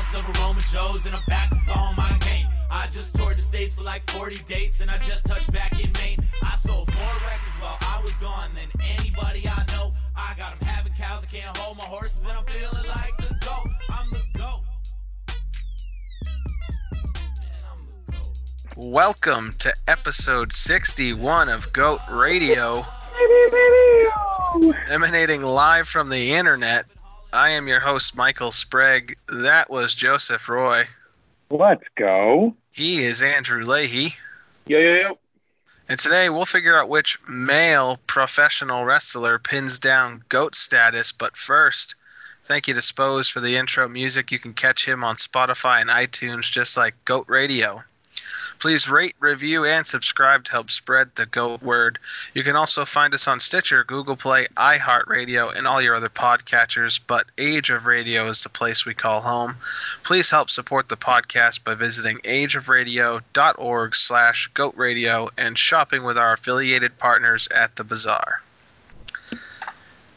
ounce 0.00 0.14
of 0.14 0.36
aroma 0.36 0.60
Joe's 0.72 1.04
and 1.04 1.14
I'm 1.14 1.22
back 1.28 1.52
up 1.52 1.76
on 1.76 1.94
my 1.96 2.16
game. 2.20 2.46
I 2.70 2.86
just 2.86 3.14
toured 3.14 3.36
the 3.36 3.42
states 3.42 3.74
for 3.74 3.82
like 3.82 4.08
40 4.12 4.38
dates 4.48 4.80
and 4.80 4.90
I 4.90 4.96
just 4.98 5.26
touched 5.26 5.52
back 5.52 5.72
in 5.82 5.92
Maine. 5.92 6.24
I 6.42 6.56
sold 6.56 6.88
more 6.94 7.14
records 7.26 7.56
while 7.60 7.76
I 7.82 8.00
was 8.02 8.14
gone 8.14 8.50
than 8.54 8.70
anybody 8.98 9.46
I 9.46 9.64
know. 9.66 9.92
I 10.16 10.34
got 10.38 10.58
them 10.58 10.66
having 10.66 10.94
cows, 10.94 11.24
I 11.24 11.26
can't 11.26 11.54
hold 11.56 11.76
my 11.76 11.84
horses 11.84 12.22
and 12.22 12.32
I'm 12.32 12.44
feeling 12.46 12.86
like 12.88 13.14
the 13.18 13.34
goat. 13.44 13.68
I'm 13.90 14.10
the 14.10 14.38
goat. 14.38 14.60
Man, 16.24 17.60
I'm 17.70 17.86
the 18.06 18.12
goat. 18.12 18.76
Welcome 18.76 19.54
to 19.58 19.74
episode 19.86 20.52
61 20.52 21.50
of 21.50 21.74
Goat 21.74 22.00
Radio, 22.10 22.86
emanating 24.88 25.42
live 25.42 25.86
from 25.86 26.08
the 26.08 26.32
internet. 26.32 26.86
I 27.32 27.50
am 27.50 27.68
your 27.68 27.78
host, 27.78 28.16
Michael 28.16 28.50
Sprague. 28.50 29.16
That 29.28 29.70
was 29.70 29.94
Joseph 29.94 30.48
Roy. 30.48 30.84
Let's 31.48 31.84
go. 31.96 32.56
He 32.74 33.02
is 33.02 33.22
Andrew 33.22 33.64
Leahy. 33.64 34.16
Yo, 34.66 34.78
yo, 34.78 34.94
yo. 34.94 35.18
And 35.88 35.98
today 35.98 36.28
we'll 36.28 36.44
figure 36.44 36.76
out 36.76 36.88
which 36.88 37.18
male 37.28 37.98
professional 38.06 38.84
wrestler 38.84 39.38
pins 39.38 39.78
down 39.78 40.24
GOAT 40.28 40.56
status. 40.56 41.12
But 41.12 41.36
first, 41.36 41.94
thank 42.44 42.66
you 42.66 42.74
to 42.74 42.82
Spose 42.82 43.28
for 43.28 43.38
the 43.38 43.56
intro 43.56 43.88
music. 43.88 44.32
You 44.32 44.40
can 44.40 44.54
catch 44.54 44.86
him 44.86 45.04
on 45.04 45.14
Spotify 45.14 45.80
and 45.80 45.90
iTunes 45.90 46.50
just 46.50 46.76
like 46.76 47.04
GOAT 47.04 47.26
Radio. 47.28 47.84
Please 48.60 48.90
rate, 48.90 49.16
review, 49.20 49.64
and 49.64 49.86
subscribe 49.86 50.44
to 50.44 50.52
help 50.52 50.68
spread 50.68 51.14
the 51.14 51.24
GOAT 51.24 51.62
word. 51.62 51.98
You 52.34 52.42
can 52.42 52.56
also 52.56 52.84
find 52.84 53.14
us 53.14 53.26
on 53.26 53.40
Stitcher, 53.40 53.84
Google 53.84 54.16
Play, 54.16 54.48
iHeartRadio, 54.54 55.56
and 55.56 55.66
all 55.66 55.80
your 55.80 55.94
other 55.94 56.10
podcatchers, 56.10 57.00
but 57.06 57.24
Age 57.38 57.70
of 57.70 57.86
Radio 57.86 58.26
is 58.26 58.42
the 58.42 58.50
place 58.50 58.84
we 58.84 58.92
call 58.92 59.22
home. 59.22 59.56
Please 60.02 60.30
help 60.30 60.50
support 60.50 60.90
the 60.90 60.98
podcast 60.98 61.64
by 61.64 61.74
visiting 61.74 62.18
ageofradio.org 62.18 63.94
slash 63.94 64.50
goatradio 64.52 65.30
and 65.38 65.56
shopping 65.56 66.02
with 66.02 66.18
our 66.18 66.34
affiliated 66.34 66.98
partners 66.98 67.48
at 67.48 67.74
the 67.76 67.84
Bazaar. 67.84 68.42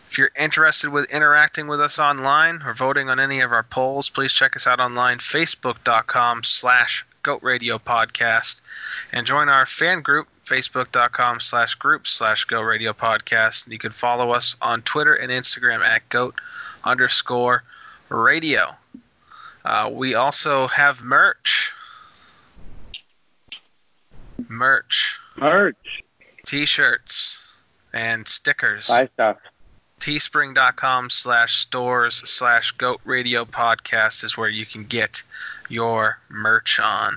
If 0.09 0.17
you're 0.17 0.31
interested 0.38 0.89
with 0.89 1.09
interacting 1.11 1.67
with 1.67 1.80
us 1.80 1.97
online 1.97 2.61
or 2.61 2.73
voting 2.73 3.09
on 3.09 3.21
any 3.21 3.39
of 3.39 3.53
our 3.53 3.64
polls, 3.64 4.09
please 4.09 4.33
check 4.33 4.58
us 4.58 4.67
out 4.67 4.81
online, 4.81 5.19
facebook.com 5.19 6.44
slash 6.44 7.05
Goat 7.23 7.41
Radio 7.41 7.77
Podcast, 7.77 8.59
and 9.13 9.25
join 9.25 9.47
our 9.47 9.66
fan 9.66 10.02
group, 10.02 10.27
facebook.com 10.43 11.39
slash 11.39 11.75
group 11.75 12.05
slash 12.05 12.45
Goat 12.45 12.63
Radio 12.63 12.91
Podcast. 12.91 13.69
You 13.71 13.80
can 13.80 13.91
follow 13.91 14.31
us 14.31 14.57
on 14.61 14.81
Twitter 14.81 15.13
and 15.13 15.31
Instagram 15.31 15.80
at 15.80 16.07
Goat 16.09 16.39
underscore 16.83 17.63
radio. 18.09 18.63
Uh, 19.63 19.89
we 19.91 20.15
also 20.15 20.67
have 20.67 21.02
merch. 21.02 21.73
Merch, 24.49 25.19
Merch. 25.37 26.03
t-shirts, 26.45 27.55
and 27.93 28.27
stickers. 28.27 28.89
Buy 28.89 29.08
stuff. 29.13 29.37
teespring.com 30.03 31.09
slash 31.09 31.53
stores 31.53 32.15
slash 32.15 32.71
goat 32.71 32.99
radio 33.05 33.45
podcast 33.45 34.23
is 34.23 34.37
where 34.37 34.49
you 34.49 34.65
can 34.65 34.83
get 34.83 35.23
your 35.69 36.19
merch 36.29 36.79
on 36.79 37.15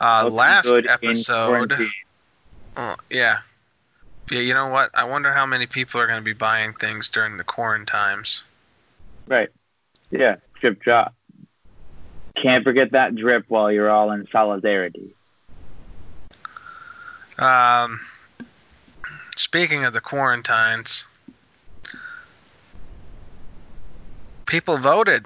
uh, 0.00 0.28
last 0.30 0.72
episode 0.88 1.72
oh, 2.76 2.96
yeah 3.08 3.38
yeah 4.30 4.40
you 4.40 4.52
know 4.52 4.68
what 4.68 4.90
i 4.92 5.04
wonder 5.04 5.32
how 5.32 5.46
many 5.46 5.66
people 5.66 6.00
are 6.00 6.06
going 6.06 6.18
to 6.18 6.24
be 6.24 6.34
buying 6.34 6.74
things 6.74 7.10
during 7.10 7.38
the 7.38 7.44
quarantine 7.44 7.86
times 7.86 8.44
Right. 9.30 9.48
Yeah. 10.10 10.36
Drip 10.60 10.80
drop. 10.82 11.14
Can't 12.34 12.64
forget 12.64 12.90
that 12.92 13.14
drip 13.14 13.44
while 13.48 13.70
you're 13.70 13.88
all 13.88 14.10
in 14.10 14.26
solidarity. 14.32 15.14
um, 17.38 18.00
speaking 19.36 19.84
of 19.84 19.92
the 19.92 20.00
quarantines 20.00 21.06
people 24.50 24.76
voted. 24.76 25.24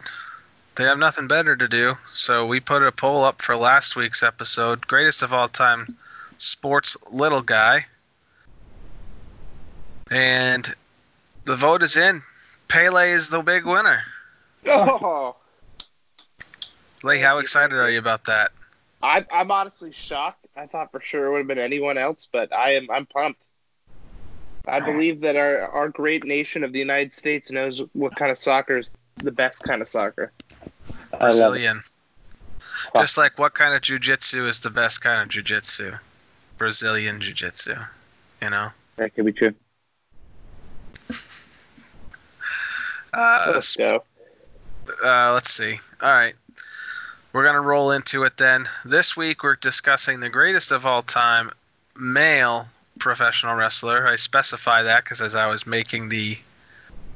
They 0.76 0.84
have 0.84 0.98
nothing 0.98 1.26
better 1.26 1.56
to 1.56 1.66
do. 1.66 1.94
So 2.12 2.46
we 2.46 2.60
put 2.60 2.82
a 2.82 2.92
poll 2.92 3.24
up 3.24 3.40
for 3.40 3.56
last 3.56 3.96
week's 3.96 4.22
episode. 4.22 4.86
Greatest 4.86 5.22
of 5.22 5.32
all 5.32 5.48
time 5.48 5.96
sports 6.36 6.96
little 7.10 7.40
guy. 7.40 7.86
And 10.10 10.68
the 11.44 11.56
vote 11.56 11.82
is 11.82 11.96
in. 11.96 12.20
Pele 12.68 13.10
is 13.10 13.30
the 13.30 13.42
big 13.42 13.64
winner. 13.64 13.98
Oh, 14.66 15.36
lee 17.02 17.20
how 17.20 17.38
excited 17.38 17.74
are 17.74 17.90
you 17.90 17.98
about 17.98 18.24
that? 18.24 18.50
I, 19.02 19.24
I'm 19.32 19.50
honestly 19.50 19.92
shocked. 19.92 20.46
I 20.56 20.66
thought 20.66 20.90
for 20.90 21.00
sure 21.00 21.26
it 21.26 21.30
would 21.30 21.38
have 21.38 21.46
been 21.46 21.58
anyone 21.58 21.98
else, 21.98 22.28
but 22.30 22.54
I 22.54 22.76
am 22.76 22.90
I'm 22.90 23.06
pumped. 23.06 23.42
I 24.66 24.80
believe 24.80 25.20
that 25.20 25.36
our, 25.36 25.68
our 25.68 25.88
great 25.90 26.24
nation 26.24 26.64
of 26.64 26.72
the 26.72 26.78
United 26.78 27.12
States 27.12 27.50
knows 27.50 27.82
what 27.92 28.16
kind 28.16 28.30
of 28.30 28.38
soccer 28.38 28.78
is 28.78 28.90
the 29.16 29.30
best 29.32 29.62
kind 29.62 29.80
of 29.82 29.88
soccer. 29.88 30.32
I 30.82 30.88
love 30.92 31.10
it. 31.12 31.20
brazilian 31.20 31.82
just 32.96 33.16
like 33.16 33.38
what 33.38 33.54
kind 33.54 33.74
of 33.74 33.80
jujitsu 33.80 34.46
is 34.48 34.60
the 34.60 34.70
best 34.70 35.00
kind 35.00 35.22
of 35.22 35.28
jujitsu 35.28 35.98
brazilian 36.58 37.20
jiu-jitsu 37.20 37.74
you 38.42 38.50
know 38.50 38.68
That 38.96 39.14
could 39.14 39.24
be 39.26 39.32
true. 39.32 39.54
uh, 43.12 43.50
Let's 43.54 43.76
go. 43.76 44.02
uh, 45.04 45.32
let's 45.34 45.50
see. 45.50 45.78
All 46.00 46.10
right. 46.12 46.34
We're 47.32 47.42
going 47.42 47.54
to 47.56 47.60
roll 47.60 47.90
into 47.90 48.22
it 48.24 48.36
then. 48.36 48.66
This 48.84 49.16
week 49.16 49.42
we're 49.42 49.56
discussing 49.56 50.20
the 50.20 50.28
greatest 50.30 50.70
of 50.70 50.86
all 50.86 51.02
time 51.02 51.50
male 51.96 52.68
professional 52.98 53.56
wrestler. 53.56 54.06
I 54.06 54.16
specify 54.16 54.82
that 54.82 55.02
because 55.02 55.20
as 55.20 55.34
I 55.34 55.48
was 55.48 55.66
making 55.66 56.08
the 56.08 56.36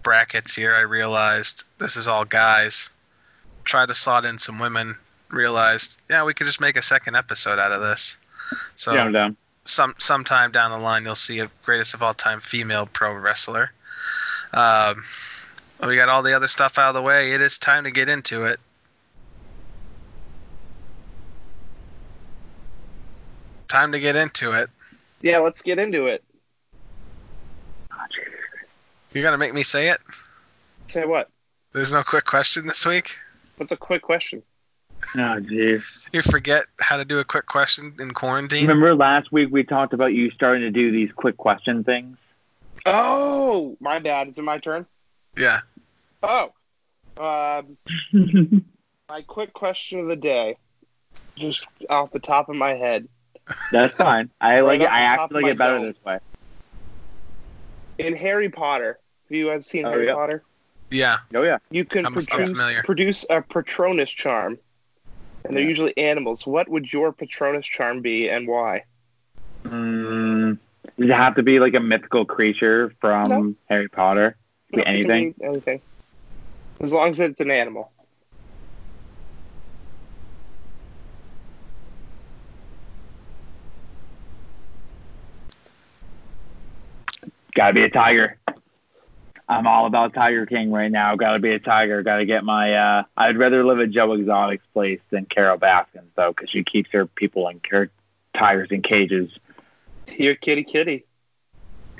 brackets 0.09 0.57
here, 0.57 0.75
I 0.75 0.81
realized 0.81 1.65
this 1.77 1.99
is 1.99 2.09
all 2.09 2.25
guys. 2.25 2.89
Try 3.65 3.85
to 3.85 3.93
slot 3.93 4.25
in 4.25 4.39
some 4.39 4.59
women, 4.59 4.97
realized, 5.29 6.01
yeah, 6.09 6.25
we 6.25 6.33
could 6.33 6.47
just 6.47 6.63
make 6.63 6.79
a 6.79 6.83
second 6.83 7.15
episode 7.15 7.59
out 7.59 7.73
of 7.73 7.83
this. 7.83 8.17
So 8.75 8.95
yeah, 8.95 9.03
I'm 9.03 9.13
down. 9.13 9.37
some 9.65 9.95
sometime 9.99 10.51
down 10.51 10.71
the 10.71 10.79
line 10.79 11.05
you'll 11.05 11.15
see 11.15 11.41
a 11.41 11.51
greatest 11.63 11.93
of 11.93 12.03
all 12.03 12.15
time 12.15 12.41
female 12.41 12.87
pro 12.91 13.13
wrestler. 13.13 13.71
Um, 14.55 15.05
we 15.87 15.97
got 15.97 16.09
all 16.09 16.23
the 16.23 16.33
other 16.33 16.49
stuff 16.49 16.79
out 16.79 16.89
of 16.89 16.95
the 16.95 17.03
way. 17.03 17.33
It 17.33 17.43
is 17.43 17.59
time 17.59 17.85
to 17.85 17.91
get 17.91 18.09
into 18.09 18.45
it. 18.45 18.59
Time 23.69 23.93
to 23.93 24.01
get 24.01 24.17
into 24.17 24.53
it. 24.53 24.71
Yeah, 25.21 25.41
let's 25.41 25.61
get 25.61 25.79
into 25.79 26.07
it. 26.07 26.25
You're 29.13 29.25
gonna 29.25 29.39
make 29.39 29.55
me 29.55 29.63
say 29.63 29.89
it. 29.91 29.99
Say 30.89 31.05
what? 31.05 31.29
There's 31.73 31.93
no 31.93 32.03
quick 32.03 32.25
question 32.25 32.67
this 32.67 32.85
week. 32.87 33.19
What's 33.57 33.73
a 33.73 33.77
quick 33.77 34.03
question? 34.03 34.43
Oh, 35.15 35.41
jeez. 35.41 36.13
You 36.13 36.23
forget 36.23 36.65
how 36.81 36.97
to 36.97 37.05
do 37.05 37.19
a 37.19 37.25
quick 37.25 37.47
question 37.47 37.95
in 38.01 38.13
quarantine. 38.13 38.63
Remember 38.63 38.95
last 38.95 39.31
week 39.31 39.49
we 39.51 39.65
talked 39.65 39.93
about 39.93 40.13
you 40.13 40.31
starting 40.31 40.63
to 40.63 40.71
do 40.71 40.91
these 40.91 41.11
quick 41.13 41.37
question 41.37 41.85
things? 41.85 42.17
Oh, 42.85 43.77
my 43.81 43.99
bad. 43.99 44.29
Is 44.29 44.39
it 44.39 44.43
my 44.43 44.59
turn? 44.59 44.87
Yeah. 45.37 45.61
Oh, 46.23 46.53
um, 47.17 47.77
my 49.09 49.23
quick 49.23 49.53
question 49.53 50.01
of 50.01 50.07
the 50.07 50.17
day, 50.17 50.57
just 51.37 51.67
off 51.91 52.11
the 52.11 52.19
top 52.19 52.49
of 52.49 52.57
my 52.57 52.75
head. 52.75 53.09
That's 53.73 53.95
fine. 53.95 54.31
I 54.41 54.61
like 54.61 54.81
Right 54.81 54.87
it. 54.87 54.93
I 54.93 55.01
actually 55.01 55.39
of 55.39 55.43
like 55.43 55.53
it 55.53 55.59
better 55.59 55.81
this 55.81 56.05
way. 56.05 56.19
In 57.99 58.15
Harry 58.17 58.49
Potter, 58.49 58.99
have 59.29 59.37
you 59.37 59.47
guys 59.49 59.67
seen 59.67 59.85
Oh, 59.85 59.91
Harry 59.91 60.07
yeah. 60.07 60.15
Potter? 60.15 60.43
Yeah. 60.91 61.17
Oh 61.35 61.43
yeah. 61.43 61.59
You 61.71 61.85
can 61.85 62.07
I'm- 62.07 62.15
I'm 62.17 62.83
produce, 62.85 63.27
a 63.29 63.43
Patronus 63.43 64.11
charm, 64.11 64.59
and 65.45 65.55
they're 65.57 65.63
Yeah. 65.65 65.69
usually 65.69 65.99
animals. 65.99 66.47
What 66.47 66.69
would 66.69 66.91
your 66.93 67.13
Patronus 67.13 67.67
charm 67.67 68.01
be, 68.01 68.29
and 68.29 68.47
why? 68.49 68.85
Mm, 69.65 70.59
does 70.99 71.09
it 71.11 71.13
have 71.13 71.35
to 71.35 71.43
be 71.43 71.59
like 71.61 71.75
a 71.75 71.81
mythical 71.81 72.25
creature 72.25 72.93
from 73.01 73.29
No. 73.29 73.55
Harry 73.69 73.89
Potter? 73.89 74.37
Be 74.73 74.81
It 74.81 74.89
anything? 74.89 75.35
anything. 75.43 75.81
As 76.81 76.95
long 76.95 77.11
as 77.11 77.21
it's 77.21 77.41
an 77.41 77.51
animal. 77.51 77.91
Gotta 87.55 87.73
be 87.75 87.83
a 87.83 87.91
tiger. 87.91 88.39
I'm 89.51 89.67
all 89.67 89.87
about 89.87 90.13
Tiger 90.13 90.45
King 90.45 90.71
right 90.71 90.91
now. 90.91 91.17
Gotta 91.17 91.39
be 91.39 91.53
a 91.53 91.59
tiger. 91.59 92.03
Gotta 92.03 92.27
get 92.27 92.45
my. 92.45 92.75
uh 92.75 93.03
I'd 93.17 93.39
rather 93.39 93.65
live 93.65 93.81
at 93.81 93.91
Joe 93.91 94.13
Exotic's 94.13 94.67
place 94.75 95.01
than 95.11 95.25
Carol 95.25 95.57
Baskins 95.57 96.11
though, 96.17 96.33
because 96.33 96.51
she 96.51 96.65
keeps 96.65 96.91
her 96.93 97.07
people 97.07 97.49
in 97.49 97.61
her 97.71 97.91
tigers 98.35 98.69
in 98.71 98.83
cages. 98.83 99.31
Here, 100.07 100.35
kitty, 100.35 100.65
kitty. 100.65 101.05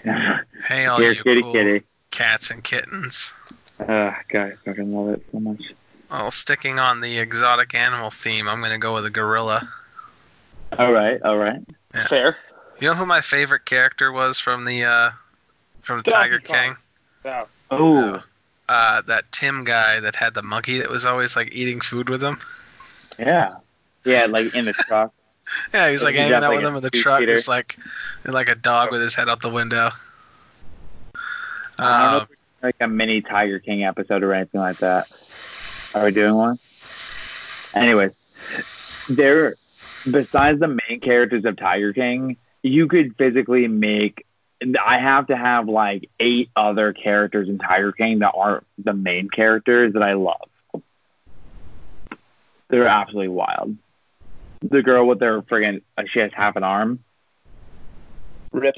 Hey, 0.05 0.87
all 0.87 0.99
Here, 0.99 1.13
you 1.13 1.23
kitty, 1.23 1.43
cool 1.43 1.53
kitty. 1.53 1.83
cats 2.11 2.51
and 2.51 2.63
kittens. 2.63 3.33
Uh, 3.81 4.13
God, 4.29 4.53
I 4.53 4.53
fucking 4.65 4.95
love 4.95 5.15
it 5.15 5.25
so 5.33 5.41
much. 5.41 5.63
Well, 6.11 6.31
sticking 6.31 6.79
on 6.79 7.01
the 7.01 7.19
exotic 7.19 7.75
animal 7.75 8.11
theme, 8.11 8.49
I'm 8.49 8.61
gonna 8.63 8.79
go 8.79 8.95
with 8.95 9.07
a 9.07 9.11
gorilla. 9.11 9.61
All 10.79 10.93
right, 10.93 11.21
all 11.23 11.37
right. 11.37 11.61
Yeah. 11.95 12.07
Fair. 12.07 12.37
You 12.81 12.89
know 12.89 12.95
who 12.95 13.07
my 13.07 13.21
favorite 13.23 13.65
character 13.65 14.13
was 14.13 14.39
from 14.39 14.65
the 14.65 14.85
uh, 14.85 15.11
from 15.89 16.03
Donkey 16.03 16.11
Tiger 16.13 16.39
Kong. 16.41 16.57
King? 16.57 16.77
Yeah. 17.25 17.43
Oh, 17.71 18.23
Uh, 18.69 19.03
that 19.09 19.25
Tim 19.33 19.65
guy 19.65 19.99
that 20.01 20.15
had 20.15 20.35
the 20.35 20.43
monkey 20.43 20.79
that 20.79 20.89
was 20.91 21.05
always 21.07 21.35
like 21.35 21.49
eating 21.53 21.81
food 21.81 22.09
with 22.11 22.23
him. 22.23 22.39
yeah, 23.19 23.55
yeah. 24.05 24.27
Like 24.31 24.55
in 24.55 24.65
the 24.67 24.73
truck. 24.89 25.13
Yeah, 25.73 25.91
he's 25.91 26.05
like 26.05 26.13
He's 26.15 26.21
hanging 26.25 26.35
out 26.37 26.43
like, 26.43 26.57
with 26.59 26.65
him 26.67 26.77
in 26.77 26.83
the 26.83 26.91
truck, 26.91 27.21
seater. 27.21 27.33
just 27.35 27.49
like 27.49 27.77
like 28.27 28.51
a 28.51 28.55
dog 28.55 28.91
with 28.93 29.01
his 29.01 29.15
head 29.15 29.29
out 29.29 29.41
the 29.41 29.51
window. 29.51 29.89
I 31.79 31.99
don't 31.99 32.13
know 32.13 32.19
Um, 32.21 32.27
like 32.63 32.77
a 32.81 32.89
mini 32.89 33.21
Tiger 33.23 33.59
King 33.59 33.85
episode 33.85 34.23
or 34.23 34.35
anything 34.35 34.61
like 34.61 34.77
that. 34.79 35.07
Are 35.95 36.05
we 36.05 36.11
doing 36.13 36.35
one? 36.35 36.57
Anyways, 37.75 39.07
there. 39.11 39.55
Besides 40.11 40.61
the 40.61 40.69
main 40.69 41.01
characters 41.01 41.45
of 41.45 41.57
Tiger 41.57 41.93
King, 41.93 42.37
you 42.63 42.87
could 42.89 43.17
physically 43.17 43.67
make. 43.69 44.25
I 44.61 44.99
have 44.99 45.29
to 45.29 45.37
have 45.37 45.69
like 45.69 46.11
eight 46.19 46.51
other 46.57 46.93
characters 46.93 47.49
in 47.49 47.59
Tiger 47.59 47.93
King 47.93 48.21
that 48.21 48.33
aren't 48.35 48.67
the 48.77 48.93
main 48.93 49.29
characters 49.29 49.93
that 49.93 50.03
I 50.03 50.15
love. 50.15 50.49
They're 52.69 52.87
absolutely 52.87 53.29
wild. 53.29 53.77
The 54.61 54.83
girl 54.83 55.07
with 55.07 55.21
their 55.21 55.41
friggin' 55.43 55.83
uh, 55.97 56.05
she 56.13 56.19
has 56.19 56.33
half 56.35 56.57
an 56.57 56.65
arm. 56.65 57.01
Rip. 58.53 58.75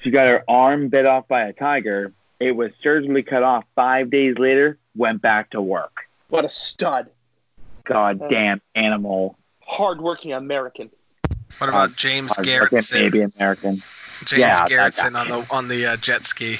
She 0.00 0.10
got 0.10 0.26
her 0.26 0.42
arm 0.48 0.88
bit 0.88 1.06
off 1.06 1.28
by 1.28 1.42
a 1.42 1.52
tiger. 1.52 2.12
It 2.40 2.52
was 2.52 2.72
surgically 2.82 3.22
cut 3.22 3.44
off 3.44 3.64
five 3.76 4.10
days 4.10 4.36
later, 4.36 4.78
went 4.96 5.22
back 5.22 5.50
to 5.50 5.62
work. 5.62 6.08
What 6.28 6.44
a 6.44 6.48
stud. 6.48 7.08
God 7.84 8.18
mm. 8.18 8.30
damn 8.30 8.60
animal. 8.74 9.38
Hardworking 9.60 10.32
American. 10.32 10.90
what 11.58 11.68
about 11.68 11.90
uh, 11.90 11.92
James 11.94 12.34
Hard 12.34 12.48
working 12.48 12.78
Garretson? 12.78 12.92
baby 12.92 13.22
American. 13.22 13.76
James 14.24 14.40
Yeah, 14.40 14.66
Garretson 14.66 15.14
on 15.14 15.28
the 15.28 15.46
on 15.52 15.68
the 15.68 15.86
uh, 15.86 15.96
jet 15.96 16.24
ski. 16.24 16.56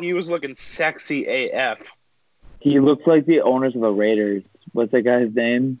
He 0.00 0.12
was 0.12 0.30
looking 0.30 0.56
sexy 0.56 1.50
AF. 1.50 1.78
He 2.60 2.80
looks 2.80 3.06
like 3.06 3.26
the 3.26 3.42
owners 3.42 3.74
of 3.74 3.80
the 3.80 3.90
Raiders. 3.90 4.42
What's 4.72 4.92
that 4.92 5.02
guy's 5.02 5.34
name? 5.34 5.80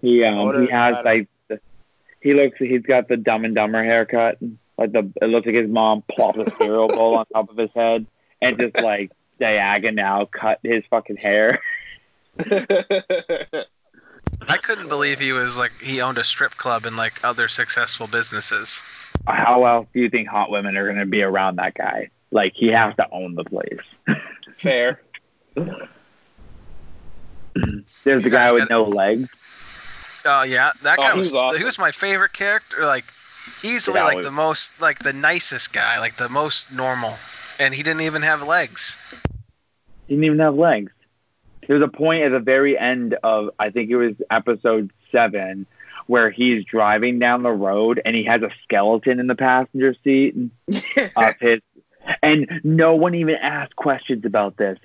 He 0.00 0.24
um 0.24 0.64
he 0.64 0.70
has 0.70 0.96
like 1.04 1.28
the, 1.48 1.60
he 2.20 2.34
looks 2.34 2.58
he's 2.58 2.82
got 2.82 3.08
the 3.08 3.16
dumb 3.16 3.44
and 3.44 3.54
dumber 3.54 3.82
haircut. 3.84 4.38
Like 4.78 4.92
the 4.92 5.12
it 5.20 5.26
looks 5.26 5.46
like 5.46 5.54
his 5.54 5.68
mom 5.68 6.02
plopped 6.10 6.38
a 6.38 6.46
cereal 6.58 6.88
bowl 6.94 7.16
on 7.16 7.26
top 7.26 7.50
of 7.50 7.56
his 7.56 7.70
head 7.74 8.06
and 8.40 8.58
just 8.58 8.76
like 8.80 9.12
diagonal 9.38 10.26
cut 10.26 10.60
his 10.62 10.84
fucking 10.88 11.16
hair. 11.16 11.60
I 14.48 14.56
couldn't 14.58 14.88
believe 14.88 15.18
he 15.18 15.32
was 15.32 15.56
like 15.56 15.72
he 15.80 16.00
owned 16.02 16.18
a 16.18 16.24
strip 16.24 16.52
club 16.52 16.84
and 16.84 16.96
like 16.96 17.24
other 17.24 17.48
successful 17.48 18.06
businesses. 18.06 18.80
How 19.26 19.64
else 19.64 19.86
do 19.94 20.00
you 20.00 20.10
think 20.10 20.28
hot 20.28 20.50
women 20.50 20.76
are 20.76 20.86
gonna 20.86 21.06
be 21.06 21.22
around 21.22 21.56
that 21.56 21.74
guy? 21.74 22.10
Like 22.30 22.54
he 22.54 22.68
has 22.68 22.94
to 22.96 23.08
own 23.10 23.34
the 23.34 23.44
place. 23.44 23.80
Fair. 24.56 25.00
There's 27.54 28.22
You 28.24 28.28
a 28.28 28.30
guy 28.30 28.52
with 28.52 28.68
got- 28.68 28.70
no 28.70 28.84
legs. 28.84 30.22
Oh 30.24 30.44
yeah, 30.44 30.70
that 30.82 30.98
Oh, 30.98 31.02
guy 31.02 31.12
he 31.12 31.18
was 31.18 31.28
was 31.28 31.34
awesome. 31.36 31.58
he 31.58 31.64
was 31.64 31.78
my 31.78 31.90
favorite 31.90 32.32
character. 32.32 32.84
Like 32.86 33.04
easily 33.62 33.98
Yeah, 33.98 34.04
like 34.04 34.16
was- 34.18 34.26
the 34.26 34.32
most 34.32 34.80
like 34.80 34.98
the 35.00 35.12
nicest 35.12 35.72
guy, 35.72 35.98
like 36.00 36.14
the 36.16 36.28
most 36.28 36.72
normal, 36.72 37.14
and 37.58 37.74
he 37.74 37.82
didn't 37.82 38.02
even 38.02 38.22
have 38.22 38.42
legs. 38.46 38.96
He 40.06 40.14
didn't 40.14 40.24
even 40.24 40.38
have 40.38 40.54
legs. 40.54 40.92
There's 41.66 41.82
a 41.82 41.88
point 41.88 42.24
at 42.24 42.32
the 42.32 42.40
very 42.40 42.78
end 42.78 43.14
of 43.22 43.50
I 43.58 43.70
think 43.70 43.90
it 43.90 43.96
was 43.96 44.14
episode 44.30 44.90
seven 45.10 45.66
where 46.06 46.30
he's 46.30 46.64
driving 46.64 47.18
down 47.18 47.42
the 47.42 47.52
road 47.52 48.00
and 48.04 48.16
he 48.16 48.24
has 48.24 48.42
a 48.42 48.50
skeleton 48.64 49.20
in 49.20 49.26
the 49.28 49.34
passenger 49.34 49.94
seat 50.02 50.34
of 51.16 51.34
his 51.40 51.60
and 52.20 52.60
no 52.64 52.96
one 52.96 53.14
even 53.14 53.36
asked 53.36 53.76
questions 53.76 54.24
about 54.24 54.56
this 54.56 54.76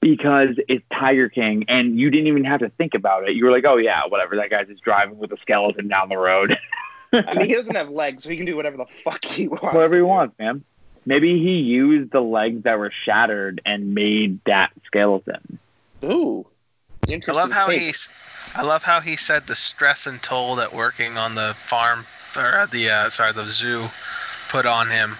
because 0.00 0.50
it's 0.68 0.84
Tiger 0.92 1.30
King 1.30 1.64
and 1.68 1.98
you 1.98 2.10
didn't 2.10 2.26
even 2.26 2.44
have 2.44 2.60
to 2.60 2.68
think 2.70 2.94
about 2.94 3.26
it. 3.28 3.34
You 3.34 3.46
were 3.46 3.50
like, 3.50 3.64
Oh 3.66 3.76
yeah, 3.76 4.02
whatever, 4.06 4.36
that 4.36 4.50
guy's 4.50 4.68
just 4.68 4.82
driving 4.82 5.18
with 5.18 5.32
a 5.32 5.38
skeleton 5.40 5.88
down 5.88 6.08
the 6.08 6.18
road. 6.18 6.58
I 7.12 7.34
mean, 7.34 7.46
he 7.46 7.54
doesn't 7.54 7.74
have 7.74 7.88
legs, 7.88 8.24
so 8.24 8.30
he 8.30 8.36
can 8.36 8.46
do 8.46 8.56
whatever 8.56 8.76
the 8.76 8.86
fuck 9.04 9.24
he 9.24 9.48
wants. 9.48 9.74
Whatever 9.74 9.96
he 9.96 10.02
wants, 10.02 10.38
man. 10.38 10.64
Maybe 11.06 11.38
he 11.38 11.58
used 11.58 12.10
the 12.10 12.20
legs 12.20 12.64
that 12.64 12.78
were 12.78 12.92
shattered 13.04 13.60
and 13.64 13.94
made 13.94 14.40
that 14.44 14.72
skeleton. 14.86 15.58
Ooh. 16.04 16.46
I 17.08 17.32
love 17.32 17.52
how 17.52 17.68
take. 17.68 17.80
he, 17.80 17.92
I 18.54 18.62
love 18.62 18.82
how 18.82 19.00
he 19.00 19.16
said 19.16 19.44
the 19.44 19.54
stress 19.54 20.06
and 20.06 20.22
toll 20.22 20.56
that 20.56 20.74
working 20.74 21.16
on 21.16 21.34
the 21.34 21.54
farm 21.54 22.04
or 22.36 22.60
uh, 22.60 22.66
the 22.66 22.90
uh, 22.90 23.10
sorry 23.10 23.32
the 23.32 23.44
zoo 23.44 23.86
put 24.50 24.66
on 24.66 24.88
him, 24.88 25.14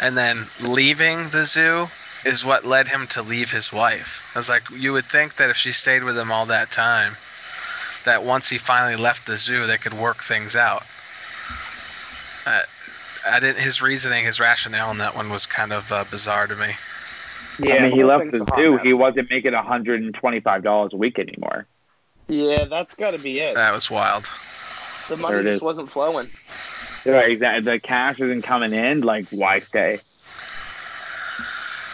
and 0.00 0.16
then 0.16 0.44
leaving 0.62 1.28
the 1.30 1.44
zoo 1.44 1.86
is 2.24 2.44
what 2.44 2.64
led 2.64 2.88
him 2.88 3.06
to 3.08 3.22
leave 3.22 3.50
his 3.50 3.72
wife. 3.72 4.32
I 4.34 4.38
was 4.38 4.48
like, 4.48 4.70
you 4.70 4.92
would 4.92 5.04
think 5.04 5.36
that 5.36 5.50
if 5.50 5.56
she 5.56 5.72
stayed 5.72 6.02
with 6.02 6.18
him 6.18 6.32
all 6.32 6.46
that 6.46 6.70
time, 6.70 7.12
that 8.04 8.24
once 8.24 8.48
he 8.48 8.58
finally 8.58 8.96
left 8.96 9.26
the 9.26 9.36
zoo, 9.36 9.66
they 9.66 9.78
could 9.78 9.94
work 9.94 10.22
things 10.22 10.56
out. 10.56 10.82
Uh, 12.46 12.62
I 13.28 13.40
didn't. 13.40 13.60
His 13.60 13.82
reasoning, 13.82 14.24
his 14.24 14.40
rationale 14.40 14.90
in 14.92 14.98
that 14.98 15.16
one 15.16 15.30
was 15.30 15.46
kind 15.46 15.72
of 15.72 15.90
uh, 15.90 16.04
bizarre 16.10 16.46
to 16.46 16.56
me. 16.56 16.72
Yeah, 17.58 17.74
I 17.76 17.80
mean, 17.82 17.92
he 17.92 18.04
left 18.04 18.30
the 18.32 18.46
zoo. 18.56 18.78
He 18.82 18.92
wasn't 18.92 19.30
making 19.30 19.52
$125 19.52 20.92
a 20.92 20.96
week 20.96 21.18
anymore. 21.18 21.66
Yeah, 22.28 22.64
that's 22.66 22.96
got 22.96 23.12
to 23.12 23.18
be 23.18 23.38
it. 23.38 23.54
That 23.54 23.72
was 23.72 23.90
wild. 23.90 24.24
The 25.08 25.16
money 25.16 25.42
just 25.42 25.46
is. 25.56 25.62
wasn't 25.62 25.88
flowing. 25.88 26.26
Right, 27.06 27.30
exactly. 27.30 27.72
The 27.72 27.80
cash 27.80 28.20
isn't 28.20 28.42
coming 28.42 28.72
in. 28.72 29.02
Like, 29.02 29.26
why 29.30 29.60
stay? 29.60 29.94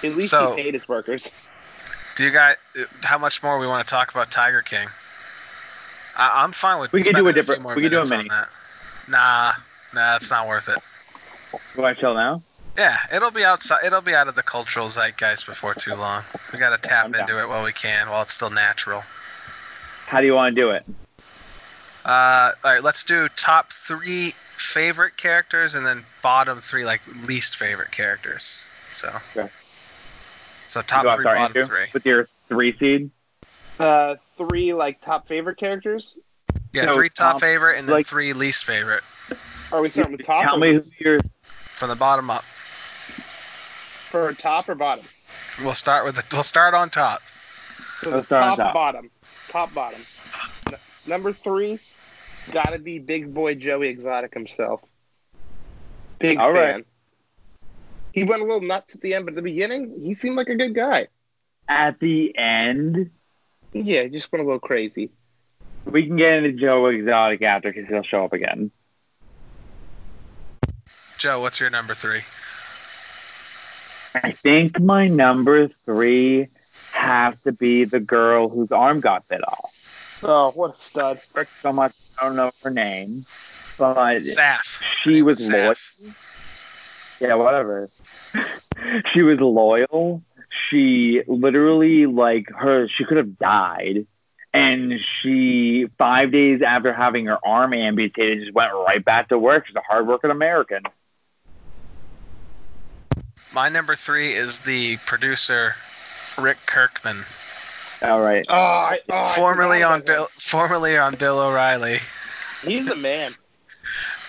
At 0.05 0.17
least 0.17 0.31
So- 0.31 0.56
he 0.56 0.62
paid 0.62 0.75
his 0.75 0.88
workers. 0.88 1.31
Do 2.17 2.25
you 2.25 2.31
guys? 2.31 2.56
How 3.03 3.19
much 3.19 3.43
more 3.43 3.59
we 3.59 3.67
want 3.67 3.87
to 3.87 3.91
talk 3.91 4.11
about 4.11 4.31
Tiger 4.31 4.61
King? 4.62 4.87
I, 6.17 6.43
I'm 6.43 6.53
fine 6.53 6.79
with. 6.81 6.93
We 6.93 7.03
could 7.03 7.14
do 7.14 7.23
a 7.23 7.25
few 7.25 7.32
different- 7.32 7.62
more 7.62 7.75
we 7.75 7.82
could 7.82 7.91
do 7.91 8.00
a 8.03 8.06
mini. 8.09 8.29
Nah, 9.09 9.53
nah, 9.94 10.17
it's 10.17 10.31
not 10.31 10.47
worth 10.47 10.69
it. 10.69 10.79
Do 11.76 11.85
I 11.85 11.94
chill 11.94 12.14
now? 12.14 12.41
Yeah, 12.76 12.96
it'll 13.14 13.30
be 13.30 13.44
outside. 13.44 13.84
It'll 13.84 14.00
be 14.00 14.14
out 14.14 14.28
of 14.28 14.34
the 14.34 14.42
cultural 14.42 14.88
zeitgeist 14.88 15.46
before 15.46 15.74
too 15.74 15.94
long. 15.94 16.22
We 16.52 16.58
got 16.58 16.74
to 16.80 16.88
tap 16.88 17.06
I'm 17.06 17.12
down. 17.12 17.22
into 17.22 17.40
it 17.42 17.48
while 17.48 17.64
we 17.64 17.72
can, 17.72 18.08
while 18.08 18.22
it's 18.22 18.32
still 18.32 18.50
natural. 18.50 19.02
How 20.06 20.20
do 20.20 20.26
you 20.26 20.35
want 20.35 20.54
to 20.54 20.61
do 20.61 20.70
it? 20.70 20.82
Uh, 22.04 22.50
all 22.64 22.73
right, 22.73 22.82
let's 22.82 23.04
do 23.04 23.28
top 23.37 23.70
three 23.73 24.30
favorite 24.35 25.16
characters 25.16 25.75
and 25.75 25.87
then 25.87 26.02
bottom 26.23 26.58
three 26.61 26.85
like 26.85 27.00
least 27.26 27.56
favorite 27.56 27.90
characters. 27.90 28.42
So. 28.42 29.08
Okay. 29.38 29.49
So 29.52 30.80
top 30.80 31.02
You 31.02 31.08
want 31.08 31.16
to 31.18 31.23
three, 31.23 31.25
bottom 31.25 31.42
Andrew? 31.44 31.64
three. 31.64 31.87
With 31.92 32.06
your 32.06 32.25
three 32.25 32.76
seed? 32.78 33.11
Uh, 33.78 34.16
three 34.37 34.73
like 34.73 35.00
top 35.04 35.28
favorite 35.28 35.58
characters. 35.58 36.18
Yeah, 36.73 36.87
So, 36.87 36.94
three 36.94 37.11
top 37.11 37.35
um, 37.35 37.40
favorite 37.40 37.78
and 37.78 37.87
then 37.87 37.97
like- 37.97 38.06
three 38.06 38.32
least 38.32 38.64
favorite 38.64 39.02
Are 39.73 39.82
we 39.82 39.90
starting 39.90 40.12
with 40.12 40.25
top? 40.26 40.44
Tell 40.44 40.56
me 40.56 40.70
who 40.70 40.76
least? 40.76 40.99
your 41.00 41.20
from 41.20 41.90
the 41.90 41.97
bottom 41.97 42.30
up. 42.30 42.42
For 44.12 44.33
top 44.35 44.69
or 44.69 44.75
bottom. 44.75 45.04
We'll 45.64 45.75
start 45.75 46.04
with 46.04 46.16
the, 46.16 46.25
we'll 46.33 46.42
start 46.45 46.75
on 46.75 46.90
top. 46.90 47.21
So 47.23 48.11
Let's 48.11 48.28
the 48.28 48.37
start 48.37 48.45
on 48.45 48.57
top, 48.59 48.66
top. 48.66 48.75
bottom, 48.75 49.11
top 49.49 49.75
bottom. 49.75 50.00
Number 51.09 51.33
three, 51.33 51.78
gotta 52.52 52.78
be 52.78 52.99
Big 52.99 53.33
Boy 53.35 53.54
Joey 53.54 53.88
Exotic 53.88 54.35
himself. 54.35 54.81
Big 56.19 56.38
All 56.38 56.52
fan. 56.52 56.75
right. 56.75 56.87
He 58.12 58.25
went 58.25 58.42
a 58.42 58.45
little 58.45 58.61
nuts 58.61 58.95
at 58.95 59.00
the 59.00 59.14
end, 59.14 59.25
but 59.25 59.33
at 59.33 59.37
the 59.37 59.42
beginning, 59.42 59.99
he 60.00 60.14
seemed 60.14 60.37
like 60.37 60.49
a 60.49 60.54
good 60.57 60.75
guy. 60.75 61.09
at 61.69 61.99
the 61.99 62.37
end? 62.37 63.11
Yeah, 63.73 64.02
he 64.02 64.11
just 64.11 64.31
went 64.31 64.42
a 64.42 64.47
little 64.47 64.61
crazy. 64.61 65.11
We 65.87 66.07
can 66.07 66.16
get 66.16 66.35
into 66.45 66.52
Joe 66.52 66.87
Exotic 66.87 67.40
after 67.42 67.73
because 67.73 67.88
he'll 67.88 68.02
show 68.02 68.25
up 68.25 68.35
again. 68.35 68.71
Joe, 71.19 71.40
what's 71.40 71.59
your 71.61 71.71
number 71.71 71.95
three? 71.95 72.21
I 74.14 74.33
think 74.33 74.81
my 74.81 75.09
number 75.09 75.69
three 75.69 76.47
has 76.92 77.42
to 77.42 77.52
be 77.52 77.85
the 77.85 78.00
girl 78.00 78.49
whose 78.49 78.71
arm 78.73 79.00
got 79.00 79.28
bit 79.28 79.42
off. 79.47 80.21
Oh, 80.23 80.52
what 80.54 80.75
a 80.75 80.76
stud! 80.76 81.19
So 81.19 81.73
much 81.73 81.92
I 82.21 82.26
don't 82.26 82.37
know 82.37 82.50
her 82.62 82.71
name, 82.71 83.09
but 83.78 84.23
Saff. 84.23 84.83
she 84.83 85.23
was 85.23 85.49
loyal. 85.49 85.75
Yeah, 87.21 87.35
whatever. 87.35 87.88
she 89.12 89.23
was 89.23 89.40
loyal. 89.40 90.23
She 90.69 91.23
literally 91.26 92.07
like 92.07 92.49
her 92.50 92.88
she 92.88 93.04
could 93.04 93.16
have 93.16 93.38
died. 93.38 94.07
And 94.54 95.00
she 95.00 95.87
five 95.97 96.31
days 96.31 96.61
after 96.61 96.92
having 96.92 97.26
her 97.26 97.38
arm 97.45 97.73
amputated 97.73 98.40
just 98.40 98.52
went 98.52 98.73
right 98.75 99.02
back 99.02 99.31
to 99.31 99.38
work. 99.38 99.66
She's 99.66 99.76
a 99.76 99.81
hardworking 99.81 100.31
American. 100.31 100.83
My 103.52 103.68
number 103.68 103.94
three 103.94 104.32
is 104.32 104.61
the 104.61 104.97
producer, 105.04 105.75
Rick 106.38 106.59
Kirkham. 106.66 107.25
All 108.02 108.21
right. 108.21 108.44
Oh, 108.49 108.54
I, 108.54 108.99
oh, 109.11 109.25
formerly 109.25 109.82
on 109.82 110.02
Bill, 110.02 110.26
formerly 110.32 110.97
on 110.97 111.14
Bill 111.14 111.38
O'Reilly. 111.38 111.99
He's 112.64 112.87
the 112.87 112.97
man. 112.97 113.32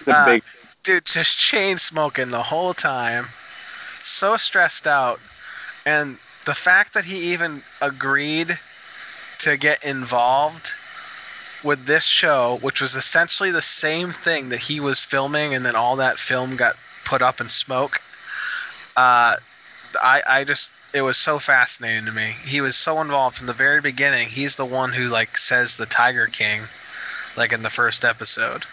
The 0.06 0.14
Uh, 0.14 0.26
big 0.26 0.44
dude 0.84 1.06
just 1.06 1.40
chain 1.40 1.78
smoking 1.78 2.30
the 2.30 2.44
whole 2.44 2.74
time 2.74 3.26
so 4.04 4.36
stressed 4.36 4.86
out 4.86 5.18
and 5.86 6.16
the 6.46 6.54
fact 6.54 6.96
that 6.96 7.06
he 7.06 7.32
even 7.32 7.62
agreed 7.82 8.60
to 9.40 9.56
get 9.56 9.86
involved 9.86 10.74
with 11.64 11.86
this 11.86 12.04
show 12.04 12.60
which 12.62 12.82
was 12.82 12.96
essentially 12.96 13.52
the 13.52 13.62
same 13.62 14.12
thing 14.12 14.50
that 14.50 14.60
he 14.60 14.82
was 14.82 15.06
filming 15.06 15.54
and 15.54 15.66
then 15.66 15.76
all 15.76 15.96
that 15.96 16.20
film 16.20 16.58
got 16.58 16.76
put 17.06 17.22
up 17.22 17.40
in 17.40 17.48
smoke 17.48 18.02
uh, 18.96 19.36
I, 20.02 20.22
I 20.28 20.44
just 20.44 20.72
it 20.96 21.02
was 21.02 21.18
so 21.18 21.40
fascinating 21.40 22.06
to 22.06 22.12
me 22.12 22.34
he 22.46 22.62
was 22.62 22.76
so 22.76 23.02
involved 23.02 23.38
from 23.38 23.48
the 23.48 23.54
very 23.54 23.82
beginning 23.82 24.28
he's 24.28 24.56
the 24.56 24.66
one 24.66 24.92
who 24.92 25.08
like 25.08 25.38
says 25.38 25.78
the 25.78 25.86
tiger 25.86 26.28
king 26.28 26.62
like 27.38 27.52
in 27.54 27.64
the 27.64 27.70
first 27.70 28.04
episode 28.06 28.64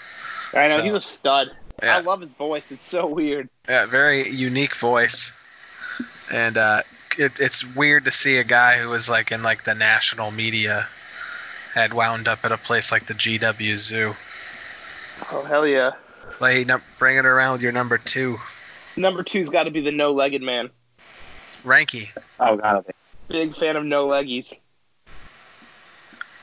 I 0.55 0.67
know 0.67 0.77
So, 0.77 0.83
he's 0.83 0.95
a 0.95 1.01
stud. 1.01 1.51
yeah. 1.83 1.97
I 1.97 2.01
love 2.01 2.21
his 2.21 2.35
voice. 2.35 2.73
It's 2.73 2.85
so 2.85 3.07
weird. 3.07 3.49
Yeah, 3.69 3.87
very 3.87 4.29
unique 4.29 4.75
voice. 4.75 5.31
And 6.33 6.57
uh, 6.57 6.81
it, 7.17 7.39
it's 7.39 7.77
weird 7.77 8.05
to 8.07 8.11
see 8.11 8.39
a 8.39 8.45
guy 8.45 8.79
who 8.79 8.89
was 8.89 9.09
like 9.09 9.31
in 9.31 9.45
like 9.45 9.63
the 9.63 9.77
national 9.77 10.33
media 10.33 10.87
had 11.75 11.93
wound 11.93 12.27
up 12.27 12.45
at 12.45 12.51
a 12.51 12.57
place 12.57 12.91
like 12.91 13.05
the 13.05 13.15
GW 13.15 13.77
Zoo. 13.77 14.13
Oh 15.33 15.45
hell 15.45 15.67
yeah. 15.67 15.93
Like, 16.41 16.67
bring 16.99 17.17
it 17.17 17.27
around 17.27 17.53
with 17.53 17.63
your 17.63 17.73
number 17.73 17.99
two, 17.99 18.37
Number 19.01 19.23
two's 19.23 19.49
got 19.49 19.65
to 19.65 19.71
be 19.71 19.81
the 19.81 19.93
no-legged 19.93 20.43
man. 20.43 20.71
Ranky. 21.63 22.09
oh 22.39 22.57
god, 22.57 22.85
Big 23.29 23.55
fan 23.55 23.77
of 23.77 23.85
no 23.85 24.09
leggies. 24.09 24.55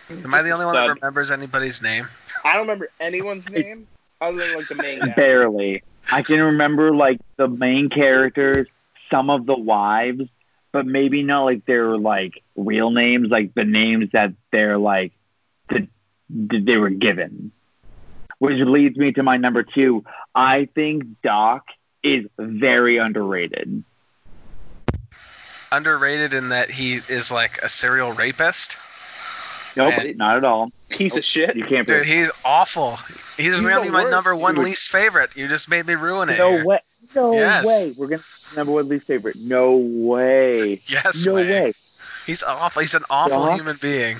Am 0.09 0.33
I 0.33 0.41
the 0.41 0.51
only 0.51 0.65
one 0.65 0.75
that 0.75 0.89
remembers 0.89 1.31
anybody's 1.31 1.81
name? 1.81 2.05
I 2.45 2.53
don't 2.53 2.61
remember 2.61 2.89
anyone's 2.99 3.49
name 3.49 3.87
other 4.21 4.37
than 4.37 4.55
like 4.55 4.67
the 4.67 4.75
main 4.75 4.99
guy. 4.99 5.13
barely. 5.15 5.83
I 6.11 6.21
can 6.21 6.41
remember 6.41 6.93
like 6.93 7.19
the 7.35 7.47
main 7.47 7.89
characters, 7.89 8.67
some 9.11 9.29
of 9.29 9.45
the 9.45 9.57
wives, 9.57 10.23
but 10.71 10.85
maybe 10.85 11.23
not 11.23 11.43
like 11.43 11.65
their 11.65 11.97
like 11.97 12.41
real 12.55 12.91
names, 12.91 13.29
like 13.29 13.53
the 13.53 13.65
names 13.65 14.11
that 14.13 14.33
they're 14.51 14.77
like 14.77 15.11
that 15.69 15.87
that 16.29 16.65
they 16.65 16.77
were 16.77 16.89
given. 16.89 17.51
Which 18.39 18.59
leads 18.59 18.95
me 18.97 19.11
to 19.13 19.23
my 19.23 19.37
number 19.37 19.63
two. 19.63 20.05
I 20.33 20.69
think 20.73 21.21
Doc 21.23 21.65
is 22.15 22.27
very 22.37 22.97
underrated. 22.97 23.83
Underrated 25.71 26.33
in 26.33 26.49
that 26.49 26.69
he 26.69 26.95
is 26.95 27.31
like 27.31 27.57
a 27.59 27.67
serial 27.69 28.13
rapist. 28.13 28.77
Nope, 29.75 29.93
Man. 29.97 30.17
not 30.17 30.37
at 30.37 30.43
all. 30.45 30.71
Piece 30.89 31.17
of 31.17 31.25
shit. 31.25 31.55
You 31.55 31.65
can't. 31.65 31.85
Dude, 31.85 32.05
he's 32.05 32.31
awful. 32.45 32.95
He's, 33.35 33.53
He's 33.55 33.63
really 33.63 33.89
my 33.91 34.03
number 34.05 34.35
one 34.35 34.55
dude. 34.55 34.63
least 34.63 34.89
favorite. 34.89 35.35
You 35.35 35.47
just 35.47 35.69
made 35.69 35.85
me 35.85 35.93
ruin 35.95 36.29
it. 36.29 36.37
no 36.39 36.51
here. 36.51 36.65
way. 36.65 36.79
No 37.15 37.33
Yes. 37.33 37.65
way. 37.65 37.93
We're 37.97 38.07
gonna 38.07 38.23
number 38.55 38.71
one 38.71 38.87
least 38.87 39.07
favorite. 39.07 39.35
No 39.39 39.75
way. 39.77 40.79
Yes, 40.87 41.25
no 41.25 41.33
way. 41.35 41.49
way. 41.49 41.73
He's 42.25 42.43
awful. 42.43 42.79
He's 42.81 42.95
an 42.95 43.03
awful 43.09 43.45
Doc? 43.45 43.55
human 43.57 43.77
being. 43.81 44.17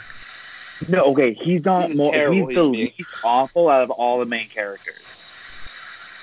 No, 0.90 1.06
okay, 1.12 1.34
he's 1.34 1.66
not 1.66 1.88
He's 1.88 1.98
more. 1.98 2.12
terrible 2.14 2.48
He's 2.48 2.56
the 2.56 2.64
least 2.64 3.16
awful 3.24 3.68
out 3.68 3.82
of 3.82 3.90
all 3.90 4.20
the 4.20 4.26
main 4.28 4.48
characters. 4.48 5.07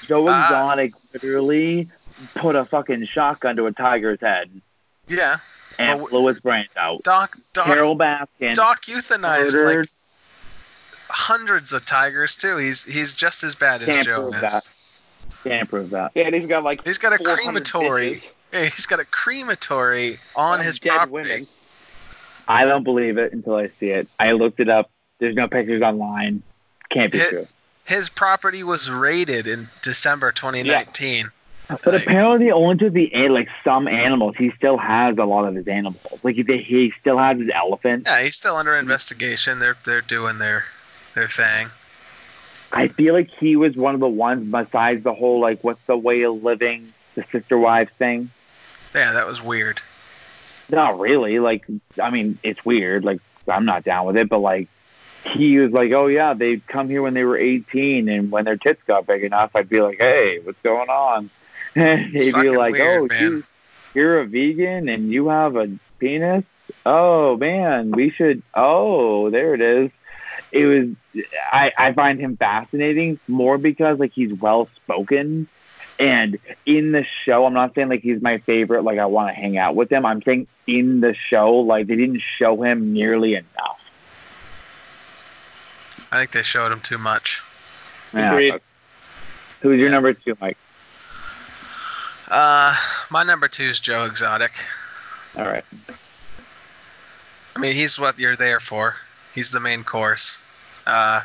Joe 0.06 0.26
Ah. 0.28 0.44
Exotic 0.44 0.92
literally 1.14 1.87
put 2.37 2.56
a 2.56 2.64
fucking 2.64 3.04
shotgun 3.06 3.56
to 3.56 3.66
a 3.66 3.73
tiger's 3.73 4.20
head 4.20 4.50
Yeah. 5.08 5.37
and 5.78 6.00
Well, 6.00 6.08
blew 6.11 6.26
his 6.28 6.40
brains 6.40 6.76
out. 6.76 7.02
Doc, 7.02 7.37
Doc, 7.52 7.66
Carol 7.66 7.96
Baskin 7.96 8.54
Doc 8.54 8.82
euthanized 8.84 9.54
like 9.64 9.88
hundreds 11.11 11.73
of 11.73 11.84
tigers 11.84 12.37
too. 12.37 12.56
He's 12.58 12.84
he's 12.84 13.12
just 13.12 13.44
as 13.44 13.54
bad 13.54 13.82
as 13.82 13.88
Can't 13.88 14.06
Joe 14.06 14.30
prove 14.30 14.34
is. 14.37 14.40
that. 14.40 14.68
Can't 15.49 15.68
prove 15.68 15.90
that. 15.90 16.12
Yeah, 16.14 16.25
and 16.25 16.34
he's 16.34 16.46
got 16.46 16.62
like 16.64 16.84
He's 16.84 16.99
got 16.99 17.12
a 17.12 17.18
crematory. 17.18 18.12
bitches 18.12 18.37
Yeah, 18.52 18.64
he's 18.64 18.87
got 18.87 19.00
a 19.00 19.04
crematory 19.04 20.18
on 20.37 20.61
of 20.61 20.66
his 20.66 20.78
dead 20.78 20.90
property. 20.96 21.12
women. 21.12 21.46
I 22.46 22.66
don't 22.66 22.84
believe 22.84 23.16
it 23.18 23.32
until 23.32 23.54
I 23.56 23.66
see 23.66 23.88
it. 23.90 24.06
I 24.20 24.32
looked 24.32 24.61
it 24.61 24.68
up. 24.68 24.90
There's 25.18 25.34
no 25.34 25.49
pictures 25.49 25.80
online. 25.82 26.42
Can't 26.90 27.11
be 27.11 27.18
Hit- 27.18 27.28
true. 27.30 27.46
His 27.87 28.09
property 28.09 28.62
was 28.64 28.91
raided 28.91 29.47
in 29.47 29.61
December 29.83 30.33
2019. 30.33 31.26
But 31.69 31.87
Like- 31.87 32.03
apparently, 32.03 32.53
only 32.53 32.76
to 32.79 32.91
the 32.91 33.12
eh, 33.14 33.29
like 33.31 33.49
some 33.62 33.88
animals, 33.88 34.37
he 34.37 34.50
still 34.50 34.76
has 34.76 35.17
a 35.17 35.25
lot 35.25 35.47
of 35.47 35.55
his 35.55 35.67
animals. 35.67 36.21
Like 36.23 36.37
he, 36.37 36.43
he 36.59 36.91
still 36.91 37.17
has 37.19 37.38
his 37.38 37.49
elephant. 37.49 38.05
Yeah, 38.07 38.23
he's 38.23 38.37
still 38.37 38.57
under 38.57 38.75
investigation. 38.76 39.61
They're 39.61 39.76
they're 39.85 40.03
doing 40.03 40.38
their 40.38 40.64
their 41.14 41.29
thing. 41.29 41.69
I 42.76 42.88
feel 42.88 43.14
like 43.14 43.31
he 43.31 43.57
was 43.57 43.76
one 43.76 43.95
of 43.95 44.00
the 44.00 44.09
ones 44.09 44.50
besides 44.50 45.05
the 45.05 45.14
whole 45.14 45.41
like 45.41 45.62
what's 45.62 45.85
the 45.85 45.97
way 45.97 46.23
of 46.23 46.43
living, 46.43 46.88
the 47.14 47.23
sister 47.25 47.57
wives 47.57 47.93
thing. 47.93 48.29
Yeah, 48.95 49.12
that 49.12 49.26
was 49.26 49.43
weird. 49.43 49.81
Not 50.71 50.99
really. 50.99 51.38
Like 51.38 51.64
I 52.03 52.11
mean, 52.11 52.38
it's 52.43 52.64
weird. 52.64 53.05
Like 53.05 53.21
I'm 53.49 53.64
not 53.64 53.85
down 53.85 54.07
with 54.07 54.17
it, 54.17 54.29
but 54.29 54.38
like 54.41 54.69
he 55.25 55.59
was 55.59 55.73
like, 55.73 55.93
oh 55.93 56.07
yeah, 56.07 56.35
they'd 56.35 56.66
come 56.66 56.88
here 56.88 57.02
when 57.02 57.14
they 57.14 57.25
were 57.25 57.37
18, 57.37 58.09
and 58.09 58.31
when 58.31 58.45
their 58.45 58.57
tits 58.57 58.83
got 58.83 59.07
big 59.07 59.25
enough, 59.25 59.57
I'd 59.57 59.69
be 59.69 59.81
like, 59.81 59.99
hey, 59.99 60.38
what's 60.43 60.61
going 60.62 60.88
on? 60.88 61.31
And 61.76 62.12
He'd 62.12 62.37
be 62.37 62.50
like, 62.50 62.75
weird, 62.75 63.11
oh, 63.11 63.14
you, 63.21 63.43
you're 63.95 64.21
a 64.21 64.25
vegan 64.25 64.88
and 64.88 65.11
you 65.11 65.26
have 65.26 65.57
a 65.57 65.69
penis. 65.99 66.45
Oh 66.87 67.37
man, 67.37 67.90
we 67.90 68.11
should. 68.11 68.43
Oh, 68.54 69.28
there 69.31 69.54
it 69.54 69.61
is. 69.61 69.90
It 70.52 70.66
was. 70.66 71.25
I 71.52 71.73
I 71.76 71.93
find 71.93 72.21
him 72.21 72.37
fascinating 72.37 73.19
more 73.26 73.59
because 73.59 73.99
like 73.99 74.12
he's 74.12 74.33
well 74.35 74.66
spoken. 74.66 75.49
And 75.99 76.38
in 76.66 76.93
the 76.93 77.04
show, 77.04 77.47
I'm 77.47 77.54
not 77.54 77.75
saying 77.75 77.88
like 77.88 78.02
he's 78.02 78.21
my 78.21 78.38
favorite, 78.38 78.83
like 78.83 78.99
I 78.99 79.07
want 79.07 79.35
to 79.35 79.40
hang 79.40 79.57
out 79.57 79.75
with 79.75 79.90
him. 79.90 80.04
I'm 80.04 80.23
saying 80.23 80.49
in 80.66 81.00
the 81.00 81.14
show, 81.14 81.54
like 81.57 81.87
they 81.87 81.97
didn't 81.97 82.21
show 82.21 82.62
him 82.62 82.93
nearly 82.93 83.35
enough. 83.35 83.84
I 86.10 86.18
think 86.18 86.32
they 86.32 86.42
showed 86.42 86.72
him 86.72 86.80
too 86.80 86.98
much. 86.98 87.42
Yeah. 88.12 88.32
Agreed. 88.32 88.60
Who's 89.60 89.80
your 89.80 89.90
number 89.90 90.12
two, 90.12 90.36
Mike? 90.40 90.58
Uh, 92.28 92.74
my 93.10 93.22
number 93.22 93.48
two 93.48 93.64
is 93.64 93.80
Joe 93.80 94.04
Exotic. 94.06 94.52
All 95.36 95.44
right. 95.44 95.64
I 97.56 97.60
mean, 97.60 97.74
he's 97.74 97.98
what 97.98 98.18
you're 98.18 98.36
there 98.36 98.60
for. 98.60 98.96
He's 99.34 99.50
the 99.50 99.60
main 99.60 99.84
course, 99.84 100.38
uh, 100.86 101.20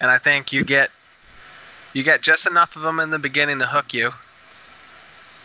and 0.00 0.10
I 0.10 0.18
think 0.18 0.52
you 0.52 0.64
get 0.64 0.90
you 1.92 2.02
get 2.02 2.20
just 2.20 2.48
enough 2.48 2.76
of 2.76 2.84
him 2.84 3.00
in 3.00 3.10
the 3.10 3.18
beginning 3.18 3.60
to 3.60 3.66
hook 3.66 3.94
you, 3.94 4.12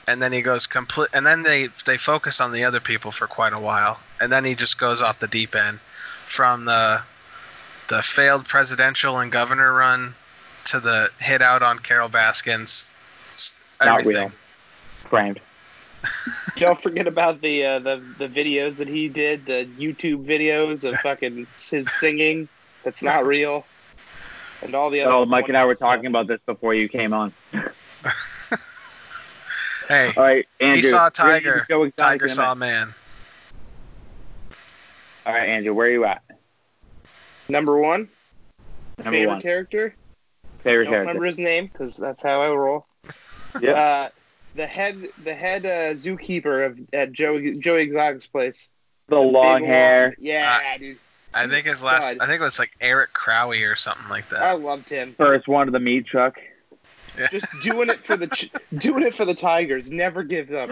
and 0.07 0.21
then 0.21 0.33
he 0.33 0.41
goes 0.41 0.67
complete. 0.67 1.09
And 1.13 1.25
then 1.25 1.43
they 1.43 1.67
they 1.85 1.97
focus 1.97 2.41
on 2.41 2.51
the 2.51 2.65
other 2.65 2.79
people 2.79 3.11
for 3.11 3.27
quite 3.27 3.53
a 3.53 3.61
while, 3.61 3.99
and 4.19 4.31
then 4.31 4.43
he 4.43 4.55
just 4.55 4.77
goes 4.77 5.01
off 5.01 5.19
the 5.19 5.27
deep 5.27 5.55
end, 5.55 5.79
from 5.79 6.65
the 6.65 7.01
the 7.89 8.01
failed 8.01 8.45
presidential 8.45 9.17
and 9.17 9.31
governor 9.31 9.73
run 9.73 10.13
to 10.65 10.79
the 10.79 11.09
hit 11.19 11.41
out 11.41 11.61
on 11.63 11.79
Carol 11.79 12.07
Baskins. 12.09 12.85
s- 13.35 13.53
Not 13.83 14.05
real. 14.05 14.31
Framed. 15.09 15.39
Don't 16.55 16.81
forget 16.81 17.07
about 17.07 17.41
the 17.41 17.65
uh, 17.65 17.79
the 17.79 17.97
the 18.17 18.27
videos 18.27 18.77
that 18.77 18.87
he 18.87 19.09
did, 19.09 19.45
the 19.45 19.67
YouTube 19.77 20.25
videos 20.25 20.83
of 20.87 20.97
fucking 20.99 21.47
his 21.69 21.91
singing. 21.91 22.47
That's 22.83 23.03
not 23.03 23.25
real. 23.25 23.65
And 24.61 24.75
all 24.75 24.89
the 24.89 25.01
other. 25.01 25.11
Oh, 25.13 25.25
Mike 25.25 25.47
and 25.47 25.57
I 25.57 25.61
were 25.61 25.69
wonderful 25.69 25.87
talking 25.87 26.05
about 26.07 26.27
this 26.27 26.39
before 26.45 26.73
you 26.73 26.87
came 26.87 27.13
on. 27.13 27.33
Hey, 29.87 30.13
All 30.15 30.23
right, 30.23 30.45
Andrew. 30.59 30.75
He 30.75 30.81
saw 30.83 31.07
a 31.07 31.09
tiger. 31.09 31.65
you 31.67 31.75
go 31.75 31.89
Tiger 31.89 32.27
saw 32.27 32.51
a 32.51 32.55
man. 32.55 32.93
All 35.25 35.33
right, 35.33 35.49
Andrew, 35.49 35.73
where 35.73 35.87
are 35.87 35.91
you 35.91 36.05
at? 36.05 36.21
Stuff. 37.49 37.53
Number 37.53 37.77
one, 37.79 38.07
Number 38.99 39.11
favorite 39.11 39.27
one. 39.27 39.41
character. 39.41 39.95
Favorite 40.61 40.85
Don't 40.85 40.93
remember 40.99 41.25
his 41.25 41.39
name 41.39 41.67
because 41.67 41.97
that's 41.97 42.21
how 42.21 42.41
I 42.41 42.51
roll. 42.51 42.85
Yep. 43.61 43.75
Uh, 43.75 44.09
the 44.53 44.67
head, 44.67 45.07
the 45.23 45.33
head 45.33 45.65
uh, 45.65 45.95
zookeeper 45.95 46.67
of 46.67 46.79
at 46.93 47.11
Joe 47.11 47.39
Joey 47.53 47.81
Exotic's 47.81 48.27
place. 48.27 48.69
the 49.07 49.17
long 49.17 49.61
Big 49.61 49.69
hair. 49.69 50.15
Yeah, 50.19 50.77
dude. 50.77 50.97
I 51.33 51.47
think 51.47 51.65
his 51.65 51.81
last. 51.81 52.09
Stud. 52.09 52.19
I 52.21 52.27
think 52.27 52.41
it 52.41 52.43
was 52.43 52.59
like 52.59 52.69
Eric 52.79 53.11
Crowley 53.13 53.63
or 53.63 53.75
something 53.75 54.07
like 54.07 54.29
that. 54.29 54.43
I 54.43 54.55
that. 54.55 54.61
loved 54.61 54.87
him. 54.87 55.13
First 55.13 55.47
one 55.47 55.65
to 55.65 55.71
the 55.71 55.79
meat 55.79 56.05
truck. 56.05 56.37
Just 57.31 57.47
doing 57.63 57.89
it 57.89 57.97
for 58.05 58.15
the 58.15 58.27
ch- 58.27 58.51
doing 58.77 59.03
it 59.03 59.15
for 59.15 59.25
the 59.25 59.33
Tigers. 59.33 59.91
Never 59.91 60.21
give 60.21 60.53
up. 60.53 60.69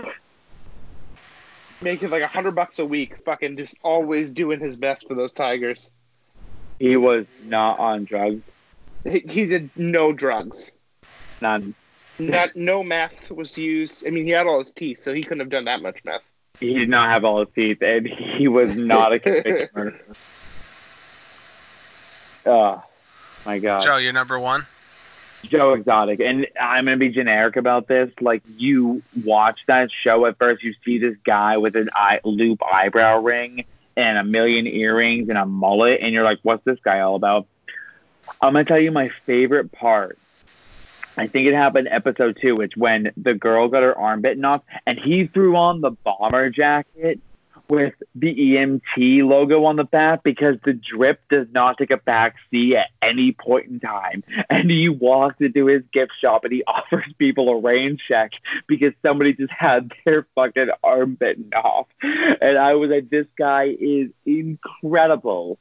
Making 1.82 2.12
like 2.12 2.22
a 2.24 2.28
hundred 2.28 2.52
bucks 2.54 2.78
a 2.78 2.86
week. 2.86 3.24
Fucking 3.26 3.58
just 3.58 3.76
always 3.84 4.32
doing 4.32 4.60
his 4.60 4.76
best 4.76 5.08
for 5.08 5.16
those 5.16 5.32
Tigers. 5.32 5.90
He 6.80 6.96
was 6.96 7.26
not 7.46 7.80
on 7.80 8.06
drugs. 8.06 8.42
He, 9.04 9.24
he 9.28 9.46
did 9.46 9.70
no 9.76 10.12
drugs. 10.12 10.72
None. 11.42 11.74
Not 12.20 12.56
no 12.56 12.84
meth 12.84 13.30
was 13.30 13.58
used. 13.58 14.06
I 14.06 14.10
mean, 14.10 14.26
he 14.26 14.32
had 14.32 14.48
all 14.48 14.60
his 14.60 14.72
teeth, 14.72 15.04
so 15.04 15.14
he 15.14 15.24
couldn't 15.24 15.40
have 15.40 15.50
done 15.50 15.66
that 15.66 15.82
much 15.82 16.04
meth. 16.04 16.24
He 16.60 16.74
did 16.74 16.90
not 16.90 17.10
have 17.10 17.24
all 17.24 17.40
his 17.40 17.50
teeth, 17.54 17.82
and 17.82 18.08
he 18.08 18.48
was 18.48 18.76
not 18.76 19.14
a 19.14 19.20
convicted 19.20 19.70
murderer. 19.76 20.16
Oh 22.46 22.84
my 23.46 23.60
god. 23.60 23.84
Joe, 23.84 23.98
you're 23.98 24.14
number 24.14 24.40
one. 24.40 24.66
Joe 25.44 25.74
Exotic. 25.74 26.20
And 26.20 26.48
I'm 26.60 26.86
going 26.86 26.98
to 26.98 27.00
be 27.00 27.10
generic 27.10 27.56
about 27.56 27.88
this. 27.88 28.10
Like, 28.20 28.42
you 28.58 29.04
watch 29.24 29.60
that 29.68 29.92
show 29.92 30.26
at 30.26 30.38
first, 30.38 30.64
you 30.64 30.74
see 30.84 30.98
this 30.98 31.16
guy 31.24 31.58
with 31.58 31.76
an 31.76 31.90
eye, 31.94 32.20
loop 32.24 32.62
eyebrow 32.64 33.20
ring 33.22 33.66
and 33.98 34.18
a 34.18 34.24
million 34.24 34.68
earrings 34.68 35.28
and 35.28 35.38
a 35.38 35.46
mullet, 35.46 36.00
and 36.02 36.14
you're 36.14 36.24
like, 36.24 36.40
what's 36.44 36.64
this 36.64 36.78
guy 36.84 37.00
all 37.02 37.16
about? 37.16 37.48
I'm 38.40 38.54
to 38.54 38.64
tell 38.64 38.80
you 38.80 38.92
my 38.92 39.10
favorite 39.26 39.72
part. 39.72 40.20
I 41.18 41.26
think 41.26 41.48
it 41.48 41.56
happened 41.56 41.88
episode 41.90 42.38
two, 42.40 42.56
which 42.56 42.78
when 42.78 43.12
the 43.18 43.34
girl 43.34 43.68
got 43.68 43.82
her 43.82 43.98
arm 43.98 44.22
bitten 44.22 44.46
off 44.46 44.62
and 44.86 45.00
he 45.00 45.26
threw 45.26 45.56
on 45.56 45.82
the 45.82 45.90
bomber 45.90 46.52
jacket 46.52 47.20
with 47.70 47.94
the 48.16 48.34
EMT 48.34 49.28
logo 49.28 49.66
on 49.66 49.76
the 49.76 49.84
back 49.84 50.24
because 50.24 50.58
the 50.64 50.74
drip 50.74 51.22
does 51.30 51.48
not 51.52 51.78
take 51.78 51.92
a 51.92 51.98
back 51.98 52.36
seat 52.50 52.76
at 52.76 52.90
any 53.02 53.32
point 53.32 53.68
in 53.68 53.80
time. 53.80 54.24
And 54.50 54.70
he 54.70 54.90
walks 54.90 55.36
into 55.40 55.66
his 55.66 55.84
gift 55.92 56.14
shop 56.20 56.44
and 56.44 56.54
he 56.54 56.64
offers 56.68 57.06
people 57.18 57.50
a 57.50 57.60
rain 57.60 57.98
check 58.08 58.32
because 58.68 58.94
somebody 59.02 59.34
just 59.34 59.52
had 59.52 59.92
their 60.06 60.26
fucking 60.36 60.70
arm 60.84 61.16
bitten 61.16 61.52
off. 61.54 61.88
And 62.02 62.58
I 62.58 62.76
was 62.76 62.90
like, 62.90 63.10
this 63.10 63.28
guy 63.38 63.76
is 63.80 64.10
incredible. 64.26 65.60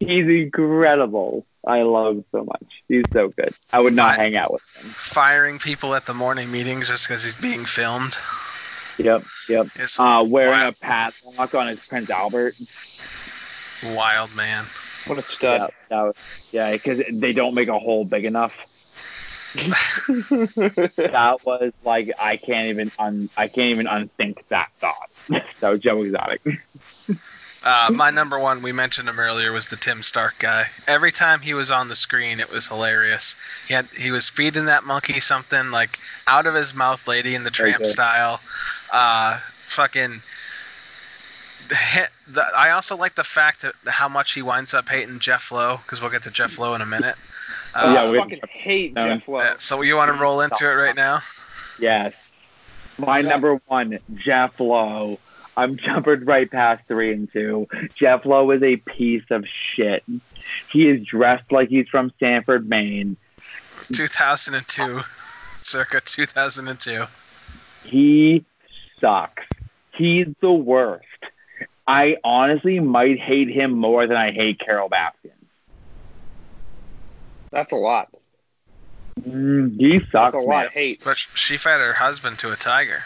He's 0.00 0.26
incredible. 0.26 1.44
I 1.66 1.82
love 1.82 2.16
him 2.16 2.24
so 2.32 2.44
much. 2.44 2.64
He's 2.88 3.06
so 3.12 3.28
good. 3.28 3.52
I 3.72 3.80
would 3.80 3.92
not 3.92 4.16
hang 4.16 4.36
out 4.36 4.52
with 4.52 4.62
him. 4.76 4.88
Firing 4.88 5.58
people 5.58 5.94
at 5.94 6.06
the 6.06 6.14
morning 6.14 6.50
meetings 6.50 6.88
just 6.88 7.06
because 7.06 7.24
he's 7.24 7.40
being 7.40 7.64
filmed. 7.64 8.16
Yep, 8.98 9.24
yep. 9.48 9.66
It's 9.76 9.98
Uh, 9.98 10.24
wearing 10.26 10.60
Wow. 10.60 10.68
a 10.68 10.72
padlock 10.72 11.54
on 11.54 11.68
his 11.68 11.80
Prince 11.86 12.10
Albert. 12.10 12.56
wild, 13.96 14.34
man. 14.34 14.64
What 15.06 15.18
a 15.18 15.22
stud. 15.22 15.60
Yeah, 15.60 15.66
that 15.90 16.02
was, 16.02 16.50
yeah, 16.52 16.72
because 16.72 17.00
they 17.12 17.32
don't 17.32 17.54
make 17.54 17.68
a 17.68 17.78
hole 17.78 18.04
big 18.04 18.24
enough. 18.24 18.64
that 19.54 21.38
was 21.44 21.72
like 21.84 22.10
I 22.18 22.36
can't 22.36 22.68
even 22.68 22.90
un 22.98 23.30
I 23.36 23.48
can't 23.48 23.70
even 23.70 23.86
unthink 23.86 24.46
that 24.48 24.68
thought. 24.80 25.08
That 25.28 25.42
was 25.44 25.54
so 25.60 25.76
Joe 25.78 26.02
Exotic. 26.02 26.42
Uh, 27.64 27.90
my 27.92 28.10
number 28.10 28.38
one, 28.38 28.62
we 28.62 28.72
mentioned 28.72 29.08
him 29.08 29.18
earlier, 29.18 29.50
was 29.52 29.68
the 29.68 29.76
Tim 29.76 30.02
Stark 30.02 30.38
guy. 30.38 30.64
Every 30.86 31.10
time 31.10 31.40
he 31.40 31.54
was 31.54 31.70
on 31.70 31.88
the 31.88 31.96
screen, 31.96 32.40
it 32.40 32.50
was 32.52 32.68
hilarious. 32.68 33.34
He 33.66 33.74
had 33.74 33.86
he 33.86 34.10
was 34.10 34.28
feeding 34.28 34.66
that 34.66 34.84
monkey 34.84 35.20
something 35.20 35.70
like 35.70 35.98
out 36.26 36.46
of 36.46 36.54
his 36.54 36.74
mouth, 36.74 37.08
lady 37.08 37.34
in 37.34 37.42
the 37.44 37.50
tramp 37.50 37.80
Okay. 37.80 37.90
style. 37.90 38.40
Uh, 38.92 39.36
fucking. 39.38 40.20
The, 42.30 42.44
I 42.56 42.70
also 42.70 42.94
like 42.96 43.14
the 43.14 43.24
fact 43.24 43.62
that 43.62 43.72
how 43.86 44.08
much 44.08 44.32
he 44.34 44.42
winds 44.42 44.74
up 44.74 44.86
hating 44.88 45.18
Jeff 45.18 45.50
Lowe 45.50 45.78
because 45.82 46.02
we'll 46.02 46.10
get 46.10 46.22
to 46.24 46.30
Jeff 46.30 46.58
Lowe 46.58 46.74
in 46.74 46.82
a 46.82 46.86
minute. 46.86 47.14
Uh, 47.74 47.92
Yeah, 47.94 48.10
we- 48.10 48.18
fucking 48.18 48.40
hate 48.50 48.94
No. 48.94 49.06
Jeff 49.06 49.26
Lowe. 49.28 49.54
so 49.58 49.80
you 49.80 49.96
want 49.96 50.14
to 50.14 50.20
roll 50.22 50.42
into 50.42 50.70
it 50.70 50.74
right 50.74 50.94
now? 50.94 51.20
Yes. 51.80 52.94
My 52.98 53.22
number 53.22 53.54
one, 53.66 53.98
Jeff 54.14 54.60
Lowe. 54.60 55.18
I'm 55.56 55.76
jumping 55.76 56.24
right 56.26 56.50
past 56.50 56.86
three 56.86 57.12
and 57.14 57.32
two. 57.32 57.66
Jeff 57.94 58.26
Lowe 58.26 58.50
is 58.50 58.62
a 58.62 58.76
piece 58.76 59.24
of 59.30 59.46
shit. 59.48 60.04
He 60.70 60.86
is 60.88 61.04
dressed 61.04 61.50
like 61.50 61.68
he's 61.70 61.88
from 61.88 62.12
Sanford, 62.20 62.68
Maine. 62.68 63.16
2002, 63.92 65.00
circa 65.58 66.00
2002. 66.02 67.04
He 67.88 68.44
sucks. 69.00 69.46
He's 69.94 70.28
the 70.40 70.52
worst. 70.52 71.04
I 71.86 72.18
honestly 72.22 72.80
might 72.80 73.18
hate 73.18 73.48
him 73.48 73.72
more 73.72 74.06
than 74.06 74.16
I 74.16 74.30
hate 74.30 74.60
Carol 74.60 74.90
Baskin. 74.90 75.32
That's 77.50 77.72
a 77.72 77.76
lot. 77.76 78.08
Mm, 79.20 79.78
he 79.78 79.98
sucks. 80.00 80.12
That's 80.12 80.34
a 80.34 80.38
lot 80.38 80.58
man. 80.58 80.66
of 80.66 80.72
hate. 80.72 81.02
But 81.04 81.16
she 81.16 81.56
fed 81.56 81.80
her 81.80 81.92
husband 81.92 82.38
to 82.40 82.52
a 82.52 82.56
tiger. 82.56 83.02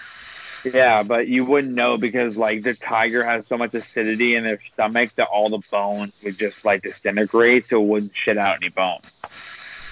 Yeah, 0.65 1.03
but 1.03 1.27
you 1.27 1.45
wouldn't 1.45 1.75
know 1.75 1.97
because 1.97 2.37
like 2.37 2.63
the 2.63 2.75
tiger 2.75 3.25
has 3.25 3.47
so 3.47 3.57
much 3.59 3.75
acidity 3.75 4.35
in 4.35 4.45
their 4.45 4.61
stomach 4.61 5.13
that 5.15 5.29
all 5.29 5.49
the 5.49 5.63
bones 5.71 6.23
would 6.25 6.37
just 6.37 6.65
like 6.65 6.83
disintegrate, 6.83 7.67
so 7.67 7.83
it 7.83 7.87
wouldn't 7.87 8.15
shit 8.15 8.39
out 8.39 8.57
any 8.57 8.69
bones. 8.69 9.07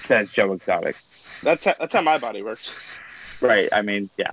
Says 0.06 0.30
Joe 0.30 0.52
Exotic. 0.52 0.96
That's 1.42 1.64
how, 1.64 1.74
that's 1.78 1.94
how 1.94 2.02
my 2.02 2.18
body 2.18 2.42
works. 2.42 3.00
Right. 3.40 3.68
I 3.72 3.82
mean, 3.82 4.10
yeah. 4.16 4.30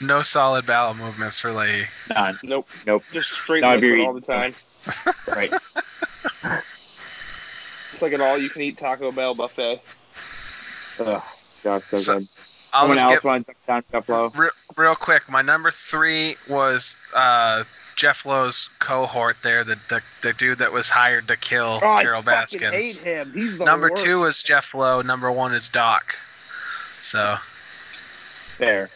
No 0.00 0.22
solid 0.22 0.66
bowel 0.66 0.94
movements 0.94 1.40
for 1.40 1.52
Leahy. 1.52 1.84
None. 2.14 2.38
Nope. 2.42 2.66
Nope. 2.86 3.02
Just 3.12 3.30
straight 3.30 3.60
Not 3.62 3.80
liquid 3.80 4.00
all 4.06 4.12
the 4.14 4.20
time. 4.20 4.54
Right. 5.36 5.52
It's 6.72 8.00
like 8.02 8.12
an 8.12 8.20
all-you-can-eat 8.20 8.78
Taco 8.78 9.12
Bell 9.12 9.34
buffet. 9.34 9.78
Ugh. 11.06 11.22
God, 11.64 11.82
so, 11.82 11.96
So- 11.96 12.18
good. 12.18 12.28
I'll 12.72 12.82
Someone 12.82 12.96
just 12.98 13.04
else 13.04 13.12
get 13.14 13.24
want 13.24 13.46
to 13.48 13.54
down 13.66 13.82
Jeff 13.90 14.08
real, 14.08 14.50
real 14.76 14.94
quick. 14.94 15.28
My 15.28 15.42
number 15.42 15.72
three 15.72 16.36
was 16.48 16.96
uh, 17.16 17.64
Jeff 17.96 18.24
Lowe's 18.24 18.68
cohort 18.78 19.42
there, 19.42 19.64
the, 19.64 19.74
the 19.88 20.00
the 20.22 20.32
dude 20.34 20.58
that 20.58 20.72
was 20.72 20.88
hired 20.88 21.26
to 21.28 21.36
kill 21.36 21.80
Oh, 21.82 21.88
I 21.90 22.02
Carol 22.04 22.22
fucking 22.22 22.60
Baskins. 22.60 23.02
hate 23.02 23.04
him. 23.04 23.32
He's 23.34 23.58
the 23.58 23.64
Number 23.64 23.90
worst. 23.90 24.04
two 24.04 24.20
was 24.20 24.40
Jeff 24.44 24.72
Lowe. 24.72 25.02
Number 25.02 25.32
one 25.32 25.52
is 25.52 25.68
Doc. 25.68 26.12
So 26.12 27.34
There. 28.64 28.88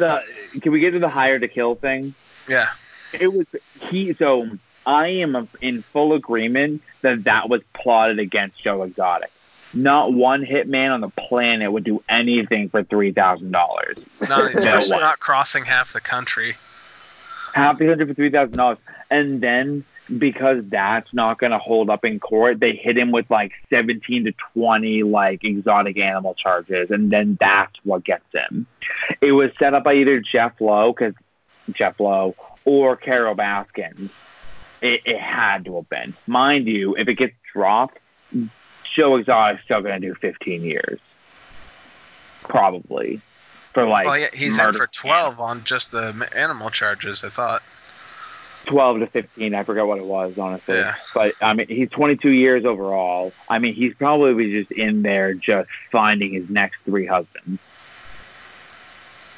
The, 0.00 0.22
can 0.60 0.72
we 0.72 0.80
get 0.80 0.92
to 0.92 0.98
the 0.98 1.08
hire 1.08 1.38
to 1.38 1.46
kill 1.46 1.74
thing? 1.74 2.14
yeah, 2.48 2.66
It 3.18 3.32
was 3.32 3.46
he. 3.82 4.12
So 4.14 4.48
I 4.86 5.08
am 5.08 5.46
in 5.60 5.82
full 5.82 6.14
agreement 6.14 6.82
that 7.02 7.24
that 7.24 7.48
was 7.48 7.62
plotted 7.74 8.18
against 8.18 8.62
Joe 8.62 8.82
Exotic. 8.82 9.30
Not 9.72 10.12
one 10.12 10.44
hitman 10.44 10.92
on 10.92 11.00
the 11.00 11.10
planet 11.10 11.70
would 11.70 11.84
do 11.84 12.02
anything 12.08 12.70
for 12.70 12.82
three 12.82 13.12
thousand 13.12 13.52
dollars. 13.52 13.98
No 14.28 14.46
especially 14.46 14.98
not 14.98 15.20
crossing 15.20 15.64
half 15.64 15.92
the 15.92 16.00
country. 16.00 16.54
Half 17.54 17.78
the 17.78 17.86
hundred 17.86 18.08
for 18.08 18.14
three 18.14 18.30
thousand 18.30 18.56
dollars, 18.56 18.78
and 19.10 19.40
then 19.40 19.84
because 20.18 20.68
that's 20.68 21.14
not 21.14 21.38
going 21.38 21.52
to 21.52 21.58
hold 21.58 21.90
up 21.90 22.04
in 22.04 22.18
court, 22.18 22.60
they 22.60 22.72
hit 22.72 22.96
him 22.96 23.10
with 23.10 23.30
like 23.30 23.52
seventeen 23.68 24.24
to 24.24 24.32
twenty 24.52 25.02
like 25.02 25.44
exotic 25.44 25.98
animal 25.98 26.34
charges, 26.34 26.90
and 26.90 27.10
then 27.10 27.36
that's 27.38 27.76
what 27.84 28.04
gets 28.04 28.24
him. 28.32 28.66
It 29.20 29.32
was 29.32 29.52
set 29.58 29.74
up 29.74 29.84
by 29.84 29.94
either 29.94 30.20
Jeff 30.20 30.60
Lowe, 30.60 30.92
because 30.92 31.14
Jeff 31.72 32.00
Lowe, 32.00 32.34
or 32.64 32.96
Carol 32.96 33.34
Baskins. 33.34 34.26
It, 34.82 35.02
it 35.04 35.18
had 35.18 35.66
to 35.66 35.76
have 35.76 35.88
been, 35.90 36.14
mind 36.26 36.66
you. 36.66 36.96
If 36.96 37.06
it 37.06 37.14
gets 37.14 37.34
dropped, 37.52 37.98
Joe 38.84 39.16
Exotic's 39.16 39.62
still 39.64 39.82
going 39.82 40.00
to 40.00 40.08
do 40.08 40.14
fifteen 40.14 40.64
years, 40.64 40.98
probably 42.42 43.20
for 43.72 43.86
like. 43.86 44.06
well, 44.06 44.18
yeah, 44.18 44.28
he's 44.32 44.58
in 44.58 44.72
for 44.72 44.86
twelve 44.86 45.38
on 45.38 45.64
just 45.64 45.92
the 45.92 46.28
animal 46.34 46.70
charges. 46.70 47.24
I 47.24 47.28
thought. 47.28 47.62
12 48.66 49.00
to 49.00 49.06
15 49.06 49.54
i 49.54 49.64
forgot 49.64 49.86
what 49.86 49.98
it 49.98 50.04
was 50.04 50.38
honestly 50.38 50.76
Yeah. 50.76 50.94
but 51.14 51.34
i 51.40 51.54
mean 51.54 51.66
he's 51.68 51.88
22 51.90 52.30
years 52.30 52.64
overall 52.64 53.32
i 53.48 53.58
mean 53.58 53.74
he's 53.74 53.94
probably 53.94 54.50
just 54.52 54.70
in 54.72 55.02
there 55.02 55.34
just 55.34 55.70
finding 55.90 56.32
his 56.32 56.48
next 56.50 56.78
three 56.84 57.06
husbands 57.06 57.60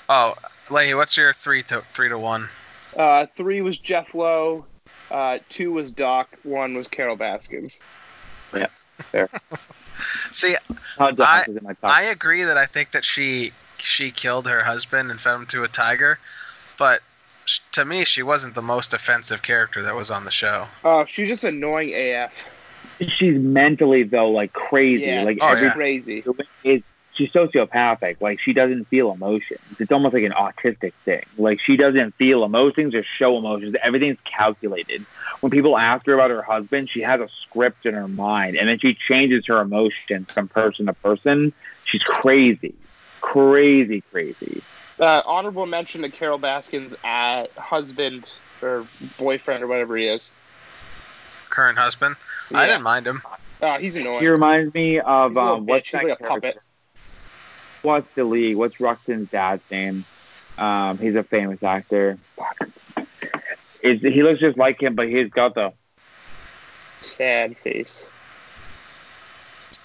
Oh, 0.09 0.35
Leahy, 0.71 0.93
what's 0.95 1.17
your 1.17 1.33
three 1.33 1.63
to 1.65 1.81
three 1.83 2.11
to 2.11 2.19
one? 2.19 2.49
Uh, 2.95 3.25
three 3.35 3.63
was 3.63 3.79
Jeff 3.79 4.15
Lowe. 4.15 4.67
Uh, 5.11 5.39
two 5.49 5.73
was 5.73 5.91
Doc. 5.93 6.29
One 6.43 6.75
was 6.75 6.87
Carol 6.89 7.17
Baskins. 7.17 7.79
Yeah. 8.55 8.67
See, 9.95 10.57
Todd 10.99 11.17
Jones 11.17 11.49
is 11.49 11.57
in 11.57 11.63
my 11.65 11.73
top 11.75 11.91
I 11.91 12.03
agree 12.05 12.43
that 12.43 12.59
I 12.59 12.67
think 12.67 12.91
that 12.91 13.07
she 13.07 13.53
she 13.79 14.11
killed 14.11 14.49
her 14.49 14.63
husband 14.63 15.11
and 15.11 15.19
fed 15.19 15.37
him 15.37 15.47
to 15.47 15.65
a 15.65 15.69
tiger, 15.69 16.19
but 16.79 16.99
sh- 16.99 17.03
to 17.73 17.85
me, 17.85 18.05
she 18.05 18.23
wasn't 18.23 18.55
the 18.55 18.63
most 18.63 18.95
offensive 18.95 19.43
character 19.43 19.83
that 19.83 19.95
was 19.95 20.11
on 20.11 20.25
the 20.25 20.31
show. 20.31 20.67
Uh, 20.85 21.05
she's 21.07 21.29
just 21.29 21.45
annoying 21.45 21.93
AF. 21.95 22.49
she's 23.09 23.39
mentally 23.39 24.03
though 24.05 24.31
like 24.31 24.53
crazy 24.53 25.05
Yeah. 25.05 25.23
like 25.25 25.39
Oh, 25.41 25.49
every 25.49 25.67
yeah. 25.67 25.73
Crazy. 25.73 26.25
it's 26.65 26.85
she's 27.15 27.31
sociopathic 27.31 28.17
like 28.21 28.41
she 28.41 28.53
doesn't 28.53 28.87
feel 28.87 29.13
emotions 29.13 29.61
it's 29.79 29.93
almost 29.93 30.15
like 30.15 30.23
an 30.25 30.33
autistic 30.33 30.93
thing 31.05 31.23
like 31.37 31.61
she 31.61 31.77
doesn't 31.77 32.15
feel 32.15 32.43
emotions 32.45 32.95
or 32.95 33.03
show 33.03 33.37
emotions 33.37 33.75
everything's 33.83 34.19
calculated 34.25 35.05
when 35.41 35.51
people 35.51 35.77
ask 35.77 36.07
her 36.07 36.15
about 36.15 36.31
her 36.31 36.41
husband 36.43 36.89
she 36.89 37.01
has 37.03 37.21
a 37.21 37.29
script 37.43 37.85
in 37.87 37.93
her 37.95 38.09
mind 38.09 38.57
and 38.57 38.67
then 38.69 38.79
she 38.79 38.95
changes 38.95 39.45
her 39.47 39.61
emotions 39.61 40.31
from 40.31 40.49
person 40.49 40.87
to 40.87 40.93
person 40.95 41.53
she's 41.85 42.03
crazy 42.03 42.73
crazy 43.21 44.03
crazy 44.11 44.63
Uh, 44.99 45.23
honorable 45.25 45.67
mention 45.67 46.03
to 46.03 46.09
Carol 46.09 46.39
Baskins' 46.39 46.95
uh, 47.03 47.47
husband 47.57 48.31
or 48.61 48.85
boyfriend 49.19 49.63
or 49.65 49.67
whatever 49.67 49.97
he 49.97 50.07
is. 50.07 50.33
Current 51.51 51.79
husband, 51.79 52.17
I 52.55 52.67
didn't 52.67 52.83
mind 52.83 53.07
him. 53.07 53.21
Uh, 53.61 53.79
he's 53.79 53.97
annoying. 53.97 54.21
he 54.21 54.29
reminds 54.29 54.73
me 54.75 55.01
of 55.01 55.31
He's 55.33 55.39
a 55.39 55.43
um, 55.43 55.67
what's 55.67 55.89
bitch. 55.89 55.93
He's 55.93 56.01
that 56.03 56.09
like 56.09 56.21
a 56.21 56.23
character? 56.23 56.53
puppet. 56.53 56.63
what's 57.83 58.15
the 58.15 58.25
league 58.25 58.57
what's 58.57 58.77
ruxton's 58.77 59.29
dad's 59.31 59.63
name 59.71 60.05
Um, 60.59 60.99
he's 60.99 61.15
a 61.15 61.23
famous 61.25 61.63
actor. 61.63 62.19
Is 63.83 64.01
he 64.01 64.23
looks 64.23 64.41
just 64.41 64.57
like 64.57 64.81
him, 64.83 64.95
but 64.95 65.09
he's 65.09 65.31
got 65.31 65.55
the 65.55 65.73
Sad 67.01 67.57
face. 67.57 68.07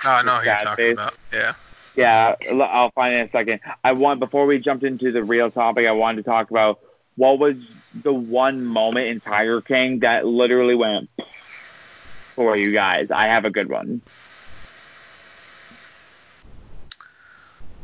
Oh, 0.05 0.11
I 0.11 0.21
know 0.21 0.37
who 0.37 0.45
you're 0.45 0.55
talking 0.55 0.75
face. 0.75 0.93
about. 0.93 1.13
Yeah. 1.33 1.53
Yeah, 1.97 2.35
I'll 2.51 2.91
find 2.91 3.15
it 3.15 3.17
in 3.17 3.27
a 3.27 3.31
second. 3.31 3.59
I 3.83 3.93
want 3.93 4.19
before 4.19 4.45
we 4.45 4.59
jumped 4.59 4.83
into 4.83 5.11
the 5.11 5.23
real 5.23 5.49
topic, 5.49 5.87
I 5.87 5.91
wanted 5.93 6.17
to 6.17 6.23
talk 6.29 6.51
about 6.51 6.79
what 7.15 7.39
was 7.39 7.57
the 8.03 8.13
one 8.13 8.63
moment 8.63 9.07
in 9.07 9.19
Tiger 9.19 9.61
King 9.61 9.99
that 9.99 10.25
literally 10.25 10.75
went 10.75 11.09
for 12.35 12.55
you 12.55 12.71
guys. 12.71 13.09
I 13.09 13.25
have 13.25 13.45
a 13.45 13.49
good 13.49 13.67
one. 13.67 14.01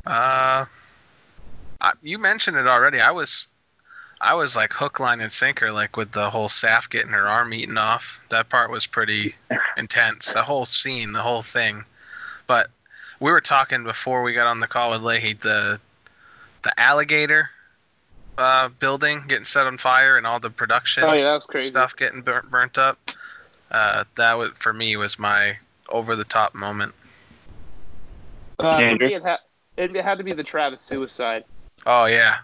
Uh, 0.05 0.65
I, 1.81 1.93
you 2.03 2.19
mentioned 2.19 2.57
it 2.57 2.67
already. 2.67 2.99
I 2.99 3.11
was, 3.11 3.47
I 4.21 4.35
was 4.35 4.55
like 4.55 4.73
hook, 4.73 4.99
line, 4.99 5.21
and 5.21 5.31
sinker, 5.31 5.71
like 5.71 5.97
with 5.97 6.11
the 6.11 6.29
whole 6.29 6.49
Saff 6.49 6.87
getting 6.87 7.13
her 7.13 7.27
arm 7.27 7.51
eaten 7.51 7.79
off. 7.79 8.21
That 8.29 8.49
part 8.49 8.69
was 8.69 8.85
pretty 8.85 9.33
intense. 9.77 10.33
The 10.33 10.43
whole 10.43 10.65
scene, 10.65 11.13
the 11.13 11.19
whole 11.19 11.41
thing. 11.41 11.83
But 12.45 12.69
we 13.19 13.31
were 13.31 13.41
talking 13.41 13.83
before 13.83 14.23
we 14.23 14.33
got 14.33 14.47
on 14.47 14.59
the 14.59 14.67
call 14.67 14.91
with 14.91 15.01
Leahy. 15.01 15.33
The, 15.33 15.79
the 16.63 16.79
alligator, 16.79 17.49
uh, 18.37 18.69
building 18.79 19.21
getting 19.27 19.45
set 19.45 19.67
on 19.67 19.77
fire 19.77 20.17
and 20.17 20.25
all 20.25 20.39
the 20.39 20.49
production 20.49 21.03
Oh 21.03 21.13
yeah, 21.13 21.23
that 21.25 21.33
was 21.33 21.45
crazy. 21.45 21.67
stuff 21.67 21.95
getting 21.95 22.21
burnt, 22.21 22.49
burnt 22.49 22.77
up. 22.77 22.97
Uh, 23.71 24.03
that 24.15 24.37
was 24.37 24.51
for 24.51 24.71
me 24.73 24.95
was 24.97 25.17
my 25.19 25.53
over 25.89 26.15
the 26.15 26.23
top 26.23 26.55
moment. 26.55 26.93
Uh, 28.59 28.77
for 28.77 28.83
Andrew? 28.83 29.07
me, 29.07 29.13
it, 29.15 29.23
ha- 29.23 29.39
it 29.77 29.95
had 29.95 30.19
to 30.19 30.23
be 30.23 30.31
the 30.31 30.43
Travis 30.43 30.81
suicide. 30.81 31.43
Oh 31.85 32.05
yeah, 32.05 32.37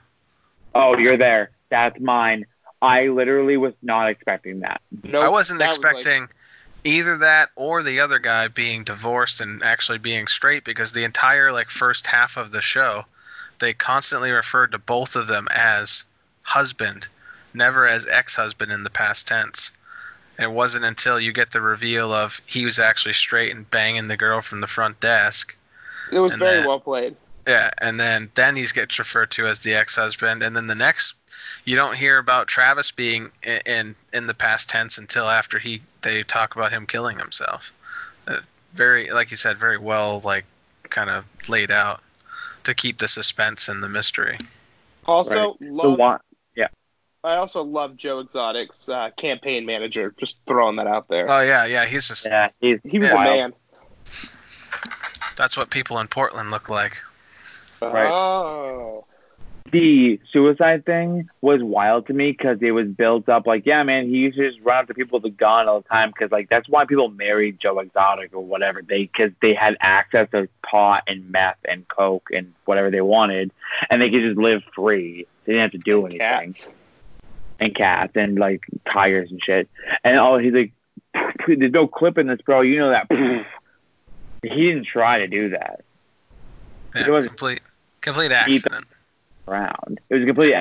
Oh, 0.75 0.97
you're 0.97 1.17
there. 1.17 1.51
That's 1.69 1.99
mine. 1.99 2.45
I 2.81 3.07
literally 3.07 3.57
was 3.57 3.73
not 3.81 4.09
expecting 4.09 4.61
that. 4.61 4.81
Nope, 5.03 5.23
I 5.23 5.29
wasn't 5.29 5.59
that 5.59 5.67
was, 5.69 5.79
like- 5.83 5.97
expecting 5.97 6.29
either 6.83 7.17
that 7.17 7.49
or 7.55 7.83
the 7.83 8.01
other 8.01 8.19
guy 8.19 8.47
being 8.47 8.83
divorced 8.83 9.41
and 9.41 9.63
actually 9.63 9.97
being 9.97 10.27
straight 10.27 10.63
because 10.63 10.91
the 10.91 11.03
entire 11.03 11.51
like 11.51 11.69
first 11.69 12.07
half 12.07 12.37
of 12.37 12.51
the 12.51 12.61
show, 12.61 13.05
they 13.59 13.73
constantly 13.73 14.31
referred 14.31 14.71
to 14.71 14.79
both 14.79 15.15
of 15.15 15.27
them 15.27 15.47
as 15.53 16.05
husband, 16.41 17.07
never 17.53 17.85
as 17.85 18.07
ex-husband 18.07 18.71
in 18.71 18.83
the 18.83 18.89
past 18.89 19.27
tense. 19.27 19.71
And 20.37 20.51
it 20.51 20.55
wasn't 20.55 20.85
until 20.85 21.19
you 21.19 21.33
get 21.33 21.51
the 21.51 21.61
reveal 21.61 22.13
of 22.13 22.41
he 22.45 22.63
was 22.63 22.79
actually 22.79 23.13
straight 23.13 23.53
and 23.53 23.69
banging 23.69 24.07
the 24.07 24.17
girl 24.17 24.39
from 24.41 24.61
the 24.61 24.67
front 24.67 24.99
desk. 24.99 25.55
it 26.11 26.19
was 26.19 26.35
very 26.35 26.57
that- 26.61 26.67
well 26.67 26.79
played. 26.79 27.15
Yeah, 27.47 27.71
and 27.79 27.99
then 27.99 28.29
then 28.35 28.55
he 28.55 28.65
gets 28.67 28.99
referred 28.99 29.31
to 29.31 29.47
as 29.47 29.61
the 29.61 29.73
ex-husband, 29.73 30.43
and 30.43 30.55
then 30.55 30.67
the 30.67 30.75
next 30.75 31.15
you 31.65 31.75
don't 31.75 31.95
hear 31.95 32.17
about 32.17 32.47
Travis 32.47 32.91
being 32.91 33.31
in 33.43 33.59
in, 33.65 33.95
in 34.13 34.27
the 34.27 34.33
past 34.33 34.69
tense 34.69 34.97
until 34.97 35.27
after 35.27 35.59
he 35.59 35.81
they 36.01 36.23
talk 36.23 36.55
about 36.55 36.71
him 36.71 36.85
killing 36.85 37.19
himself. 37.19 37.73
Uh, 38.27 38.37
very, 38.73 39.11
like 39.11 39.31
you 39.31 39.37
said, 39.37 39.57
very 39.57 39.77
well 39.77 40.21
like 40.23 40.45
kind 40.89 41.09
of 41.09 41.25
laid 41.49 41.71
out 41.71 42.01
to 42.63 42.73
keep 42.73 42.97
the 42.97 43.07
suspense 43.07 43.69
and 43.69 43.83
the 43.83 43.89
mystery. 43.89 44.37
Also, 45.05 45.57
The 45.59 45.71
love, 45.71 45.97
one, 45.97 46.19
I 47.23 47.35
also 47.35 47.63
love 47.63 47.97
Joe 47.97 48.19
Exotic's 48.19 48.87
uh, 48.87 49.09
campaign 49.11 49.65
manager. 49.65 50.13
Just 50.17 50.37
throwing 50.47 50.77
that 50.77 50.87
out 50.87 51.09
there. 51.09 51.25
Oh 51.29 51.41
yeah, 51.41 51.65
yeah, 51.65 51.85
he's 51.85 52.07
just 52.07 52.25
yeah, 52.25 52.49
he's 52.61 52.79
he 52.83 52.99
was 52.99 53.09
yeah. 53.09 53.21
a 53.21 53.25
man. 53.25 53.53
that's 55.35 55.57
what 55.57 55.69
people 55.69 55.99
in 55.99 56.07
Portland 56.07 56.49
look 56.49 56.69
like. 56.69 57.01
Right. 57.81 58.09
Oh. 58.09 59.05
The 59.71 60.19
suicide 60.31 60.85
thing 60.85 61.29
was 61.41 61.61
wild 61.63 62.07
to 62.07 62.13
me 62.13 62.31
because 62.31 62.57
it 62.61 62.71
was 62.71 62.87
built 62.87 63.29
up 63.29 63.45
like, 63.47 63.65
yeah, 63.65 63.83
man, 63.83 64.07
he 64.07 64.17
used 64.17 64.37
to 64.37 64.49
just 64.49 64.63
run 64.63 64.77
up 64.81 64.87
to 64.87 64.93
people 64.93 65.19
with 65.19 65.31
a 65.31 65.35
gun 65.35 65.67
all 65.67 65.81
the 65.81 65.89
time 65.89 66.09
because 66.09 66.31
like 66.31 66.49
that's 66.49 66.67
why 66.69 66.85
people 66.85 67.09
married 67.09 67.59
Joe 67.59 67.79
Exotic 67.79 68.33
or 68.33 68.43
whatever 68.43 68.81
they 68.81 69.03
because 69.03 69.31
they 69.41 69.53
had 69.53 69.77
access 69.79 70.29
to 70.31 70.47
pot 70.63 71.03
and 71.07 71.29
meth 71.29 71.57
and 71.65 71.87
coke 71.87 72.29
and 72.33 72.53
whatever 72.65 72.89
they 72.91 73.01
wanted 73.01 73.51
and 73.89 74.01
they 74.01 74.09
could 74.09 74.21
just 74.21 74.37
live 74.37 74.61
free. 74.75 75.25
They 75.45 75.53
didn't 75.53 75.61
have 75.61 75.71
to 75.71 75.77
do 75.79 76.01
anything 76.05 76.19
Cats. 76.19 76.69
and 77.59 77.73
cats 77.75 78.13
and 78.15 78.37
like 78.37 78.65
tigers 78.91 79.31
and 79.31 79.41
shit. 79.43 79.69
And 80.03 80.17
oh, 80.17 80.37
he's 80.37 80.53
like, 80.53 80.71
there's 81.47 81.71
no 81.71 81.87
clip 81.87 82.17
in 82.17 82.27
this, 82.27 82.41
bro. 82.41 82.61
You 82.61 82.79
know 82.79 82.89
that. 82.89 83.07
he 84.43 84.67
didn't 84.67 84.85
try 84.85 85.19
to 85.19 85.27
do 85.27 85.49
that. 85.49 85.81
Yeah, 86.95 87.07
It 87.07 87.11
was- 87.11 87.27
complete 87.27 87.61
complete 88.01 88.31
accident. 88.31 88.85
Around. 89.47 89.99
It 90.09 90.13
was 90.15 90.23
a 90.23 90.25
complete 90.25 90.53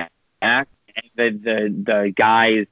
act. 0.43 0.71
The 1.17 1.31
the 1.31 1.75
the 1.85 2.12
guy's 2.17 2.67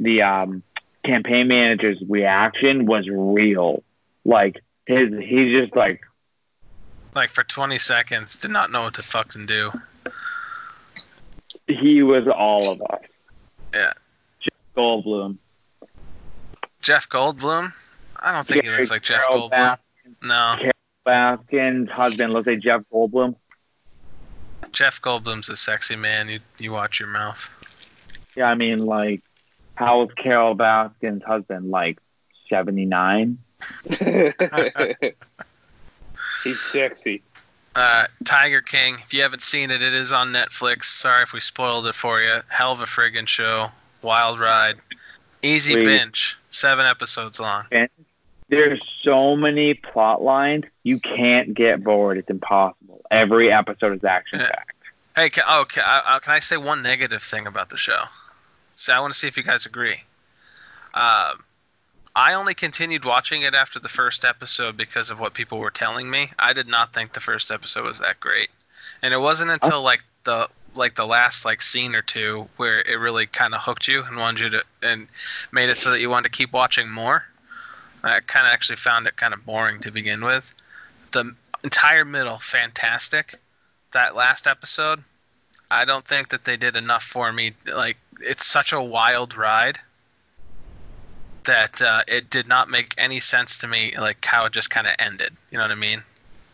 the 0.00 0.22
um 0.22 0.62
campaign 1.04 1.48
manager's 1.48 2.02
reaction 2.08 2.86
was 2.86 3.08
real. 3.08 3.82
Like 4.24 4.62
his 4.86 5.10
he's 5.20 5.52
just 5.54 5.76
like 5.76 6.00
Like 7.14 7.28
for 7.30 7.44
20 7.44 7.78
seconds, 7.78 8.40
did 8.40 8.50
not 8.50 8.70
know 8.70 8.82
what 8.82 8.94
to 8.94 9.02
fucking 9.02 9.46
do. 9.46 9.70
he 11.66 12.02
was 12.02 12.26
all 12.28 12.70
of 12.70 12.80
us. 12.82 13.00
Yeah. 13.74 13.92
Jeff 14.40 14.52
Goldblum. 14.76 15.38
Jeff 16.80 17.08
Goldblum? 17.08 17.72
I 18.20 18.32
don't 18.32 18.46
think 18.46 18.64
he 18.64 18.70
looks 18.70 18.90
like 18.90 19.02
Jeff 19.02 19.26
Carol 19.26 19.50
Goldblum. 19.50 19.76
No. 20.22 20.54
Carol 20.58 20.72
Baskin's 21.06 21.90
husband 21.90 22.32
looks 22.32 22.46
like 22.46 22.60
Jeff 22.60 22.82
Goldblum. 22.92 23.34
Jeff 24.72 25.00
Goldblum's 25.00 25.48
a 25.48 25.56
sexy 25.56 25.96
man. 25.96 26.28
You 26.28 26.40
you 26.58 26.72
watch 26.72 27.00
your 27.00 27.08
mouth. 27.08 27.48
Yeah, 28.34 28.46
I 28.46 28.54
mean 28.54 28.84
like 28.84 29.22
how 29.74 30.02
is 30.04 30.10
Carol 30.14 30.56
Baskin's 30.56 31.22
husband 31.22 31.70
like 31.70 31.98
seventy 32.48 32.84
nine? 32.84 33.38
He's 36.44 36.60
sexy. 36.60 37.22
Uh, 37.74 38.04
Tiger 38.24 38.60
King. 38.60 38.94
If 38.94 39.14
you 39.14 39.22
haven't 39.22 39.40
seen 39.40 39.70
it, 39.70 39.80
it 39.80 39.94
is 39.94 40.12
on 40.12 40.28
Netflix. 40.32 40.84
Sorry 40.84 41.22
if 41.22 41.32
we 41.32 41.40
spoiled 41.40 41.86
it 41.86 41.94
for 41.94 42.20
you. 42.20 42.40
Hell 42.48 42.72
of 42.72 42.80
a 42.80 42.84
friggin' 42.84 43.26
show. 43.26 43.68
Wild 44.02 44.38
ride. 44.38 44.74
Easy 45.42 45.74
Please. 45.74 45.84
binge. 45.84 46.38
Seven 46.50 46.84
episodes 46.84 47.40
long. 47.40 47.64
There's 48.48 48.82
so 49.02 49.36
many 49.36 49.72
plot 49.72 50.22
lines 50.22 50.64
you 50.82 51.00
can't 51.00 51.54
get 51.54 51.82
bored. 51.82 52.18
It's 52.18 52.28
impossible. 52.28 52.91
Every 53.12 53.52
episode 53.52 53.94
is 53.94 54.04
action 54.04 54.38
packed. 54.38 54.72
Hey, 55.14 55.28
can, 55.28 55.44
oh, 55.46 55.66
can, 55.68 55.84
I, 55.86 56.18
can 56.22 56.32
I 56.32 56.38
say 56.38 56.56
one 56.56 56.82
negative 56.82 57.22
thing 57.22 57.46
about 57.46 57.68
the 57.68 57.76
show? 57.76 57.98
So 58.74 58.94
I 58.94 59.00
want 59.00 59.12
to 59.12 59.18
see 59.18 59.28
if 59.28 59.36
you 59.36 59.42
guys 59.42 59.66
agree. 59.66 60.02
Um, 60.94 61.44
I 62.16 62.34
only 62.34 62.54
continued 62.54 63.04
watching 63.04 63.42
it 63.42 63.54
after 63.54 63.78
the 63.78 63.88
first 63.88 64.24
episode 64.24 64.78
because 64.78 65.10
of 65.10 65.20
what 65.20 65.34
people 65.34 65.58
were 65.58 65.70
telling 65.70 66.10
me. 66.10 66.28
I 66.38 66.54
did 66.54 66.68
not 66.68 66.94
think 66.94 67.12
the 67.12 67.20
first 67.20 67.50
episode 67.50 67.84
was 67.84 67.98
that 67.98 68.18
great, 68.18 68.48
and 69.02 69.12
it 69.12 69.20
wasn't 69.20 69.50
until 69.50 69.82
like 69.82 70.02
the 70.24 70.48
like 70.74 70.94
the 70.94 71.06
last 71.06 71.44
like 71.44 71.60
scene 71.60 71.94
or 71.94 72.02
two 72.02 72.48
where 72.56 72.80
it 72.80 72.98
really 72.98 73.26
kind 73.26 73.54
of 73.54 73.60
hooked 73.60 73.88
you 73.88 74.02
and 74.02 74.16
wanted 74.16 74.40
you 74.40 74.50
to 74.50 74.64
and 74.82 75.06
made 75.52 75.68
it 75.68 75.76
so 75.76 75.90
that 75.90 76.00
you 76.00 76.08
wanted 76.08 76.32
to 76.32 76.36
keep 76.36 76.52
watching 76.52 76.90
more. 76.90 77.24
I 78.02 78.20
kind 78.20 78.46
of 78.46 78.52
actually 78.52 78.76
found 78.76 79.06
it 79.06 79.16
kind 79.16 79.34
of 79.34 79.44
boring 79.44 79.80
to 79.80 79.92
begin 79.92 80.24
with. 80.24 80.54
The 81.12 81.34
entire 81.64 82.04
middle, 82.04 82.38
fantastic. 82.38 83.34
That 83.92 84.16
last 84.16 84.46
episode, 84.46 85.02
I 85.70 85.84
don't 85.84 86.04
think 86.04 86.30
that 86.30 86.44
they 86.44 86.56
did 86.56 86.76
enough 86.76 87.02
for 87.02 87.30
me. 87.32 87.52
Like 87.72 87.98
it's 88.20 88.46
such 88.46 88.72
a 88.72 88.82
wild 88.82 89.36
ride 89.36 89.78
that 91.44 91.82
uh, 91.82 92.02
it 92.08 92.30
did 92.30 92.48
not 92.48 92.70
make 92.70 92.94
any 92.98 93.20
sense 93.20 93.58
to 93.58 93.68
me. 93.68 93.92
Like 93.98 94.24
how 94.24 94.46
it 94.46 94.52
just 94.52 94.70
kind 94.70 94.86
of 94.86 94.94
ended. 94.98 95.30
You 95.50 95.58
know 95.58 95.64
what 95.64 95.70
I 95.70 95.76
mean? 95.76 96.02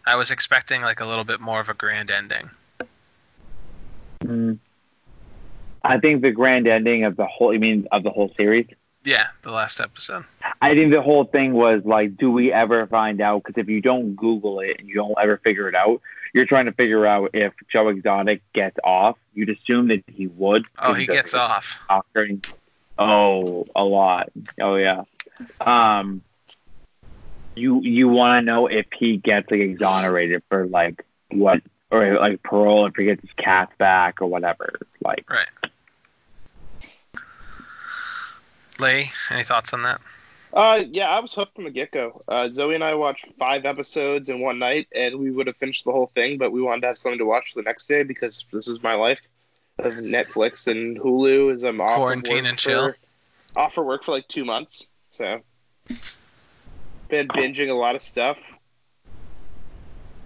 I 0.07 0.17
was 0.17 0.31
expecting 0.31 0.83
like 0.83 1.01
a 1.01 1.07
little 1.07 1.25
bit 1.25 1.41
more 1.41 1.61
of 1.61 1.69
a 1.69 1.75
grand 1.75 2.11
ending. 2.11 2.51
Mm. 4.25 4.59
I 5.85 5.99
think 5.99 6.23
the 6.23 6.31
grand 6.31 6.67
ending 6.67 7.05
of 7.05 7.17
the 7.17 7.27
whole, 7.27 7.55
I 7.55 7.59
mean, 7.59 7.87
of 7.93 8.03
the 8.03 8.11
whole 8.11 8.33
series. 8.37 8.67
Yeah, 9.09 9.29
the 9.41 9.51
last 9.51 9.81
episode. 9.81 10.27
I 10.61 10.75
think 10.75 10.93
the 10.93 11.01
whole 11.01 11.25
thing 11.25 11.55
was 11.55 11.83
like, 11.87 12.19
do 12.19 12.31
we 12.31 12.53
ever 12.53 12.87
find 12.87 13.23
out? 13.23 13.43
Because 13.43 13.59
if 13.59 13.67
you 13.67 13.81
don't 13.81 14.15
Google 14.17 14.61
it 14.61 14.77
and 14.79 14.87
you 14.87 14.97
don't 14.97 15.15
ever 15.19 15.39
figure 15.39 15.67
it 15.67 15.75
out, 15.75 16.03
you're 16.35 16.45
trying 16.45 16.67
to 16.67 16.73
figure 16.73 17.07
out 17.07 17.31
if 17.33 17.55
Joe 17.69 17.89
Exotic 17.89 18.43
gets 18.53 18.77
off. 18.85 19.17
You'd 19.33 19.49
assume 19.49 19.89
that 19.89 20.05
he 20.09 20.27
would. 20.27 20.67
Oh, 20.79 20.93
he 20.93 21.07
gets 21.07 21.33
off. 21.33 21.81
Oscar. 21.89 22.29
Oh, 22.99 23.65
a 23.75 23.83
lot. 23.83 24.29
Oh 24.61 24.75
yeah. 24.75 25.05
Um, 25.59 26.21
you 27.55 27.81
you 27.81 28.09
want 28.09 28.43
to 28.43 28.45
know 28.45 28.67
if 28.67 28.89
he 28.95 29.17
gets 29.17 29.51
like 29.51 29.61
exonerated 29.61 30.43
for 30.51 30.67
like 30.67 31.03
what 31.31 31.63
or 31.91 32.19
like 32.19 32.43
parole 32.43 32.85
if 32.85 32.95
he 32.95 33.07
gets 33.07 33.23
his 33.23 33.33
cats 33.39 33.73
back 33.79 34.21
or 34.21 34.27
whatever. 34.27 34.79
Like 35.03 35.31
Right. 35.31 35.49
Lee, 38.81 39.11
any 39.31 39.43
thoughts 39.43 39.73
on 39.75 39.83
that? 39.83 40.01
Uh, 40.53 40.83
yeah, 40.91 41.09
I 41.09 41.21
was 41.21 41.35
hooked 41.35 41.55
from 41.55 41.65
the 41.65 41.71
get 41.71 41.91
go. 41.91 42.23
Uh, 42.27 42.49
Zoe 42.51 42.75
and 42.75 42.83
I 42.83 42.95
watched 42.95 43.27
five 43.39 43.67
episodes 43.67 44.31
in 44.31 44.41
one 44.41 44.59
night, 44.59 44.89
and 44.95 45.19
we 45.19 45.31
would 45.31 45.47
have 45.47 45.57
finished 45.57 45.85
the 45.85 45.93
whole 45.93 46.07
thing, 46.15 46.39
but 46.39 46.53
we 46.53 46.63
wanted 46.63 46.83
to 46.83 46.87
have 46.89 46.99
something 46.99 47.19
to 47.19 47.27
watch 47.27 47.53
the 47.55 47.63
next 47.63 47.87
day 47.89 48.03
because 48.03 48.45
this 48.53 48.67
is 48.67 48.83
my 48.83 48.95
life. 48.95 49.21
of 49.79 49.93
Netflix 49.95 50.67
and 50.67 50.99
Hulu 50.99 51.55
Is 51.55 51.65
I'm 51.65 51.81
off 51.81 51.97
Quarantine 51.97 52.37
work 52.37 52.47
and 52.47 52.59
chill. 52.59 52.93
For, 52.93 53.61
off 53.61 53.75
for 53.75 53.85
work 53.85 54.05
for 54.05 54.13
like 54.13 54.27
two 54.27 54.45
months. 54.45 54.89
So 55.11 55.41
been 57.09 57.29
binging 57.29 57.69
a 57.71 57.75
lot 57.75 57.95
of 57.95 58.03
stuff. 58.03 58.39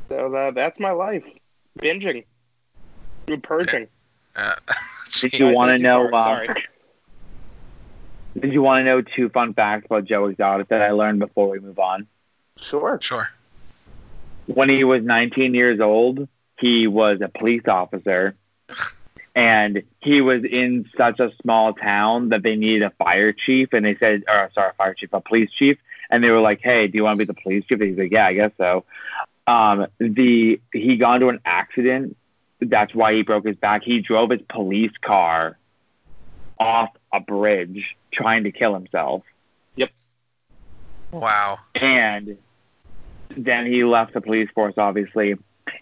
So 0.09 0.35
uh, 0.35 0.51
that's 0.53 0.79
my 0.79 0.93
life. 0.93 1.25
Binging. 1.79 2.25
And 3.29 3.43
purging. 3.43 3.89
Uh, 4.35 4.55
Did 5.21 5.39
you 5.39 5.53
want 5.53 5.77
to 5.77 5.83
know? 5.83 6.09
far, 6.11 6.41
Um, 6.41 6.47
sorry. 6.47 6.65
Did 8.39 8.53
you 8.53 8.63
want 8.63 8.81
to 8.81 8.85
know 8.85 9.03
two 9.03 9.29
fun 9.29 9.55
facts 9.55 9.87
about 9.87 10.05
Joe 10.05 10.27
Exotic 10.27 10.69
that 10.69 10.83
I 10.83 10.93
learned 10.93 11.19
before 11.19 11.49
we 11.49 11.59
move 11.59 11.79
on? 11.79 12.07
Sure. 12.57 12.99
sure. 13.01 13.31
when 14.47 14.69
he 14.69 14.85
was 14.85 15.03
19 15.03 15.55
years 15.55 15.81
old, 15.81 16.29
he 16.59 16.87
was 16.87 17.21
a 17.21 17.29
police 17.29 17.67
officer. 17.67 18.37
And 19.35 19.83
he 20.01 20.21
was 20.21 20.45
in 20.45 20.89
such 20.97 21.19
a 21.19 21.33
small 21.41 21.73
town 21.73 22.29
that 22.31 22.43
they 22.43 22.55
needed 22.55 22.83
a 22.83 22.91
fire 22.91 23.33
chief. 23.33 23.73
And 23.73 23.85
they 23.85 23.97
said, 23.97 24.25
or 24.29 24.51
sorry, 24.55 24.71
a 24.71 24.75
fire 24.75 24.95
chief, 24.95 25.11
a 25.13 25.21
police 25.21 25.51
chief. 25.51 25.79
And 26.11 26.23
they 26.23 26.31
were 26.31 26.41
like, 26.41 26.61
hey, 26.63 26.87
do 26.87 26.99
you 26.99 27.05
want 27.05 27.19
to 27.19 27.25
be 27.25 27.33
the 27.33 27.41
police 27.41 27.65
chief? 27.65 27.81
And 27.81 27.89
he's 27.89 27.99
like, 27.99 28.13
yeah, 28.13 28.27
I 28.27 28.35
guess 28.35 28.53
so. 28.59 28.85
Um, 29.47 29.87
the 29.99 30.61
He 30.73 30.97
got 30.97 31.15
into 31.15 31.29
an 31.29 31.41
accident. 31.45 32.17
That's 32.61 32.95
why 32.95 33.15
he 33.15 33.23
broke 33.23 33.47
his 33.47 33.57
back. 33.57 33.83
He 33.83 34.01
drove 34.01 34.31
his 34.31 34.43
police 34.49 34.93
car 35.03 35.59
off 36.59 36.91
a 37.13 37.21
bridge 37.21 37.97
trying 38.13 38.45
to 38.45 38.53
kill 38.53 38.75
himself. 38.75 39.23
Yep. 39.77 39.91
Wow. 41.13 41.59
and 41.75 42.39
then 43.37 43.67
he 43.67 43.85
left 43.85 44.15
the 44.15 44.21
police 44.21 44.49
force 44.55 44.75
obviously 44.79 45.37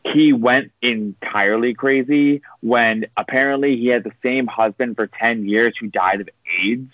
he 0.04 0.32
went 0.32 0.72
entirely 0.82 1.74
crazy 1.74 2.42
when 2.60 3.06
apparently 3.16 3.76
he 3.76 3.86
had 3.86 4.04
the 4.04 4.12
same 4.22 4.46
husband 4.46 4.96
for 4.96 5.06
10 5.06 5.48
years 5.48 5.74
who 5.78 5.86
died 5.88 6.20
of 6.20 6.28
aids 6.62 6.92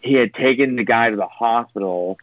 he 0.00 0.14
had 0.14 0.34
taken 0.34 0.76
the 0.76 0.84
guy 0.84 1.10
to 1.10 1.16
the 1.16 1.26
hospital 1.26 2.18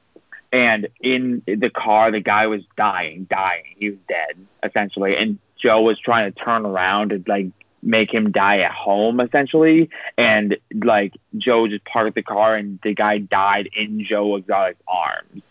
and 0.52 0.88
in 1.02 1.42
the 1.46 1.70
car 1.70 2.12
the 2.12 2.20
guy 2.20 2.48
was 2.48 2.62
dying 2.78 3.26
dying 3.30 3.64
he 3.78 3.90
was 3.90 4.00
dead 4.08 4.36
essentially 4.64 5.16
and 5.18 5.40
joe 5.62 5.82
was 5.82 6.00
trying 6.00 6.32
to 6.32 6.40
turn 6.40 6.66
around 6.66 7.12
and 7.12 7.28
like 7.28 7.48
make 7.82 8.14
him 8.14 8.32
die 8.32 8.60
at 8.60 8.72
home 8.72 9.20
essentially 9.20 9.90
and 10.18 10.58
like 10.84 11.14
joe 11.38 11.68
just 11.68 11.84
parked 11.86 12.16
the 12.16 12.22
car 12.22 12.56
and 12.56 12.80
the 12.84 12.94
guy 12.94 13.18
died 13.18 13.70
in 13.74 14.04
joe 14.04 14.36
exotic's 14.36 14.82
arms 14.88 15.42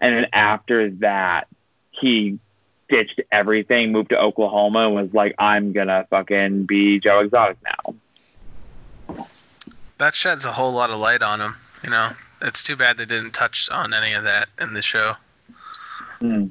and 0.00 0.14
then 0.14 0.26
after 0.32 0.90
that, 0.90 1.48
he 1.90 2.38
ditched 2.88 3.20
everything, 3.32 3.92
moved 3.92 4.10
to 4.10 4.20
Oklahoma, 4.20 4.86
and 4.86 4.94
was 4.94 5.14
like, 5.14 5.34
I'm 5.38 5.72
gonna 5.72 6.06
fucking 6.10 6.66
be 6.66 7.00
Joe 7.00 7.20
Exotic 7.20 7.58
now. 7.64 7.94
That 9.98 10.14
sheds 10.14 10.44
a 10.44 10.52
whole 10.52 10.72
lot 10.72 10.90
of 10.90 10.98
light 10.98 11.22
on 11.22 11.40
him. 11.40 11.54
You 11.82 11.90
know, 11.90 12.08
it's 12.42 12.62
too 12.62 12.76
bad 12.76 12.98
they 12.98 13.06
didn't 13.06 13.32
touch 13.32 13.70
on 13.70 13.94
any 13.94 14.12
of 14.12 14.24
that 14.24 14.46
in 14.60 14.74
the 14.74 14.82
show. 14.82 15.12
Hmm. 16.18 16.48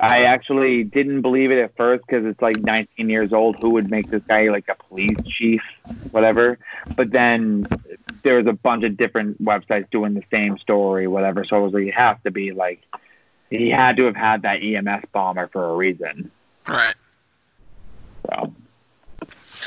I 0.00 0.24
actually 0.24 0.84
didn't 0.84 1.22
believe 1.22 1.50
it 1.50 1.58
at 1.58 1.76
first 1.76 2.04
because 2.06 2.24
it's 2.24 2.40
like 2.40 2.58
19 2.58 3.10
years 3.10 3.32
old. 3.32 3.56
Who 3.56 3.70
would 3.70 3.90
make 3.90 4.10
this 4.10 4.22
guy 4.28 4.48
like 4.48 4.68
a 4.68 4.76
police 4.76 5.18
chief, 5.24 5.62
whatever? 6.12 6.58
But 6.96 7.10
then 7.10 7.68
there 8.22 8.36
was 8.36 8.46
a 8.46 8.52
bunch 8.52 8.84
of 8.84 8.96
different 8.96 9.42
websites 9.42 9.90
doing 9.90 10.14
the 10.14 10.22
same 10.30 10.58
story, 10.58 11.06
whatever. 11.08 11.44
So 11.44 11.56
I 11.56 11.58
was 11.60 11.72
like, 11.72 11.86
it 11.86 11.94
has 11.94 12.16
to 12.24 12.30
be 12.30 12.52
like 12.52 12.82
he 13.50 13.70
had 13.70 13.96
to 13.96 14.04
have 14.04 14.16
had 14.16 14.42
that 14.42 14.62
EMS 14.62 15.04
bomber 15.12 15.48
for 15.48 15.70
a 15.70 15.74
reason. 15.74 16.30
Right. 16.66 16.94
So, 18.26 18.52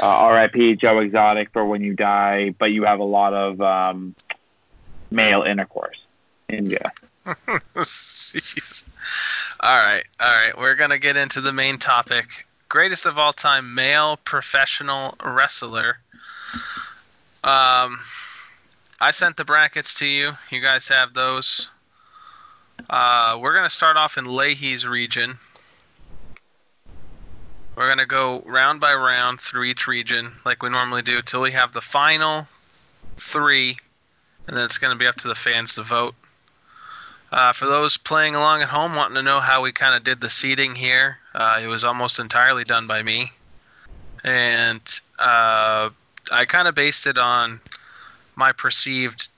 uh, 0.02 0.06
R.I.P. 0.06 0.76
Joe 0.76 1.00
Exotic 1.00 1.52
for 1.52 1.66
when 1.66 1.82
you 1.82 1.96
die, 1.96 2.54
but 2.58 2.72
you 2.72 2.84
have 2.84 3.00
a 3.00 3.06
lot 3.06 3.34
of 3.34 3.60
um, 3.60 4.16
male 5.10 5.42
intercourse 5.44 5.98
in 6.48 6.70
you. 6.70 6.78
Jeez. 7.76 8.84
All 9.60 9.78
right, 9.78 10.04
all 10.20 10.32
right. 10.32 10.58
We're 10.58 10.76
gonna 10.76 10.98
get 10.98 11.18
into 11.18 11.42
the 11.42 11.54
main 11.54 11.78
topic: 11.78 12.48
greatest 12.68 13.06
of 13.06 13.20
all 13.20 13.34
time 13.34 13.76
male 13.76 14.18
professional 14.18 15.16
wrestler. 15.24 15.98
Um, 17.44 18.00
I 19.00 19.12
sent 19.12 19.38
the 19.38 19.46
brackets 19.46 20.00
to 20.00 20.06
you. 20.06 20.32
You 20.50 20.62
guys 20.62 20.88
have 20.88 21.14
those. 21.14 21.70
Uh, 22.90 23.38
we're 23.40 23.54
gonna 23.54 23.70
start 23.70 23.98
off 23.98 24.18
in 24.18 24.26
Leahy's 24.26 24.88
region. 24.88 25.38
We're 27.76 27.88
gonna 27.88 28.08
go 28.08 28.42
round 28.46 28.80
by 28.80 28.96
round 28.96 29.40
through 29.40 29.66
each 29.66 29.88
region, 29.88 30.32
like 30.44 30.64
we 30.64 30.70
normally 30.70 31.04
do, 31.04 31.22
till 31.22 31.42
we 31.42 31.52
have 31.52 31.72
the 31.72 31.82
final 31.82 32.48
three, 33.18 33.78
and 34.48 34.58
then 34.58 34.66
it's 34.66 34.80
gonna 34.80 34.96
be 34.96 35.08
up 35.08 35.16
to 35.18 35.28
the 35.28 35.36
fans 35.36 35.76
to 35.76 35.84
vote. 35.84 36.16
Uh, 37.32 37.54
for 37.54 37.66
those 37.66 37.98
playing 37.98 38.36
along 38.36 38.62
at 38.62 38.68
home, 38.68 38.96
wanting 38.96 39.16
to 39.16 39.22
know 39.22 39.40
how 39.40 39.62
we 39.62 39.72
kind 39.72 39.96
of 39.96 40.04
did 40.04 40.20
the 40.20 40.30
seating 40.30 40.76
here, 40.76 41.18
uh, 41.34 41.60
it 41.64 41.68
was 41.68 41.86
almost 41.86 42.20
entirely 42.20 42.66
done 42.66 42.88
by 42.88 43.02
me, 43.02 43.28
and 44.24 44.82
uh, 45.18 45.90
I 46.32 46.46
kind 46.46 46.68
of 46.68 46.76
based 46.76 47.08
it 47.08 47.18
on 47.18 47.62
my 48.36 48.52
perceived 48.52 49.30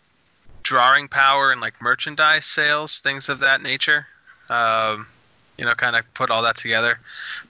drawing 0.63 1.07
power 1.07 1.51
and 1.51 1.61
like 1.61 1.81
merchandise 1.81 2.45
sales, 2.45 2.99
things 3.01 3.29
of 3.29 3.41
that 3.41 3.61
nature. 3.61 4.07
Um, 4.49 5.05
you 5.57 5.65
know, 5.65 5.75
kind 5.75 5.95
of 5.95 6.11
put 6.15 6.31
all 6.31 6.43
that 6.43 6.57
together. 6.57 6.99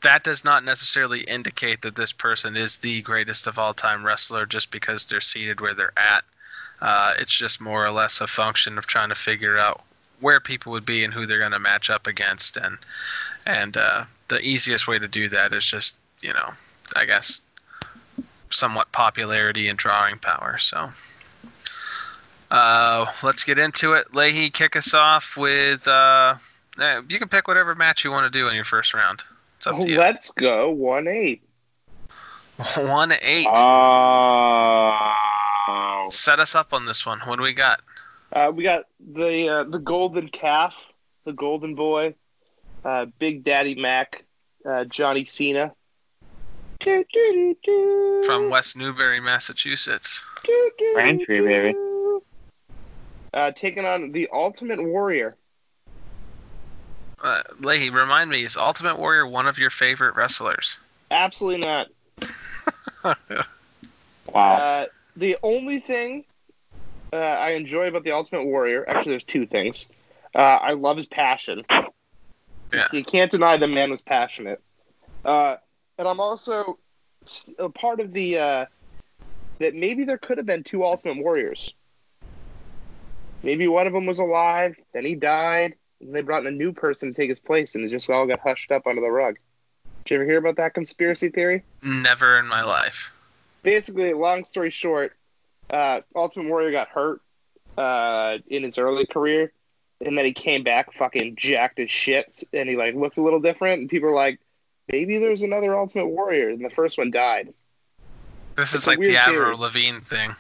That 0.02 0.24
does 0.24 0.44
not 0.44 0.66
necessarily 0.66 1.22
indicate 1.22 1.84
that 1.84 1.96
this 1.96 2.12
person 2.12 2.58
is 2.58 2.78
the 2.78 3.02
greatest 3.02 3.48
of 3.48 3.58
all 3.58 3.74
time 3.74 4.06
wrestler 4.06 4.46
just 4.46 4.72
because 4.72 5.08
they're 5.08 5.22
seated 5.22 5.62
where 5.62 5.74
they're 5.74 5.98
at. 5.98 6.24
Uh, 6.82 7.14
it's 7.20 7.34
just 7.34 7.62
more 7.62 7.86
or 7.86 7.92
less 7.92 8.20
a 8.20 8.28
function 8.28 8.78
of 8.78 8.86
trying 8.86 9.10
to 9.10 9.16
figure 9.16 9.58
out 9.58 9.82
where 10.24 10.40
people 10.40 10.72
would 10.72 10.86
be 10.86 11.04
and 11.04 11.14
who 11.14 11.26
they're 11.28 11.40
going 11.40 11.52
to 11.52 11.60
match 11.60 11.90
up 11.90 12.08
against, 12.08 12.58
and 12.58 12.78
and 13.46 13.78
uh, 13.78 14.06
the 14.30 14.40
easiest 14.42 14.88
way 14.88 14.98
to 14.98 15.08
do 15.08 15.30
that 15.30 15.54
is 15.54 15.66
just 15.66 15.96
you 16.22 16.34
know, 16.34 16.50
I 16.96 17.06
guess, 17.06 17.42
somewhat 18.50 18.92
popularity 18.92 19.68
and 19.68 19.78
drawing 19.78 20.18
power. 20.18 20.58
So. 20.58 20.90
Uh, 22.56 23.08
let's 23.24 23.46
get 23.46 23.58
into 23.58 23.94
it. 23.94 24.14
Leahy, 24.14 24.52
kick 24.52 24.76
us 24.76 24.94
off 24.94 25.38
with. 25.38 25.88
Uh, 25.88 26.36
eh, 26.80 27.02
you 27.10 27.18
can 27.18 27.28
pick 27.28 27.48
whatever 27.48 27.74
match 27.74 28.04
you 28.04 28.12
want 28.12 28.32
to 28.32 28.40
do 28.40 28.48
in 28.48 28.54
your 28.54 28.64
first 28.64 28.94
round. 28.94 29.24
It's 29.58 29.66
up 29.66 29.80
to 29.80 29.90
you. 29.90 29.98
Let's 29.98 30.30
go 30.32 30.70
one 30.70 31.08
eight. 31.08 31.42
One 32.78 33.12
eight. 33.24 33.48
Oh. 33.50 35.10
Set 36.12 36.40
us 36.40 36.54
up 36.54 36.74
on 36.74 36.86
this 36.86 37.06
one. 37.08 37.20
What 37.22 37.38
do 37.38 37.44
we 37.44 37.54
got? 37.54 37.82
Uh, 38.34 38.52
we 38.54 38.64
got 38.64 38.86
the 39.00 39.48
uh, 39.48 39.64
the 39.64 39.78
golden 39.78 40.28
calf, 40.28 40.92
the 41.24 41.34
golden 41.34 41.76
boy, 41.76 42.16
uh, 42.84 43.06
Big 43.20 43.44
Daddy 43.44 43.76
Mac, 43.76 44.26
uh, 44.66 44.86
Johnny 44.86 45.24
Cena. 45.24 45.74
From 46.82 48.50
West 48.50 48.76
Newbury, 48.76 49.22
Massachusetts. 49.22 50.24
Braintree, 50.94 51.40
baby. 51.40 51.78
Uh, 53.34 53.52
taking 53.52 53.86
on 53.86 54.12
the 54.12 54.28
Ultimate 54.34 54.84
Warrior. 54.84 55.38
Uh, 57.24 57.42
Leahy, 57.60 57.90
remind 57.90 58.30
me, 58.30 58.44
is 58.44 58.58
Ultimate 58.58 59.00
Warrior 59.00 59.26
one 59.26 59.48
of 59.48 59.60
your 59.60 59.70
favorite 59.70 60.18
wrestlers? 60.18 60.80
Absolutely 61.10 61.66
not. 61.66 61.88
Wow. 64.34 64.56
Uh, 64.56 64.86
the 65.18 65.38
only 65.44 65.80
thing 65.80 66.24
uh, 67.14 67.16
I 67.16 67.52
enjoy 67.52 67.88
about 67.88 68.04
the 68.04 68.12
Ultimate 68.12 68.46
Warrior, 68.46 68.90
actually, 68.90 69.12
there's 69.12 69.24
two 69.24 69.46
things. 69.46 69.88
Uh, 70.34 70.40
I 70.40 70.74
love 70.74 70.98
his 70.98 71.06
passion. 71.06 71.64
Yeah. 72.74 72.88
You 72.92 73.04
can't 73.04 73.30
deny 73.30 73.58
the 73.58 73.68
man 73.68 73.92
was 73.92 74.02
passionate. 74.02 74.60
Uh, 75.24 75.58
and 76.00 76.08
I'm 76.08 76.20
also 76.20 76.80
a 77.60 77.70
part 77.70 78.00
of 78.00 78.14
the 78.14 78.40
uh, 78.40 78.66
that 79.60 79.76
maybe 79.76 80.06
there 80.06 80.18
could 80.18 80.38
have 80.38 80.48
been 80.48 80.64
two 80.64 80.84
Ultimate 80.84 81.18
Warriors. 81.24 81.74
Maybe 83.44 83.68
one 83.68 83.86
of 83.86 83.94
them 83.94 84.08
was 84.08 84.20
alive, 84.20 84.76
then 84.94 85.06
he 85.06 85.16
died, 85.16 85.76
and 86.02 86.16
they 86.16 86.22
brought 86.22 86.42
in 86.42 86.48
a 86.48 86.58
new 86.58 86.72
person 86.72 87.12
to 87.12 87.16
take 87.16 87.30
his 87.30 87.40
place, 87.40 87.76
and 87.76 87.86
it 87.86 87.90
just 87.90 88.10
all 88.10 88.26
got 88.26 88.40
hushed 88.40 88.72
up 88.72 88.88
under 88.88 89.02
the 89.02 89.12
rug. 89.12 89.38
Did 90.06 90.12
you 90.14 90.18
ever 90.18 90.26
hear 90.26 90.38
about 90.40 90.56
that 90.56 90.74
conspiracy 90.74 91.30
theory? 91.30 91.64
Never 91.84 92.40
in 92.40 92.48
my 92.48 92.64
life. 92.64 93.12
basically, 93.62 94.14
long 94.14 94.44
story 94.46 94.70
short, 94.70 95.16
uh, 95.70 96.02
Ultimate 96.16 96.48
Warrior 96.50 96.72
got 96.72 96.88
hurt 96.90 97.22
uh, 97.78 98.38
in 98.48 98.64
his 98.64 98.78
early 98.78 99.06
career, 99.06 99.52
and 100.06 100.18
then 100.18 100.26
he 100.26 100.34
came 100.34 100.64
back 100.64 100.94
fucking 100.94 101.36
jacked 101.36 101.80
as 101.80 101.90
shit, 101.90 102.44
and 102.54 102.70
he 102.70 102.76
like 102.76 102.96
looked 102.96 103.18
a 103.18 103.22
little 103.22 103.40
different, 103.40 103.82
and 103.82 103.90
people 103.90 104.10
were 104.10 104.16
like, 104.16 104.40
maybe 104.92 105.20
there's 105.20 105.42
another 105.44 105.78
Ultimate 105.78 106.08
Warrior, 106.08 106.50
and 106.50 106.64
the 106.64 106.70
first 106.70 106.98
one 106.98 107.12
died. 107.12 107.54
This 108.56 108.74
It's 108.74 108.84
is 108.84 108.88
like 108.88 109.00
the 109.00 109.06
weird 109.06 109.16
Avril 109.16 109.58
theory. 109.58 109.92
Lavigne 109.92 110.00
thing. 110.00 110.36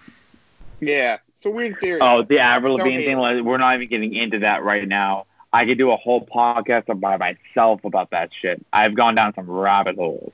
Yeah, 0.79 1.17
it's 1.37 1.45
a 1.45 1.49
weird 1.49 1.79
theory. 1.79 1.99
Oh, 2.01 2.23
the 2.23 2.39
Avril 2.39 2.77
Don't 2.77 2.85
Lavigne 2.85 3.05
thing. 3.05 3.17
like, 3.17 3.43
We're 3.43 3.57
not 3.57 3.75
even 3.75 3.87
getting 3.89 4.13
into 4.13 4.39
that 4.39 4.63
right 4.63 4.87
now. 4.87 5.25
I 5.51 5.65
could 5.65 5.77
do 5.77 5.91
a 5.91 5.97
whole 5.97 6.25
podcast 6.25 6.99
by 6.99 7.17
myself 7.17 7.83
about 7.85 8.09
that 8.09 8.31
shit. 8.39 8.63
I've 8.73 8.95
gone 8.95 9.15
down 9.15 9.33
some 9.35 9.49
rabbit 9.49 9.95
holes. 9.95 10.33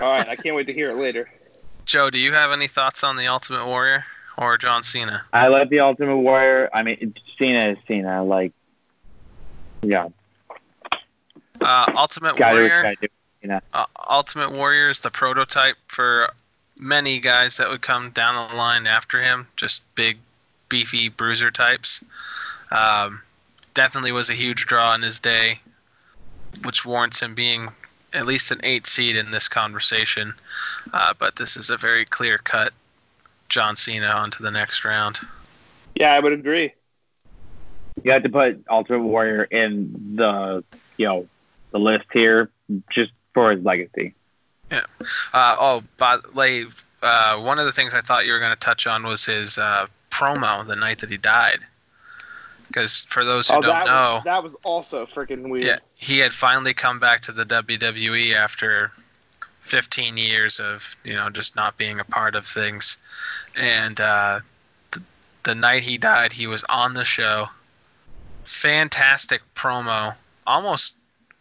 All 0.00 0.16
right, 0.16 0.28
I 0.28 0.34
can't 0.34 0.56
wait 0.56 0.66
to 0.66 0.72
hear 0.72 0.90
it 0.90 0.96
later. 0.96 1.30
Joe, 1.84 2.10
do 2.10 2.18
you 2.18 2.32
have 2.32 2.50
any 2.50 2.66
thoughts 2.66 3.04
on 3.04 3.16
the 3.16 3.28
Ultimate 3.28 3.66
Warrior 3.66 4.04
or 4.38 4.56
John 4.56 4.82
Cena? 4.82 5.22
I 5.32 5.48
like 5.48 5.68
the 5.68 5.80
Ultimate 5.80 6.16
Warrior. 6.16 6.70
I 6.72 6.82
mean, 6.82 7.14
Cena 7.38 7.70
is 7.70 7.78
Cena. 7.86 8.24
Like, 8.24 8.52
yeah, 9.82 10.08
Uh, 11.60 11.92
Ultimate 11.96 12.36
gotta 12.36 12.56
do 12.56 12.62
you 12.62 12.68
Warrior. 13.48 13.60
Uh, 13.72 13.84
Ultimate 14.08 14.56
Warrior 14.56 14.90
is 14.90 15.00
the 15.00 15.10
prototype 15.10 15.76
for 15.88 16.28
many 16.80 17.18
guys 17.18 17.56
that 17.56 17.68
would 17.68 17.82
come 17.82 18.10
down 18.10 18.50
the 18.50 18.56
line 18.56 18.86
after 18.86 19.20
him. 19.20 19.48
Just 19.56 19.82
big, 19.94 20.18
beefy 20.68 21.08
bruiser 21.08 21.50
types. 21.50 22.04
Um, 22.70 23.22
definitely 23.74 24.12
was 24.12 24.30
a 24.30 24.34
huge 24.34 24.66
draw 24.66 24.94
in 24.94 25.02
his 25.02 25.20
day, 25.20 25.60
which 26.64 26.86
warrants 26.86 27.20
him 27.20 27.34
being 27.34 27.68
at 28.12 28.26
least 28.26 28.52
an 28.52 28.60
eight 28.62 28.86
seed 28.86 29.16
in 29.16 29.30
this 29.30 29.48
conversation. 29.48 30.34
Uh, 30.92 31.14
but 31.18 31.36
this 31.36 31.56
is 31.56 31.70
a 31.70 31.76
very 31.76 32.04
clear 32.04 32.38
cut 32.38 32.72
John 33.48 33.76
Cena 33.76 34.06
onto 34.06 34.42
the 34.42 34.50
next 34.50 34.84
round. 34.84 35.18
Yeah, 35.94 36.12
I 36.12 36.20
would 36.20 36.32
agree. 36.32 36.72
You 38.04 38.12
have 38.12 38.22
to 38.22 38.28
put 38.28 38.64
Ultimate 38.70 39.02
Warrior 39.02 39.44
in 39.44 40.16
the, 40.16 40.62
you 40.96 41.06
know, 41.06 41.26
the 41.72 41.78
list 41.78 42.06
here 42.12 42.50
just 42.90 43.12
for 43.34 43.50
his 43.50 43.64
legacy. 43.64 44.14
Yeah. 44.70 44.82
Uh, 45.32 45.56
oh, 45.58 45.82
but 45.96 46.34
like 46.34 46.66
uh, 47.02 47.38
one 47.38 47.58
of 47.58 47.64
the 47.64 47.72
things 47.72 47.94
I 47.94 48.00
thought 48.00 48.26
you 48.26 48.32
were 48.32 48.38
going 48.38 48.52
to 48.52 48.58
touch 48.58 48.86
on 48.86 49.06
was 49.06 49.24
his 49.24 49.58
uh, 49.58 49.86
promo 50.10 50.66
the 50.66 50.76
night 50.76 51.00
that 51.00 51.10
he 51.10 51.16
died. 51.16 51.60
Because 52.66 53.06
for 53.06 53.24
those 53.24 53.48
who 53.48 53.56
oh, 53.56 53.60
don't 53.62 53.70
that 53.70 53.86
know, 53.86 54.14
was, 54.16 54.24
that 54.24 54.42
was 54.42 54.54
also 54.64 55.06
freaking 55.06 55.48
weird. 55.48 55.64
yeah, 55.64 55.76
he 55.94 56.18
had 56.18 56.34
finally 56.34 56.74
come 56.74 57.00
back 57.00 57.22
to 57.22 57.32
the 57.32 57.44
WWE 57.44 58.34
after 58.34 58.92
15 59.68 60.16
years 60.16 60.60
of 60.60 60.96
you 61.04 61.14
know 61.14 61.28
just 61.30 61.54
not 61.54 61.76
being 61.76 62.00
a 62.00 62.04
part 62.04 62.34
of 62.34 62.46
things, 62.46 62.96
and 63.56 64.00
uh, 64.00 64.40
the, 64.92 65.02
the 65.44 65.54
night 65.54 65.82
he 65.82 65.98
died, 65.98 66.32
he 66.32 66.46
was 66.46 66.64
on 66.64 66.94
the 66.94 67.04
show. 67.04 67.46
Fantastic 68.44 69.42
promo, 69.54 70.14
almost 70.46 70.96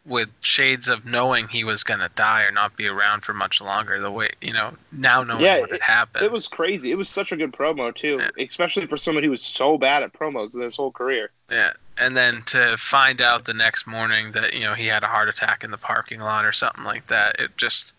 with 0.05 0.29
shades 0.41 0.87
of 0.87 1.05
knowing 1.05 1.47
he 1.47 1.63
was 1.63 1.83
gonna 1.83 2.09
die 2.15 2.43
or 2.43 2.51
not 2.51 2.75
be 2.77 2.87
around 2.87 3.21
for 3.21 3.33
much 3.33 3.61
longer. 3.61 3.99
The 4.01 4.11
way 4.11 4.31
you 4.41 4.51
know 4.53 4.73
now 4.91 5.23
knowing 5.23 5.43
Yeah, 5.43 5.61
what 5.61 5.71
had 5.71 5.81
happened. 5.81 6.25
It 6.25 6.31
was 6.31 6.47
crazy. 6.49 6.91
It 6.91 6.95
was 6.95 7.09
such 7.09 7.31
a 7.31 7.37
good 7.37 7.53
promo 7.53 7.95
too, 7.95 8.19
Yeah. 8.19 8.45
especially 8.45 8.87
for 8.87 8.97
someone 8.97 9.23
who 9.23 9.29
was 9.29 9.41
so 9.43 9.77
bad 9.77 10.03
at 10.03 10.11
promos 10.13 10.53
in 10.53 10.61
his 10.61 10.75
whole 10.75 10.91
career. 10.91 11.31
Yeah, 11.49 11.71
and 11.97 12.15
then 12.15 12.41
to 12.47 12.75
find 12.77 13.21
out 13.21 13.45
the 13.45 13.53
next 13.53 13.87
morning 13.87 14.31
that 14.33 14.53
you 14.53 14.61
know 14.61 14.73
he 14.73 14.87
had 14.87 15.03
a 15.03 15.07
heart 15.07 15.29
attack 15.29 15.63
in 15.63 15.71
the 15.71 15.77
parking 15.77 16.19
lot 16.19 16.45
or 16.45 16.51
something 16.51 16.83
like 16.83 17.07
that, 17.07 17.39
it 17.39 17.55
just 17.57 17.93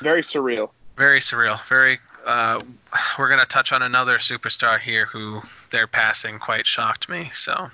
Very 0.00 0.22
surreal. 0.22 0.70
very 0.96 1.20
surreal. 1.20 1.60
Very. 1.68 1.98
Uh, 2.26 2.60
we're 3.18 3.28
gonna 3.28 3.46
touch 3.46 3.72
on 3.72 3.82
another 3.82 4.18
superstar 4.18 4.78
here 4.78 5.06
who 5.06 5.40
their 5.70 5.86
passing 5.86 6.38
quite 6.38 6.66
shocked 6.66 7.08
me. 7.08 7.30
So. 7.32 7.70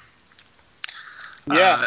Yeah. 1.46 1.86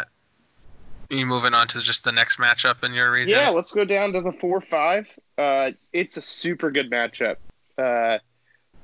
you 1.10 1.24
moving 1.26 1.54
on 1.54 1.66
to 1.68 1.80
just 1.80 2.04
the 2.04 2.12
next 2.12 2.38
matchup 2.38 2.84
in 2.84 2.92
your 2.92 3.10
region? 3.10 3.38
Yeah, 3.38 3.48
let's 3.50 3.72
go 3.72 3.84
down 3.84 4.12
to 4.12 4.20
the 4.20 4.32
four 4.32 4.60
five. 4.60 5.08
Uh, 5.38 5.70
it's 5.92 6.16
a 6.18 6.22
super 6.22 6.70
good 6.70 6.90
matchup. 6.90 7.36
Uh, 7.78 8.18
I 8.18 8.20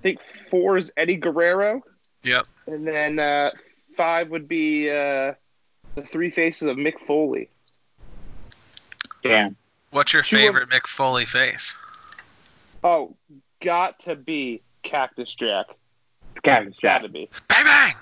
think 0.02 0.18
four 0.50 0.76
is 0.76 0.92
Eddie 0.96 1.16
Guerrero, 1.16 1.82
Yep. 2.22 2.46
and 2.66 2.86
then 2.86 3.18
uh, 3.18 3.50
five 3.96 4.30
would 4.30 4.48
be 4.48 4.88
uh, 4.90 5.34
the 5.96 6.02
three 6.02 6.30
faces 6.30 6.68
of 6.68 6.76
Mick 6.78 6.98
Foley. 7.06 7.48
Damn. 9.22 9.56
What's 9.94 10.12
your 10.12 10.22
Two 10.24 10.34
of- 10.34 10.42
favorite 10.42 10.70
Mick 10.70 10.88
Foley 10.88 11.24
face? 11.24 11.76
Oh, 12.82 13.14
got 13.60 14.00
to 14.00 14.16
be 14.16 14.60
Cactus 14.82 15.32
Jack. 15.34 15.66
Cactus 16.42 16.74
Jack. 16.80 17.02
Got 17.02 17.06
to 17.06 17.12
be. 17.12 17.28
Bang 17.48 17.64
bang. 17.64 17.94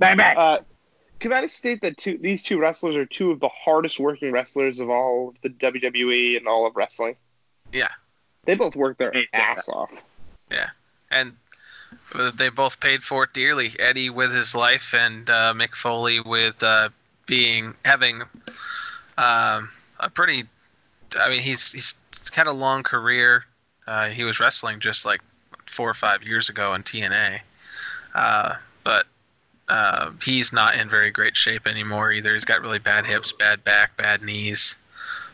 Bang 0.00 0.16
bang. 0.16 0.36
Uh, 0.38 0.58
can 1.20 1.34
I 1.34 1.42
just 1.42 1.54
state 1.56 1.82
that 1.82 1.98
two, 1.98 2.16
these 2.18 2.42
two 2.42 2.58
wrestlers 2.58 2.96
are 2.96 3.04
two 3.04 3.30
of 3.30 3.40
the 3.40 3.50
hardest 3.50 4.00
working 4.00 4.32
wrestlers 4.32 4.80
of 4.80 4.88
all 4.88 5.28
of 5.28 5.34
the 5.42 5.50
WWE 5.50 6.38
and 6.38 6.48
all 6.48 6.66
of 6.66 6.74
wrestling? 6.76 7.16
Yeah. 7.74 7.88
They 8.46 8.54
both 8.54 8.74
work 8.74 8.96
their 8.96 9.14
Yeah. 9.14 9.24
ass 9.34 9.68
off. 9.68 9.90
Yeah, 10.50 10.68
and 11.10 11.34
they 12.36 12.48
both 12.48 12.80
paid 12.80 13.02
for 13.02 13.24
it 13.24 13.34
dearly. 13.34 13.70
Eddie 13.78 14.08
with 14.08 14.34
his 14.34 14.54
life, 14.54 14.94
and 14.94 15.28
uh, 15.28 15.52
Mick 15.54 15.76
Foley 15.76 16.20
with 16.20 16.62
uh, 16.62 16.88
being 17.26 17.74
having 17.84 18.22
um, 19.18 19.68
a 20.00 20.08
pretty. 20.12 20.44
I 21.18 21.28
mean, 21.30 21.42
he's 21.42 21.72
he's 21.72 22.00
had 22.34 22.46
a 22.46 22.52
long 22.52 22.82
career. 22.82 23.44
Uh, 23.86 24.08
he 24.08 24.24
was 24.24 24.40
wrestling 24.40 24.80
just 24.80 25.04
like 25.04 25.20
four 25.66 25.88
or 25.88 25.94
five 25.94 26.22
years 26.22 26.48
ago 26.48 26.74
in 26.74 26.82
TNA, 26.82 27.40
uh, 28.14 28.54
but 28.84 29.06
uh, 29.68 30.10
he's 30.22 30.52
not 30.52 30.76
in 30.76 30.88
very 30.88 31.10
great 31.10 31.36
shape 31.36 31.66
anymore 31.66 32.12
either. 32.12 32.32
He's 32.32 32.44
got 32.44 32.62
really 32.62 32.78
bad 32.78 33.06
hips, 33.06 33.32
bad 33.32 33.64
back, 33.64 33.96
bad 33.96 34.22
knees. 34.22 34.76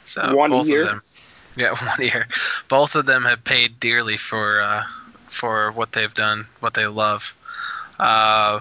So 0.05 0.35
One 0.35 0.51
both 0.51 0.69
year? 0.69 0.83
of 0.83 0.87
them, 0.87 1.01
yeah, 1.57 1.75
one 1.75 2.07
year. 2.07 2.29
Both 2.69 2.95
of 2.95 3.05
them 3.05 3.25
have 3.25 3.45
paid 3.45 3.81
dearly 3.81 4.17
for 4.17 4.61
uh, 4.61 4.83
for 5.27 5.73
what 5.73 5.93
they've 5.93 6.15
done, 6.15 6.47
what 6.61 6.75
they 6.75 6.87
love. 6.87 7.35
Uh, 7.99 8.61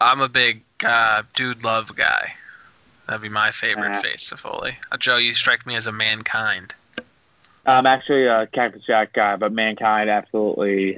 I'm 0.00 0.20
a 0.20 0.28
big 0.28 0.62
uh, 0.84 1.22
dude 1.34 1.64
love 1.64 1.96
guy. 1.96 2.34
That'd 3.08 3.22
be 3.22 3.28
my 3.30 3.50
favorite 3.50 3.94
Yeah. 3.94 4.00
face 4.02 4.32
of 4.32 4.40
Foley. 4.40 4.76
Uh, 4.92 4.98
Joe, 4.98 5.16
you 5.16 5.34
strike 5.34 5.66
me 5.66 5.74
as 5.76 5.86
a 5.86 5.92
mankind. 5.92 6.74
I'm 7.66 7.86
actually 7.86 8.26
a 8.26 8.46
Cactus 8.46 8.82
Jack 8.86 9.12
guy, 9.14 9.36
but 9.36 9.52
Mankind 9.52 10.08
absolutely. 10.10 10.96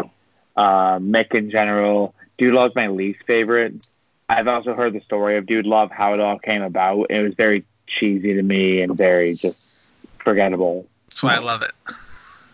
Uh, 0.57 0.99
Mick 0.99 1.35
in 1.35 1.51
general. 1.51 2.15
Dude 2.39 2.55
Love's 2.55 2.75
my 2.75 2.89
least 2.89 3.21
favorite. 3.27 3.75
I've 4.29 4.49
also 4.49 4.75
heard 4.75 4.93
the 4.93 5.01
story 5.01 5.37
of 5.37 5.47
Dude 5.47 5.67
Love, 5.67 5.91
how 5.91 6.15
it 6.15 6.21
all 6.21 6.39
came 6.39 6.63
about. 6.63 7.07
It 7.11 7.23
was 7.23 7.35
very 7.35 7.65
cheesy 7.87 8.35
to 8.35 8.43
me 8.43 8.83
and 8.83 8.97
very 8.97 9.35
just 9.35 9.87
forgettable. 10.19 10.87
That's 11.09 11.23
why 11.23 11.35
I 11.35 11.39
love 11.39 11.63
it. 11.63 11.73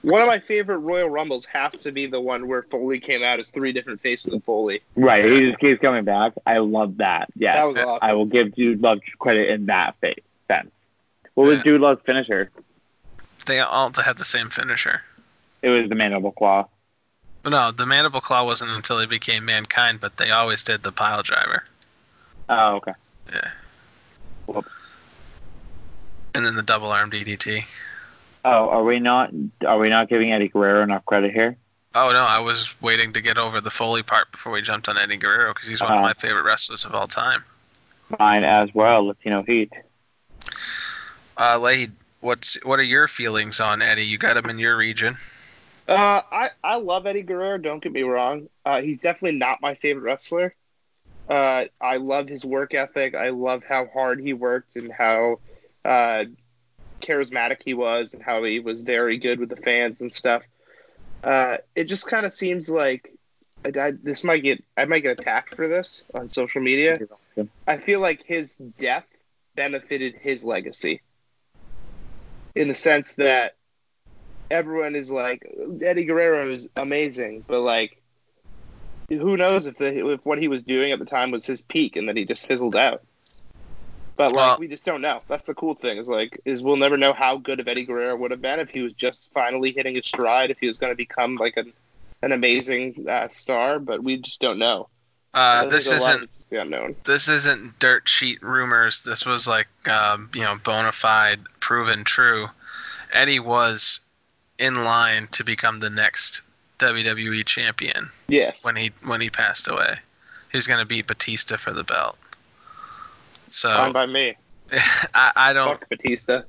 One 0.06 0.22
of 0.22 0.28
my 0.28 0.38
favorite 0.38 0.78
Royal 0.78 1.10
Rumbles 1.10 1.46
has 1.46 1.82
to 1.82 1.90
be 1.90 2.06
the 2.06 2.20
one 2.20 2.46
where 2.46 2.62
Foley 2.62 3.00
came 3.00 3.24
out 3.24 3.40
as 3.40 3.50
three 3.50 3.72
different 3.72 4.00
faces 4.00 4.32
of 4.32 4.44
Foley. 4.44 4.80
Right, 4.94 5.24
he 5.24 5.40
just 5.40 5.58
keeps 5.58 5.80
coming 5.80 6.04
back. 6.04 6.32
I 6.46 6.58
love 6.58 6.98
that. 6.98 7.28
Yeah, 7.34 7.56
That 7.56 7.64
was 7.64 7.76
awesome. 7.76 7.98
I 8.02 8.12
will 8.12 8.26
give 8.26 8.54
Dude 8.54 8.80
Love 8.80 9.00
credit 9.18 9.50
in 9.50 9.66
that 9.66 9.96
fa- 10.00 10.14
sense. 10.46 10.70
What 11.34 11.48
was 11.48 11.58
Yeah. 11.58 11.62
Dude 11.64 11.80
Love's 11.80 12.00
finisher? 12.06 12.52
They 13.46 13.58
all 13.58 13.92
had 13.92 14.16
the 14.16 14.24
same 14.24 14.48
finisher. 14.48 15.02
It 15.62 15.70
was 15.70 15.88
the 15.88 15.96
mandible 15.96 16.30
claw. 16.30 16.68
No, 17.44 17.72
the 17.72 17.84
mandible 17.86 18.20
claw 18.20 18.44
wasn't 18.44 18.70
until 18.70 19.00
he 19.00 19.06
became 19.06 19.44
mankind, 19.44 19.98
but 19.98 20.18
they 20.18 20.30
always 20.30 20.62
did 20.62 20.84
the 20.84 20.92
pile 20.92 21.24
driver. 21.24 21.64
Oh, 22.48 22.76
okay. 22.76 22.92
Yeah. 23.32 24.62
And 26.32 26.46
then 26.46 26.54
the 26.54 26.62
double 26.62 26.92
arm 26.92 27.10
DDT. 27.10 27.64
Oh, 28.48 28.68
are 28.68 28.84
we 28.84 29.00
not? 29.00 29.32
Are 29.66 29.76
we 29.76 29.88
not 29.88 30.08
giving 30.08 30.32
Eddie 30.32 30.46
Guerrero 30.46 30.84
enough 30.84 31.04
credit 31.04 31.32
here? 31.32 31.56
Oh 31.96 32.10
no, 32.12 32.24
I 32.24 32.38
was 32.40 32.80
waiting 32.80 33.14
to 33.14 33.20
get 33.20 33.38
over 33.38 33.60
the 33.60 33.70
Foley 33.70 34.04
part 34.04 34.30
before 34.30 34.52
we 34.52 34.62
jumped 34.62 34.88
on 34.88 34.96
Eddie 34.96 35.16
Guerrero 35.16 35.52
because 35.52 35.68
he's 35.68 35.82
one 35.82 35.90
of 35.90 35.96
Uh-huh. 35.96 36.06
my 36.08 36.12
favorite 36.12 36.44
wrestlers 36.44 36.84
of 36.84 36.94
all 36.94 37.08
time. 37.08 37.42
Mine 38.20 38.44
as 38.44 38.72
well. 38.72 39.06
Latino 39.08 39.42
Heat. 39.42 39.72
Uh, 41.36 41.58
Lade, 41.58 41.90
what's 42.20 42.62
what 42.64 42.78
are 42.78 42.84
your 42.84 43.08
feelings 43.08 43.58
on 43.60 43.82
Eddie? 43.82 44.04
You 44.04 44.16
got 44.16 44.36
him 44.36 44.48
in 44.48 44.60
your 44.60 44.76
region. 44.76 45.16
Uh, 45.88 46.20
I, 46.30 46.50
I 46.62 46.76
love 46.76 47.06
Eddie 47.06 47.22
Guerrero, 47.22 47.58
don't 47.58 47.82
get 47.82 47.92
me 47.92 48.02
wrong. 48.02 48.48
Uh, 48.64 48.80
he's 48.80 48.98
definitely 48.98 49.38
not 49.38 49.60
my 49.60 49.74
favorite 49.74 50.02
wrestler. 50.02 50.54
Uh, 51.28 51.64
I 51.80 51.96
love 51.96 52.28
his 52.28 52.44
work 52.44 52.74
ethic. 52.74 53.14
I 53.16 53.30
love 53.30 53.62
how 53.68 53.86
hard 53.86 54.20
he 54.20 54.32
worked 54.32 54.76
and 54.76 54.92
how 54.92 55.40
uh, 55.84 56.24
charismatic 57.00 57.62
he 57.64 57.74
was 57.74 58.14
and 58.14 58.22
how 58.22 58.42
he 58.44 58.60
was 58.60 58.80
very 58.80 59.18
good 59.18 59.40
with 59.40 59.48
the 59.48 59.56
fans 59.56 60.00
and 60.00 60.12
stuff. 60.12 60.42
Uh, 61.22 61.58
it 61.74 61.84
just 61.84 62.06
kind 62.06 62.26
of 62.26 62.32
seems 62.32 62.70
like 62.70 63.10
I, 63.64 63.80
I, 63.80 63.90
this 63.90 64.22
might 64.22 64.42
get 64.42 64.62
I 64.76 64.84
might 64.84 65.00
get 65.00 65.18
attacked 65.18 65.54
for 65.54 65.68
this 65.68 66.04
on 66.14 66.28
social 66.28 66.60
media. 66.62 66.98
I 67.66 67.78
feel 67.78 68.00
like 68.00 68.24
his 68.24 68.54
death 68.56 69.06
benefited 69.54 70.14
his 70.14 70.44
legacy 70.44 71.00
in 72.54 72.68
the 72.68 72.74
sense 72.74 73.14
that 73.16 73.54
everyone 74.50 74.94
is 74.94 75.10
like 75.10 75.46
Eddie 75.82 76.04
Guerrero 76.04 76.52
is 76.52 76.68
amazing, 76.76 77.44
but 77.46 77.60
like 77.60 78.00
who 79.08 79.36
knows 79.36 79.66
if 79.66 79.78
the 79.78 80.12
if 80.12 80.26
what 80.26 80.38
he 80.38 80.48
was 80.48 80.62
doing 80.62 80.92
at 80.92 80.98
the 80.98 81.04
time 81.04 81.30
was 81.30 81.46
his 81.46 81.60
peak 81.60 81.96
and 81.96 82.08
then 82.08 82.16
he 82.16 82.24
just 82.24 82.46
fizzled 82.46 82.76
out. 82.76 83.02
But 84.16 84.28
like 84.28 84.36
Well- 84.36 84.56
we 84.58 84.68
just 84.68 84.84
don't 84.84 85.02
know. 85.02 85.20
That's 85.28 85.44
the 85.44 85.54
cool 85.54 85.74
thing 85.74 85.98
is 85.98 86.08
like 86.08 86.40
is 86.44 86.62
we'll 86.62 86.76
never 86.76 86.96
know 86.96 87.12
how 87.12 87.36
good 87.36 87.60
of 87.60 87.68
Eddie 87.68 87.84
Guerrero 87.84 88.16
would 88.16 88.30
have 88.30 88.40
been 88.42 88.60
if 88.60 88.70
he 88.70 88.80
was 88.82 88.92
just 88.94 89.32
finally 89.32 89.72
hitting 89.72 89.94
his 89.94 90.06
stride, 90.06 90.50
if 90.50 90.58
he 90.58 90.66
was 90.66 90.78
going 90.78 90.92
to 90.92 90.96
become 90.96 91.36
like 91.36 91.56
an 91.56 91.72
an 92.22 92.32
amazing 92.32 93.06
uh, 93.08 93.28
star, 93.28 93.78
but 93.78 94.02
we 94.02 94.16
just 94.16 94.40
don't 94.40 94.58
know. 94.58 94.88
Uh, 95.34 95.66
this 95.66 95.88
a 95.88 95.90
lot 95.90 95.96
of 95.96 96.08
isn't 96.22 96.30
the 96.48 96.60
unknown. 96.62 96.96
this 97.04 97.28
isn't 97.28 97.78
dirt 97.78 98.08
sheet 98.08 98.42
rumors. 98.42 99.02
This 99.02 99.26
was 99.26 99.46
like 99.46 99.68
um, 99.86 100.30
you 100.34 100.40
know 100.42 100.56
bona 100.64 100.92
fide, 100.92 101.40
proven 101.60 102.04
true. 102.04 102.48
Eddie 103.12 103.38
was 103.40 104.00
in 104.58 104.82
line 104.82 105.28
to 105.32 105.44
become 105.44 105.78
the 105.78 105.90
next 105.90 106.40
WWE 106.78 107.44
champion 107.44 108.10
Yes. 108.28 108.64
when 108.64 108.76
he 108.76 108.92
when 109.04 109.20
he 109.20 109.28
passed 109.28 109.68
away. 109.68 109.96
He's 110.50 110.66
going 110.66 110.80
to 110.80 110.86
beat 110.86 111.06
Batista 111.06 111.56
for 111.56 111.72
the 111.72 111.84
belt. 111.84 112.16
So 113.56 113.70
Fine 113.70 113.92
by 113.92 114.04
me. 114.04 114.36
I, 115.14 115.32
I 115.34 115.52
don't. 115.54 115.80
Fuck 115.80 115.88
Batista. 115.88 116.42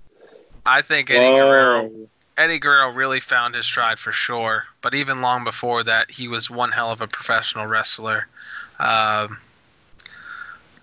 I 0.66 0.82
think 0.82 1.10
Eddie 1.10 1.38
Guerrero 1.38 1.90
Eddie 2.38 2.60
Guerrero 2.60 2.92
really 2.92 3.22
found 3.22 3.56
his 3.56 3.66
stride 3.66 3.98
for 3.98 4.12
sure. 4.12 4.66
But 4.82 4.94
even 4.94 5.22
long 5.22 5.46
before 5.46 5.84
that, 5.84 6.12
he 6.12 6.28
was 6.28 6.50
one 6.50 6.72
hell 6.72 6.92
of 6.92 7.02
a 7.02 7.08
professional 7.08 7.66
wrestler. 7.66 8.28
Um, 8.78 9.38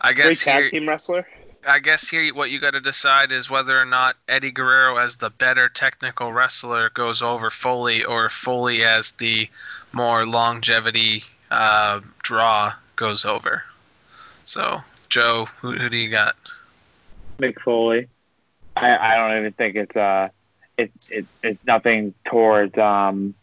I 0.01 0.12
Great 0.14 0.16
guess 0.16 0.45
tag 0.45 0.62
here, 0.62 0.70
team 0.70 0.89
wrestler. 0.89 1.29
I 1.68 1.81
guess 1.81 2.09
here 2.09 2.35
what 2.35 2.51
you 2.51 2.59
got 2.59 2.72
to 2.72 2.81
decide 2.81 3.31
is 3.31 3.51
whether 3.51 3.79
or 3.79 3.85
not 3.85 4.16
Eddie 4.27 4.51
Guerrero 4.51 4.97
as 4.97 5.16
the 5.16 5.31
better 5.31 5.68
technical 5.68 6.33
wrestler 6.33 6.89
goes 6.89 7.20
over 7.20 7.51
Foley, 7.51 8.05
or 8.05 8.31
Foley 8.31 8.83
as 8.83 9.12
the 9.12 9.49
more 9.93 10.27
longevity 10.27 11.22
uh, 11.51 12.01
draw 12.22 12.72
goes 12.97 13.27
over. 13.27 13.62
So, 14.47 14.83
Joe, 15.14 15.46
who, 15.60 15.70
who 15.70 15.88
do 15.88 15.96
you 15.96 16.08
got? 16.08 16.34
Mick 17.38 17.60
Foley. 17.60 18.08
I, 18.74 18.96
I 18.96 19.14
don't 19.14 19.38
even 19.38 19.52
think 19.52 19.76
it's 19.76 19.94
uh 19.94 20.30
it's 20.76 21.08
it, 21.08 21.24
it's 21.40 21.64
nothing 21.64 22.14
towards 22.26 22.76
um 22.76 23.36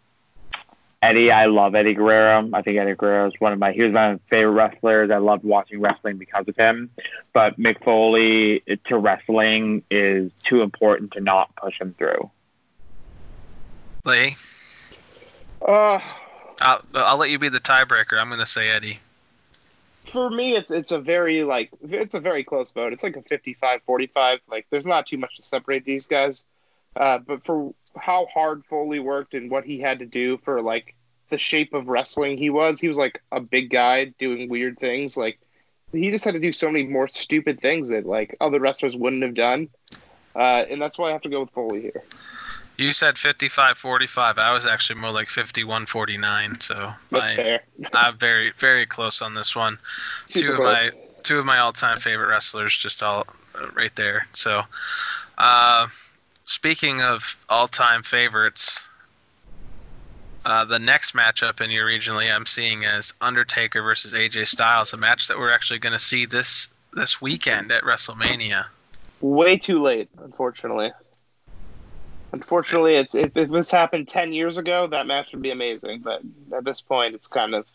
Eddie. 1.02 1.32
I 1.32 1.46
love 1.46 1.74
Eddie 1.74 1.94
Guerrero. 1.94 2.50
I 2.52 2.62
think 2.62 2.78
Eddie 2.78 2.96
Guerrero 2.96 3.28
is 3.28 3.34
one 3.40 3.54
of 3.54 3.60
my 3.60 3.72
he 3.72 3.84
was 3.84 3.94
my 3.94 4.20
favorite 4.30 4.52
wrestlers. 4.52 5.12
I 5.12 5.20
loved 5.20 5.46
watching 5.46 5.80
wrestling 5.80 6.18
because 6.18 6.46
of 6.50 6.58
him. 6.58 6.90
But 7.32 7.58
Mick 7.58 7.82
Foley 7.86 8.64
to 8.88 8.98
wrestling 8.98 9.84
is 9.90 10.30
too 10.44 10.64
important 10.64 11.14
to 11.14 11.22
not 11.22 11.56
push 11.56 11.80
him 11.80 11.96
through. 11.98 12.30
Lee? 14.04 14.36
Uh, 15.66 16.02
I'll, 16.60 16.82
I'll 16.96 17.18
let 17.18 17.30
you 17.30 17.40
be 17.40 17.48
the 17.48 17.62
tiebreaker. 17.62 18.20
I'm 18.20 18.28
going 18.28 18.42
to 18.42 18.46
say 18.46 18.70
Eddie. 18.70 19.00
For 20.06 20.30
me, 20.30 20.56
it's 20.56 20.72
it's 20.72 20.92
a 20.92 21.00
very 21.00 21.44
like 21.44 21.70
it's 21.82 22.16
a 22.16 22.20
very 22.20 22.44
close 22.44 22.72
vote. 22.72 22.94
It's 22.94 23.04
like 23.04 23.18
a 23.18 23.22
55-45. 23.22 24.40
Like 24.50 24.68
there's 24.70 24.86
not 24.86 25.08
too 25.08 25.18
much 25.18 25.38
to 25.38 25.44
separate 25.44 25.86
these 25.86 26.08
guys. 26.08 26.44
Uh, 26.96 27.20
but 27.20 27.44
for 27.44 27.74
how 27.98 28.26
hard 28.34 28.66
Foley 28.66 29.00
worked 29.00 29.34
and 29.34 29.50
what 29.50 29.64
he 29.64 29.80
had 29.80 30.00
to 30.00 30.06
do 30.06 30.38
for 30.38 30.62
like 30.62 30.96
the 31.30 31.38
shape 31.38 31.74
of 31.74 31.88
wrestling 31.88 32.38
he 32.38 32.50
was, 32.50 32.80
he 32.80 32.88
was 32.88 32.98
like 32.98 33.22
a 33.32 33.40
big 33.40 33.70
guy 33.70 34.06
doing 34.06 34.50
weird 34.50 34.78
things. 34.78 35.16
Like 35.16 35.40
he 35.92 36.12
just 36.12 36.26
had 36.26 36.34
to 36.34 36.40
do 36.40 36.52
so 36.52 36.70
many 36.70 36.86
more 36.86 37.08
stupid 37.08 37.62
things 37.62 37.90
that 37.90 38.06
like 38.06 38.36
other 38.42 38.60
wrestlers 38.60 38.96
wouldn't 38.96 39.24
have 39.24 39.34
done. 39.34 39.70
Uh, 40.36 40.64
and 40.70 40.82
that's 40.82 40.98
why 40.98 41.10
I 41.10 41.12
have 41.12 41.22
to 41.24 41.30
go 41.30 41.42
with 41.42 41.52
Foley 41.52 41.82
here. 41.82 42.04
You 42.82 42.94
said 42.94 43.14
55-45. 43.16 44.40
I 44.40 44.54
was 44.54 44.66
actually 44.66 45.02
more 45.02 45.12
like 45.12 45.28
51-49. 45.28 46.64
So 46.64 46.74
That's 46.76 46.98
my, 47.12 47.36
fair. 47.36 47.64
I'm 47.94 48.18
very 48.18 48.52
very 48.58 48.88
close 48.88 49.22
on 49.22 49.36
this 49.36 49.56
one. 49.56 49.78
Super 50.26 50.48
two 50.48 50.52
of 50.54 50.58
close. 50.58 50.74
my 50.74 50.90
two 51.24 51.38
of 51.38 51.46
my 51.46 51.60
all-time 51.60 52.00
favorite 52.00 52.30
wrestlers, 52.30 52.76
just 52.76 53.04
all 53.04 53.28
uh, 53.56 53.68
right 53.76 53.96
there. 53.96 54.28
So, 54.34 54.64
uh, 55.38 55.88
speaking 56.46 57.04
of 57.04 57.38
all-time 57.48 58.02
favorites, 58.02 58.88
uh, 60.44 60.66
the 60.66 60.80
next 60.80 61.14
matchup 61.14 61.62
in 61.62 61.70
your 61.70 61.88
regionally, 61.88 62.34
I'm 62.34 62.48
seeing 62.48 62.84
as 62.86 63.14
Undertaker 63.22 63.84
versus 63.84 64.16
AJ 64.16 64.48
Styles, 64.48 64.94
a 64.94 64.98
match 64.98 65.28
that 65.28 65.38
we're 65.38 65.52
actually 65.52 65.80
going 65.80 65.94
to 65.94 66.00
see 66.00 66.26
this 66.26 66.68
this 66.94 67.22
weekend 67.22 67.72
at 67.72 67.84
WrestleMania. 67.84 68.66
way 69.22 69.58
too 69.58 69.84
late, 69.84 70.10
unfortunately. 70.18 70.92
Unfortunately, 72.34 72.96
it's 72.96 73.14
if, 73.16 73.36
if 73.36 73.50
this 73.50 73.72
happened 73.72 74.08
ten 74.08 74.32
years 74.34 74.58
ago, 74.58 74.88
that 74.88 75.06
match 75.08 75.28
would 75.34 75.42
be 75.42 75.52
amazing. 75.52 76.00
But 76.02 76.22
at 76.56 76.64
this 76.64 76.82
point, 76.82 77.16
it's 77.16 77.28
kind 77.28 77.54
of 77.54 77.68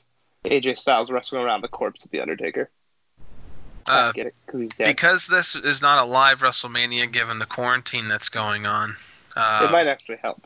AJ 0.45 0.79
Styles 0.79 1.11
wrestling 1.11 1.43
around 1.43 1.61
the 1.63 1.69
corpse 1.69 2.05
of 2.05 2.11
the 2.11 2.21
Undertaker. 2.21 2.71
Uh, 3.89 4.11
get 4.13 4.27
it 4.27 4.35
because 4.45 4.61
he's 4.61 4.75
dead. 4.75 4.89
because 4.89 5.27
this 5.29 5.55
is 5.55 5.81
not 5.81 6.05
a 6.05 6.09
live 6.09 6.41
WrestleMania, 6.41 7.11
given 7.13 7.39
the 7.39 7.47
quarantine 7.47 8.09
that's 8.09 8.31
going 8.31 8.67
on. 8.67 8.95
Uh, 9.37 9.67
it 9.69 9.73
might 9.73 9.87
actually 9.87 10.17
help. 10.17 10.43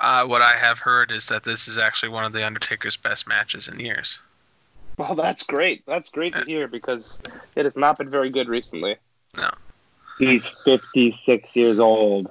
uh, 0.00 0.24
what 0.26 0.42
I 0.42 0.52
have 0.52 0.80
heard 0.80 1.12
is 1.12 1.28
that 1.28 1.44
this 1.44 1.68
is 1.68 1.78
actually 1.78 2.08
one 2.08 2.24
of 2.24 2.32
the 2.32 2.44
Undertaker's 2.44 2.96
best 2.96 3.28
matches 3.28 3.68
in 3.68 3.78
years. 3.78 4.18
Well, 4.96 5.14
that's 5.14 5.44
great. 5.44 5.84
That's 5.86 6.10
great 6.10 6.34
to 6.34 6.42
hear 6.44 6.66
because 6.66 7.20
it 7.54 7.64
has 7.64 7.76
not 7.76 7.98
been 7.98 8.10
very 8.10 8.30
good 8.30 8.48
recently. 8.48 8.96
No. 9.36 9.50
He's 10.18 10.44
56 10.64 11.54
years 11.54 11.78
old. 11.78 12.28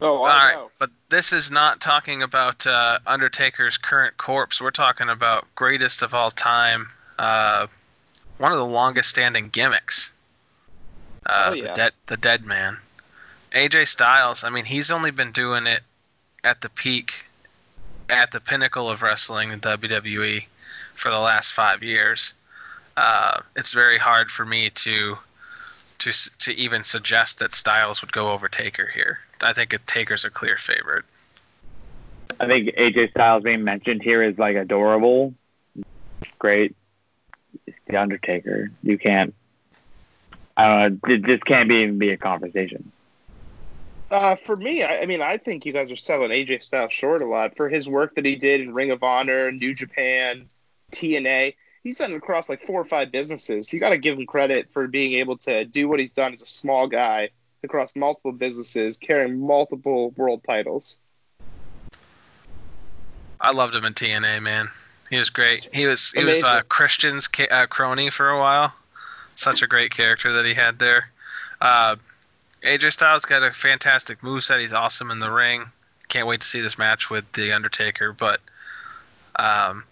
Oh, 0.00 0.18
All 0.18 0.24
right, 0.24 0.54
know. 0.56 0.68
but 0.78 0.90
this 1.08 1.32
is 1.32 1.50
not 1.50 1.80
talking 1.80 2.22
about 2.22 2.66
uh, 2.66 2.98
Undertaker's 3.06 3.78
current 3.78 4.16
corpse. 4.16 4.60
We're 4.60 4.70
talking 4.70 5.08
about 5.08 5.46
greatest 5.54 6.02
of 6.02 6.12
all 6.14 6.30
time, 6.30 6.88
uh, 7.18 7.66
one 8.36 8.52
of 8.52 8.58
the 8.58 8.66
longest 8.66 9.08
standing 9.08 9.48
gimmicks. 9.48 10.12
Uh, 11.24 11.54
Oh, 11.54 11.60
The 11.60 11.68
dead, 11.68 11.92
the 12.06 12.16
dead 12.16 12.44
man, 12.44 12.76
AJ 13.52 13.88
Styles. 13.88 14.44
I 14.44 14.50
mean, 14.50 14.64
he's 14.64 14.90
only 14.90 15.10
been 15.10 15.32
doing 15.32 15.66
it 15.66 15.80
at 16.44 16.60
the 16.60 16.68
peak, 16.68 17.24
at 18.10 18.30
the 18.30 18.40
pinnacle 18.40 18.90
of 18.90 19.02
wrestling 19.02 19.50
in 19.50 19.60
WWE 19.60 20.46
for 20.94 21.10
the 21.10 21.18
last 21.18 21.52
five 21.52 21.82
years. 21.82 22.34
Uh, 22.96 23.40
it's 23.56 23.72
very 23.72 23.98
hard 23.98 24.30
for 24.30 24.44
me 24.44 24.70
to 24.70 25.18
to 25.98 26.38
to 26.38 26.56
even 26.56 26.82
suggest 26.82 27.38
that 27.40 27.54
Styles 27.54 28.02
would 28.02 28.12
go 28.12 28.32
over 28.32 28.48
Taker 28.48 28.86
here. 28.86 29.18
I 29.42 29.52
think 29.52 29.74
it, 29.74 29.86
Taker's 29.86 30.24
a 30.24 30.30
clear 30.30 30.56
favorite. 30.56 31.04
I 32.38 32.46
think 32.46 32.68
AJ 32.76 33.10
Styles 33.10 33.42
being 33.42 33.64
mentioned 33.64 34.02
here 34.02 34.22
is 34.22 34.38
like 34.38 34.56
adorable. 34.56 35.34
Great. 36.38 36.74
It's 37.66 37.78
the 37.86 37.96
Undertaker. 37.96 38.70
You 38.82 38.98
can't. 38.98 39.34
I 40.56 40.88
don't 40.88 41.08
know. 41.08 41.16
This 41.18 41.42
can't 41.42 41.68
be, 41.68 41.76
even 41.76 41.98
be 41.98 42.10
a 42.10 42.16
conversation. 42.16 42.90
Uh, 44.10 44.36
for 44.36 44.54
me, 44.56 44.82
I, 44.82 45.00
I 45.00 45.06
mean, 45.06 45.20
I 45.20 45.36
think 45.36 45.66
you 45.66 45.72
guys 45.72 45.90
are 45.90 45.96
selling 45.96 46.30
AJ 46.30 46.62
Styles 46.62 46.92
short 46.92 47.22
a 47.22 47.26
lot 47.26 47.56
for 47.56 47.68
his 47.68 47.88
work 47.88 48.14
that 48.14 48.24
he 48.24 48.36
did 48.36 48.60
in 48.60 48.72
Ring 48.72 48.90
of 48.90 49.02
Honor, 49.02 49.50
New 49.50 49.74
Japan, 49.74 50.46
TNA. 50.92 51.54
He's 51.86 51.98
done 51.98 52.10
it 52.10 52.16
across 52.16 52.48
like 52.48 52.66
four 52.66 52.80
or 52.80 52.84
five 52.84 53.12
businesses. 53.12 53.72
You 53.72 53.78
got 53.78 53.90
to 53.90 53.98
give 53.98 54.18
him 54.18 54.26
credit 54.26 54.72
for 54.72 54.88
being 54.88 55.12
able 55.20 55.38
to 55.38 55.64
do 55.64 55.88
what 55.88 56.00
he's 56.00 56.10
done 56.10 56.32
as 56.32 56.42
a 56.42 56.46
small 56.46 56.88
guy 56.88 57.30
across 57.62 57.94
multiple 57.94 58.32
businesses, 58.32 58.96
carrying 58.96 59.46
multiple 59.46 60.10
world 60.16 60.42
titles. 60.44 60.96
I 63.40 63.52
loved 63.52 63.76
him 63.76 63.84
in 63.84 63.94
TNA, 63.94 64.42
man. 64.42 64.66
He 65.10 65.18
was 65.18 65.30
great. 65.30 65.68
He 65.72 65.86
was 65.86 66.10
he 66.10 66.24
was 66.24 66.42
uh, 66.42 66.62
Christian's 66.68 67.28
ca- 67.28 67.46
uh, 67.48 67.66
crony 67.66 68.10
for 68.10 68.30
a 68.30 68.38
while. 68.40 68.74
Such 69.36 69.62
a 69.62 69.68
great 69.68 69.92
character 69.92 70.32
that 70.32 70.44
he 70.44 70.54
had 70.54 70.80
there. 70.80 71.08
Uh, 71.60 71.94
AJ 72.64 72.94
Styles 72.94 73.26
got 73.26 73.44
a 73.44 73.52
fantastic 73.52 74.22
moveset. 74.22 74.58
He's 74.58 74.72
awesome 74.72 75.12
in 75.12 75.20
the 75.20 75.30
ring. 75.30 75.62
Can't 76.08 76.26
wait 76.26 76.40
to 76.40 76.46
see 76.48 76.62
this 76.62 76.78
match 76.78 77.10
with 77.10 77.30
the 77.30 77.52
Undertaker. 77.52 78.12
But 78.12 78.40
um, 79.36 79.84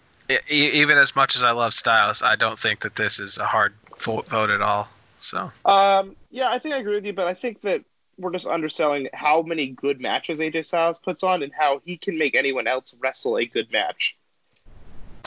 even 0.49 0.97
as 0.97 1.15
much 1.15 1.35
as 1.35 1.43
I 1.43 1.51
love 1.51 1.73
Styles, 1.73 2.21
I 2.21 2.35
don't 2.35 2.57
think 2.57 2.81
that 2.81 2.95
this 2.95 3.19
is 3.19 3.37
a 3.37 3.45
hard 3.45 3.73
vote 3.97 4.49
at 4.49 4.61
all. 4.61 4.89
So 5.19 5.49
Um, 5.65 6.15
yeah, 6.31 6.49
I 6.49 6.59
think 6.59 6.75
I 6.75 6.79
agree 6.79 6.95
with 6.95 7.05
you, 7.05 7.13
but 7.13 7.27
I 7.27 7.33
think 7.33 7.61
that 7.61 7.83
we're 8.17 8.31
just 8.31 8.47
underselling 8.47 9.09
how 9.13 9.41
many 9.41 9.67
good 9.67 9.99
matches 9.99 10.39
AJ 10.39 10.65
Styles 10.65 10.99
puts 10.99 11.23
on 11.23 11.43
and 11.43 11.51
how 11.53 11.81
he 11.85 11.97
can 11.97 12.17
make 12.17 12.35
anyone 12.35 12.67
else 12.67 12.93
wrestle 12.99 13.37
a 13.37 13.45
good 13.45 13.71
match, 13.71 14.15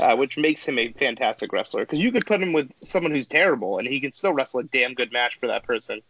uh, 0.00 0.16
which 0.16 0.38
makes 0.38 0.64
him 0.64 0.78
a 0.78 0.88
fantastic 0.92 1.52
wrestler. 1.52 1.82
Because 1.82 1.98
you 2.00 2.12
could 2.12 2.26
put 2.26 2.42
him 2.42 2.52
with 2.52 2.70
someone 2.82 3.12
who's 3.12 3.26
terrible 3.26 3.78
and 3.78 3.86
he 3.86 4.00
can 4.00 4.12
still 4.12 4.32
wrestle 4.32 4.60
a 4.60 4.64
damn 4.64 4.94
good 4.94 5.12
match 5.12 5.38
for 5.38 5.48
that 5.48 5.64
person. 5.64 6.00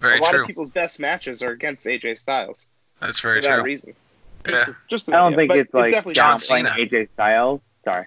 very 0.00 0.18
a 0.18 0.22
lot 0.22 0.30
true. 0.30 0.40
of 0.42 0.46
people's 0.46 0.70
best 0.70 0.98
matches 0.98 1.42
are 1.42 1.50
against 1.50 1.86
AJ 1.86 2.18
Styles 2.18 2.66
That's 3.00 3.20
very 3.20 3.40
for 3.40 3.48
that 3.48 3.54
true. 3.56 3.64
reason. 3.64 3.94
Yeah. 4.46 4.64
Just, 4.66 4.78
just 4.88 5.08
I 5.08 5.12
don't 5.12 5.34
think 5.36 5.48
but 5.48 5.58
it's 5.58 5.72
like 5.74 5.90
definitely 5.90 6.14
John 6.14 6.38
Cena. 6.38 6.70
AJ 6.70 7.08
Styles. 7.14 7.60
Sorry. 7.84 8.06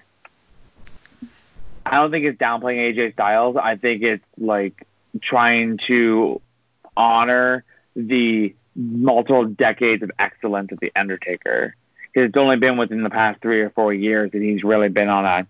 I 1.90 1.96
don't 1.96 2.10
think 2.10 2.26
it's 2.26 2.38
downplaying 2.38 2.94
AJ 2.94 3.14
Styles. 3.14 3.56
I 3.56 3.76
think 3.76 4.02
it's 4.02 4.24
like 4.36 4.86
trying 5.22 5.78
to 5.78 6.40
honor 6.96 7.64
the 7.96 8.54
multiple 8.76 9.46
decades 9.46 10.02
of 10.02 10.10
excellence 10.18 10.70
of 10.70 10.80
the 10.80 10.92
Undertaker. 10.94 11.74
Because 12.12 12.28
it's 12.28 12.36
only 12.36 12.56
been 12.56 12.76
within 12.76 13.02
the 13.02 13.10
past 13.10 13.40
three 13.40 13.60
or 13.60 13.70
four 13.70 13.94
years 13.94 14.32
that 14.32 14.42
he's 14.42 14.62
really 14.64 14.88
been 14.88 15.08
on 15.08 15.24
a. 15.24 15.46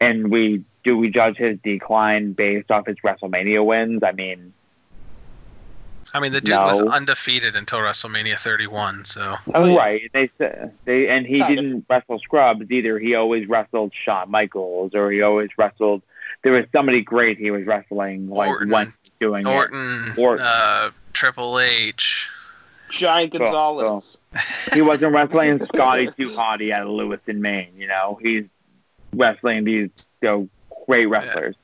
And 0.00 0.30
we 0.30 0.62
do 0.82 0.96
we 0.96 1.10
judge 1.10 1.36
his 1.36 1.58
decline 1.62 2.32
based 2.32 2.70
off 2.70 2.86
his 2.86 2.96
WrestleMania 3.04 3.64
wins? 3.64 4.02
I 4.02 4.12
mean, 4.12 4.52
I 6.12 6.20
mean, 6.20 6.32
the 6.32 6.40
dude 6.40 6.56
was 6.56 6.80
undefeated 6.80 7.54
until 7.56 7.78
WrestleMania 7.78 8.38
31. 8.38 9.04
So 9.04 9.36
Oh, 9.54 9.64
yeah. 9.66 9.76
right? 9.76 10.10
They 10.12 10.26
said 10.26 10.72
they 10.84 11.08
and 11.08 11.26
he 11.26 11.38
Kind 11.38 11.56
didn't 11.56 11.86
wrestle 11.88 12.18
scrubs 12.18 12.70
either. 12.70 12.98
He 12.98 13.14
always 13.14 13.48
wrestled 13.48 13.92
Shawn 14.04 14.30
Michaels, 14.30 14.94
or 14.94 15.10
he 15.10 15.22
always 15.22 15.50
wrestled. 15.56 16.02
There 16.42 16.52
was 16.52 16.66
somebody 16.72 17.02
great 17.02 17.38
he 17.38 17.50
was 17.50 17.66
wrestling 17.66 18.28
like 18.28 18.48
Orton. 18.48 18.70
when 18.70 18.86
he 18.86 18.90
was 18.90 19.12
doing 19.20 19.46
it. 19.46 19.50
Orton, 19.50 20.12
Orton. 20.18 20.46
Uh, 20.46 20.90
Triple 21.12 21.58
H. 21.58 22.28
Giant 22.90 23.32
Gonzalez. 23.32 24.18
he 24.74 24.82
wasn't 24.82 25.14
wrestling 25.14 25.64
Scotty 25.64 26.08
Too 26.16 26.30
Hotty 26.30 26.72
out 26.72 26.82
of 26.82 26.88
Lewis 26.88 27.20
Lewiston, 27.26 27.40
Maine. 27.40 27.72
You 27.76 27.86
know, 27.86 28.18
he's 28.20 28.46
wrestling 29.12 29.64
these 29.64 29.90
you 30.20 30.28
know, 30.28 30.48
great 30.86 31.06
wrestlers. 31.06 31.56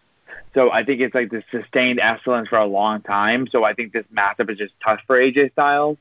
So 0.56 0.72
I 0.72 0.84
think 0.84 1.02
it's 1.02 1.14
like 1.14 1.30
the 1.30 1.44
sustained 1.50 2.00
excellence 2.00 2.48
for 2.48 2.56
a 2.56 2.64
long 2.64 3.02
time. 3.02 3.46
So 3.46 3.62
I 3.62 3.74
think 3.74 3.92
this 3.92 4.06
matchup 4.10 4.48
is 4.50 4.56
just 4.56 4.72
tough 4.82 5.00
for 5.06 5.18
AJ 5.18 5.52
Styles. 5.52 5.98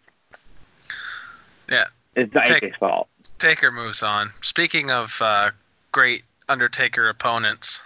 Yeah. 1.70 1.84
It's 2.16 2.34
not 2.34 2.46
Take- 2.46 2.64
AJ's 2.64 2.78
fault. 2.78 3.10
Taker 3.38 3.70
moves 3.70 4.02
on. 4.02 4.32
Speaking 4.42 4.92
of 4.92 5.20
uh, 5.22 5.52
great 5.92 6.24
Undertaker 6.48 7.10
opponents, 7.10 7.82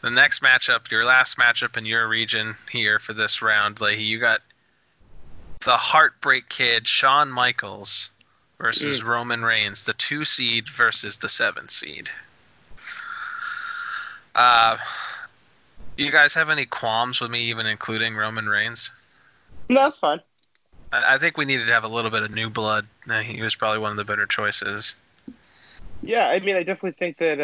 the 0.00 0.10
next 0.10 0.42
matchup, 0.42 0.90
your 0.90 1.04
last 1.04 1.36
matchup 1.36 1.76
in 1.76 1.84
your 1.84 2.08
region 2.08 2.54
here 2.70 2.98
for 2.98 3.12
this 3.12 3.42
round, 3.42 3.82
Leahy, 3.82 4.04
you 4.04 4.18
got 4.18 4.40
the 5.66 5.72
Heartbreak 5.72 6.48
Kid, 6.48 6.86
Shawn 6.86 7.30
Michaels, 7.30 8.10
versus 8.58 9.04
Roman 9.04 9.42
Reigns, 9.42 9.84
the 9.84 9.92
two 9.92 10.24
seed 10.24 10.66
versus 10.66 11.18
the 11.18 11.28
seven 11.28 11.68
seed. 11.68 12.08
Uh, 14.34 14.78
you 15.96 16.10
guys 16.10 16.34
have 16.34 16.50
any 16.50 16.64
qualms 16.64 17.20
with 17.20 17.30
me 17.30 17.44
even 17.44 17.66
including 17.66 18.16
Roman 18.16 18.48
Reigns? 18.48 18.90
No, 19.68 19.82
that's 19.82 19.98
fine. 19.98 20.20
I, 20.92 21.14
I 21.14 21.18
think 21.18 21.36
we 21.36 21.44
needed 21.44 21.66
to 21.66 21.72
have 21.72 21.84
a 21.84 21.88
little 21.88 22.10
bit 22.10 22.22
of 22.22 22.30
new 22.30 22.50
blood. 22.50 22.86
He 23.22 23.42
was 23.42 23.54
probably 23.54 23.78
one 23.78 23.90
of 23.90 23.96
the 23.96 24.04
better 24.04 24.26
choices. 24.26 24.96
Yeah, 26.02 26.28
I 26.28 26.40
mean, 26.40 26.56
I 26.56 26.62
definitely 26.62 26.92
think 26.92 27.16
that 27.18 27.40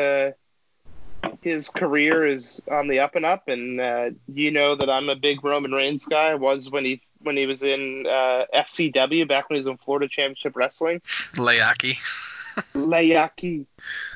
uh, 1.24 1.28
his 1.40 1.70
career 1.70 2.26
is 2.26 2.62
on 2.70 2.88
the 2.88 3.00
up 3.00 3.14
and 3.16 3.24
up, 3.24 3.48
and 3.48 3.80
uh, 3.80 4.10
you 4.32 4.50
know 4.50 4.74
that 4.74 4.90
I'm 4.90 5.08
a 5.08 5.16
big 5.16 5.42
Roman 5.44 5.72
Reigns 5.72 6.04
guy. 6.04 6.28
I 6.28 6.34
was 6.34 6.70
when 6.70 6.84
he 6.84 7.00
when 7.22 7.36
he 7.36 7.46
was 7.46 7.62
in 7.62 8.06
uh, 8.06 8.44
FCW 8.54 9.28
back 9.28 9.48
when 9.48 9.56
he 9.56 9.64
was 9.64 9.70
in 9.70 9.78
Florida 9.78 10.08
Championship 10.08 10.56
Wrestling. 10.56 11.00
Layaki. 11.34 11.96
Layaki. 12.74 13.66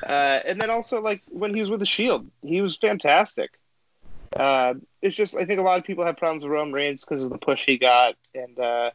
Uh, 0.03 0.39
and 0.45 0.59
then 0.59 0.69
also 0.69 1.01
like 1.01 1.23
when 1.29 1.53
he 1.53 1.61
was 1.61 1.69
with 1.69 1.79
the 1.79 1.85
Shield, 1.85 2.29
he 2.41 2.61
was 2.61 2.77
fantastic. 2.77 3.57
Uh, 4.35 4.73
it's 5.01 5.15
just 5.15 5.35
I 5.35 5.45
think 5.45 5.59
a 5.59 5.63
lot 5.63 5.79
of 5.79 5.85
people 5.85 6.05
have 6.05 6.17
problems 6.17 6.43
with 6.43 6.51
Roman 6.51 6.73
Reigns 6.73 7.05
because 7.05 7.23
of 7.23 7.31
the 7.31 7.37
push 7.37 7.65
he 7.65 7.77
got 7.77 8.15
and 8.33 8.59
uh, 8.59 8.91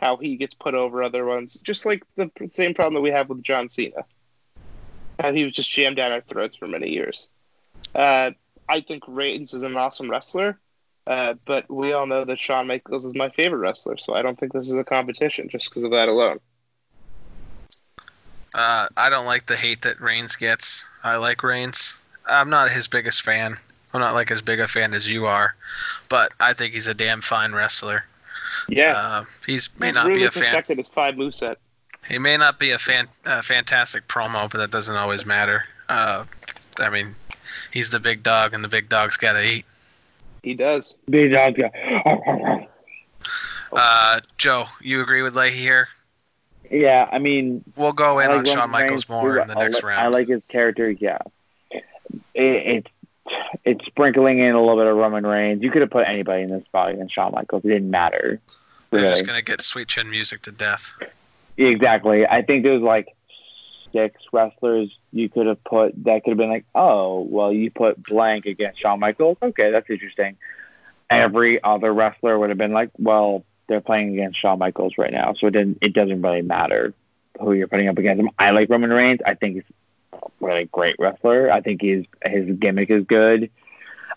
how 0.00 0.16
he 0.16 0.36
gets 0.36 0.54
put 0.54 0.74
over 0.74 1.02
other 1.02 1.24
ones. 1.24 1.58
Just 1.62 1.84
like 1.84 2.04
the 2.16 2.30
same 2.54 2.74
problem 2.74 2.94
that 2.94 3.00
we 3.00 3.10
have 3.10 3.28
with 3.28 3.42
John 3.42 3.68
Cena. 3.68 4.04
How 5.18 5.32
he 5.32 5.44
was 5.44 5.54
just 5.54 5.70
jammed 5.70 5.96
down 5.96 6.12
our 6.12 6.20
throats 6.20 6.56
for 6.56 6.68
many 6.68 6.90
years. 6.90 7.28
Uh, 7.94 8.32
I 8.68 8.80
think 8.80 9.04
Reigns 9.08 9.54
is 9.54 9.62
an 9.62 9.76
awesome 9.76 10.10
wrestler, 10.10 10.58
uh, 11.06 11.34
but 11.44 11.70
we 11.70 11.92
all 11.92 12.06
know 12.06 12.24
that 12.24 12.38
Shawn 12.38 12.66
Michaels 12.66 13.04
is 13.04 13.14
my 13.14 13.30
favorite 13.30 13.58
wrestler, 13.58 13.96
so 13.96 14.14
I 14.14 14.22
don't 14.22 14.38
think 14.38 14.52
this 14.52 14.68
is 14.68 14.74
a 14.74 14.84
competition 14.84 15.48
just 15.48 15.70
because 15.70 15.82
of 15.82 15.92
that 15.92 16.08
alone. 16.08 16.38
Uh, 18.54 18.88
I 18.96 19.10
don't 19.10 19.26
like 19.26 19.46
the 19.46 19.56
hate 19.56 19.82
that 19.82 20.00
Reigns 20.00 20.36
gets. 20.36 20.84
I 21.02 21.16
like 21.16 21.42
Reigns. 21.42 21.98
I'm 22.26 22.50
not 22.50 22.70
his 22.70 22.88
biggest 22.88 23.22
fan. 23.22 23.56
I'm 23.96 24.02
not 24.02 24.14
like 24.14 24.30
as 24.30 24.42
big 24.42 24.60
a 24.60 24.68
fan 24.68 24.92
as 24.92 25.10
you 25.10 25.26
are, 25.26 25.54
but 26.10 26.32
I 26.38 26.52
think 26.52 26.74
he's 26.74 26.86
a 26.86 26.94
damn 26.94 27.22
fine 27.22 27.52
wrestler. 27.52 28.04
Yeah. 28.68 28.92
Uh, 28.94 29.24
he's 29.46 29.70
may 29.80 29.86
He's 29.86 29.94
not 29.94 30.06
really 30.06 30.20
be 30.20 30.26
a 30.26 30.30
fan. 30.30 30.44
perfected 30.50 30.76
his 30.78 30.88
five 30.90 31.14
moveset. 31.14 31.56
He 32.06 32.18
may 32.18 32.36
not 32.36 32.58
be 32.58 32.72
a 32.72 32.78
fan, 32.78 33.08
uh, 33.24 33.40
fantastic 33.42 34.06
promo, 34.06 34.50
but 34.50 34.58
that 34.58 34.70
doesn't 34.70 34.94
always 34.94 35.24
matter. 35.24 35.64
Uh, 35.88 36.24
I 36.78 36.90
mean, 36.90 37.14
he's 37.72 37.88
the 37.90 37.98
big 37.98 38.22
dog, 38.22 38.52
and 38.52 38.62
the 38.62 38.68
big 38.68 38.88
dog's 38.88 39.16
got 39.16 39.32
to 39.32 39.42
eat. 39.44 39.64
He 40.42 40.54
does. 40.54 40.98
Big 41.08 41.32
dog. 41.32 41.56
guy. 41.56 42.68
Uh, 43.72 44.20
Joe, 44.38 44.64
you 44.80 45.00
agree 45.02 45.22
with 45.22 45.34
Leahy 45.34 45.58
here? 45.58 45.88
Yeah, 46.70 47.08
I 47.10 47.18
mean, 47.18 47.64
We'll 47.76 47.92
go 47.92 48.18
in 48.20 48.30
I 48.30 48.34
on 48.36 48.44
like 48.44 48.54
Shawn 48.54 48.70
Michaels 48.70 49.08
Reigns, 49.08 49.22
more 49.22 49.38
in 49.38 49.48
the 49.48 49.56
I 49.56 49.64
next 49.64 49.82
round. 49.82 50.00
I 50.00 50.08
like 50.08 50.28
his 50.28 50.44
character. 50.44 50.90
Yeah, 50.90 51.18
it, 51.70 51.82
it's 52.34 52.88
it's 53.64 53.84
sprinkling 53.86 54.38
in 54.38 54.54
a 54.54 54.60
little 54.60 54.76
bit 54.76 54.86
of 54.86 54.96
Roman 54.96 55.26
Reigns. 55.26 55.62
You 55.62 55.70
could 55.70 55.82
have 55.82 55.90
put 55.90 56.06
anybody 56.06 56.42
in 56.42 56.50
this 56.50 56.64
spot 56.64 56.90
against 56.90 57.14
Shawn 57.14 57.32
Michaels. 57.32 57.64
It 57.64 57.68
didn't 57.68 57.90
matter. 57.90 58.40
They're 58.90 59.00
Really. 59.02 59.12
just 59.12 59.26
gonna 59.26 59.42
get 59.42 59.60
sweet 59.60 59.88
chin 59.88 60.08
music 60.10 60.42
to 60.42 60.52
death. 60.52 60.92
Exactly. 61.56 62.26
I 62.26 62.42
think 62.42 62.62
there's 62.62 62.82
like 62.82 63.08
six 63.92 64.20
wrestlers 64.32 64.96
you 65.12 65.28
could 65.28 65.46
have 65.46 65.62
put 65.64 65.92
that 66.04 66.22
could 66.24 66.30
have 66.32 66.38
been 66.38 66.50
like, 66.50 66.66
oh, 66.74 67.20
well, 67.22 67.52
you 67.52 67.70
put 67.70 68.02
blank 68.02 68.46
against 68.46 68.80
Shawn 68.80 69.00
Michaels. 69.00 69.38
Okay, 69.42 69.70
that's 69.70 69.88
interesting. 69.88 70.36
Every 71.08 71.62
other 71.62 71.92
wrestler 71.94 72.38
would 72.38 72.50
have 72.50 72.58
been 72.58 72.72
like, 72.72 72.90
well, 72.98 73.44
they're 73.68 73.80
playing 73.80 74.12
against 74.14 74.40
Shawn 74.40 74.58
Michaels 74.58 74.94
right 74.98 75.12
now, 75.12 75.34
so 75.34 75.46
it 75.46 75.52
didn't. 75.52 75.78
It 75.80 75.92
doesn't 75.92 76.20
really 76.22 76.42
matter 76.42 76.94
who 77.40 77.52
you're 77.52 77.68
putting 77.68 77.88
up 77.88 77.98
against 77.98 78.20
him. 78.20 78.30
I 78.38 78.50
like 78.50 78.68
Roman 78.68 78.90
Reigns. 78.92 79.20
I 79.24 79.34
think 79.34 79.64
really 80.40 80.64
great 80.66 80.96
wrestler. 80.98 81.50
I 81.50 81.60
think 81.60 81.80
he's 81.82 82.04
his 82.24 82.56
gimmick 82.58 82.90
is 82.90 83.04
good. 83.04 83.50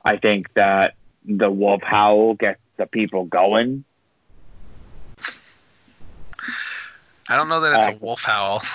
I 0.03 0.17
think 0.17 0.53
that 0.53 0.95
the 1.25 1.49
wolf 1.51 1.81
howl 1.83 2.33
gets 2.35 2.59
the 2.77 2.85
people 2.85 3.25
going. 3.25 3.83
I 7.31 7.35
don't 7.37 7.49
know 7.49 7.59
that 7.61 7.79
it's 7.79 7.87
Uh, 7.89 7.91
a 7.91 7.95
wolf 7.97 8.23
howl. 8.23 8.61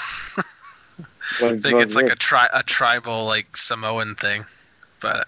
I 1.42 1.58
think 1.58 1.80
it's 1.80 1.96
like 1.96 2.10
a 2.10 2.14
tri- 2.14 2.48
a 2.52 2.62
tribal 2.62 3.24
like 3.24 3.56
Samoan 3.56 4.14
thing, 4.14 4.44
but 5.00 5.26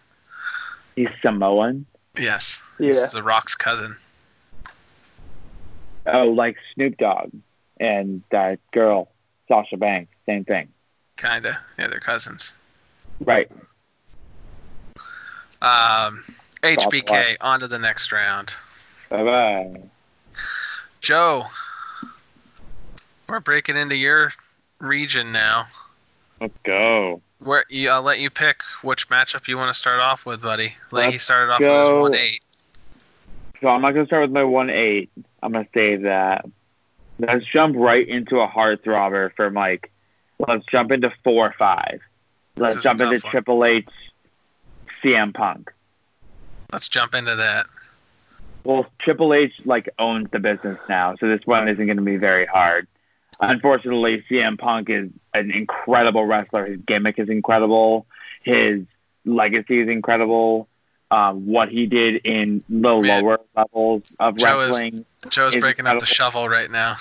he's 0.95 1.09
Samoan. 1.23 1.87
yes, 2.17 2.63
Yeah. 2.79 2.93
he's 2.93 3.13
the 3.13 3.23
Rock's 3.23 3.55
cousin. 3.57 3.97
Oh, 6.07 6.27
like 6.29 6.57
Snoop 6.75 6.99
Dogg 6.99 7.33
and 7.81 8.23
that 8.31 8.61
girl, 8.71 9.11
Sasha 9.49 9.77
Banks, 9.77 10.13
same 10.27 10.45
thing. 10.45 10.69
Kinda, 11.17 11.59
yeah, 11.79 11.89
they're 11.89 12.01
cousins. 12.01 12.55
Right. 13.21 13.51
Um, 15.63 16.23
HBK 16.63 17.37
on 17.41 17.61
to 17.61 17.69
the 17.69 17.79
next 17.79 18.13
round. 18.13 18.55
Bye 19.09 19.25
bye. 19.25 19.81
Joe, 21.01 21.45
we're 23.29 23.41
breaking 23.41 23.77
into 23.77 23.97
your 23.97 24.33
region 24.79 25.33
now. 25.33 25.67
Let's 26.41 26.57
go. 26.65 27.23
Where 27.39 27.65
you, 27.71 27.91
I'll 27.91 28.03
let 28.03 28.19
you 28.19 28.31
pick 28.31 28.63
which 28.83 29.09
matchup 29.09 29.49
you 29.49 29.57
want 29.57 29.69
to 29.69 29.75
start 29.75 30.01
off 30.01 30.27
with, 30.27 30.43
buddy. 30.43 30.75
Leahy 30.91 31.13
Let's 31.13 31.23
started 31.23 31.53
off 31.53 31.61
go. 31.61 32.03
with 32.03 32.13
his 32.13 32.21
one 32.21 32.27
eight. 32.27 32.41
So 33.61 33.69
I'm 33.69 33.81
not 33.83 33.93
gonna 33.93 34.07
start 34.07 34.23
with 34.23 34.33
my 34.33 34.45
one 34.45 34.69
eight. 34.71 35.11
I'm 35.43 35.53
gonna 35.53 35.67
save 35.73 36.03
that. 36.03 36.45
Let's 37.19 37.47
jump 37.47 37.77
right 37.77 38.07
into 38.07 38.41
a 38.41 38.47
heart 38.47 38.85
throbber 38.85 39.33
for 39.35 39.51
Mike. 39.51 39.91
Let's 40.39 40.65
jump 40.67 40.93
into 40.93 41.13
four 41.25 41.49
or 41.49 41.55
five. 41.59 42.01
Let's 42.57 42.77
is 42.77 42.83
jump 42.83 43.01
into 43.01 43.13
one. 43.23 43.31
Triple 43.31 43.65
H, 43.65 43.89
CM 45.03 45.35
Punk. 45.35 45.73
Let's 46.73 46.89
jump 46.89 47.15
into 47.15 47.37
that. 47.37 47.67
Well, 48.65 48.87
Triple 48.99 49.33
H 49.33 49.53
like 49.65 49.89
owns 49.99 50.29
the 50.31 50.41
business 50.41 50.79
now, 50.89 51.15
so 51.17 51.29
this 51.29 51.47
one 51.47 51.69
isn't 51.69 51.87
going 51.87 51.99
to 51.99 52.03
be 52.03 52.17
very 52.17 52.47
hard. 52.47 52.89
Unfortunately, 53.41 54.25
CM 54.31 54.59
Punk 54.59 54.89
is 54.91 55.11
an 55.35 55.51
incredible 55.51 56.25
wrestler. 56.25 56.67
His 56.67 56.81
gimmick 56.87 57.19
is 57.19 57.29
incredible. 57.29 58.07
His 58.43 58.83
legacy 59.25 59.81
is 59.81 59.89
incredible. 59.89 60.69
Um, 61.11 61.47
what 61.47 61.69
he 61.69 61.87
did 61.87 62.23
in 62.25 62.63
the 62.69 62.97
Man. 63.01 63.23
lower 63.23 63.41
levels 63.55 64.11
of 64.19 64.37
Joe 64.37 64.61
is- 64.63 65.05
Joe's 65.29 65.55
It's 65.55 65.61
breaking 65.61 65.87
out 65.87 66.01
the 66.01 66.07
shovel 66.07 66.49
right 66.49 66.71
now. 66.71 66.95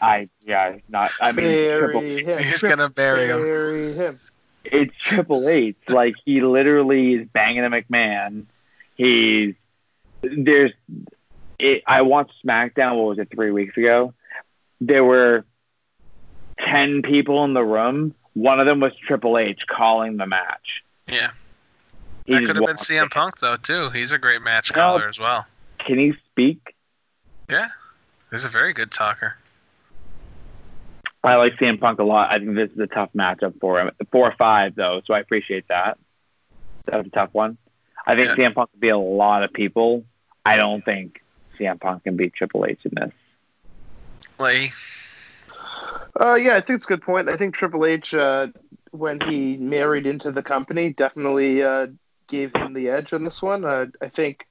I 0.00 0.28
yeah, 0.46 0.76
not. 0.88 1.10
I 1.20 1.32
mean, 1.32 1.44
Triple, 1.78 2.00
Bury 2.00 2.24
him. 2.24 2.38
He's 2.38 2.62
gonna 2.62 2.88
bury 2.88 3.26
him. 3.26 3.42
Bury 3.42 3.92
him. 3.94 4.14
it's 4.64 4.94
Triple 4.98 5.48
H. 5.48 5.76
Like 5.88 6.14
he 6.24 6.40
literally 6.40 7.14
is 7.14 7.28
banging 7.28 7.64
a 7.64 7.70
McMahon. 7.70 8.44
He's 8.96 9.54
there's. 10.22 10.72
It, 11.58 11.82
I 11.86 12.02
watched 12.02 12.34
SmackDown. 12.46 12.96
What 12.96 13.06
was 13.06 13.18
it? 13.18 13.28
Three 13.30 13.50
weeks 13.50 13.76
ago. 13.76 14.14
There 14.80 15.04
were 15.04 15.44
ten 16.60 17.02
people 17.02 17.44
in 17.44 17.54
the 17.54 17.64
room. 17.64 18.14
One 18.34 18.60
of 18.60 18.66
them 18.66 18.78
was 18.80 18.94
Triple 18.96 19.36
H 19.38 19.66
calling 19.66 20.16
the 20.16 20.26
match. 20.26 20.84
Yeah, 21.08 21.30
He 22.26 22.34
that 22.34 22.44
could 22.44 22.56
have 22.56 22.66
been 22.66 22.76
CM 22.76 23.04
in. 23.04 23.08
Punk 23.08 23.38
though 23.40 23.56
too. 23.56 23.90
He's 23.90 24.12
a 24.12 24.18
great 24.18 24.42
match 24.42 24.70
No. 24.70 24.76
caller 24.76 25.08
as 25.08 25.18
well. 25.18 25.46
Can 25.78 25.98
he 25.98 26.12
speak? 26.30 26.74
Yeah, 27.50 27.66
he's 28.30 28.44
a 28.44 28.48
very 28.48 28.72
good 28.72 28.90
talker. 28.92 29.36
I 31.28 31.36
like 31.36 31.56
CM 31.56 31.80
Punk 31.80 31.98
a 31.98 32.04
lot. 32.04 32.32
I 32.32 32.38
think 32.38 32.54
this 32.54 32.70
is 32.70 32.78
a 32.78 32.86
tough 32.86 33.10
matchup 33.16 33.60
for 33.60 33.80
him. 33.80 33.90
Four 34.10 34.28
or 34.28 34.34
five 34.36 34.74
though, 34.74 35.02
so 35.06 35.14
I 35.14 35.20
appreciate 35.20 35.68
that. 35.68 35.98
That's 36.86 37.06
a 37.06 37.10
tough 37.10 37.30
one. 37.32 37.58
I 38.06 38.16
think 38.16 38.30
CM 38.30 38.54
Punk 38.54 38.70
could 38.70 38.80
be 38.80 38.88
a 38.88 38.98
lot 38.98 39.42
of 39.42 39.52
people. 39.52 40.04
I 40.44 40.56
don't 40.56 40.84
think 40.84 41.22
CM 41.58 41.80
Punk 41.80 42.04
can 42.04 42.16
beat 42.16 42.32
Triple 42.34 42.64
H 42.66 42.80
in 42.84 42.92
this. 42.94 43.12
Leahy. 44.38 44.72
Uh, 46.18 46.34
yeah, 46.34 46.56
I 46.56 46.60
think 46.60 46.76
it's 46.76 46.84
a 46.86 46.88
good 46.88 47.02
point. 47.02 47.28
I 47.28 47.36
think 47.36 47.54
Triple 47.54 47.84
H, 47.84 48.14
uh, 48.14 48.48
when 48.90 49.20
he 49.20 49.56
married 49.56 50.06
into 50.06 50.32
the 50.32 50.42
company, 50.42 50.92
definitely 50.92 51.62
uh, 51.62 51.88
gave 52.26 52.54
him 52.56 52.72
the 52.72 52.88
edge 52.88 53.12
on 53.12 53.24
this 53.24 53.42
one. 53.42 53.64
Uh, 53.64 53.86
I 54.00 54.08
think 54.08 54.46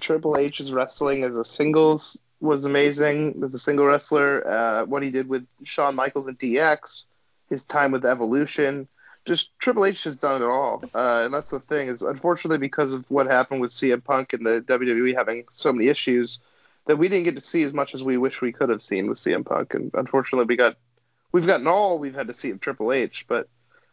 Triple 0.00 0.36
H 0.36 0.60
is 0.60 0.72
wrestling 0.72 1.24
as 1.24 1.36
a 1.36 1.44
singles 1.44 2.18
was 2.40 2.64
amazing 2.64 3.42
as 3.44 3.54
a 3.54 3.58
single 3.58 3.86
wrestler. 3.86 4.46
Uh, 4.46 4.84
what 4.84 5.02
he 5.02 5.10
did 5.10 5.28
with 5.28 5.46
Shawn 5.64 5.94
Michaels 5.94 6.26
and 6.26 6.38
DX, 6.38 7.04
his 7.48 7.64
time 7.64 7.92
with 7.92 8.04
Evolution, 8.04 8.88
just 9.24 9.58
Triple 9.58 9.86
H 9.86 10.04
has 10.04 10.16
done 10.16 10.42
it 10.42 10.46
all. 10.46 10.82
Uh, 10.94 11.22
and 11.24 11.34
that's 11.34 11.50
the 11.50 11.60
thing 11.60 11.88
is, 11.88 12.02
unfortunately, 12.02 12.58
because 12.58 12.94
of 12.94 13.10
what 13.10 13.26
happened 13.26 13.60
with 13.60 13.70
CM 13.70 14.02
Punk 14.02 14.32
and 14.32 14.46
the 14.46 14.60
WWE 14.62 15.14
having 15.14 15.44
so 15.50 15.72
many 15.72 15.88
issues, 15.88 16.38
that 16.86 16.96
we 16.96 17.08
didn't 17.08 17.24
get 17.24 17.34
to 17.34 17.40
see 17.40 17.64
as 17.64 17.72
much 17.72 17.94
as 17.94 18.04
we 18.04 18.16
wish 18.16 18.40
we 18.40 18.52
could 18.52 18.68
have 18.68 18.82
seen 18.82 19.08
with 19.08 19.18
CM 19.18 19.44
Punk. 19.44 19.74
And 19.74 19.90
unfortunately, 19.94 20.46
we 20.46 20.56
got 20.56 20.76
we've 21.32 21.46
gotten 21.46 21.66
all 21.66 21.98
we've 21.98 22.14
had 22.14 22.28
to 22.28 22.34
see 22.34 22.50
of 22.50 22.60
Triple 22.60 22.92
H, 22.92 23.26
but 23.28 23.48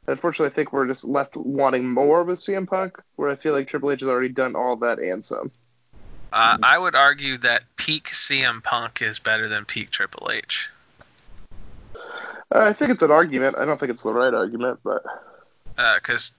unfortunately, 0.07 0.51
I 0.51 0.55
think 0.55 0.71
we're 0.71 0.87
just 0.87 1.05
left 1.05 1.35
wanting 1.35 1.89
more 1.89 2.23
with 2.23 2.39
CM 2.39 2.67
Punk, 2.67 3.01
where 3.15 3.29
I 3.29 3.35
feel 3.35 3.53
like 3.53 3.67
Triple 3.67 3.91
H 3.91 4.01
has 4.01 4.09
already 4.09 4.29
done 4.29 4.55
all 4.55 4.75
that 4.77 4.99
and 4.99 5.25
some. 5.25 5.51
Uh, 6.34 6.57
I 6.63 6.79
would 6.79 6.95
argue 6.95 7.38
that 7.38 7.61
peak 7.75 8.05
CM 8.05 8.63
Punk 8.63 9.03
is 9.03 9.19
better 9.19 9.47
than 9.47 9.65
peak 9.65 9.91
Triple 9.91 10.31
H. 10.31 10.67
Uh, 11.95 11.99
I 12.49 12.73
think 12.73 12.89
it's 12.89 13.03
an 13.03 13.11
argument. 13.11 13.55
I 13.55 13.65
don't 13.65 13.79
think 13.79 13.91
it's 13.91 14.01
the 14.01 14.13
right 14.13 14.34
argument, 14.34 14.79
but 14.84 15.05
because 15.75 16.31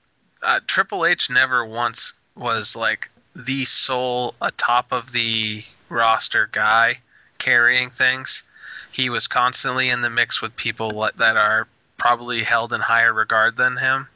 uh, 0.43 0.47
uh, 0.47 0.61
Triple 0.67 1.07
H 1.07 1.31
never 1.31 1.65
once 1.65 2.15
was 2.35 2.75
like 2.75 3.09
the 3.37 3.65
sole 3.67 4.35
atop 4.43 4.91
of 4.91 5.13
the 5.13 5.63
roster 5.89 6.49
guy 6.51 6.99
carrying 7.39 7.91
things. 7.91 8.43
He 8.91 9.11
was 9.11 9.29
constantly 9.29 9.91
in 9.91 10.01
the 10.01 10.11
mix 10.11 10.43
with 10.43 10.57
people 10.57 11.09
that 11.17 11.37
are 11.37 11.69
probably 11.99 12.43
held 12.43 12.73
in 12.73 12.81
higher 12.81 13.13
regard 13.13 13.57
than 13.57 13.77
him, 13.77 14.09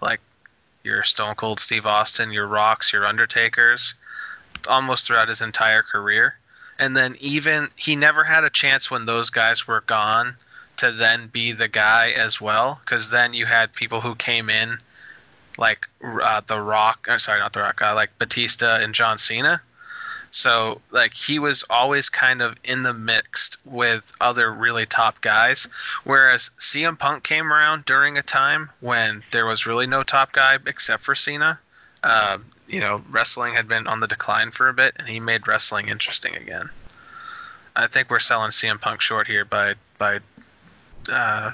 like 0.00 0.20
your 0.84 1.02
Stone 1.02 1.34
Cold 1.34 1.58
Steve 1.58 1.86
Austin, 1.86 2.30
your 2.30 2.46
Rocks, 2.46 2.92
your 2.92 3.06
Undertakers, 3.06 3.94
almost 4.66 5.06
throughout 5.06 5.28
his 5.28 5.42
entire 5.42 5.82
career. 5.82 6.36
And 6.78 6.96
then 6.96 7.16
even 7.20 7.70
he 7.76 7.96
never 7.96 8.22
had 8.22 8.44
a 8.44 8.50
chance 8.50 8.90
when 8.90 9.06
those 9.06 9.30
guys 9.30 9.66
were 9.66 9.80
gone 9.80 10.36
to 10.78 10.92
then 10.92 11.28
be 11.28 11.52
the 11.52 11.68
guy 11.68 12.10
as 12.10 12.40
well, 12.40 12.78
because 12.84 13.10
then 13.10 13.32
you 13.32 13.46
had 13.46 13.72
people 13.72 14.02
who 14.02 14.14
came 14.14 14.50
in 14.50 14.78
like 15.56 15.88
uh, 16.04 16.42
the 16.46 16.60
Rock. 16.60 17.06
Uh, 17.08 17.16
sorry, 17.16 17.40
not 17.40 17.54
the 17.54 17.60
Rock. 17.60 17.80
Uh, 17.80 17.94
like 17.94 18.18
Batista 18.18 18.76
and 18.76 18.94
John 18.94 19.16
Cena 19.16 19.62
so 20.30 20.80
like 20.90 21.14
he 21.14 21.38
was 21.38 21.64
always 21.70 22.10
kind 22.10 22.42
of 22.42 22.56
in 22.62 22.82
the 22.82 22.92
mix 22.92 23.56
with 23.64 24.12
other 24.20 24.52
really 24.52 24.84
top 24.86 25.20
guys. 25.20 25.68
Whereas 26.04 26.50
CM 26.58 26.98
Punk 26.98 27.24
came 27.24 27.52
around 27.52 27.84
during 27.84 28.18
a 28.18 28.22
time 28.22 28.70
when 28.80 29.22
there 29.32 29.46
was 29.46 29.66
really 29.66 29.86
no 29.86 30.02
top 30.02 30.32
guy 30.32 30.58
except 30.66 31.02
for 31.02 31.14
Cena. 31.14 31.58
Uh, 32.02 32.38
you 32.68 32.80
know, 32.80 33.02
wrestling 33.10 33.54
had 33.54 33.68
been 33.68 33.86
on 33.86 34.00
the 34.00 34.06
decline 34.06 34.50
for 34.50 34.68
a 34.68 34.74
bit, 34.74 34.94
and 34.98 35.08
he 35.08 35.20
made 35.20 35.46
wrestling 35.48 35.88
interesting 35.88 36.36
again. 36.36 36.68
I 37.74 37.86
think 37.86 38.10
we're 38.10 38.18
selling 38.18 38.50
CM 38.50 38.80
Punk 38.80 39.00
short 39.00 39.26
here 39.26 39.44
by 39.44 39.74
by 39.98 40.20
uh, 41.10 41.52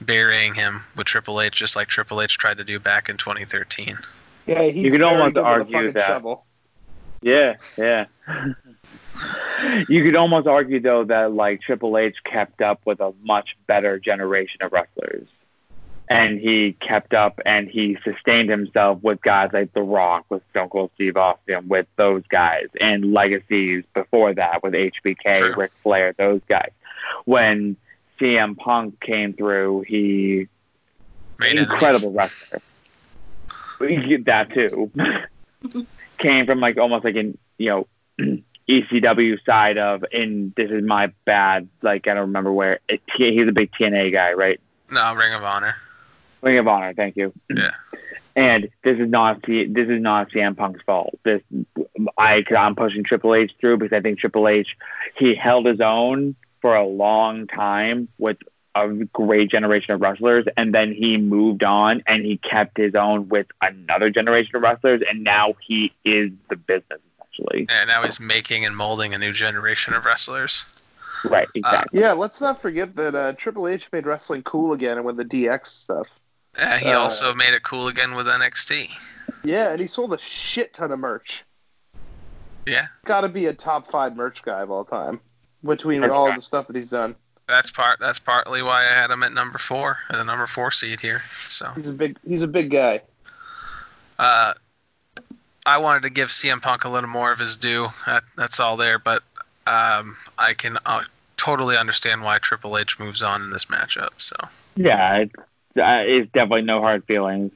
burying 0.00 0.54
him 0.54 0.82
with 0.96 1.06
Triple 1.06 1.40
H, 1.40 1.54
just 1.54 1.76
like 1.76 1.88
Triple 1.88 2.22
H 2.22 2.38
tried 2.38 2.58
to 2.58 2.64
do 2.64 2.78
back 2.78 3.08
in 3.08 3.16
2013. 3.16 3.98
Yeah, 4.46 4.62
you 4.62 4.96
don't 4.96 5.18
want 5.18 5.34
to 5.34 5.42
argue 5.42 5.92
that. 5.92 6.06
Shovel. 6.06 6.44
Yeah, 7.22 7.56
yeah. 7.76 8.06
you 9.88 10.02
could 10.02 10.16
almost 10.16 10.46
argue 10.46 10.80
though 10.80 11.04
that 11.04 11.32
like 11.32 11.60
Triple 11.60 11.98
H 11.98 12.16
kept 12.24 12.62
up 12.62 12.80
with 12.86 13.00
a 13.00 13.12
much 13.22 13.56
better 13.66 13.98
generation 13.98 14.62
of 14.62 14.72
wrestlers. 14.72 15.26
And 16.10 16.40
he 16.40 16.72
kept 16.72 17.14
up 17.14 17.40
and 17.46 17.68
he 17.68 17.96
sustained 18.04 18.50
himself 18.50 19.00
with 19.00 19.22
guys 19.22 19.50
like 19.52 19.72
The 19.72 19.82
Rock, 19.82 20.26
with 20.28 20.42
Stone 20.50 20.68
Cold 20.70 20.90
Steve 20.96 21.16
Austin, 21.16 21.68
with 21.68 21.86
those 21.96 22.24
guys, 22.28 22.66
and 22.80 23.12
legacies 23.12 23.84
before 23.94 24.34
that 24.34 24.62
with 24.62 24.74
HBK, 24.74 25.36
True. 25.36 25.54
Ric 25.56 25.70
Flair, 25.70 26.12
those 26.18 26.40
guys. 26.48 26.72
When 27.26 27.76
CM 28.20 28.56
Punk 28.58 29.00
came 29.00 29.32
through, 29.34 29.82
he 29.86 30.48
Made 31.38 31.58
incredible 31.58 32.12
wrestler. 32.12 32.58
That 33.78 34.50
too. 34.52 34.90
came 36.18 36.44
from 36.44 36.60
like 36.60 36.76
almost 36.76 37.04
like 37.04 37.16
an 37.16 37.38
you 37.56 37.86
know 38.18 38.42
ECW 38.68 39.42
side 39.44 39.78
of, 39.78 40.04
and 40.12 40.54
this 40.54 40.70
is 40.70 40.84
my 40.84 41.12
bad. 41.24 41.68
Like 41.80 42.06
I 42.06 42.14
don't 42.14 42.26
remember 42.26 42.52
where. 42.52 42.80
It, 42.88 43.00
he's 43.16 43.48
a 43.48 43.52
big 43.52 43.72
TNA 43.72 44.12
guy, 44.12 44.34
right? 44.34 44.60
No, 44.90 45.14
Ring 45.14 45.32
of 45.32 45.42
Honor. 45.42 45.76
Ring 46.42 46.58
of 46.58 46.68
Honor. 46.68 46.94
Thank 46.94 47.16
you. 47.16 47.32
Yeah. 47.48 47.72
And 48.36 48.68
this 48.84 48.98
is 48.98 49.08
not 49.08 49.42
this 49.42 49.88
is 49.88 50.00
not 50.00 50.30
CM 50.30 50.56
Punk's 50.56 50.82
fault. 50.82 51.18
This 51.24 51.42
I 52.16 52.44
I'm 52.56 52.76
pushing 52.76 53.02
Triple 53.02 53.34
H 53.34 53.52
through 53.60 53.78
because 53.78 53.96
I 53.96 54.00
think 54.00 54.18
Triple 54.18 54.48
H 54.48 54.76
he 55.16 55.34
held 55.34 55.66
his 55.66 55.80
own 55.80 56.36
for 56.60 56.76
a 56.76 56.86
long 56.86 57.46
time 57.46 58.08
with 58.18 58.36
a 58.74 58.88
great 58.88 59.50
generation 59.50 59.94
of 59.94 60.00
wrestlers, 60.00 60.46
and 60.56 60.72
then 60.72 60.92
he 60.92 61.16
moved 61.16 61.64
on 61.64 62.02
and 62.06 62.24
he 62.24 62.36
kept 62.36 62.76
his 62.76 62.94
own 62.94 63.28
with 63.28 63.48
another 63.60 64.10
generation 64.10 64.54
of 64.54 64.62
wrestlers, 64.62 65.02
and 65.08 65.24
now 65.24 65.54
he 65.60 65.92
is 66.04 66.30
the 66.48 66.56
business 66.56 67.00
essentially. 67.40 67.66
And 67.68 67.88
now 67.88 68.02
he's 68.02 68.20
making 68.20 68.64
and 68.64 68.76
molding 68.76 69.14
a 69.14 69.18
new 69.18 69.32
generation 69.32 69.94
of 69.94 70.04
wrestlers. 70.04 70.88
Right, 71.24 71.48
exactly. 71.54 71.98
Uh, 71.98 72.02
yeah, 72.02 72.12
let's 72.12 72.40
not 72.40 72.62
forget 72.62 72.96
that 72.96 73.14
uh, 73.14 73.32
Triple 73.34 73.68
H 73.68 73.90
made 73.92 74.06
wrestling 74.06 74.42
cool 74.42 74.72
again 74.72 74.96
and 74.96 75.04
with 75.04 75.16
the 75.16 75.24
DX 75.24 75.66
stuff. 75.66 76.18
Yeah, 76.60 76.78
he 76.78 76.90
uh, 76.90 76.98
also 76.98 77.34
made 77.34 77.54
it 77.54 77.62
cool 77.62 77.88
again 77.88 78.14
with 78.14 78.26
NXT. 78.26 78.90
Yeah, 79.44 79.70
and 79.70 79.80
he 79.80 79.86
sold 79.86 80.12
a 80.12 80.18
shit 80.18 80.74
ton 80.74 80.92
of 80.92 80.98
merch. 80.98 81.44
Yeah. 82.66 82.86
Got 83.04 83.22
to 83.22 83.28
be 83.28 83.46
a 83.46 83.54
top 83.54 83.90
five 83.90 84.14
merch 84.14 84.42
guy 84.42 84.60
of 84.60 84.70
all 84.70 84.84
time 84.84 85.20
between 85.64 86.00
merch 86.00 86.10
all 86.10 86.28
guy. 86.28 86.36
the 86.36 86.42
stuff 86.42 86.66
that 86.66 86.76
he's 86.76 86.90
done 86.90 87.16
that's 87.50 87.70
part. 87.70 87.98
That's 87.98 88.18
partly 88.18 88.62
why 88.62 88.82
I 88.82 88.94
had 88.94 89.10
him 89.10 89.22
at 89.22 89.32
number 89.32 89.58
four, 89.58 89.98
the 90.10 90.22
number 90.24 90.46
four 90.46 90.70
seed 90.70 91.00
here. 91.00 91.20
So 91.26 91.70
he's 91.74 91.88
a 91.88 91.92
big. 91.92 92.16
He's 92.26 92.42
a 92.42 92.48
big 92.48 92.70
guy. 92.70 93.02
Uh, 94.18 94.54
I 95.66 95.78
wanted 95.78 96.04
to 96.04 96.10
give 96.10 96.28
CM 96.28 96.62
Punk 96.62 96.84
a 96.84 96.88
little 96.88 97.10
more 97.10 97.32
of 97.32 97.38
his 97.38 97.56
due. 97.56 97.88
That, 98.06 98.22
that's 98.36 98.60
all 98.60 98.76
there, 98.76 98.98
but 98.98 99.22
um, 99.66 100.16
I 100.38 100.54
can 100.56 100.78
uh, 100.86 101.02
totally 101.36 101.76
understand 101.76 102.22
why 102.22 102.38
Triple 102.38 102.78
H 102.78 102.98
moves 102.98 103.22
on 103.22 103.42
in 103.42 103.50
this 103.50 103.66
matchup. 103.66 104.10
So 104.18 104.36
yeah, 104.76 105.16
it's, 105.16 105.34
uh, 105.76 106.02
it's 106.04 106.30
definitely 106.32 106.62
no 106.62 106.80
hard 106.80 107.04
feelings. 107.04 107.52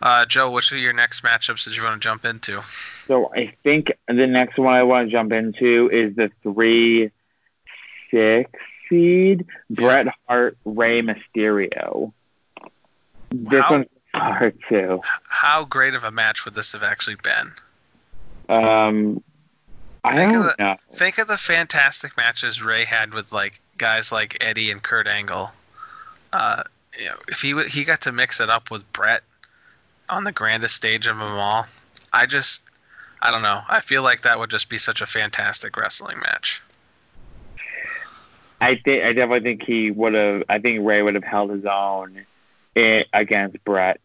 Uh, 0.00 0.26
Joe, 0.26 0.50
which 0.50 0.72
are 0.72 0.78
your 0.78 0.92
next 0.92 1.24
matchups 1.24 1.64
that 1.64 1.76
you 1.76 1.82
want 1.82 2.00
to 2.00 2.06
jump 2.06 2.24
into? 2.24 2.60
So 2.62 3.32
I 3.34 3.54
think 3.62 3.92
the 4.06 4.26
next 4.26 4.58
one 4.58 4.74
I 4.74 4.82
want 4.82 5.08
to 5.08 5.12
jump 5.12 5.32
into 5.32 5.88
is 5.90 6.14
the 6.14 6.30
three 6.42 7.10
six 8.10 8.50
seed, 8.88 9.46
Bret 9.70 10.06
Hart, 10.28 10.56
Rey 10.64 11.02
Mysterio. 11.02 12.12
This 13.30 13.60
how, 13.60 13.70
one's 13.70 13.86
hard 14.14 14.58
too. 14.68 15.00
How 15.28 15.64
great 15.64 15.94
of 15.94 16.04
a 16.04 16.10
match 16.10 16.44
would 16.44 16.54
this 16.54 16.72
have 16.72 16.82
actually 16.82 17.16
been? 17.16 17.52
Um, 18.48 19.22
I 20.04 20.14
think 20.14 20.32
don't 20.32 20.40
of 20.40 20.46
the, 20.46 20.54
know. 20.58 20.76
Think 20.90 21.18
of 21.18 21.28
the 21.28 21.38
fantastic 21.38 22.16
matches 22.16 22.62
Rey 22.62 22.84
had 22.84 23.14
with 23.14 23.32
like 23.32 23.60
guys 23.78 24.12
like 24.12 24.44
Eddie 24.44 24.70
and 24.70 24.82
Kurt 24.82 25.08
Angle. 25.08 25.50
Uh, 26.34 26.64
you 26.98 27.06
know, 27.06 27.16
if 27.28 27.40
he 27.40 27.54
he 27.68 27.84
got 27.84 28.02
to 28.02 28.12
mix 28.12 28.40
it 28.40 28.50
up 28.50 28.72
with 28.72 28.92
Bret 28.92 29.22
on 30.08 30.24
the 30.24 30.32
grandest 30.32 30.74
stage 30.74 31.06
of 31.06 31.16
them 31.16 31.28
all, 31.28 31.64
I 32.12 32.26
just 32.26 32.68
I 33.22 33.30
don't 33.30 33.42
know. 33.42 33.60
I 33.68 33.80
feel 33.80 34.02
like 34.02 34.22
that 34.22 34.40
would 34.40 34.50
just 34.50 34.68
be 34.68 34.78
such 34.78 35.00
a 35.00 35.06
fantastic 35.06 35.76
wrestling 35.76 36.18
match. 36.18 36.60
I 38.60 38.74
think 38.74 39.04
I 39.04 39.12
definitely 39.12 39.40
think 39.48 39.62
he 39.62 39.92
would 39.92 40.14
have. 40.14 40.42
I 40.48 40.58
think 40.58 40.84
Rey 40.84 41.02
would 41.02 41.14
have 41.14 41.24
held 41.24 41.50
his 41.50 41.64
own 41.66 42.26
in, 42.74 43.04
against 43.12 43.62
Bret. 43.64 44.00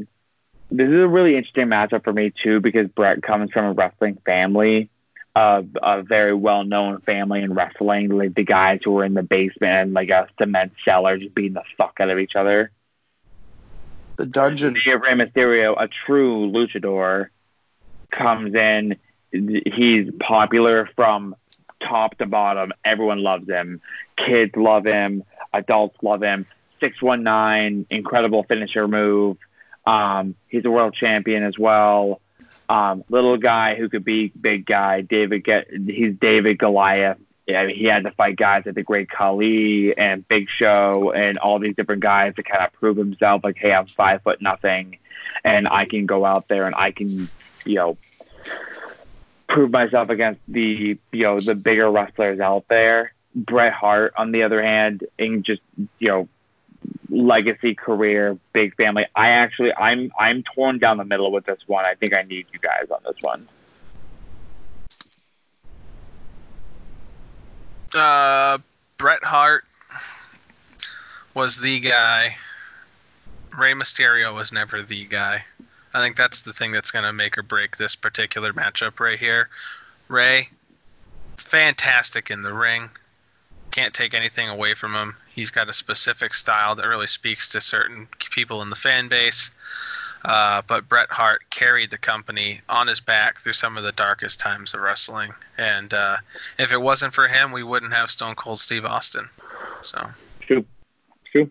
This 0.69 0.87
is 0.87 0.99
a 1.01 1.07
really 1.07 1.35
interesting 1.35 1.67
matchup 1.67 2.03
for 2.03 2.13
me 2.13 2.29
too 2.29 2.59
because 2.59 2.87
Bret 2.89 3.23
comes 3.23 3.51
from 3.51 3.65
a 3.65 3.71
wrestling 3.71 4.19
family, 4.23 4.87
uh, 5.35 5.61
a 5.81 6.01
very 6.01 6.33
well-known 6.33 7.01
family 7.01 7.41
in 7.41 7.53
wrestling. 7.53 8.09
Like 8.09 8.35
the 8.35 8.43
guys 8.43 8.81
who 8.83 8.91
were 8.91 9.05
in 9.05 9.13
the 9.13 9.23
basement 9.23 9.71
and 9.73 9.93
like 9.93 10.09
a 10.09 10.27
cement 10.39 10.73
cellar, 10.83 11.17
just 11.17 11.35
beating 11.35 11.53
the 11.53 11.63
fuck 11.77 11.97
out 11.99 12.09
of 12.09 12.19
each 12.19 12.35
other. 12.35 12.71
The 14.17 14.25
dungeon. 14.25 14.73
Rey 14.73 15.13
Mysterio, 15.13 15.75
a 15.77 15.87
true 15.87 16.51
luchador, 16.51 17.29
comes 18.11 18.53
in. 18.53 18.97
He's 19.31 20.11
popular 20.19 20.89
from 20.95 21.35
top 21.79 22.17
to 22.17 22.25
bottom. 22.25 22.73
Everyone 22.83 23.23
loves 23.23 23.47
him. 23.47 23.81
Kids 24.17 24.55
love 24.55 24.85
him. 24.85 25.23
Adults 25.53 25.97
love 26.01 26.21
him. 26.21 26.45
619, 26.79 27.85
incredible 27.89 28.43
finisher 28.43 28.87
move. 28.87 29.37
Um, 29.85 30.35
he's 30.47 30.65
a 30.65 30.71
world 30.71 30.93
champion 30.93 31.43
as 31.43 31.57
well. 31.57 32.21
Um, 32.69 33.03
little 33.09 33.37
guy 33.37 33.75
who 33.75 33.89
could 33.89 34.05
be 34.05 34.31
big 34.39 34.65
guy. 34.65 35.01
David, 35.01 35.45
he's 35.87 36.15
David 36.15 36.59
Goliath. 36.59 37.17
Yeah, 37.47 37.65
he 37.65 37.85
had 37.85 38.03
to 38.03 38.11
fight 38.11 38.35
guys 38.35 38.63
like 38.67 38.75
the 38.75 38.83
Great 38.83 39.09
Khali 39.09 39.97
and 39.97 40.27
Big 40.27 40.47
Show 40.49 41.11
and 41.15 41.39
all 41.39 41.57
these 41.57 41.75
different 41.75 42.03
guys 42.03 42.35
to 42.35 42.43
kind 42.43 42.63
of 42.63 42.71
prove 42.73 42.95
himself. 42.95 43.43
Like, 43.43 43.57
hey, 43.57 43.73
I'm 43.73 43.87
five 43.87 44.21
foot 44.21 44.39
nothing, 44.39 44.99
and 45.43 45.67
I 45.67 45.85
can 45.85 46.05
go 46.05 46.25
out 46.25 46.47
there 46.47 46.67
and 46.67 46.75
I 46.75 46.91
can, 46.91 47.17
you 47.65 47.75
know, 47.75 47.97
prove 49.47 49.71
myself 49.71 50.09
against 50.09 50.41
the 50.47 50.99
you 51.11 51.23
know 51.23 51.39
the 51.39 51.55
bigger 51.55 51.89
wrestlers 51.89 52.39
out 52.39 52.65
there. 52.69 53.13
Bret 53.35 53.73
Hart, 53.73 54.13
on 54.15 54.31
the 54.31 54.43
other 54.43 54.61
hand, 54.61 55.03
in 55.17 55.41
just 55.41 55.61
you 55.97 56.07
know 56.07 56.29
legacy 57.09 57.75
career, 57.75 58.37
big 58.53 58.75
family. 58.75 59.05
I 59.15 59.29
actually 59.29 59.73
I'm 59.73 60.11
I'm 60.17 60.43
torn 60.43 60.79
down 60.79 60.97
the 60.97 61.05
middle 61.05 61.31
with 61.31 61.45
this 61.45 61.59
one. 61.67 61.85
I 61.85 61.95
think 61.95 62.13
I 62.13 62.21
need 62.23 62.47
you 62.53 62.59
guys 62.59 62.87
on 62.91 62.99
this 63.03 63.17
one. 63.21 63.47
Uh, 67.93 68.59
Bret 68.97 69.23
Hart 69.23 69.65
was 71.33 71.59
the 71.59 71.79
guy. 71.79 72.35
Rey 73.57 73.73
Mysterio 73.73 74.33
was 74.33 74.53
never 74.53 74.81
the 74.81 75.05
guy. 75.05 75.43
I 75.93 76.01
think 76.01 76.15
that's 76.15 76.43
the 76.43 76.53
thing 76.53 76.71
that's 76.71 76.91
going 76.91 77.05
to 77.05 77.13
make 77.13 77.37
or 77.37 77.43
break 77.43 77.77
this 77.77 77.95
particular 77.95 78.53
matchup 78.53 78.99
right 78.99 79.17
here. 79.17 79.49
Rey, 80.07 80.47
fantastic 81.37 82.29
in 82.29 82.43
the 82.43 82.53
ring. 82.53 82.89
Can't 83.71 83.93
take 83.93 84.13
anything 84.13 84.49
away 84.49 84.75
from 84.75 84.93
him. 84.93 85.15
He's 85.39 85.51
got 85.51 85.69
a 85.69 85.73
specific 85.73 86.33
style 86.33 86.75
that 86.75 86.85
really 86.85 87.07
speaks 87.07 87.53
to 87.53 87.61
certain 87.61 88.09
people 88.29 88.61
in 88.61 88.69
the 88.69 88.75
fan 88.75 89.07
base. 89.07 89.51
Uh, 90.25 90.61
but 90.67 90.89
Bret 90.89 91.09
Hart 91.09 91.49
carried 91.49 91.91
the 91.91 91.97
company 91.97 92.59
on 92.67 92.87
his 92.87 92.99
back 92.99 93.37
through 93.37 93.53
some 93.53 93.77
of 93.77 93.83
the 93.83 93.93
darkest 93.93 94.41
times 94.41 94.73
of 94.73 94.81
wrestling. 94.81 95.31
And 95.57 95.93
uh, 95.93 96.17
if 96.57 96.73
it 96.73 96.81
wasn't 96.81 97.13
for 97.13 97.29
him, 97.29 97.53
we 97.53 97.63
wouldn't 97.63 97.93
have 97.93 98.11
Stone 98.11 98.35
Cold 98.35 98.59
Steve 98.59 98.83
Austin. 98.83 99.29
So, 99.79 100.09
True. 100.41 100.65
True. 101.31 101.49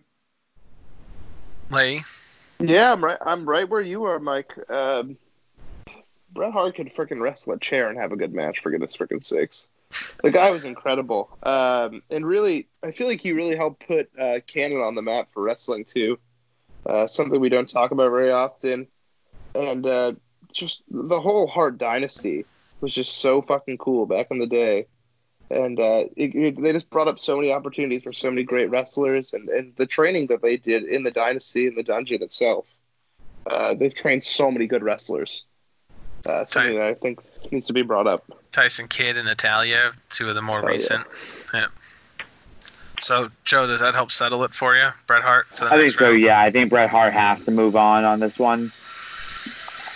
Lee, 1.71 2.01
Yeah, 2.59 2.91
I'm 2.91 3.03
right. 3.03 3.17
I'm 3.19 3.49
right 3.49 3.67
where 3.67 3.81
you 3.81 4.03
are, 4.03 4.19
Mike. 4.19 4.53
Um, 4.69 5.17
Bret 6.31 6.53
Hart 6.53 6.75
could 6.75 6.93
freaking 6.93 7.21
wrestle 7.21 7.53
a 7.53 7.57
chair 7.57 7.89
and 7.89 7.97
have 7.97 8.11
a 8.11 8.17
good 8.17 8.35
match. 8.35 8.59
For 8.59 8.69
goodness 8.69 8.95
freaking 8.95 9.25
sakes, 9.25 9.65
the 10.23 10.31
guy 10.31 10.51
was 10.51 10.65
incredible. 10.65 11.29
Um, 11.43 12.03
and 12.09 12.25
really, 12.25 12.67
I 12.83 12.91
feel 12.91 13.07
like 13.07 13.21
he 13.21 13.31
really 13.33 13.55
helped 13.55 13.87
put 13.87 14.09
uh, 14.19 14.39
Canada 14.45 14.81
on 14.81 14.95
the 14.95 15.01
map 15.01 15.29
for 15.33 15.41
wrestling 15.43 15.85
too. 15.85 16.19
Uh, 16.85 17.07
something 17.07 17.39
we 17.39 17.49
don't 17.49 17.67
talk 17.67 17.91
about 17.91 18.09
very 18.11 18.31
often. 18.31 18.87
And 19.55 19.85
uh, 19.85 20.13
just 20.53 20.83
the 20.89 21.19
whole 21.19 21.47
Hart 21.47 21.77
dynasty 21.77 22.45
was 22.81 22.93
just 22.93 23.17
so 23.17 23.41
fucking 23.41 23.77
cool 23.77 24.05
back 24.05 24.27
in 24.31 24.39
the 24.39 24.47
day. 24.47 24.87
And 25.49 25.79
uh, 25.79 26.05
it, 26.15 26.35
it- 26.35 26.61
they 26.61 26.73
just 26.73 26.89
brought 26.89 27.07
up 27.07 27.19
so 27.19 27.35
many 27.37 27.51
opportunities 27.51 28.03
for 28.03 28.13
so 28.13 28.29
many 28.29 28.43
great 28.43 28.69
wrestlers, 28.69 29.33
and, 29.33 29.49
and 29.49 29.75
the 29.75 29.87
training 29.87 30.27
that 30.27 30.41
they 30.43 30.57
did 30.57 30.83
in 30.83 31.03
the 31.03 31.11
dynasty 31.11 31.67
and 31.67 31.77
the 31.77 31.83
dungeon 31.83 32.21
itself. 32.21 32.67
Uh, 33.45 33.73
they've 33.73 33.93
trained 33.95 34.23
so 34.23 34.51
many 34.51 34.67
good 34.67 34.83
wrestlers. 34.83 35.45
Uh, 36.27 36.45
something 36.45 36.77
that 36.77 36.87
I 36.87 36.93
think 36.93 37.19
needs 37.51 37.67
to 37.67 37.73
be 37.73 37.81
brought 37.81 38.07
up. 38.07 38.23
Tyson 38.51 38.87
Kidd, 38.87 39.17
and 39.17 39.27
Natalya, 39.27 39.91
two 40.09 40.27
of 40.29 40.35
the 40.35 40.41
more 40.41 40.59
Oh, 40.63 40.67
recent. 40.67 41.05
Yeah. 41.53 41.67
So, 42.99 43.29
Joe, 43.45 43.65
does 43.67 43.79
that 43.79 43.95
help 43.95 44.11
settle 44.11 44.43
it 44.43 44.51
for 44.51 44.75
you? 44.75 44.87
Bret 45.07 45.21
Hart 45.23 45.47
to 45.55 45.63
the 45.65 45.73
I 45.73 45.77
think 45.77 45.91
so. 45.93 46.09
round? 46.09 46.19
Yeah, 46.21 46.39
I 46.41 46.51
think 46.51 46.69
Bret 46.69 46.89
Hart 46.89 47.13
has 47.13 47.45
to 47.45 47.51
move 47.51 47.75
on 47.77 48.03
on 48.03 48.19
this 48.19 48.37
one. 48.37 48.69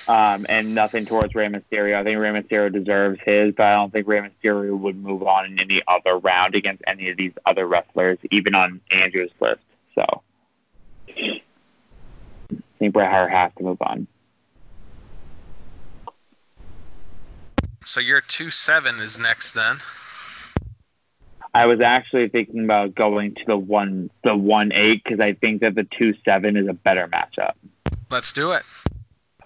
Um, 0.06 0.46
and 0.50 0.76
nothing 0.76 1.06
towards 1.06 1.34
Rey 1.34 1.48
Mysterio. 1.48 1.96
I 1.96 2.04
think 2.04 2.20
Rey 2.20 2.30
Mysterio 2.30 2.72
deserves 2.72 3.20
his, 3.24 3.54
but 3.56 3.66
I 3.68 3.74
don't 3.76 3.92
think 3.92 4.06
Rey 4.08 4.20
Mysterio 4.20 4.78
would 4.78 4.98
move 4.98 5.24
on 5.24 5.46
in 5.46 5.60
any 5.60 5.82
other 5.88 6.18
round 6.18 6.56
against 6.56 6.84
any 6.88 7.10
of 7.10 7.18
these 7.18 7.32
other 7.46 7.66
wrestlers, 7.66 8.18
even 8.32 8.54
on 8.54 8.82
Andrew's 8.92 9.32
list. 9.40 9.62
So 9.96 10.22
I 11.10 11.42
think 12.80 12.94
Bret 12.94 13.12
Hart 13.12 13.32
has 13.32 13.52
to 13.58 13.64
move 13.64 13.82
on. 13.82 14.08
So 17.86 18.00
your 18.00 18.22
two 18.22 18.50
seven 18.50 18.96
is 19.00 19.20
next 19.20 19.54
then. 19.54 19.78
I 21.54 21.68
was 21.68 21.82
actually 21.82 22.30
thinking 22.30 22.64
about 22.64 22.96
going 22.96 23.36
to 23.36 23.44
the 23.46 23.58
one 23.58 24.10
the 24.24 24.36
one 24.36 24.72
eight 24.74 25.04
because 25.04 25.20
I 25.20 25.34
think 25.34 25.62
that 25.62 25.76
the 25.76 25.84
two 25.84 26.16
seven 26.26 26.58
is 26.58 26.68
a 26.68 26.74
better 26.74 27.08
matchup. 27.08 27.54
Let's 28.10 28.34
do 28.34 28.54
it. 28.54 28.64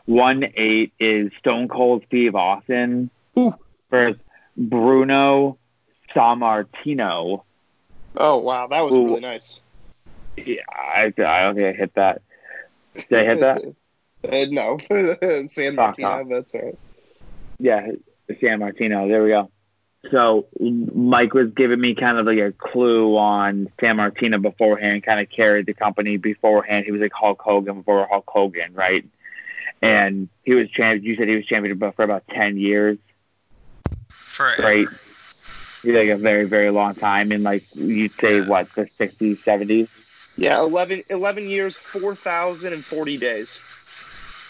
One 0.06 0.46
eight 0.56 0.94
is 1.00 1.32
Stone 1.40 1.68
Cold 1.68 2.04
Steve 2.08 2.36
Austin 2.36 3.10
Ooh. 3.38 3.54
versus 3.90 4.22
Bruno 4.56 5.58
Sammartino. 6.16 7.44
Oh 8.16 8.38
wow, 8.38 8.68
that 8.68 8.82
was 8.82 8.94
Ooh. 8.94 9.06
really 9.06 9.22
nice. 9.22 9.62
Yeah, 10.38 10.62
I, 10.70 11.14
I 11.18 11.42
don't 11.42 11.56
think 11.56 11.76
I 11.76 11.78
hit 11.78 11.96
that. 11.96 12.22
Did 12.96 13.14
I 13.14 13.24
hit 13.24 13.40
that? 13.42 13.62
Uh, 14.28 14.46
no, 14.50 14.78
San 15.48 15.76
Fuck 15.76 16.00
Martino. 16.00 16.08
off. 16.08 16.28
That's 16.28 16.54
right. 16.54 16.78
Yeah, 17.60 17.92
Sammartino. 18.36 19.08
There 19.08 19.24
we 19.24 19.30
go. 19.30 19.50
So 20.12 20.48
Mike 20.60 21.34
was 21.34 21.52
giving 21.52 21.82
me 21.82 21.96
kind 21.96 22.18
of 22.18 22.26
like 22.26 22.38
a 22.38 22.52
clue 22.54 23.18
on 23.18 23.70
Sammartino 23.80 24.42
beforehand, 24.42 25.04
kind 25.04 25.20
of 25.20 25.30
carried 25.30 25.66
the 25.66 25.74
company 25.74 26.18
beforehand. 26.18 26.86
He 26.86 26.92
was 26.92 27.02
like 27.02 27.12
Hulk 27.14 27.42
Hogan 27.42 27.78
before 27.78 28.08
Hulk 28.08 28.26
Hogan, 28.28 28.74
right? 28.74 29.04
And 29.82 30.30
he 30.44 30.54
was 30.54 30.70
champion. 30.70 31.04
You 31.04 31.16
said 31.18 31.28
he 31.28 31.36
was 31.36 31.46
champion 31.46 31.78
for 31.78 32.04
about 32.04 32.24
ten 32.30 32.58
years, 32.58 32.98
For 34.10 34.54
right? 34.60 34.88
He's 35.84 35.94
like 35.94 36.10
a 36.10 36.18
very, 36.18 36.46
very 36.46 36.70
long 36.72 36.96
time. 36.96 37.32
In 37.32 37.44
like 37.44 37.64
you'd 37.76 38.12
say, 38.14 38.40
Yeah. 38.40 38.48
what 38.48 38.70
the 38.74 38.88
sixties, 38.88 39.44
seventies? 39.44 39.90
Yeah, 40.40 40.60
11, 40.60 41.02
11 41.10 41.50
years, 41.50 41.76
four 41.76 42.14
thousand 42.14 42.74
and 42.74 42.84
forty 42.84 43.18
days. 43.18 43.60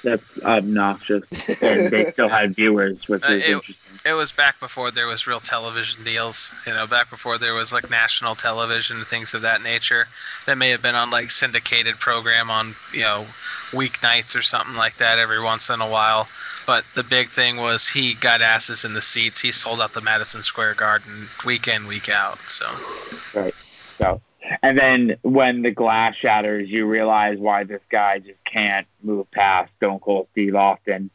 That's 0.04 0.24
obnoxious. 0.44 1.24
and 1.62 1.90
they 1.90 2.12
still 2.14 2.30
had 2.30 2.56
viewers, 2.56 3.08
which 3.08 3.24
Uh, 3.24 3.28
is 3.34 3.44
it- 3.44 3.50
interesting. 3.52 3.84
It 4.06 4.14
was 4.14 4.32
back 4.32 4.60
before 4.62 4.90
there 4.92 5.08
was 5.08 5.28
real 5.28 5.42
television 5.42 6.04
deals, 6.06 6.54
you 6.66 6.74
know, 6.74 6.88
back 6.88 7.10
before 7.10 7.38
there 7.38 7.54
was 7.54 7.74
like 7.74 7.90
national 7.90 8.36
television 8.36 8.98
and 8.98 9.06
things 9.06 9.34
of 9.34 9.42
that 9.42 9.62
nature. 9.64 10.08
That 10.46 10.58
may 10.58 10.70
have 10.70 10.82
been 10.82 10.96
on 10.96 11.10
like 11.12 11.30
syndicated 11.30 11.96
program 12.00 12.50
on, 12.50 12.68
you 12.94 13.02
know, 13.02 13.26
weeknights 13.74 14.38
or 14.38 14.42
something 14.44 14.78
like 14.78 14.98
that 14.98 15.20
every 15.20 15.42
once 15.44 15.70
in 15.70 15.82
a 15.82 15.90
while. 15.90 16.26
But 16.66 16.86
the 16.96 17.04
big 17.04 17.28
thing 17.28 17.58
was 17.58 17.90
he 17.90 18.14
got 18.14 18.42
asses 18.42 18.86
in 18.86 18.94
the 18.94 19.02
seats. 19.02 19.42
He 19.42 19.52
sold 19.52 19.82
out 19.82 19.92
the 19.94 20.02
Madison 20.02 20.42
Square 20.42 20.76
Garden 20.76 21.12
week 21.46 21.68
in, 21.68 21.86
week 21.88 22.08
out. 22.10 22.38
So 22.38 23.40
right. 23.42 23.54
So, 23.54 24.22
and 24.62 24.78
then 24.78 25.18
when 25.22 25.62
the 25.62 25.72
glass 25.72 26.16
shatters, 26.16 26.70
you 26.70 26.86
realize 26.86 27.38
why 27.38 27.64
this 27.64 27.82
guy 27.90 28.20
just 28.20 28.44
can't 28.46 28.88
move 29.02 29.30
past 29.32 29.72
Stone 29.78 30.00
Cold 30.00 30.28
Steve 30.32 30.56
Austin. 30.56 31.10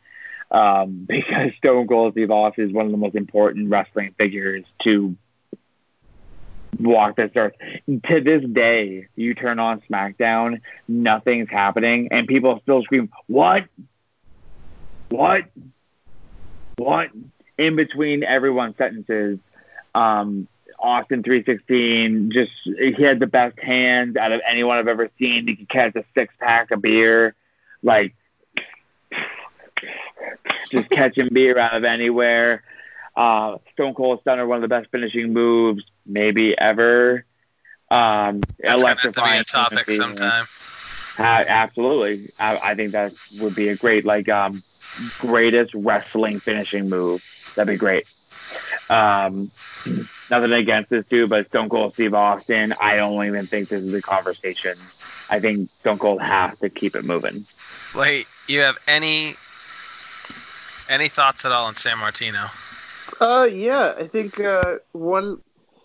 Um, 0.50 1.04
because 1.08 1.52
Stone 1.56 1.86
Cold 1.86 2.12
Steve 2.12 2.30
Austin 2.30 2.68
is 2.68 2.72
one 2.72 2.86
of 2.86 2.92
the 2.92 2.98
most 2.98 3.14
important 3.14 3.70
wrestling 3.70 4.14
figures 4.18 4.64
to 4.80 5.16
walk 6.78 7.16
this 7.16 7.30
earth. 7.36 7.54
To 8.06 8.20
this 8.20 8.44
day, 8.44 9.08
you 9.16 9.34
turn 9.34 9.58
on 9.58 9.80
SmackDown, 9.82 10.60
nothing's 10.88 11.50
happening, 11.50 12.08
and 12.10 12.26
people 12.26 12.60
still 12.62 12.82
scream, 12.82 13.10
What? 13.26 13.64
What? 15.08 15.44
What? 16.76 17.10
In 17.58 17.76
between 17.76 18.24
everyone's 18.24 18.76
sentences. 18.76 19.38
Um, 19.94 20.48
Austin 20.82 21.22
316, 21.22 22.32
just 22.32 22.50
he 22.64 23.02
had 23.02 23.20
the 23.20 23.26
best 23.26 23.58
hands 23.60 24.16
out 24.16 24.32
of 24.32 24.40
anyone 24.46 24.78
I've 24.78 24.88
ever 24.88 25.08
seen. 25.18 25.46
He 25.46 25.54
could 25.54 25.68
catch 25.68 25.94
a 25.94 26.04
six 26.12 26.34
pack 26.40 26.72
of 26.72 26.82
beer, 26.82 27.36
like 27.82 28.14
just 30.72 30.90
catching 30.90 31.28
beer 31.32 31.56
out 31.56 31.74
of 31.76 31.84
anywhere. 31.84 32.64
Uh, 33.16 33.58
Stone 33.74 33.94
Cold 33.94 34.20
Stunner, 34.22 34.46
one 34.46 34.56
of 34.56 34.62
the 34.62 34.68
best 34.68 34.90
finishing 34.90 35.32
moves 35.32 35.84
maybe 36.04 36.58
ever. 36.58 37.24
Um, 37.88 38.40
that's 38.58 38.82
have 38.82 39.00
to 39.02 39.12
be 39.12 39.20
a 39.20 39.44
topic 39.44 39.88
sometime. 39.90 40.46
Uh, 41.18 41.44
absolutely, 41.46 42.24
I, 42.40 42.70
I 42.70 42.74
think 42.74 42.92
that 42.92 43.12
would 43.40 43.54
be 43.54 43.68
a 43.68 43.76
great 43.76 44.04
like 44.04 44.28
um, 44.28 44.60
greatest 45.20 45.74
wrestling 45.74 46.40
finishing 46.40 46.88
move. 46.88 47.22
That'd 47.54 47.72
be 47.72 47.78
great. 47.78 48.10
Um, 48.88 49.48
nothing 50.30 50.52
against 50.52 50.90
this 50.90 51.06
dude, 51.08 51.30
but 51.30 51.46
Stone 51.46 51.68
Cold 51.68 51.94
Steve 51.94 52.14
Austin, 52.14 52.74
I 52.80 52.96
don't 52.96 53.24
even 53.26 53.46
think 53.46 53.68
this 53.68 53.82
is 53.82 53.94
a 53.94 54.02
conversation. 54.02 54.72
I 55.30 55.40
think 55.40 55.68
Stone 55.68 55.98
Cold 55.98 56.20
has 56.20 56.58
to 56.60 56.70
keep 56.70 56.94
it 56.94 57.04
moving. 57.04 57.42
Wait, 57.94 58.26
you 58.48 58.60
have 58.60 58.78
any 58.88 59.34
any 60.88 61.08
thoughts 61.08 61.44
at 61.44 61.52
all 61.52 61.66
on 61.66 61.74
Sammartino? 61.74 63.20
Uh, 63.20 63.44
yeah, 63.44 63.94
I 63.98 64.04
think 64.04 64.40
uh, 64.40 64.78
one. 64.92 65.40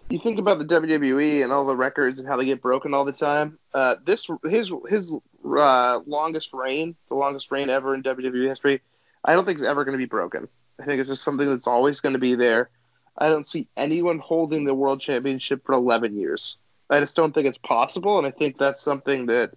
You 0.09 0.19
think 0.19 0.39
about 0.39 0.59
the 0.59 0.65
WWE 0.65 1.43
and 1.43 1.51
all 1.51 1.65
the 1.65 1.75
records 1.75 2.17
and 2.17 2.27
how 2.27 2.37
they 2.37 2.45
get 2.45 2.61
broken 2.61 2.93
all 2.93 3.03
the 3.03 3.11
time. 3.11 3.59
Uh, 3.73 3.95
this 4.05 4.29
his 4.45 4.71
his 4.87 5.13
uh, 5.45 5.99
longest 6.05 6.53
reign, 6.53 6.95
the 7.09 7.15
longest 7.15 7.51
reign 7.51 7.69
ever 7.69 7.93
in 7.93 8.03
WWE 8.03 8.47
history. 8.47 8.81
I 9.23 9.33
don't 9.33 9.45
think 9.45 9.59
it's 9.59 9.67
ever 9.67 9.83
going 9.83 9.93
to 9.93 9.97
be 9.97 10.05
broken. 10.05 10.47
I 10.79 10.85
think 10.85 11.01
it's 11.01 11.09
just 11.09 11.23
something 11.23 11.49
that's 11.49 11.67
always 11.67 11.99
going 11.99 12.13
to 12.13 12.19
be 12.19 12.35
there. 12.35 12.69
I 13.17 13.29
don't 13.29 13.47
see 13.47 13.67
anyone 13.75 14.19
holding 14.19 14.65
the 14.65 14.75
world 14.75 15.01
championship 15.01 15.65
for 15.65 15.73
11 15.73 16.17
years. 16.17 16.57
I 16.89 16.99
just 16.99 17.15
don't 17.15 17.33
think 17.33 17.47
it's 17.47 17.57
possible, 17.57 18.17
and 18.17 18.27
I 18.27 18.31
think 18.31 18.57
that's 18.57 18.81
something 18.81 19.25
that 19.27 19.51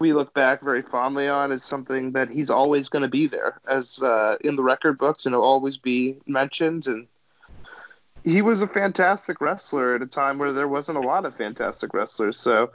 we 0.00 0.14
look 0.14 0.32
back 0.34 0.62
very 0.62 0.82
fondly 0.82 1.28
on 1.28 1.52
as 1.52 1.62
something 1.62 2.12
that 2.12 2.30
he's 2.30 2.50
always 2.50 2.88
going 2.88 3.02
to 3.02 3.08
be 3.08 3.26
there 3.26 3.60
as 3.68 4.02
uh, 4.02 4.36
in 4.40 4.56
the 4.56 4.62
record 4.62 4.98
books 4.98 5.26
and 5.26 5.34
he'll 5.34 5.42
always 5.42 5.76
be 5.76 6.16
mentioned 6.26 6.86
and 6.86 7.06
he 8.24 8.42
was 8.42 8.62
a 8.62 8.66
fantastic 8.66 9.40
wrestler 9.40 9.94
at 9.94 10.02
a 10.02 10.06
time 10.06 10.38
where 10.38 10.52
there 10.52 10.66
wasn't 10.66 10.96
a 10.96 11.02
lot 11.02 11.26
of 11.26 11.36
fantastic 11.36 11.92
wrestlers 11.92 12.38
so 12.38 12.70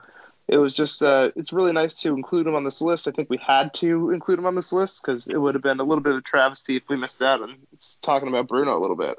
it 0.48 0.58
was 0.58 0.74
just 0.74 1.02
uh, 1.02 1.32
it's 1.36 1.52
really 1.52 1.72
nice 1.74 1.96
to 1.96 2.14
include 2.14 2.46
him 2.46 2.56
on 2.56 2.64
this 2.64 2.82
list 2.82 3.08
i 3.08 3.12
think 3.12 3.30
we 3.30 3.38
had 3.38 3.74
to 3.74 4.12
include 4.12 4.38
him 4.38 4.46
on 4.46 4.56
this 4.56 4.72
list 4.72 5.02
because 5.04 5.26
it 5.26 5.38
would 5.38 5.56
have 5.56 5.64
been 5.64 5.80
a 5.80 5.84
little 5.84 6.04
bit 6.04 6.14
of 6.14 6.20
a 6.20 6.22
travesty 6.22 6.76
if 6.76 6.84
we 6.88 6.96
missed 6.96 7.22
out 7.24 7.42
on 7.42 7.58
talking 8.02 8.28
about 8.28 8.48
bruno 8.48 8.78
a 8.78 8.80
little 8.80 8.96
bit 8.96 9.18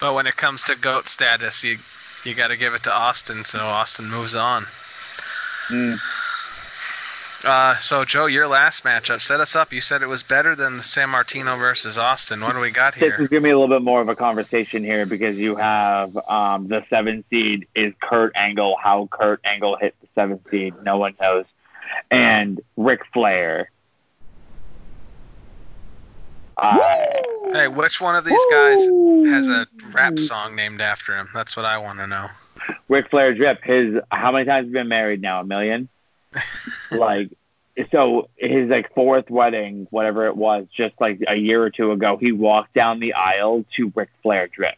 But 0.00 0.14
when 0.14 0.26
it 0.26 0.36
comes 0.36 0.64
to 0.64 0.76
goat 0.76 1.08
status, 1.08 1.64
you 1.64 1.78
you 2.28 2.34
got 2.34 2.48
to 2.48 2.56
give 2.56 2.74
it 2.74 2.84
to 2.84 2.92
Austin, 2.92 3.44
so 3.44 3.58
Austin 3.60 4.10
moves 4.10 4.34
on. 4.34 4.62
Mm. 5.68 5.98
Uh, 7.44 7.76
so 7.76 8.04
Joe, 8.04 8.26
your 8.26 8.48
last 8.48 8.82
matchup, 8.82 9.20
set 9.20 9.40
us 9.40 9.54
up. 9.54 9.72
You 9.72 9.80
said 9.80 10.02
it 10.02 10.08
was 10.08 10.22
better 10.22 10.56
than 10.56 10.76
the 10.76 10.82
Sammartino 10.82 11.58
versus 11.58 11.98
Austin. 11.98 12.40
What 12.40 12.54
do 12.54 12.60
we 12.60 12.70
got 12.70 12.94
here? 12.94 13.10
This 13.10 13.20
is 13.20 13.28
gonna 13.28 13.42
be 13.42 13.50
a 13.50 13.58
little 13.58 13.74
bit 13.78 13.84
more 13.84 14.00
of 14.00 14.08
a 14.08 14.16
conversation 14.16 14.82
here 14.82 15.06
because 15.06 15.38
you 15.38 15.54
have 15.54 16.16
um, 16.28 16.66
the 16.66 16.84
seven 16.88 17.24
seed 17.30 17.68
is 17.74 17.94
Kurt 18.00 18.32
Angle. 18.34 18.76
How 18.82 19.08
Kurt 19.10 19.40
Angle 19.44 19.76
hit 19.76 19.94
the 20.00 20.08
seven 20.14 20.40
seed, 20.50 20.74
no 20.82 20.98
one 20.98 21.14
knows, 21.20 21.44
and 22.10 22.60
Ric 22.76 23.02
Flair. 23.12 23.70
Uh, 26.56 26.78
Hey, 27.52 27.68
which 27.68 28.00
one 28.00 28.16
of 28.16 28.24
these 28.24 28.44
guys 28.50 28.84
has 29.32 29.48
a 29.48 29.66
rap 29.94 30.18
song 30.18 30.56
named 30.56 30.80
after 30.80 31.14
him? 31.14 31.28
That's 31.32 31.56
what 31.56 31.64
I 31.64 31.78
want 31.78 32.00
to 32.00 32.06
know. 32.06 32.28
Ric 32.88 33.08
Flair 33.10 33.34
drip. 33.34 33.62
His 33.62 34.00
how 34.10 34.32
many 34.32 34.44
times 34.44 34.66
has 34.66 34.66
he 34.66 34.72
been 34.72 34.88
married 34.88 35.22
now? 35.22 35.40
A 35.40 35.44
million. 35.44 35.88
like, 36.92 37.30
so 37.92 38.28
his 38.36 38.68
like 38.68 38.92
fourth 38.94 39.30
wedding, 39.30 39.86
whatever 39.90 40.26
it 40.26 40.36
was, 40.36 40.66
just 40.76 41.00
like 41.00 41.22
a 41.28 41.36
year 41.36 41.62
or 41.62 41.70
two 41.70 41.92
ago, 41.92 42.16
he 42.16 42.32
walked 42.32 42.74
down 42.74 42.98
the 42.98 43.14
aisle 43.14 43.64
to 43.76 43.92
Ric 43.94 44.10
Flair 44.22 44.48
drip. 44.48 44.74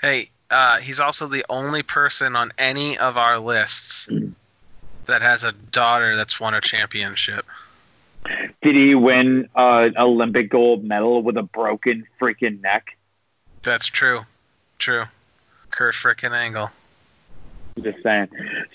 Hey, 0.00 0.30
uh, 0.50 0.78
he's 0.78 1.00
also 1.00 1.26
the 1.26 1.44
only 1.50 1.82
person 1.82 2.34
on 2.34 2.50
any 2.56 2.96
of 2.96 3.18
our 3.18 3.38
lists 3.38 4.08
that 5.04 5.22
has 5.22 5.44
a 5.44 5.52
daughter 5.52 6.16
that's 6.16 6.40
won 6.40 6.54
a 6.54 6.60
championship. 6.60 7.46
Did 8.62 8.74
he 8.74 8.94
win 8.94 9.48
uh, 9.54 9.88
an 9.88 9.98
Olympic 9.98 10.50
gold 10.50 10.84
medal 10.84 11.22
with 11.22 11.36
a 11.36 11.42
broken 11.42 12.06
freaking 12.20 12.60
neck? 12.60 12.96
That's 13.62 13.86
true. 13.86 14.20
True. 14.78 15.04
Kurt 15.70 15.94
frickin' 15.94 16.32
Angle. 16.32 16.70
Just 17.80 18.02
saying. 18.02 18.28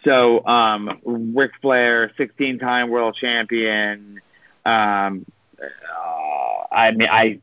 So, 0.04 0.46
um, 0.46 1.00
Ric 1.04 1.52
Flair, 1.62 2.12
16 2.18 2.60
time 2.60 2.90
world 2.90 3.18
champion. 3.20 4.22
Um, 4.66 5.26
uh, 5.62 6.64
I 6.72 6.92
mean, 6.92 7.10
I, 7.12 7.40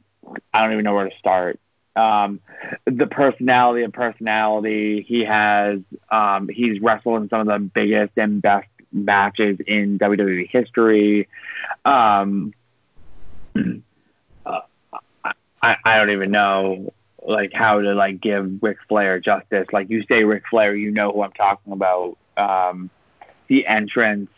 I 0.53 0.63
don't 0.63 0.73
even 0.73 0.85
know 0.85 0.95
where 0.95 1.09
to 1.09 1.17
start. 1.19 1.61
Um, 1.97 2.41
the 2.87 3.07
personality 3.07 3.83
of 3.83 3.93
personality 3.93 5.05
he 5.07 5.25
has, 5.25 5.81
um, 6.11 6.49
he's 6.49 6.81
wrestled 6.81 7.23
in 7.23 7.29
some 7.29 7.41
of 7.41 7.47
the 7.47 7.59
biggest 7.59 8.13
and 8.17 8.41
best 8.41 8.69
matches 8.93 9.59
in 9.67 9.99
WWE 9.99 10.49
history. 10.49 11.29
Um, 11.85 12.55
uh, 13.57 14.61
I, 15.63 15.77
I 15.85 15.97
don't 15.97 16.11
even 16.11 16.31
know 16.31 16.93
like 17.23 17.53
how 17.53 17.81
to 17.81 17.95
like 17.95 18.21
give 18.21 18.63
Ric 18.63 18.79
Flair 18.89 19.21
justice. 19.21 19.67
Like 19.73 19.91
you 19.91 20.05
say 20.09 20.25
Ric 20.25 20.45
Flair, 20.49 20.75
you 20.75 20.91
know 20.91 21.13
who 21.13 21.23
I'm 21.23 21.33
talking 21.33 21.73
about. 21.73 22.17
Um, 22.37 22.91
the 23.49 23.67
entrance, 23.67 24.31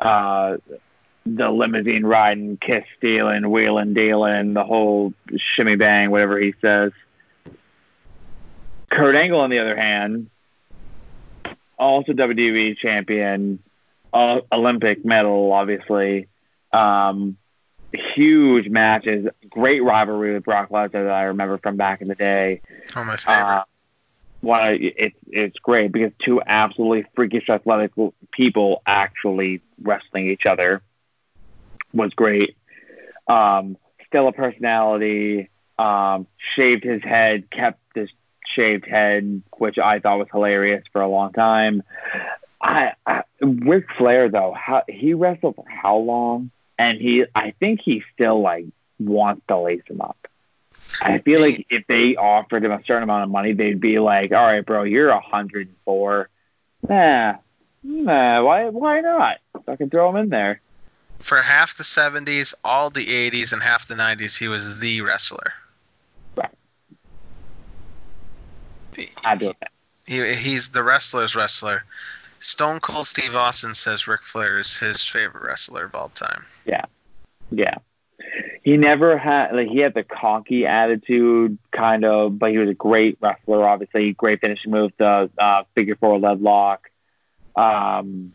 uh, 0.00 0.56
the 1.26 1.50
limousine 1.50 2.04
riding, 2.04 2.56
kiss 2.56 2.84
stealing, 2.96 3.50
wheeling 3.50 3.94
dealing, 3.94 4.54
the 4.54 4.64
whole 4.64 5.12
shimmy 5.36 5.76
bang, 5.76 6.10
whatever 6.10 6.38
he 6.38 6.54
says. 6.60 6.92
Kurt 8.90 9.16
Angle, 9.16 9.40
on 9.40 9.50
the 9.50 9.58
other 9.58 9.76
hand, 9.76 10.30
also 11.78 12.12
WWE 12.12 12.76
champion, 12.78 13.58
uh, 14.14 14.40
Olympic 14.52 15.04
medal, 15.04 15.52
obviously. 15.52 16.28
Um, 16.72 17.36
huge 17.92 18.68
matches, 18.68 19.26
great 19.48 19.82
rivalry 19.82 20.34
with 20.34 20.44
Brock 20.44 20.70
Lesnar 20.70 20.92
that 20.92 21.10
I 21.10 21.24
remember 21.24 21.58
from 21.58 21.76
back 21.76 22.00
in 22.00 22.08
the 22.08 22.14
day. 22.14 22.62
One 22.92 23.02
of 23.02 23.06
my 23.08 23.16
favorite. 23.16 23.42
Uh, 23.42 23.64
one, 24.40 24.78
it's 24.80 25.16
it's 25.28 25.58
great 25.58 25.90
because 25.90 26.12
two 26.18 26.40
absolutely 26.46 27.06
freakish 27.14 27.48
athletic 27.48 27.92
people 28.30 28.82
actually 28.86 29.62
wrestling 29.82 30.28
each 30.28 30.46
other 30.46 30.82
was 31.92 32.12
great. 32.12 32.56
Um, 33.26 33.76
still 34.06 34.28
a 34.28 34.32
personality. 34.32 35.50
Um, 35.78 36.26
shaved 36.54 36.84
his 36.84 37.02
head, 37.02 37.50
kept 37.50 37.80
this 37.94 38.10
shaved 38.46 38.86
head, 38.86 39.42
which 39.56 39.78
I 39.78 39.98
thought 39.98 40.18
was 40.18 40.28
hilarious 40.30 40.84
for 40.92 41.00
a 41.00 41.08
long 41.08 41.32
time. 41.32 41.82
I, 42.64 42.94
I 43.06 43.22
Ric 43.40 43.86
Flair 43.98 44.30
though, 44.30 44.52
how, 44.52 44.82
he 44.88 45.14
wrestled 45.14 45.56
for 45.56 45.66
how 45.68 45.98
long? 45.98 46.50
And 46.78 46.98
he, 47.00 47.26
I 47.34 47.52
think 47.52 47.80
he 47.84 48.02
still 48.14 48.40
like 48.40 48.64
wants 48.98 49.42
to 49.48 49.58
lace 49.58 49.82
him 49.86 50.00
up. 50.00 50.16
I 51.00 51.18
feel 51.18 51.40
like 51.40 51.66
if 51.70 51.86
they 51.86 52.16
offered 52.16 52.64
him 52.64 52.72
a 52.72 52.80
certain 52.84 53.02
amount 53.02 53.24
of 53.24 53.30
money, 53.30 53.52
they'd 53.52 53.80
be 53.80 53.98
like, 53.98 54.32
"All 54.32 54.44
right, 54.44 54.64
bro, 54.64 54.84
you're 54.84 55.12
104. 55.12 56.28
Nah, 56.88 57.34
nah, 57.82 58.42
why, 58.42 58.68
why 58.68 59.00
not? 59.00 59.38
I 59.66 59.76
can 59.76 59.90
throw 59.90 60.10
him 60.10 60.16
in 60.16 60.28
there." 60.28 60.60
For 61.18 61.40
half 61.40 61.76
the 61.76 61.84
70s, 61.84 62.54
all 62.64 62.90
the 62.90 63.06
80s, 63.06 63.52
and 63.52 63.62
half 63.62 63.88
the 63.88 63.94
90s, 63.94 64.38
he 64.38 64.48
was 64.48 64.80
the 64.80 65.00
wrestler. 65.02 65.52
Right. 66.36 66.50
I 69.24 69.36
do 69.36 69.52
that. 69.60 69.70
He, 70.06 70.34
he's 70.34 70.70
the 70.70 70.82
wrestler's 70.82 71.34
wrestler. 71.34 71.84
Stone 72.44 72.80
Cold 72.80 73.06
Steve 73.06 73.34
Austin 73.34 73.74
says 73.74 74.06
Ric 74.06 74.22
Flair 74.22 74.58
is 74.58 74.76
his 74.76 75.04
favorite 75.04 75.44
wrestler 75.44 75.86
of 75.86 75.94
all 75.94 76.10
time. 76.10 76.44
Yeah. 76.66 76.84
Yeah. 77.50 77.76
He 78.62 78.76
never 78.76 79.16
had 79.16 79.54
like 79.54 79.68
he 79.68 79.78
had 79.78 79.94
the 79.94 80.04
cocky 80.04 80.66
attitude 80.66 81.56
kind 81.72 82.04
of, 82.04 82.38
but 82.38 82.50
he 82.50 82.58
was 82.58 82.68
a 82.68 82.74
great 82.74 83.16
wrestler. 83.20 83.66
Obviously, 83.66 84.12
great 84.12 84.42
finishing 84.42 84.72
move, 84.72 84.92
the 84.98 85.30
uh, 85.38 85.64
figure 85.74 85.96
four 85.96 86.18
leg 86.18 86.40
lock. 86.42 86.90
Um, 87.56 88.34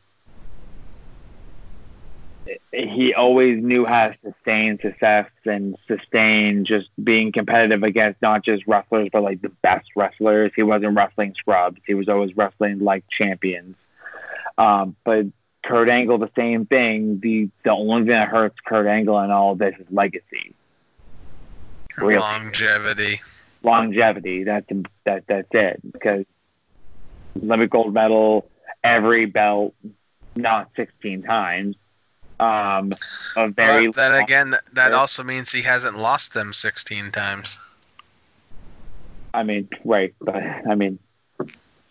he 2.74 3.14
always 3.14 3.64
knew 3.64 3.86
how 3.86 4.10
to 4.10 4.18
sustain 4.24 4.80
success 4.80 5.30
and 5.45 5.78
sustain 5.88 6.66
just 6.66 6.89
being 7.03 7.32
competitive 7.32 7.84
against 7.84 8.24
not 8.24 8.43
just 8.43 8.66
wrestlers 8.66 9.10
but 9.14 9.22
like 9.22 9.41
the 9.43 9.49
best 9.62 9.89
wrestlers. 9.95 10.51
He 10.55 10.64
wasn't 10.64 10.95
wrestling 10.95 11.36
scrubs. 11.38 11.80
He 11.86 11.93
was 11.93 12.10
always 12.10 12.36
wrestling 12.36 12.80
like 12.80 13.03
champions. 13.10 13.76
Um, 14.60 14.95
but 15.05 15.28
Kurt 15.64 15.88
Angle, 15.89 16.18
the 16.18 16.30
same 16.36 16.66
thing. 16.66 17.20
The 17.22 17.49
the 17.64 17.72
only 17.72 18.01
thing 18.01 18.07
that 18.10 18.28
hurts 18.28 18.57
Kurt 18.66 18.88
Angle 18.88 19.20
in 19.22 19.32
all 19.32 19.53
of 19.53 19.57
this 19.57 19.74
is 19.80 19.88
legacy, 19.89 20.53
Really? 21.97 22.18
Longevity. 22.18 23.22
longevity. 23.64 24.43
That's 24.43 24.68
that 25.05 25.24
that's 25.28 25.47
it. 25.51 25.80
Because 25.91 26.26
Olympic 27.41 27.70
gold 27.72 27.93
medal, 27.93 28.49
every 28.84 29.26
belt, 29.26 29.74
not 30.36 30.70
sixteen 30.76 31.24
times. 31.24 31.78
Um, 32.39 32.91
a 33.36 33.49
very 33.49 33.88
But 33.88 33.95
then 33.95 34.24
again, 34.24 34.49
that, 34.51 34.64
that 34.74 34.93
also 34.93 35.24
means 35.24 35.51
he 35.51 35.62
hasn't 35.62 35.97
lost 35.97 36.34
them 36.34 36.53
16 36.53 37.12
times. 37.12 37.60
I 39.34 39.43
mean, 39.43 39.68
right, 39.84 40.16
but 40.22 40.38
I 40.38 40.76
mean, 40.76 40.99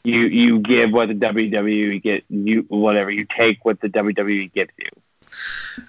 you 0.04 0.20
you 0.20 0.58
give 0.60 0.92
what 0.92 1.08
the 1.08 1.14
WWE 1.14 2.02
get 2.02 2.24
you 2.28 2.64
whatever 2.68 3.10
you 3.10 3.26
take 3.36 3.64
what 3.64 3.80
the 3.80 3.88
WWE 3.88 4.52
gives 4.52 4.72
you. 4.78 4.88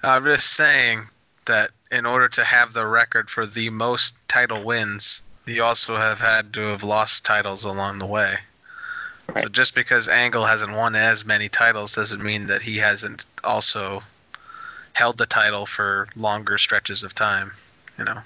I'm 0.02 0.24
just 0.24 0.48
saying 0.48 1.02
that 1.46 1.70
in 1.90 2.06
order 2.06 2.28
to 2.28 2.44
have 2.44 2.72
the 2.72 2.86
record 2.86 3.30
for 3.30 3.46
the 3.46 3.70
most 3.70 4.28
title 4.28 4.62
wins, 4.62 5.22
you 5.46 5.64
also 5.64 5.96
have 5.96 6.20
had 6.20 6.52
to 6.54 6.60
have 6.62 6.84
lost 6.84 7.24
titles 7.24 7.64
along 7.64 7.98
the 7.98 8.06
way. 8.06 8.34
So 9.38 9.48
just 9.48 9.74
because 9.74 10.08
Angle 10.08 10.44
hasn't 10.44 10.72
won 10.72 10.96
as 10.96 11.24
many 11.24 11.48
titles 11.48 11.94
doesn't 11.94 12.22
mean 12.22 12.48
that 12.48 12.62
he 12.62 12.78
hasn't 12.78 13.26
also 13.44 14.02
held 14.92 15.18
the 15.18 15.26
title 15.26 15.66
for 15.66 16.08
longer 16.16 16.58
stretches 16.58 17.04
of 17.04 17.14
time. 17.14 17.52
You 17.96 18.04
know. 18.04 18.20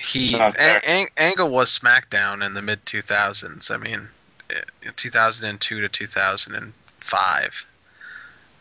He 0.00 0.32
Not 0.32 0.56
fair. 0.56 0.78
A- 0.78 0.88
Ang- 0.88 1.10
Angle 1.16 1.50
was 1.50 1.78
SmackDown 1.78 2.44
in 2.44 2.54
the 2.54 2.62
mid 2.62 2.84
2000s. 2.84 3.70
I 3.70 3.76
mean, 3.76 4.08
uh, 4.50 4.90
2002 4.96 5.80
to 5.82 5.88
2005, 5.88 7.66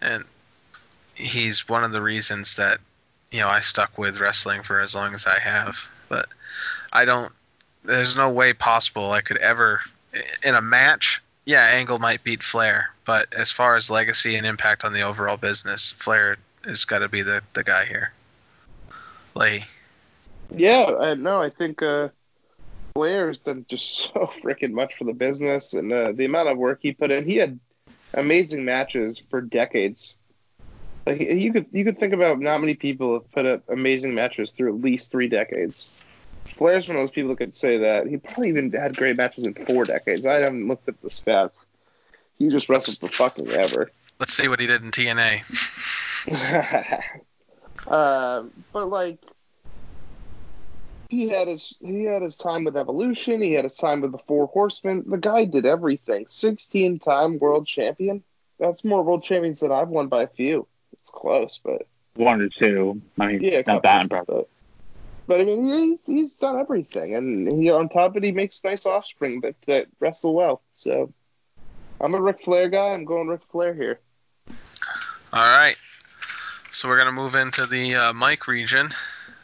and 0.02 0.26
he's 1.16 1.68
one 1.68 1.84
of 1.84 1.92
the 1.92 2.02
reasons 2.02 2.58
that 2.58 2.80
you 3.32 3.40
know 3.40 3.48
I 3.48 3.62
stuck 3.62 3.98
with 3.98 4.20
wrestling 4.20 4.64
for 4.64 4.80
as 4.80 4.94
long 4.96 5.14
as 5.14 5.28
I 5.28 5.40
have. 5.40 5.90
But 6.10 6.28
I 6.92 7.06
don't. 7.06 7.32
There's 7.84 8.18
no 8.18 8.32
way 8.32 8.54
possible 8.54 9.12
I 9.12 9.22
could 9.22 9.38
ever 9.38 9.82
in 10.44 10.56
a 10.56 10.62
match. 10.62 11.22
yeah, 11.46 11.66
Angle 11.72 12.00
might 12.00 12.24
beat 12.24 12.44
Flair, 12.44 12.92
but 13.06 13.34
as 13.34 13.52
far 13.52 13.76
as 13.76 13.90
legacy 13.90 14.36
and 14.36 14.46
impact 14.46 14.84
on 14.84 14.94
the 14.94 15.04
overall 15.04 15.38
business, 15.38 15.94
Flair 15.94 16.38
has 16.66 16.86
got 16.86 17.00
to 17.00 17.08
be 17.10 17.22
the, 17.22 17.42
the 17.54 17.64
guy 17.64 17.86
here. 17.86 18.12
Lee. 19.36 19.64
Yeah, 20.56 20.96
I 21.00 21.14
no, 21.16 21.42
I 21.42 21.50
think 21.50 21.82
uh, 21.82 22.10
Flair 22.94 23.28
has 23.28 23.40
done 23.40 23.66
just 23.70 23.88
so 24.14 24.32
freaking 24.44 24.72
much 24.72 24.96
for 24.96 25.04
the 25.04 25.14
business, 25.14 25.74
and 25.74 25.92
uh, 25.92 26.12
the 26.12 26.26
amount 26.26 26.50
of 26.50 26.58
work 26.58 26.80
he 26.82 26.92
put 26.92 27.12
in. 27.12 27.26
He 27.26 27.38
had 27.38 27.60
amazing 28.14 28.66
matches 28.66 29.22
for 29.30 29.42
decades. 29.42 30.18
Like 31.06 31.20
you 31.20 31.54
could 31.54 31.68
you 31.72 31.86
could 31.86 31.98
think 31.98 32.14
about 32.14 32.40
not 32.40 32.60
many 32.60 32.76
people 32.76 33.14
have 33.14 33.32
put 33.32 33.46
up 33.46 33.64
amazing 33.70 34.14
matches 34.16 34.52
through 34.52 34.76
at 34.76 34.82
least 34.82 35.12
three 35.12 35.28
decades. 35.28 36.02
Flair's 36.46 36.88
one 36.88 36.98
of 36.98 37.04
those 37.04 37.12
people 37.12 37.30
who 37.30 37.36
could 37.36 37.56
say 37.56 37.78
that. 37.78 38.08
He 38.08 38.18
probably 38.18 38.50
even 38.50 38.72
had 38.72 38.96
great 38.96 39.18
matches 39.18 39.46
in 39.46 39.54
four 39.54 39.86
decades. 39.86 40.26
I 40.26 40.36
haven't 40.36 40.68
looked 40.68 40.88
at 40.88 41.00
the 41.02 41.10
stats. 41.10 41.54
He 42.38 42.50
just 42.50 42.70
wrestled 42.70 42.98
for 42.98 43.16
fucking 43.16 43.50
ever. 43.50 43.92
Let's 44.20 44.34
see 44.34 44.48
what 44.48 44.60
he 44.60 44.68
did 44.68 44.82
in 44.82 44.92
TNA. 44.92 45.44
uh, 47.88 48.44
but 48.74 48.90
like 48.90 49.20
he 51.10 51.28
had 51.28 51.48
his 51.48 51.78
he 51.82 52.04
had 52.04 52.22
his 52.22 52.38
time 52.38 52.64
with 52.64 52.78
Evolution. 52.78 53.42
He 53.42 53.54
had 53.54 53.66
his 53.66 53.76
time 53.76 54.02
with 54.02 54.12
the 54.12 54.20
Four 54.20 54.48
Horsemen. 54.48 55.04
The 55.08 55.18
guy 55.18 55.46
did 55.46 55.66
everything. 55.66 56.28
Sixteen 56.30 57.00
time 57.00 57.40
world 57.40 57.68
champion. 57.68 58.24
That's 58.60 58.86
more 58.86 59.04
world 59.04 59.24
champions 59.24 59.62
than 59.62 59.72
I've 59.72 59.90
won 59.90 60.08
by 60.08 60.24
a 60.24 60.28
few. 60.28 60.68
It's 60.94 61.12
close, 61.12 61.60
but 61.64 61.88
One 62.16 62.42
or 62.42 62.50
two. 62.50 63.02
I 63.20 63.28
mean, 63.28 63.42
yeah, 63.42 63.64
not 63.66 63.84
that 63.84 64.04
impressive. 64.04 64.28
But, 64.28 64.50
but 65.26 65.42
I 65.42 65.46
mean, 65.46 65.66
he's 65.66 66.06
he's 66.06 66.38
done 66.38 66.60
everything, 66.60 67.16
and 67.16 67.48
he 67.62 67.72
on 67.72 67.90
top 67.90 68.12
of 68.12 68.18
it, 68.18 68.24
he 68.24 68.32
makes 68.32 68.64
nice 68.64 68.86
offspring 68.86 69.42
that 69.42 69.60
that 69.64 69.88
wrestle 70.00 70.36
well. 70.36 70.62
So 70.74 71.12
I'm 72.00 72.14
a 72.14 72.22
Ric 72.22 72.44
Flair 72.44 72.70
guy. 72.70 72.90
I'm 72.90 73.06
going 73.06 73.28
Ric 73.28 73.42
Flair 73.52 73.74
here. 73.74 74.00
All 75.34 75.58
right. 75.58 75.76
So 76.70 76.88
we're 76.88 77.00
gonna 77.00 77.12
move 77.12 77.34
into 77.34 77.66
the 77.66 77.96
uh, 77.96 78.14
Mike 78.14 78.48
region. 78.48 78.90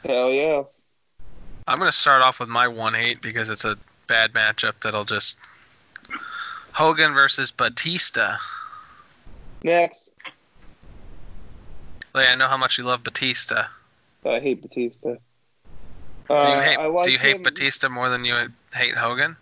Hell 0.04 0.30
yeah. 0.30 0.64
I'm 1.68 1.80
gonna 1.80 1.92
start 1.92 2.22
off 2.22 2.40
with 2.40 2.50
my 2.50 2.68
one 2.68 2.96
eight 2.96 3.22
because 3.22 3.50
it's 3.50 3.66
a 3.66 3.78
bad 4.08 4.34
matchup 4.34 4.80
that'll 4.82 5.06
just 5.06 5.38
Hogan 6.72 7.14
versus 7.14 7.52
Batista. 7.52 8.34
Next, 9.64 10.12
Lee, 12.14 12.26
I 12.30 12.36
know 12.36 12.48
how 12.48 12.58
much 12.58 12.78
you 12.78 12.84
love 12.84 13.04
Batista. 13.04 13.64
I 14.26 14.40
hate 14.40 14.62
Batista. 14.62 15.16
Do 16.28 16.34
you 16.34 16.36
Uh, 16.36 16.62
hate 16.62 16.78
I 16.78 16.86
like 16.88 17.06
Do 17.06 17.12
you 17.12 17.20
hate 17.20 17.44
Batista 17.44 17.90
more 17.90 18.10
than 18.10 18.26
you 18.26 18.36
hate 18.74 18.96
Hogan? 18.96 19.36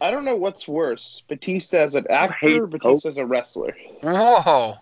I 0.00 0.10
don't 0.10 0.24
know 0.24 0.36
what's 0.36 0.68
worse, 0.68 1.22
Batista 1.28 1.78
as 1.78 1.94
an 1.94 2.06
actor, 2.10 2.64
or 2.64 2.66
Batista 2.66 3.08
as 3.08 3.16
a 3.16 3.24
wrestler. 3.24 3.74
Whoa, 4.02 4.78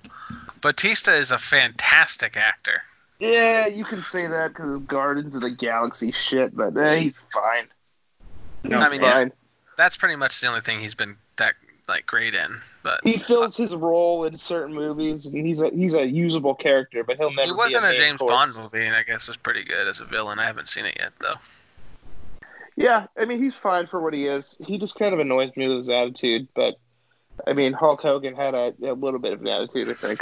Batista 0.60 1.12
is 1.12 1.30
a 1.30 1.38
fantastic 1.38 2.36
actor. 2.36 2.82
Yeah, 3.20 3.66
you 3.66 3.84
can 3.84 4.02
say 4.02 4.26
that 4.26 4.48
because 4.48 4.78
of 4.78 4.86
Guardians 4.86 5.36
of 5.36 5.42
the 5.42 5.50
Galaxy 5.50 6.10
shit, 6.10 6.54
but 6.54 6.76
eh, 6.76 6.96
he's 6.96 7.24
fine. 7.32 7.68
No, 8.64 8.78
I 8.78 8.88
mean, 8.88 9.00
He's 9.00 9.08
yeah. 9.08 9.26
That's 9.76 9.96
pretty 9.96 10.16
much 10.16 10.40
the 10.40 10.48
only 10.48 10.60
thing 10.60 10.80
he's 10.80 10.94
been 10.94 11.16
that 11.36 11.54
like 11.88 12.06
great 12.06 12.34
in. 12.34 12.60
But 12.82 13.00
He 13.04 13.18
fills 13.18 13.56
his 13.56 13.74
role 13.74 14.24
in 14.24 14.38
certain 14.38 14.74
movies, 14.74 15.26
and 15.26 15.46
he's 15.46 15.60
a 15.60 15.70
he's 15.70 15.94
a 15.94 16.08
usable 16.08 16.54
character, 16.54 17.04
but 17.04 17.16
he'll 17.18 17.32
never. 17.32 17.46
he 17.46 17.52
be 17.52 17.56
wasn't 17.56 17.84
a, 17.84 17.88
main 17.88 17.96
James 17.96 18.20
course. 18.20 18.30
Bond 18.56 18.72
movie, 18.72 18.86
and 18.86 18.94
I 18.94 19.02
guess 19.02 19.28
was 19.28 19.36
pretty 19.36 19.64
good 19.64 19.86
as 19.86 20.00
a 20.00 20.04
villain. 20.04 20.38
I 20.38 20.44
haven't 20.44 20.68
seen 20.68 20.86
it 20.86 20.96
yet 20.98 21.12
though. 21.20 21.34
Yeah, 22.76 23.06
I 23.16 23.24
mean 23.24 23.42
he's 23.42 23.54
fine 23.54 23.86
for 23.86 24.00
what 24.00 24.14
he 24.14 24.26
is. 24.26 24.56
He 24.64 24.78
just 24.78 24.98
kind 24.98 25.12
of 25.12 25.20
annoys 25.20 25.56
me 25.56 25.68
with 25.68 25.78
his 25.78 25.90
attitude, 25.90 26.48
but 26.54 26.76
I 27.46 27.52
mean 27.52 27.72
Hulk 27.72 28.00
Hogan 28.00 28.34
had 28.34 28.54
a, 28.54 28.74
a 28.82 28.94
little 28.94 29.20
bit 29.20 29.32
of 29.32 29.40
an 29.42 29.48
attitude, 29.48 29.88
I 29.88 29.92
think. 29.92 30.20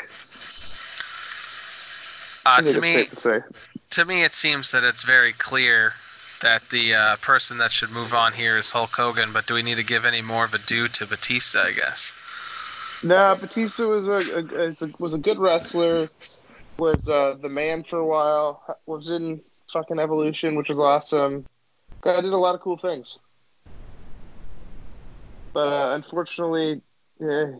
Uh, 2.44 2.60
to 2.60 2.80
me, 2.80 3.04
to 3.04 3.44
to 3.90 4.04
me, 4.04 4.24
it 4.24 4.32
seems 4.32 4.72
that 4.72 4.84
it's 4.84 5.04
very 5.04 5.32
clear 5.32 5.92
that 6.42 6.62
the 6.70 6.94
uh, 6.94 7.16
person 7.16 7.58
that 7.58 7.70
should 7.70 7.90
move 7.90 8.14
on 8.14 8.32
here 8.32 8.56
is 8.56 8.70
Hulk 8.70 8.90
Hogan. 8.90 9.32
But 9.32 9.46
do 9.46 9.54
we 9.54 9.62
need 9.62 9.76
to 9.76 9.84
give 9.84 10.04
any 10.04 10.22
more 10.22 10.44
of 10.44 10.54
a 10.54 10.58
due 10.58 10.88
to 10.88 11.06
Batista? 11.06 11.60
I 11.60 11.72
guess. 11.72 13.00
No, 13.04 13.36
Batista 13.40 13.86
was 13.86 14.08
a, 14.08 14.38
a, 14.38 14.88
a 14.88 14.90
was 14.98 15.14
a 15.14 15.18
good 15.18 15.38
wrestler. 15.38 16.06
Was 16.78 17.08
uh, 17.08 17.36
the 17.40 17.48
man 17.48 17.84
for 17.84 17.98
a 17.98 18.06
while. 18.06 18.78
Was 18.86 19.08
in 19.08 19.40
fucking 19.72 19.98
Evolution, 19.98 20.56
which 20.56 20.68
was 20.68 20.80
awesome. 20.80 21.46
Guy 22.00 22.20
did 22.20 22.32
a 22.32 22.38
lot 22.38 22.54
of 22.54 22.60
cool 22.60 22.76
things. 22.76 23.20
But 25.52 25.68
uh, 25.68 25.94
unfortunately, 25.94 26.80
eh, 27.20 27.52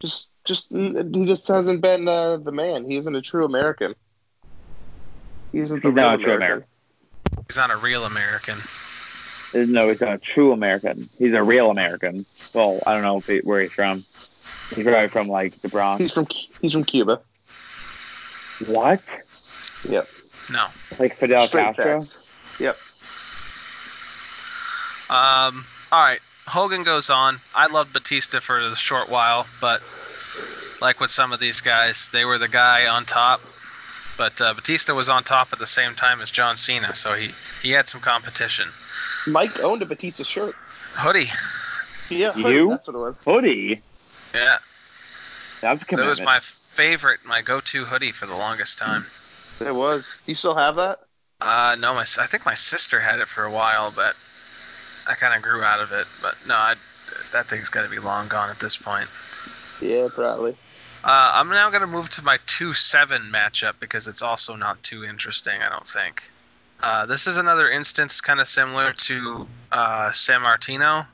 just 0.00 0.30
just 0.44 0.72
he 0.72 1.24
just 1.24 1.48
hasn't 1.48 1.80
been 1.80 2.06
uh, 2.06 2.36
the 2.36 2.52
man. 2.52 2.84
He 2.84 2.96
isn't 2.96 3.14
a 3.14 3.22
true 3.22 3.44
American. 3.44 3.94
He 5.52 5.60
isn't 5.60 5.82
the 5.82 5.88
He's 5.88 5.96
real 5.96 6.04
not 6.04 6.20
a 6.20 6.22
true 6.22 6.34
American. 6.34 6.68
He's 7.48 7.56
not 7.56 7.70
a 7.70 7.76
real 7.76 8.04
American. 8.04 8.56
No, 9.54 9.88
he's 9.88 10.00
not 10.00 10.14
a 10.14 10.18
true 10.18 10.52
American. 10.52 10.96
He's 11.18 11.32
a 11.32 11.42
real 11.42 11.70
American. 11.70 12.24
Well, 12.54 12.80
I 12.86 12.94
don't 12.94 13.02
know 13.02 13.18
if 13.18 13.26
he, 13.26 13.38
where 13.38 13.60
he's 13.60 13.72
from. 13.72 13.98
He's 13.98 14.82
probably 14.82 15.08
from 15.08 15.28
like 15.28 15.52
the 15.52 15.68
Bronx. 15.68 16.00
He's 16.00 16.12
from 16.12 16.26
he's 16.60 16.72
from 16.72 16.84
Cuba. 16.84 17.20
What? 18.66 19.02
Yep. 19.88 20.08
No. 20.52 20.66
Like 20.98 21.14
Fidel 21.14 21.46
Straight 21.46 21.76
Castro? 21.76 22.00
facts. 22.00 22.32
Yep. 22.60 22.76
Um. 25.10 25.64
All 25.92 26.04
right. 26.04 26.20
Hogan 26.46 26.82
goes 26.82 27.10
on. 27.10 27.36
I 27.54 27.68
loved 27.68 27.92
Batista 27.92 28.40
for 28.40 28.58
a 28.58 28.74
short 28.76 29.10
while, 29.10 29.46
but 29.60 29.80
like 30.80 31.00
with 31.00 31.10
some 31.10 31.32
of 31.32 31.40
these 31.40 31.60
guys, 31.60 32.08
they 32.08 32.24
were 32.24 32.38
the 32.38 32.48
guy 32.48 32.86
on 32.88 33.04
top. 33.04 33.40
But 34.16 34.40
uh, 34.40 34.54
Batista 34.54 34.94
was 34.94 35.08
on 35.08 35.24
top 35.24 35.48
at 35.52 35.58
the 35.58 35.66
same 35.66 35.94
time 35.94 36.20
as 36.20 36.30
John 36.30 36.56
Cena, 36.56 36.94
so 36.94 37.14
he 37.14 37.30
he 37.62 37.72
had 37.72 37.88
some 37.88 38.00
competition. 38.00 38.66
Mike 39.26 39.58
owned 39.60 39.82
a 39.82 39.86
Batista 39.86 40.22
shirt. 40.22 40.54
Hoodie. 40.94 41.26
Yeah, 42.10 42.36
You? 42.36 42.68
that's 42.68 42.86
what 42.86 42.94
it 42.94 42.98
was. 42.98 43.24
Hoodie. 43.24 43.80
Yeah. 44.34 44.58
That's 45.62 45.82
a 45.82 45.96
That 45.96 46.06
was 46.06 46.20
my 46.20 46.38
favorite, 46.40 47.20
my 47.24 47.40
go-to 47.40 47.84
hoodie 47.84 48.12
for 48.12 48.26
the 48.26 48.34
longest 48.36 48.78
time. 48.78 49.04
It 49.66 49.74
was. 49.74 50.22
You 50.26 50.34
still 50.34 50.54
have 50.54 50.76
that? 50.76 51.00
Uh, 51.40 51.76
no, 51.80 51.94
my 51.94 52.02
s- 52.02 52.18
I 52.18 52.26
think 52.26 52.44
my 52.46 52.54
sister 52.54 53.00
had 53.00 53.18
it 53.20 53.26
for 53.26 53.44
a 53.44 53.50
while, 53.50 53.90
but 53.90 54.14
I 55.10 55.14
kind 55.18 55.34
of 55.34 55.42
grew 55.42 55.62
out 55.62 55.80
of 55.80 55.90
it. 55.92 56.06
But 56.22 56.34
no, 56.46 56.54
I, 56.54 56.74
that 57.32 57.46
thing's 57.46 57.70
got 57.70 57.84
to 57.84 57.90
be 57.90 57.98
long 57.98 58.28
gone 58.28 58.50
at 58.50 58.58
this 58.58 58.76
point. 58.76 59.08
Yeah, 59.80 60.08
probably. 60.12 60.52
Uh, 61.06 61.32
I'm 61.34 61.50
now 61.50 61.68
going 61.68 61.82
to 61.82 61.86
move 61.86 62.08
to 62.10 62.24
my 62.24 62.38
2-7 62.38 63.30
matchup 63.30 63.74
because 63.78 64.08
it's 64.08 64.22
also 64.22 64.56
not 64.56 64.82
too 64.82 65.04
interesting, 65.04 65.60
I 65.60 65.68
don't 65.68 65.86
think. 65.86 66.30
Uh, 66.82 67.06
this 67.06 67.26
is 67.26 67.36
another 67.36 67.68
instance 67.68 68.20
kind 68.20 68.40
of 68.40 68.48
similar 68.48 68.92
to 68.92 69.46
uh, 69.70 70.08
Sammartino, 70.10 71.06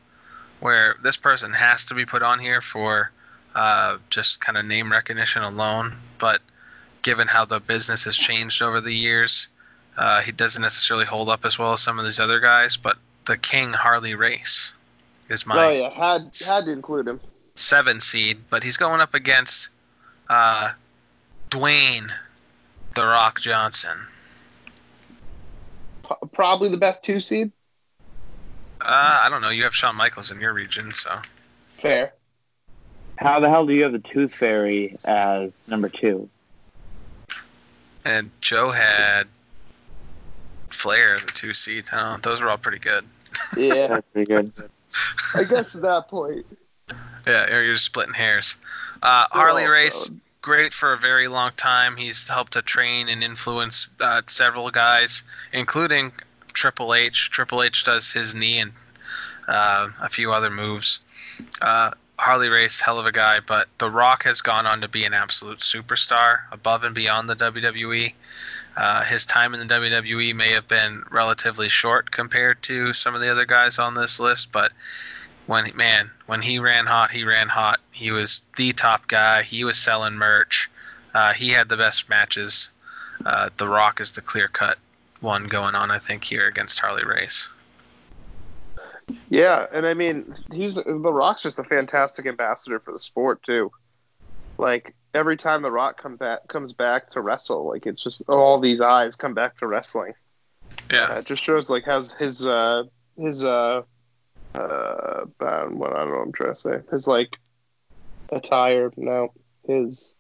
where 0.61 0.97
this 1.03 1.17
person 1.17 1.53
has 1.53 1.87
to 1.87 1.95
be 1.95 2.07
put 2.07 2.23
on 2.23 2.39
here 2.39 2.61
for 2.61 3.11
uh, 3.55 3.99
just 4.11 4.41
kind 4.41 4.57
of 4.57 4.65
name 4.65 4.93
recognition 4.93 5.43
alone. 5.43 5.97
But 6.19 6.41
given 7.03 7.27
how 7.27 7.45
the 7.45 7.61
business 7.61 8.05
has 8.05 8.17
changed 8.17 8.63
over 8.63 8.81
the 8.81 8.95
years, 8.95 9.49
uh, 9.97 10.21
he 10.23 10.33
doesn't 10.33 10.63
necessarily 10.63 11.07
hold 11.07 11.29
up 11.29 11.45
as 11.45 11.59
well 11.59 11.73
as 11.73 11.81
some 11.81 11.99
of 11.99 12.05
these 12.05 12.21
other 12.21 12.41
guys. 12.41 12.77
But 12.77 12.99
the 13.27 13.37
King 13.37 13.73
Harley 13.73 14.15
Race 14.15 14.73
is 15.29 15.47
my 15.47 15.67
oh 15.67 15.71
yeah, 15.71 15.91
had 15.91 16.31
had 16.47 16.67
to 16.67 16.73
include 16.73 17.09
him. 17.09 17.21
Seven 17.61 18.01
seed, 18.01 18.39
but 18.49 18.63
he's 18.63 18.77
going 18.77 19.01
up 19.01 19.15
against 19.15 19.69
uh, 20.29 20.73
Dwayne 21.51 22.11
The 22.95 23.03
Rock 23.03 23.41
Johnson. 23.41 23.97
Probably 26.33 26.69
the 26.69 26.79
best 26.79 27.03
two 27.03 27.21
seed. 27.21 27.53
Uh, 28.81 29.21
I 29.25 29.29
don't 29.29 29.43
know. 29.43 29.51
You 29.51 29.65
have 29.65 29.75
Shawn 29.75 29.97
Michaels 29.97 30.31
in 30.31 30.41
your 30.41 30.53
region, 30.53 30.93
so 30.93 31.11
Fair. 31.69 32.15
How 33.17 33.39
the 33.39 33.51
hell 33.51 33.67
do 33.67 33.75
you 33.75 33.83
have 33.83 33.93
the 33.93 33.99
Tooth 33.99 34.35
Fairy 34.35 34.97
as 35.07 35.69
number 35.69 35.89
two? 35.89 36.29
and 38.05 38.31
Joe 38.41 38.71
had 38.71 39.25
Flair 40.71 41.15
as 41.15 41.25
a 41.25 41.27
two 41.27 41.53
seed. 41.53 41.85
I 41.93 42.17
those 42.23 42.43
were 42.43 42.51
all 42.51 42.59
pretty 42.59 42.79
good. 42.79 43.05
Yeah, 43.57 43.89
That's 43.89 44.07
pretty 44.13 44.35
good. 44.35 44.51
I 45.35 45.45
guess 45.45 45.77
at 45.77 45.83
that 45.83 46.09
point. 46.09 46.47
Yeah, 47.31 47.55
or 47.55 47.63
you're 47.63 47.77
splitting 47.77 48.15
hairs. 48.15 48.57
Uh, 49.03 49.25
Harley 49.31 49.67
Race, 49.67 50.11
great 50.43 50.75
for 50.75 50.93
a 50.93 50.99
very 50.99 51.29
long 51.29 51.53
time. 51.57 51.97
He's 51.97 52.29
helped 52.29 52.55
to 52.55 52.63
train 52.63 53.09
and 53.09 53.23
influence 53.23 53.89
uh, 54.01 54.23
several 54.27 54.71
guys, 54.71 55.23
including 55.53 56.13
Triple 56.53 56.93
H. 56.93 57.31
Triple 57.31 57.63
H 57.63 57.85
does 57.85 58.11
his 58.11 58.35
knee 58.35 58.59
and 58.59 58.73
uh, 59.47 59.89
a 60.03 60.09
few 60.09 60.33
other 60.33 60.51
moves. 60.51 60.99
Uh, 61.63 61.93
Harley 62.19 62.51
Race, 62.51 62.81
hell 62.81 62.99
of 62.99 63.07
a 63.07 63.13
guy, 63.13 63.41
but 63.41 63.69
The 63.79 63.91
Rock 63.91 64.25
has 64.25 64.43
gone 64.43 64.67
on 64.67 64.83
to 64.83 64.89
be 64.89 65.05
an 65.05 65.15
absolute 65.15 65.61
superstar 65.61 66.41
above 66.53 66.85
and 66.85 66.95
beyond 66.95 67.31
the 67.31 67.37
WWE. 67.37 68.13
Uh, 68.77 69.05
his 69.05 69.25
time 69.25 69.55
in 69.55 69.67
the 69.67 69.75
WWE 69.75 70.35
may 70.35 70.51
have 70.51 70.69
been 70.69 71.05
relatively 71.11 71.69
short 71.69 72.11
compared 72.11 72.63
to 72.63 72.93
some 72.93 73.15
of 73.15 73.21
the 73.21 73.31
other 73.31 73.47
guys 73.47 73.79
on 73.79 73.95
this 73.95 74.21
list, 74.21 74.53
but 74.53 74.71
when 75.51 75.69
man 75.75 76.09
when 76.27 76.41
he 76.41 76.61
ran 76.61 76.87
hot, 76.87 77.11
he 77.11 77.25
ran 77.25 77.49
hot. 77.49 77.81
He 77.93 78.13
was 78.13 78.45
the 78.57 78.73
top 78.73 79.09
guy. 79.09 79.43
He 79.43 79.65
was 79.65 79.77
selling 79.77 80.15
merch. 80.15 80.71
Uh, 81.13 81.33
he 81.33 81.49
had 81.49 81.69
the 81.69 81.77
best 81.77 82.09
matches. 82.09 82.71
Uh, 83.27 83.51
the 83.57 83.67
Rock 83.67 84.01
is 84.01 84.13
the 84.13 84.21
clear 84.21 84.47
cut 84.47 84.79
one 85.21 85.47
going 85.47 85.75
on, 85.75 85.91
I 85.91 85.99
think, 85.99 86.23
here 86.23 86.47
against 86.47 86.79
Harley 86.79 87.05
Race. 87.05 87.51
Yeah, 89.29 89.67
and 89.73 89.87
I 89.87 89.95
mean, 89.95 90.33
he's 90.53 90.77
The 90.77 91.13
Rock's 91.13 91.43
just 91.43 91.59
a 91.59 91.65
fantastic 91.65 92.27
ambassador 92.27 92.79
for 92.79 92.93
the 92.93 93.01
sport 93.01 93.43
too. 93.43 93.73
Like 94.57 94.95
every 95.13 95.37
time 95.37 95.63
The 95.63 95.73
Rock 95.73 96.01
come 96.01 96.15
back 96.15 96.47
comes 96.47 96.73
back 96.75 97.09
to 97.11 97.21
wrestle, 97.21 97.67
like 97.67 97.87
it's 97.87 98.01
just 98.05 98.23
all 98.29 98.61
these 98.61 98.81
eyes 98.81 99.17
come 99.17 99.35
back 99.35 99.59
to 99.59 99.67
wrestling. 99.67 100.13
Yeah, 100.93 101.09
Uh, 101.11 101.19
it 101.19 101.25
just 101.25 101.43
shows 101.43 101.69
like 101.69 101.85
how's 101.85 102.13
his 102.13 102.47
uh 102.47 102.85
his 103.19 103.45
uh 103.45 103.83
uh 104.55 105.25
bound 105.39 105.79
what 105.79 105.93
I 105.93 106.01
don't 106.01 106.11
know 106.11 106.17
what 106.19 106.27
I'm 106.27 106.33
trying 106.33 106.55
to 106.55 106.61
say. 106.61 106.79
His 106.91 107.07
like 107.07 107.39
attire, 108.31 108.93
no, 108.97 109.33
his 109.67 110.13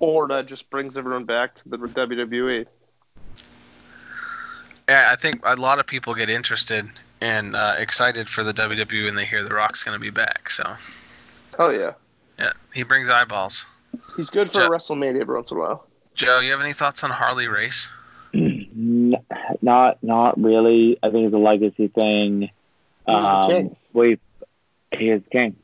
aura 0.00 0.42
just 0.42 0.70
brings 0.70 0.96
everyone 0.96 1.24
back 1.24 1.56
to 1.56 1.68
the 1.68 1.76
E. 1.76 1.80
WWE. 1.80 2.66
yeah. 4.88 5.08
I 5.10 5.16
think 5.16 5.40
a 5.44 5.56
lot 5.56 5.78
of 5.78 5.86
people 5.86 6.14
get 6.14 6.28
interested 6.28 6.86
and 7.20 7.56
uh, 7.56 7.74
excited 7.78 8.28
for 8.28 8.44
the 8.44 8.52
WWE 8.52 9.04
when 9.06 9.14
they 9.14 9.24
hear 9.24 9.42
The 9.44 9.54
Rock's 9.54 9.84
going 9.84 9.96
to 9.96 10.00
be 10.00 10.10
back. 10.10 10.50
So 10.50 10.64
Hell 11.56 11.72
yeah. 11.72 11.92
yeah, 12.38 12.50
he 12.74 12.82
brings 12.82 13.08
eyeballs. 13.08 13.66
He's 14.16 14.30
good 14.30 14.50
for 14.50 14.62
Ja- 14.62 14.68
WrestleMania 14.68 15.20
every 15.20 15.36
once 15.36 15.50
in 15.50 15.56
a 15.56 15.60
while. 15.60 15.86
Joe, 16.14 16.40
you 16.40 16.50
have 16.52 16.60
any 16.60 16.72
thoughts 16.72 17.02
on 17.04 17.10
Harley 17.10 17.48
Race? 17.48 17.88
Not 18.34 20.02
not 20.02 20.42
really. 20.42 20.98
I 21.02 21.10
think 21.10 21.26
it's 21.26 21.34
a 21.34 21.38
legacy 21.38 21.88
thing. 21.88 22.50
Was 23.12 23.30
the 23.30 23.36
um, 23.36 23.50
king. 23.50 23.76
We 23.92 24.18
he 24.96 25.10
is 25.10 25.22
king. 25.30 25.56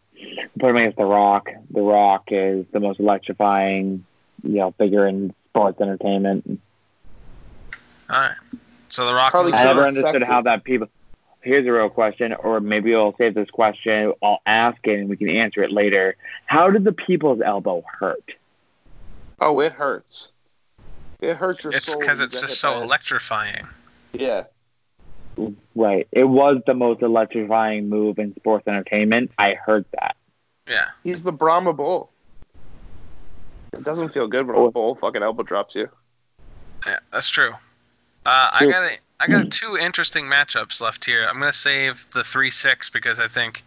Put 0.58 0.70
him 0.70 0.76
against 0.76 0.98
The 0.98 1.04
Rock. 1.04 1.48
The 1.70 1.80
Rock 1.80 2.24
is 2.28 2.66
the 2.72 2.80
most 2.80 3.00
electrifying, 3.00 4.04
you 4.42 4.56
know, 4.56 4.72
figure 4.72 5.06
in 5.06 5.32
sports 5.48 5.80
entertainment. 5.80 6.60
All 8.10 8.16
right. 8.18 8.34
So 8.88 9.06
The 9.06 9.14
Rock 9.14 9.32
Harley 9.32 9.52
moves 9.52 9.62
I 9.62 9.66
never 9.66 9.86
on. 9.86 9.92
Sexy. 9.92 10.06
understood 10.06 10.28
how 10.28 10.42
that 10.42 10.64
people. 10.64 10.88
Here's 11.42 11.66
a 11.66 11.72
real 11.72 11.88
question, 11.88 12.34
or 12.34 12.60
maybe 12.60 12.94
I'll 12.94 13.16
save 13.16 13.34
this 13.34 13.48
question. 13.48 14.12
I'll 14.22 14.40
ask 14.44 14.76
it 14.86 14.98
and 14.98 15.08
we 15.08 15.16
can 15.16 15.30
answer 15.30 15.62
it 15.62 15.72
later. 15.72 16.16
How 16.44 16.68
did 16.70 16.84
the 16.84 16.92
people's 16.92 17.40
elbow 17.40 17.82
hurt? 17.98 18.32
Oh, 19.40 19.60
it 19.60 19.72
hurts. 19.72 20.32
It 21.20 21.36
hurts 21.36 21.64
your 21.64 21.72
It's 21.72 21.90
soul. 21.90 22.00
because 22.00 22.20
it's 22.20 22.42
just 22.42 22.60
so 22.60 22.74
hit 22.74 22.82
electrifying. 22.82 23.66
Yeah. 24.12 24.44
Right. 25.74 26.06
It 26.12 26.24
was 26.24 26.60
the 26.66 26.74
most 26.74 27.02
electrifying 27.02 27.88
move 27.88 28.18
in 28.18 28.34
sports 28.36 28.66
entertainment. 28.68 29.30
I 29.38 29.54
heard 29.54 29.84
that. 29.92 30.16
Yeah. 30.68 30.84
He's 31.04 31.22
the 31.22 31.32
Brahma 31.32 31.72
Bull. 31.72 32.10
It 33.72 33.84
doesn't 33.84 34.12
feel 34.12 34.26
good 34.26 34.46
when 34.46 34.56
Oh. 34.56 34.66
a 34.66 34.70
bull 34.70 34.94
fucking 34.94 35.22
elbow 35.22 35.42
drops 35.42 35.74
you. 35.74 35.88
Yeah, 36.86 36.98
that's 37.12 37.30
true. 37.30 37.52
Uh, 38.26 38.48
I 38.52 38.66
got 38.66 38.90
a, 38.90 38.98
I 39.20 39.26
got 39.28 39.50
two 39.50 39.76
interesting 39.80 40.26
matchups 40.26 40.80
left 40.80 41.04
here. 41.04 41.26
I'm 41.28 41.38
gonna 41.38 41.52
save 41.52 42.06
the 42.12 42.24
three 42.24 42.50
six 42.50 42.90
because 42.90 43.20
I 43.20 43.28
think 43.28 43.62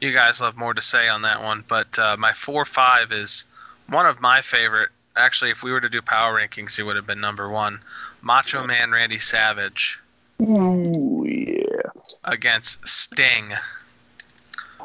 you 0.00 0.12
guys 0.12 0.38
will 0.40 0.46
have 0.46 0.56
more 0.56 0.72
to 0.72 0.80
say 0.80 1.08
on 1.08 1.22
that 1.22 1.42
one. 1.42 1.64
But 1.66 1.98
uh, 1.98 2.16
my 2.18 2.32
four 2.32 2.64
five 2.64 3.12
is 3.12 3.44
one 3.88 4.06
of 4.06 4.20
my 4.20 4.40
favorite. 4.40 4.90
Actually, 5.16 5.50
if 5.50 5.62
we 5.62 5.72
were 5.72 5.80
to 5.80 5.88
do 5.88 6.00
power 6.00 6.38
rankings, 6.38 6.76
he 6.76 6.82
would 6.82 6.96
have 6.96 7.06
been 7.06 7.20
number 7.20 7.48
one. 7.48 7.80
Macho 8.22 8.64
Man 8.66 8.90
Randy 8.90 9.18
Savage 9.18 9.98
Ooh, 10.40 11.26
yeah. 11.26 11.90
against 12.24 12.86
Sting. 12.88 13.52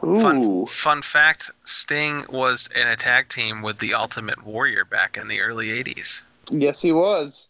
Ooh. 0.03 0.19
Fun, 0.19 0.65
fun 0.65 1.01
fact: 1.01 1.51
Sting 1.63 2.25
was 2.29 2.69
in 2.75 2.87
a 2.87 2.95
tag 2.95 3.29
team 3.29 3.61
with 3.61 3.79
the 3.79 3.93
Ultimate 3.93 4.45
Warrior 4.45 4.85
back 4.85 5.17
in 5.17 5.27
the 5.27 5.41
early 5.41 5.69
'80s. 5.69 6.21
Yes, 6.51 6.81
he 6.81 6.91
was. 6.91 7.47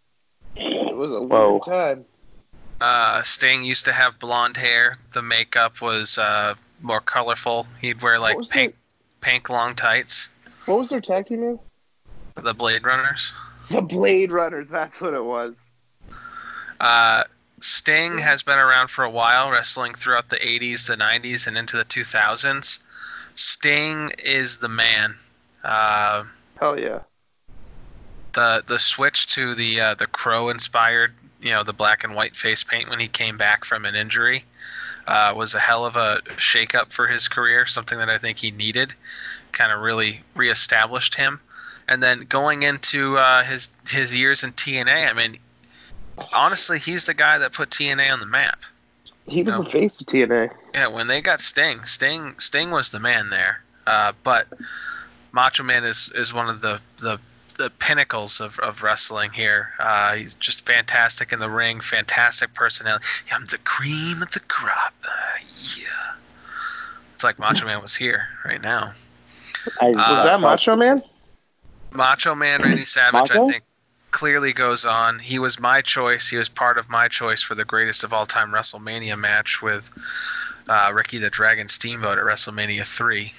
It 0.55 0.95
was 0.95 1.11
a 1.11 1.27
Whoa. 1.27 1.51
weird 1.51 1.63
time. 1.63 2.05
Uh, 2.79 3.21
Sting 3.23 3.63
used 3.63 3.85
to 3.85 3.93
have 3.93 4.19
blonde 4.19 4.57
hair. 4.57 4.97
The 5.13 5.21
makeup 5.21 5.81
was 5.81 6.17
uh, 6.17 6.55
more 6.81 7.01
colorful. 7.01 7.67
He'd 7.81 8.01
wear 8.01 8.19
like 8.19 8.35
what, 8.35 8.39
was 8.39 8.49
pink, 8.49 8.75
pink 9.21 9.49
long 9.49 9.75
tights. 9.75 10.29
what 10.65 10.79
was 10.79 10.89
their 10.89 11.01
tag 11.01 11.27
team 11.27 11.41
name? 11.41 11.59
The 12.35 12.53
Blade 12.53 12.83
Runners. 12.85 13.33
The 13.69 13.81
Blade 13.81 14.31
Runners. 14.31 14.69
That's 14.69 15.01
what 15.01 15.13
it 15.13 15.23
was. 15.23 15.55
Uh, 16.79 17.23
Sting 17.66 18.20
has 18.20 18.43
been 18.43 18.59
around 18.59 18.89
for 18.89 19.03
a 19.03 19.09
while, 19.09 19.51
wrestling 19.51 19.93
throughout 19.93 20.30
the 20.30 20.38
80s, 20.38 20.88
the 20.88 20.97
90s, 20.97 21.47
and 21.47 21.57
into 21.57 21.78
the 21.78 21.86
2000s. 21.86 22.80
Sting 23.34 24.11
is 24.24 24.57
the 24.57 24.70
man. 24.70 25.16
Uh, 25.63 26.24
Hell 26.59 26.80
yeah. 26.80 26.99
the 28.34 28.63
the 28.68 28.80
switch 28.80 29.28
to 29.36 29.55
the 29.55 29.82
uh, 29.82 29.93
the 29.95 30.07
crow 30.07 30.49
inspired, 30.49 31.13
you 31.41 31.49
know, 31.51 31.63
the 31.63 31.74
black 31.74 32.03
and 32.03 32.16
white 32.16 32.36
face 32.36 32.63
paint 32.63 32.89
when 32.89 32.99
he 32.99 33.07
came 33.07 33.38
back 33.38 33.66
from 33.66 33.86
an 33.86 33.95
injury 33.95 34.45
uh, 35.07 35.34
was 35.36 35.55
a 35.55 35.59
hell 35.59 35.86
of 35.86 35.95
a 35.95 36.22
shakeup 36.38 36.91
for 36.91 37.07
his 37.07 37.28
career. 37.28 37.66
Something 37.66 37.97
that 37.99 38.09
I 38.09 38.18
think 38.18 38.38
he 38.38 38.51
needed, 38.51 38.93
kind 39.51 39.72
of 39.72 39.82
really 39.82 40.22
reestablished 40.36 41.16
him. 41.16 41.39
And 41.88 42.01
then 42.01 42.22
going 42.22 42.63
into 42.63 43.18
uh, 43.18 43.43
his 43.43 43.74
his 43.88 44.16
years 44.16 44.43
in 44.43 44.53
TNA, 44.53 45.09
I 45.09 45.13
mean, 45.13 45.38
honestly, 46.34 46.80
he's 46.80 47.05
the 47.05 47.13
guy 47.13 47.38
that 47.39 47.53
put 47.53 47.70
TNA 47.70 48.11
on 48.11 48.20
the 48.20 48.26
map. 48.26 48.61
He 49.28 49.41
was 49.43 49.55
No. 49.55 49.63
the 49.63 49.70
face 49.70 49.99
of 50.01 50.07
TNA. 50.07 50.51
Yeah, 50.74 50.88
when 50.88 51.07
they 51.07 51.22
got 51.22 51.41
Sting, 51.41 51.84
Sting 51.84 52.39
Sting 52.39 52.70
was 52.72 52.91
the 52.91 52.99
man 52.99 53.30
there. 53.30 53.63
Uh, 53.88 54.13
but 54.24 54.47
Macho 55.32 55.63
Man 55.63 55.84
is, 55.84 56.11
is 56.13 56.34
one 56.34 56.49
of 56.49 56.61
the, 56.61 56.80
the 56.97 57.20
the 57.57 57.70
pinnacles 57.80 58.41
of, 58.41 58.59
of 58.59 58.84
wrestling 58.84 59.32
here. 59.32 59.70
Uh, 59.80 60.16
he's 60.16 60.36
just 60.36 60.66
fantastic 60.66 61.32
in 61.32 61.39
the 61.39 61.49
ring, 61.49 61.80
fantastic 61.80 62.53
personality. 62.53 63.05
I'm 63.34 63.45
the 63.45 63.57
cream 63.59 64.22
of 64.22 64.30
the 64.32 64.41
crop. 64.41 64.93
Uh, 65.07 65.09
yeah. 65.78 66.13
It's 67.13 67.24
like 67.24 67.39
Macho 67.39 67.66
Man 67.66 67.82
was 67.82 67.95
here 67.95 68.28
right 68.43 68.61
now. 68.61 68.91
I, 69.82 69.86
Was 69.91 69.99
Uh, 70.20 70.24
that 70.26 70.39
Macho 70.41 70.76
Man? 70.76 71.01
Macho 71.91 72.36
Man 72.36 72.61
Randy 72.61 72.84
Savage, 72.84 73.32
I 73.32 73.45
think, 73.49 73.63
clearly 74.16 74.53
goes 74.53 74.86
on. 74.86 75.20
He 75.20 75.39
was 75.39 75.59
my 75.59 75.82
choice. 75.82 76.30
He 76.30 76.38
was 76.38 76.47
part 76.47 76.78
of 76.78 76.89
my 76.89 77.09
choice 77.09 77.41
for 77.41 77.53
the 77.53 77.66
greatest 77.66 78.05
of 78.05 78.13
all 78.13 78.26
time 78.26 78.53
WrestleMania 78.53 79.20
match 79.20 79.61
with 79.61 79.91
uh, 80.70 80.91
Ricky 80.93 81.18
the 81.18 81.30
Dragon 81.30 81.68
Steamboat 81.68 82.18
at 82.18 82.24
WrestleMania 82.24 82.86
3. 82.86 83.34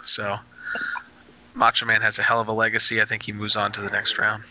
So, 0.00 0.36
Macho 1.52 1.84
Man 1.84 2.00
has 2.00 2.18
a 2.18 2.22
hell 2.22 2.40
of 2.40 2.48
a 2.48 2.52
legacy. 2.52 3.02
I 3.02 3.04
think 3.04 3.24
he 3.24 3.32
moves 3.32 3.56
on 3.56 3.72
to 3.72 3.82
the 3.82 3.90
next 3.90 4.18
round. 4.18 4.44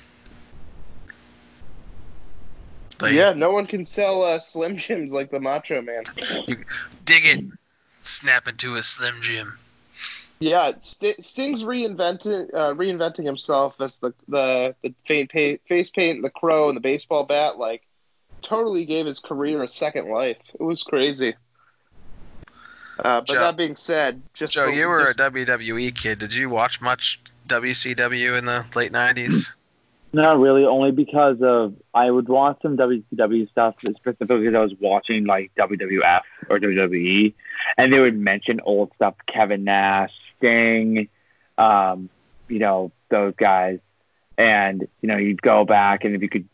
Like, 3.01 3.13
yeah, 3.13 3.33
no 3.33 3.49
one 3.51 3.65
can 3.65 3.85
sell 3.85 4.21
uh, 4.21 4.39
Slim 4.39 4.77
Jims 4.77 5.11
like 5.11 5.31
the 5.31 5.39
Macho 5.39 5.81
Man. 5.81 6.03
Dig 6.45 7.25
it. 7.25 7.45
Snap 8.03 8.47
into 8.47 8.75
a 8.75 8.83
Slim 8.83 9.15
Jim. 9.21 9.57
Yeah, 10.43 10.73
St- 10.79 11.23
Sting's 11.23 11.63
reinventing 11.63 12.53
uh, 12.53 12.73
reinventing 12.73 13.25
himself 13.25 13.75
as 13.79 13.99
the 13.99 14.13
the 14.27 14.75
the 14.81 14.93
fa- 15.07 15.27
pa- 15.31 15.63
face 15.69 15.89
paint, 15.89 16.21
the 16.21 16.29
crow, 16.29 16.67
and 16.67 16.75
the 16.75 16.81
baseball 16.81 17.23
bat. 17.23 17.57
Like, 17.57 17.83
totally 18.41 18.83
gave 18.83 19.05
his 19.05 19.19
career 19.19 19.63
a 19.63 19.69
second 19.69 20.09
life. 20.09 20.37
It 20.53 20.61
was 20.61 20.83
crazy. 20.83 21.35
Uh, 22.99 23.21
but 23.21 23.27
Joe- 23.27 23.39
that 23.39 23.55
being 23.55 23.77
said, 23.77 24.21
just 24.33 24.53
Joe, 24.53 24.65
for- 24.65 24.73
you 24.73 24.89
were 24.89 25.07
a 25.07 25.13
WWE 25.13 25.95
kid. 25.95 26.19
Did 26.19 26.35
you 26.35 26.49
watch 26.49 26.81
much 26.81 27.21
WCW 27.47 28.37
in 28.37 28.45
the 28.45 28.65
late 28.75 28.91
90s? 28.91 29.51
Not 30.11 30.39
really, 30.39 30.65
only 30.65 30.91
because 30.91 31.41
of 31.41 31.73
I 31.93 32.11
would 32.11 32.27
watch 32.27 32.61
some 32.61 32.75
WCW 32.75 33.49
stuff 33.49 33.75
specifically 33.79 34.39
because 34.39 34.55
I 34.55 34.59
was 34.59 34.73
watching 34.79 35.23
like 35.25 35.55
WWF 35.55 36.21
or 36.49 36.59
WWE, 36.59 37.33
and 37.77 37.93
they 37.93 37.99
would 37.99 38.17
mention 38.17 38.59
old 38.65 38.91
stuff, 38.95 39.15
Kevin 39.25 39.63
Nash, 39.63 40.11
Sting, 40.43 41.07
um, 41.57 42.09
you 42.49 42.59
know 42.59 42.91
those 43.09 43.33
guys, 43.35 43.79
and 44.37 44.85
you 45.01 45.07
know 45.07 45.15
you'd 45.15 45.41
go 45.41 45.63
back 45.63 46.03
and 46.03 46.15
if 46.15 46.21
you 46.21 46.27
could, 46.27 46.49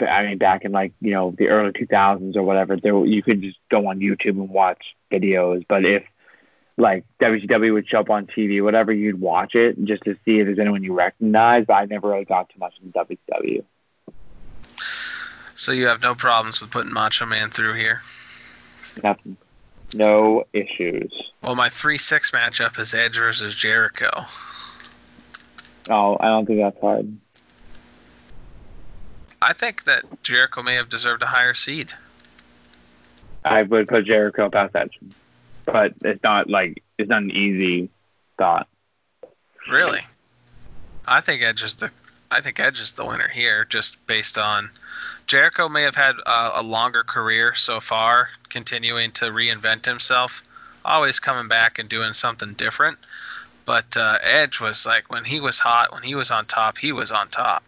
I 0.00 0.24
mean 0.24 0.38
back 0.38 0.64
in 0.64 0.72
like 0.72 0.92
you 1.02 1.10
know 1.10 1.34
the 1.36 1.48
early 1.48 1.72
2000s 1.72 2.34
or 2.36 2.42
whatever, 2.42 2.76
there 2.76 3.04
you 3.04 3.22
could 3.22 3.42
just 3.42 3.58
go 3.70 3.88
on 3.88 4.00
YouTube 4.00 4.30
and 4.30 4.48
watch 4.48 4.96
videos, 5.12 5.66
but 5.68 5.84
if 5.84 6.02
like 6.78 7.04
WCW 7.20 7.74
would 7.74 7.86
show 7.86 8.00
up 8.00 8.08
on 8.08 8.26
TV, 8.26 8.62
whatever, 8.64 8.90
you'd 8.90 9.20
watch 9.20 9.54
it 9.54 9.76
just 9.84 10.04
to 10.04 10.16
see 10.24 10.38
if 10.38 10.46
there's 10.46 10.58
anyone 10.58 10.82
you 10.82 10.94
recognize. 10.94 11.66
But 11.66 11.74
I 11.74 11.84
never 11.84 12.08
really 12.08 12.24
got 12.24 12.48
too 12.48 12.58
much 12.58 12.72
into 12.82 12.98
WCW. 12.98 13.64
So 15.54 15.72
you 15.72 15.88
have 15.88 16.00
no 16.00 16.14
problems 16.14 16.62
with 16.62 16.70
putting 16.70 16.90
Macho 16.90 17.26
Man 17.26 17.50
through 17.50 17.74
here. 17.74 18.00
Nothing. 19.04 19.36
No 19.94 20.44
issues. 20.52 21.32
Well, 21.42 21.56
my 21.56 21.68
3 21.68 21.98
6 21.98 22.30
matchup 22.30 22.78
is 22.78 22.94
Edge 22.94 23.18
versus 23.18 23.54
Jericho. 23.54 24.10
Oh, 25.88 26.16
I 26.20 26.26
don't 26.26 26.46
think 26.46 26.60
that's 26.60 26.80
hard. 26.80 27.16
I 29.42 29.52
think 29.54 29.84
that 29.84 30.22
Jericho 30.22 30.62
may 30.62 30.74
have 30.74 30.88
deserved 30.88 31.22
a 31.22 31.26
higher 31.26 31.54
seed. 31.54 31.92
I 33.44 33.62
would 33.62 33.88
put 33.88 34.04
Jericho 34.04 34.50
past 34.50 34.76
Edge. 34.76 34.98
but 35.64 35.94
it's 36.04 36.22
not 36.22 36.48
like 36.48 36.82
it's 36.98 37.08
not 37.08 37.22
an 37.22 37.30
easy 37.30 37.90
thought. 38.38 38.68
Really? 39.70 40.00
I 41.06 41.20
think 41.20 41.42
Edge 41.42 41.62
is 41.62 41.76
the 41.76 41.90
I 42.30 42.40
think 42.40 42.60
Edge 42.60 42.80
is 42.80 42.92
the 42.92 43.04
winner 43.04 43.28
here, 43.28 43.64
just 43.64 44.06
based 44.06 44.38
on 44.38 44.70
Jericho 45.30 45.68
may 45.68 45.82
have 45.82 45.94
had 45.94 46.16
uh, 46.26 46.54
a 46.56 46.62
longer 46.64 47.04
career 47.04 47.54
so 47.54 47.78
far, 47.78 48.30
continuing 48.48 49.12
to 49.12 49.26
reinvent 49.26 49.84
himself, 49.84 50.42
always 50.84 51.20
coming 51.20 51.46
back 51.46 51.78
and 51.78 51.88
doing 51.88 52.14
something 52.14 52.54
different. 52.54 52.98
But 53.64 53.96
uh, 53.96 54.18
Edge 54.24 54.60
was 54.60 54.84
like 54.84 55.08
when 55.08 55.22
he 55.22 55.38
was 55.38 55.60
hot, 55.60 55.92
when 55.92 56.02
he 56.02 56.16
was 56.16 56.32
on 56.32 56.46
top, 56.46 56.78
he 56.78 56.90
was 56.90 57.12
on 57.12 57.28
top. 57.28 57.62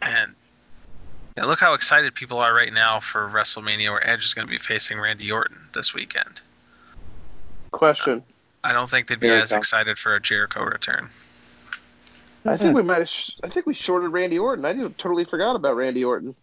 And, 0.00 0.32
and 1.36 1.46
look 1.48 1.58
how 1.58 1.74
excited 1.74 2.14
people 2.14 2.38
are 2.38 2.54
right 2.54 2.72
now 2.72 3.00
for 3.00 3.28
WrestleMania, 3.28 3.88
where 3.88 4.08
Edge 4.08 4.24
is 4.24 4.34
going 4.34 4.46
to 4.46 4.52
be 4.52 4.58
facing 4.58 5.00
Randy 5.00 5.32
Orton 5.32 5.58
this 5.74 5.92
weekend. 5.92 6.40
Question. 7.72 8.22
I 8.62 8.72
don't 8.72 8.88
think 8.88 9.08
they'd 9.08 9.18
be 9.18 9.28
as 9.28 9.50
excited 9.50 9.98
for 9.98 10.14
a 10.14 10.20
Jericho 10.20 10.62
return. 10.62 11.08
I 12.44 12.56
think 12.56 12.76
we 12.76 12.82
might 12.84 12.98
have. 12.98 13.08
Sh- 13.08 13.32
I 13.42 13.48
think 13.48 13.66
we 13.66 13.74
shorted 13.74 14.10
Randy 14.10 14.38
Orton. 14.38 14.64
I 14.64 14.72
totally 14.74 15.24
forgot 15.24 15.56
about 15.56 15.74
Randy 15.74 16.04
Orton. 16.04 16.36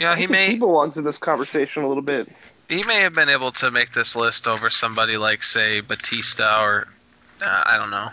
Yeah, 0.00 0.16
he 0.16 0.26
may 0.26 0.52
he 0.52 0.58
belongs 0.58 0.96
in 0.96 1.04
this 1.04 1.18
conversation 1.18 1.82
a 1.82 1.88
little 1.88 2.02
bit. 2.02 2.26
he 2.70 2.82
may 2.84 3.02
have 3.02 3.12
been 3.14 3.28
able 3.28 3.50
to 3.50 3.70
make 3.70 3.90
this 3.90 4.16
list 4.16 4.48
over 4.48 4.70
somebody 4.70 5.18
like 5.18 5.42
say 5.42 5.82
Batista 5.82 6.64
or 6.64 6.88
uh, 7.44 7.62
I 7.66 7.76
don't 7.76 7.90
know, 7.90 8.08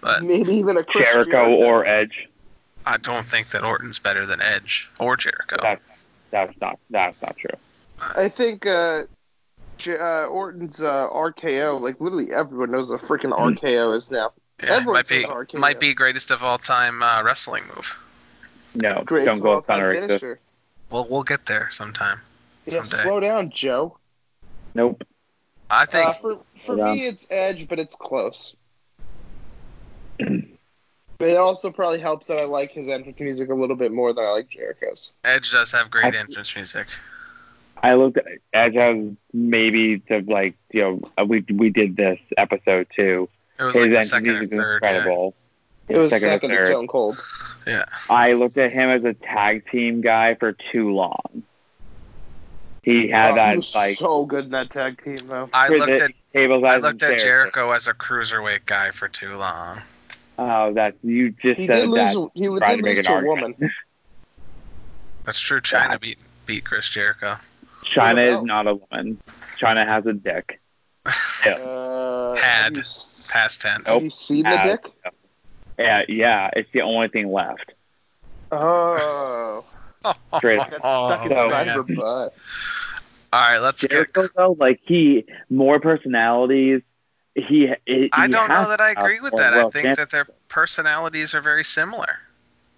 but 0.00 0.22
Maybe 0.22 0.54
even 0.54 0.78
a 0.78 0.82
Chris 0.82 1.10
Jericho, 1.10 1.54
or 1.54 1.84
Edge. 1.84 2.26
I 2.86 2.96
don't 2.96 3.26
think 3.26 3.48
that 3.50 3.64
Orton's 3.64 3.98
better 3.98 4.24
than 4.24 4.40
Edge 4.40 4.88
or 4.98 5.18
Jericho. 5.18 5.58
That's 5.60 6.06
that's 6.30 6.58
not 6.58 6.78
that's 6.88 7.20
not 7.20 7.36
true. 7.36 7.58
I 8.00 8.30
think 8.30 8.64
uh, 8.64 9.02
J- 9.76 9.98
uh, 9.98 10.24
Orton's 10.24 10.80
uh, 10.80 11.06
RKO. 11.10 11.82
Like 11.82 12.00
literally 12.00 12.32
everyone 12.32 12.70
knows 12.70 12.88
what 12.90 13.02
a 13.02 13.06
freaking 13.06 13.36
Hmm. 13.36 13.62
RKO 13.62 13.94
is 13.94 14.10
now. 14.10 14.32
Yeah, 14.62 14.76
everyone 14.76 14.94
might 14.94 15.08
be 15.08 15.24
RKO. 15.24 15.58
might 15.58 15.80
be 15.80 15.92
greatest 15.92 16.30
of 16.30 16.42
all 16.44 16.56
time 16.56 17.02
uh, 17.02 17.22
wrestling 17.22 17.64
move. 17.76 17.98
No, 18.74 19.02
Great 19.04 19.26
don't 19.26 19.40
go 19.40 19.56
all-time 19.56 19.96
Thunder. 19.96 20.40
Finisher. 20.90 20.94
Well, 20.94 21.06
we'll 21.10 21.22
get 21.22 21.46
there 21.46 21.68
sometime. 21.70 22.20
Yeah, 22.66 22.82
someday. 22.82 23.02
slow 23.04 23.20
down, 23.20 23.50
Joe. 23.50 23.96
Nope. 24.74 25.04
I 25.70 25.86
think 25.86 26.08
Uh, 26.08 26.12
for 26.12 26.38
for 26.58 26.76
Hold 26.76 26.96
me, 26.96 27.06
it's 27.06 27.26
Edge, 27.30 27.68
but 27.68 27.78
it's 27.78 27.94
close. 27.94 28.56
but 30.18 31.28
it 31.28 31.36
also 31.36 31.70
probably 31.70 32.00
helps 32.00 32.26
that 32.26 32.40
I 32.40 32.44
like 32.44 32.72
his 32.72 32.88
entrance 32.88 33.20
music 33.20 33.50
a 33.50 33.54
little 33.54 33.76
bit 33.76 33.92
more 33.92 34.12
than 34.12 34.24
I 34.24 34.30
like 34.30 34.48
Jericho's. 34.48 35.12
Edge 35.24 35.52
does 35.52 35.72
have 35.72 35.90
great 35.90 36.14
I- 36.14 36.18
entrance 36.18 36.54
music. 36.54 36.88
I 37.82 37.94
looked 37.94 38.18
at 38.18 38.26
Edge 38.52 38.76
as 38.76 39.14
maybe 39.32 40.00
to 40.00 40.20
like 40.26 40.54
you 40.70 40.82
know 40.82 41.00
uh, 41.18 41.24
we 41.24 41.44
we 41.50 41.70
did 41.70 41.96
this 41.96 42.18
episode 42.36 42.88
too. 42.94 43.28
It 43.58 43.62
was 43.62 43.74
His 43.74 43.80
like 43.82 43.90
the 43.92 43.98
entrance 44.00 44.10
second 44.10 44.28
or 44.28 44.32
music 44.34 44.52
is 44.52 44.58
third. 44.58 44.82
Yeah. 44.82 45.30
Incredible. 45.90 45.96
It 45.96 45.98
was 46.02 46.10
Second 46.10 46.28
or 46.28 46.32
second, 46.32 46.50
to 46.50 46.56
third. 46.56 46.66
Stone 46.68 46.86
Cold. 46.88 47.22
Yeah. 47.66 47.84
I 48.08 48.32
looked 48.32 48.56
at 48.58 48.72
him 48.72 48.88
as 48.90 49.04
a 49.04 49.14
tag 49.14 49.68
team 49.70 50.00
guy 50.00 50.34
for 50.34 50.52
too 50.52 50.92
long. 50.92 51.42
He 52.82 53.08
had 53.08 53.32
Oh, 53.32 53.34
that 53.34 53.50
he 53.50 53.56
was 53.56 53.74
like 53.74 53.96
so 53.96 54.24
good 54.24 54.46
in 54.46 54.50
that 54.52 54.70
tag 54.70 55.02
team, 55.04 55.16
though. 55.26 55.50
I 55.52 55.68
looked 55.68 55.90
at 56.00 56.12
tables 56.32 56.62
I 56.64 56.78
looked 56.78 57.02
at. 57.02 57.18
Jericho 57.20 57.70
as 57.72 57.86
a 57.88 57.92
cruiserweight 57.94 58.64
guy 58.66 58.90
for 58.90 59.06
too 59.08 59.36
long. 59.36 59.80
Oh, 60.38 60.72
that 60.72 60.94
you 61.02 61.30
just 61.30 61.60
He 61.60 61.66
said 61.66 61.76
did 61.82 61.88
lose. 61.88 62.14
that. 62.14 62.30
He 62.34 62.46
trying 62.46 62.58
did 62.58 62.76
to 62.76 62.82
make 62.82 62.96
lose 62.96 62.98
an 63.00 63.04
to 63.04 63.14
a 63.18 63.24
woman. 63.24 63.54
That's 65.24 65.38
true. 65.38 65.60
Chyna 65.60 66.00
beat 66.00 66.16
beat 66.46 66.64
Chris 66.64 66.88
Jericho. 66.88 67.36
Chyna 67.84 68.38
is 68.38 68.42
not 68.42 68.66
a 68.66 68.76
woman. 68.76 69.18
Chyna 69.58 69.84
has 69.86 70.06
a 70.06 70.12
dick. 70.12 70.60
Yeah. 71.46 71.52
Uh, 71.52 72.34
Had. 72.36 72.64
Have 72.64 72.76
you, 72.76 72.80
s- 72.82 73.30
Past 73.32 73.62
tense. 73.62 73.86
Nope. 73.86 73.94
have 73.94 74.02
you 74.04 74.10
seen 74.10 74.42
the 74.42 74.50
Had. 74.56 74.66
dick? 74.82 74.92
Yeah, 75.80 76.02
yeah, 76.08 76.50
it's 76.54 76.70
the 76.72 76.82
only 76.82 77.08
thing 77.08 77.32
left. 77.32 77.72
Oh, 78.52 79.64
Straight 80.36 80.58
got 80.58 80.68
stuck 80.80 81.22
inside 81.30 81.66
man. 81.66 81.76
her 81.76 81.82
butt. 81.82 82.34
All 83.32 83.48
right, 83.50 83.58
let's 83.58 83.86
get. 83.86 84.08
Though, 84.36 84.56
like 84.58 84.80
he 84.84 85.24
more 85.48 85.80
personalities. 85.80 86.82
He, 87.34 87.72
he 87.86 88.10
I 88.12 88.26
don't 88.26 88.48
know 88.48 88.68
that 88.68 88.80
I 88.80 88.90
agree 88.90 89.20
with 89.20 89.32
more 89.32 89.40
that. 89.40 89.54
I 89.54 89.62
think 89.70 89.84
stand- 89.84 89.96
that 89.98 90.10
their 90.10 90.26
personalities 90.48 91.34
are 91.34 91.40
very 91.40 91.62
similar. 91.64 92.18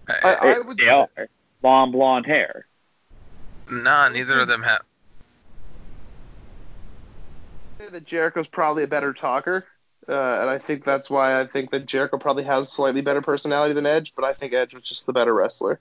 I- 0.08 0.34
Uh, 0.58 0.62
would 0.66 0.76
they 0.78 0.84
say- 0.84 0.90
are 0.90 1.28
long 1.62 1.90
blonde 1.90 2.26
hair. 2.26 2.66
no, 3.70 4.08
neither 4.08 4.38
of 4.40 4.48
them 4.48 4.62
have. 4.62 4.82
that 7.90 8.04
Jericho's 8.04 8.46
probably 8.48 8.84
a 8.84 8.86
better 8.86 9.12
talker, 9.12 9.64
uh, 10.08 10.12
and 10.12 10.50
I 10.50 10.58
think 10.58 10.84
that's 10.84 11.08
why 11.08 11.40
I 11.40 11.46
think 11.46 11.70
that 11.70 11.86
Jericho 11.86 12.18
probably 12.18 12.44
has 12.44 12.70
slightly 12.70 13.02
better 13.02 13.22
personality 13.22 13.74
than 13.74 13.86
Edge, 13.86 14.14
but 14.14 14.24
I 14.24 14.34
think 14.34 14.52
Edge 14.52 14.74
was 14.74 14.82
just 14.82 15.06
the 15.06 15.12
better 15.12 15.32
wrestler. 15.32 15.80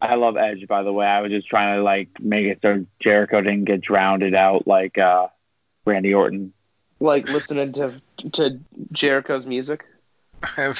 I 0.00 0.14
love 0.14 0.36
Edge, 0.36 0.66
by 0.66 0.82
the 0.82 0.92
way. 0.92 1.06
I 1.06 1.20
was 1.20 1.30
just 1.30 1.46
trying 1.48 1.76
to 1.76 1.82
like 1.82 2.08
make 2.20 2.46
it 2.46 2.60
so 2.62 2.86
Jericho 3.00 3.40
didn't 3.40 3.64
get 3.64 3.80
drowned 3.80 4.34
out 4.34 4.66
like 4.66 4.96
uh, 4.96 5.28
Randy 5.84 6.14
Orton. 6.14 6.52
Like 7.00 7.28
listening 7.28 7.72
to 7.74 8.00
to 8.32 8.60
Jericho's 8.92 9.46
music. 9.46 9.84
uh, 10.56 10.72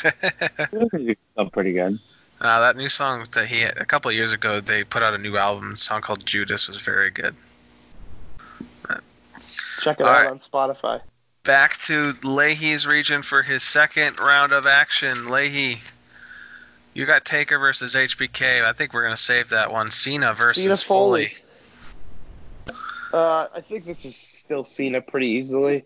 Oh, 1.36 1.46
pretty 1.46 1.72
good. 1.72 1.98
that 2.40 2.76
new 2.76 2.88
song 2.88 3.26
that 3.32 3.46
he 3.46 3.60
had 3.60 3.76
a 3.78 3.84
couple 3.84 4.10
of 4.10 4.14
years 4.14 4.32
ago, 4.32 4.60
they 4.60 4.84
put 4.84 5.02
out 5.02 5.14
a 5.14 5.18
new 5.18 5.36
album. 5.36 5.72
A 5.72 5.76
song 5.76 6.00
called 6.00 6.24
Judas 6.24 6.68
was 6.68 6.80
very 6.80 7.10
good. 7.10 7.34
Check 9.80 10.00
it 10.00 10.06
All 10.06 10.08
out 10.12 10.20
right. 10.20 10.30
on 10.30 10.38
Spotify. 10.38 11.00
Back 11.44 11.78
to 11.84 12.12
Leahy's 12.22 12.86
region 12.86 13.22
for 13.22 13.42
his 13.42 13.62
second 13.62 14.20
round 14.20 14.52
of 14.52 14.66
action. 14.66 15.30
Leahy, 15.30 15.80
you 16.92 17.06
got 17.06 17.24
Taker 17.24 17.58
versus 17.58 17.94
HBK. 17.94 18.62
I 18.62 18.72
think 18.72 18.92
we're 18.92 19.04
gonna 19.04 19.16
save 19.16 19.50
that 19.50 19.72
one. 19.72 19.90
Cena 19.90 20.34
versus 20.34 20.64
Cena 20.64 20.76
Foley. 20.76 21.26
Foley. 21.26 21.46
Uh, 23.12 23.48
I 23.54 23.60
think 23.60 23.84
this 23.84 24.04
is 24.04 24.14
still 24.14 24.64
Cena 24.64 25.00
pretty 25.00 25.28
easily. 25.28 25.84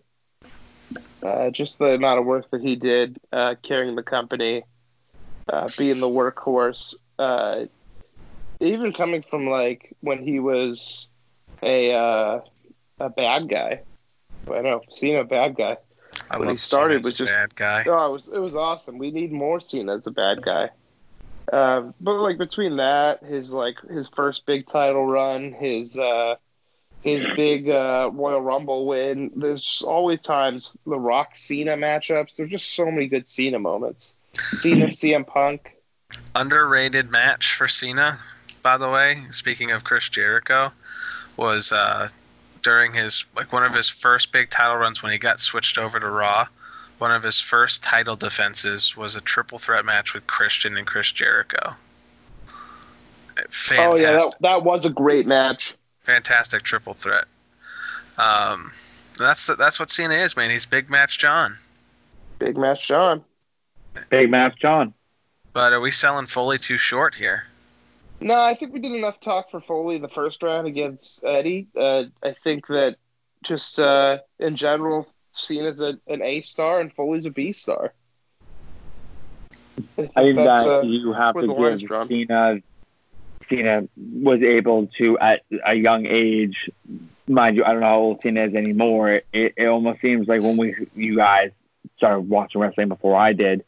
Uh, 1.23 1.49
just 1.49 1.79
the 1.79 1.93
amount 1.93 2.19
of 2.19 2.25
work 2.25 2.49
that 2.51 2.61
he 2.61 2.75
did 2.75 3.17
uh, 3.31 3.55
carrying 3.61 3.95
the 3.95 4.03
company, 4.03 4.63
uh, 5.51 5.69
being 5.77 5.99
the 5.99 6.07
workhorse, 6.07 6.95
uh, 7.17 7.65
even 8.59 8.93
coming 8.93 9.23
from 9.27 9.47
like 9.47 9.95
when 10.01 10.21
he 10.21 10.39
was 10.39 11.07
a 11.63 11.93
uh, 11.93 12.41
a 12.99 13.09
bad 13.09 13.49
guy. 13.49 13.81
I 14.53 14.61
know 14.61 14.81
Cena, 14.89 15.23
bad 15.23 15.55
guy. 15.55 15.77
I 16.31 16.39
When 16.39 16.49
he 16.49 16.57
started 16.57 17.03
Cena's 17.03 17.05
was 17.05 17.13
just- 17.15 17.33
bad 17.33 17.55
guy. 17.55 17.83
Oh, 17.87 18.09
it 18.09 18.11
was 18.11 18.27
it 18.29 18.39
was 18.39 18.55
awesome. 18.55 18.97
We 18.97 19.11
need 19.11 19.31
more 19.31 19.59
Cena 19.59 19.95
as 19.97 20.07
a 20.07 20.11
bad 20.11 20.41
guy. 20.41 20.69
Um, 21.51 21.93
but 22.01 22.15
like 22.21 22.37
between 22.37 22.77
that, 22.77 23.23
his 23.23 23.51
like 23.53 23.79
his 23.81 24.07
first 24.09 24.45
big 24.45 24.65
title 24.65 25.05
run, 25.05 25.51
his 25.51 25.97
uh, 25.99 26.35
his 27.01 27.27
big 27.35 27.69
uh, 27.69 28.09
Royal 28.13 28.41
Rumble 28.41 28.87
win. 28.87 29.31
There's 29.35 29.83
always 29.85 30.21
times 30.21 30.75
the 30.87 30.97
Rock 30.99 31.35
Cena 31.35 31.75
matchups. 31.77 32.37
There's 32.37 32.49
just 32.49 32.73
so 32.73 32.85
many 32.85 33.07
good 33.07 33.27
Cena 33.27 33.59
moments. 33.59 34.13
Cena, 34.39 34.85
CM 34.87 35.27
Punk. 35.27 35.71
underrated 36.33 37.11
match 37.11 37.53
for 37.55 37.67
Cena, 37.67 38.17
by 38.63 38.77
the 38.77 38.89
way. 38.89 39.17
Speaking 39.31 39.71
of 39.71 39.83
Chris 39.83 40.09
Jericho, 40.09 40.71
was 41.37 41.71
uh, 41.71 42.07
during 42.65 42.93
his 42.93 43.25
like 43.35 43.53
one 43.53 43.63
of 43.63 43.75
his 43.75 43.89
first 43.89 44.31
big 44.31 44.49
title 44.49 44.77
runs 44.77 45.03
when 45.03 45.11
he 45.11 45.19
got 45.19 45.39
switched 45.39 45.77
over 45.77 45.99
to 45.99 46.09
Raw. 46.09 46.47
One 46.97 47.11
of 47.11 47.21
his 47.21 47.39
first 47.39 47.83
title 47.83 48.15
defenses 48.15 48.97
was 48.97 49.15
a 49.15 49.21
triple 49.21 49.59
threat 49.59 49.85
match 49.85 50.15
with 50.15 50.25
Christian 50.25 50.75
and 50.75 50.87
Chris 50.87 51.11
Jericho. 51.11 51.75
Fantastic, 53.35 53.77
Oh 53.77 53.95
yeah, 53.95 54.13
that, 54.13 54.35
that 54.39 54.63
was 54.63 54.85
a 54.85 54.89
great 54.89 55.27
match. 55.27 55.75
fantastic 56.01 56.63
triple 56.63 56.93
threat. 56.93 57.25
Um, 58.17 58.71
that's 59.15 59.45
the, 59.45 59.55
that's 59.55 59.79
what 59.79 59.91
Cena 59.91 60.15
is, 60.15 60.35
man. 60.35 60.49
He's 60.49 60.65
big 60.65 60.89
match 60.89 61.19
John. 61.19 61.55
Big 62.39 62.57
match, 62.57 62.87
John. 62.87 63.23
Big 64.09 64.29
Match 64.29 64.59
John. 64.59 64.93
But 65.53 65.71
are 65.71 65.79
we 65.79 65.91
selling 65.91 66.25
Foley 66.25 66.57
too 66.57 66.77
short 66.77 67.15
here? 67.15 67.45
No, 68.19 68.41
I 68.41 68.55
think 68.55 68.73
we 68.73 68.79
did 68.79 68.93
enough 68.93 69.19
talk 69.19 69.51
for 69.51 69.61
Foley 69.61 69.97
in 69.97 70.01
the 70.01 70.07
first 70.07 70.41
round 70.41 70.67
against 70.67 71.23
Eddie. 71.23 71.67
Uh, 71.75 72.05
I 72.23 72.35
think 72.43 72.67
that 72.67 72.97
just 73.43 73.79
uh, 73.79 74.19
in 74.39 74.55
general, 74.55 75.07
Cena's 75.31 75.81
a, 75.81 75.99
an 76.07 76.21
A 76.21 76.41
star 76.41 76.79
and 76.79 76.91
Foley's 76.91 77.25
a 77.25 77.31
B 77.31 77.51
star. 77.51 77.93
I 79.77 79.81
think, 79.81 80.11
I 80.15 80.21
think 80.21 80.37
that's, 80.37 80.65
that 80.65 80.79
uh, 80.79 80.81
you 80.83 81.13
have 81.13 81.35
to 81.35 81.77
give. 81.79 81.89
Cena. 82.07 82.61
Cena 83.47 83.87
was 83.97 84.41
able 84.41 84.87
to, 84.97 85.19
at 85.19 85.43
a 85.63 85.75
young 85.75 86.07
age, 86.07 86.69
mind 87.27 87.55
you, 87.57 87.63
I 87.63 87.73
don't 87.73 87.81
know 87.81 87.89
how 87.89 87.99
old 87.99 88.21
Cena 88.21 88.45
is 88.45 88.55
anymore. 88.55 89.09
It, 89.09 89.25
it 89.33 89.67
almost 89.67 90.01
seems 90.01 90.27
like 90.27 90.41
when 90.41 90.57
we, 90.57 90.87
you 90.95 91.17
guys 91.17 91.51
started 91.97 92.21
watching 92.29 92.61
wrestling 92.61 92.89
before 92.89 93.15
I 93.15 93.33
did, 93.33 93.63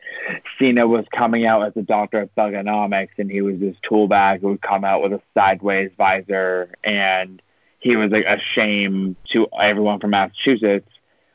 Cena 0.57 0.87
was 0.87 1.05
coming 1.13 1.45
out 1.45 1.65
as 1.65 1.73
a 1.75 1.81
doctor 1.81 2.19
of 2.19 2.33
Thuganomics, 2.35 3.17
and 3.17 3.29
he 3.31 3.41
was 3.41 3.59
this 3.59 3.75
tool 3.81 4.07
bag 4.07 4.41
who 4.41 4.49
would 4.49 4.61
come 4.61 4.83
out 4.83 5.01
with 5.01 5.13
a 5.13 5.21
sideways 5.33 5.91
visor, 5.97 6.69
and 6.83 7.41
he 7.79 7.95
was 7.95 8.11
like 8.11 8.25
a 8.25 8.39
shame 8.39 9.15
to 9.29 9.47
everyone 9.59 9.99
from 9.99 10.11
Massachusetts. 10.11 10.89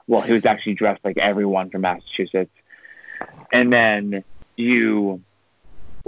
well, 0.07 0.21
he 0.21 0.33
was 0.33 0.45
actually 0.45 0.75
dressed 0.75 1.05
like 1.05 1.19
everyone 1.19 1.71
from 1.71 1.83
Massachusetts. 1.83 2.51
And 3.53 3.73
then 3.73 4.25
you 4.57 5.23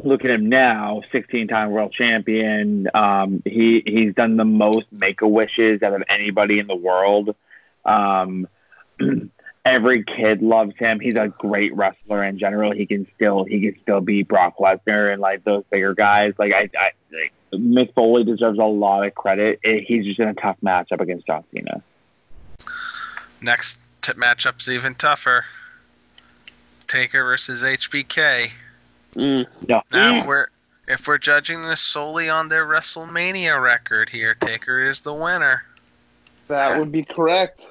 look 0.03 0.25
at 0.25 0.31
him 0.31 0.49
now, 0.49 1.03
16-time 1.13 1.71
world 1.71 1.93
champion. 1.93 2.89
Um, 2.95 3.43
he 3.45 3.83
he's 3.87 4.15
done 4.15 4.37
the 4.37 4.45
most 4.45 4.87
make-a-wishes 4.91 5.83
out 5.83 5.95
of 5.95 6.03
anybody 6.09 6.59
in 6.59 6.67
the 6.67 6.77
world. 6.77 7.35
Um, 7.85 8.49
every 9.65 10.05
kid 10.05 10.43
loves 10.43 10.77
him. 10.77 11.01
He's 11.01 11.17
a 11.17 11.29
great 11.29 11.75
wrestler 11.75 12.23
in 12.25 12.39
general. 12.39 12.73
He 12.73 12.87
can 12.87 13.07
still 13.15 13.45
he 13.45 13.61
can 13.61 13.81
still 13.83 14.01
beat 14.01 14.29
Brock 14.29 14.57
Lesnar 14.59 15.13
and 15.13 15.21
like 15.21 15.45
those 15.45 15.65
bigger 15.71 15.95
guys. 15.95 16.35
Like 16.39 16.53
I, 16.53 16.71
I 16.79 16.91
like, 17.13 17.33
Mick 17.53 17.95
Foley 17.95 18.25
deserves 18.25 18.59
a 18.59 18.65
lot 18.65 19.07
of 19.07 19.15
credit. 19.15 19.61
It, 19.63 19.85
he's 19.85 20.05
just 20.05 20.19
in 20.21 20.29
a 20.29 20.35
tough 20.35 20.57
matchup 20.63 21.01
against 21.01 21.27
John 21.27 21.45
Cena. 21.53 21.83
Next 23.41 23.81
t- 24.03 24.13
matchup's 24.13 24.69
even 24.69 24.95
tougher. 24.95 25.45
Taker 26.87 27.25
versus 27.25 27.63
HBK. 27.63 28.51
Mm. 29.15 29.47
No, 29.69 29.83
Now, 29.93 30.17
if 30.17 30.27
we're 30.27 30.49
if 30.87 31.07
we're 31.09 31.19
judging 31.19 31.63
this 31.63 31.81
solely 31.81 32.29
on 32.29 32.49
their 32.49 32.67
WrestleMania 32.67 33.61
record 33.61 34.09
here, 34.11 34.35
Taker 34.35 34.83
is 34.83 35.01
the 35.01 35.15
winner, 35.15 35.65
That 36.49 36.79
would 36.79 36.93
be 36.93 37.05
correct. 37.05 37.67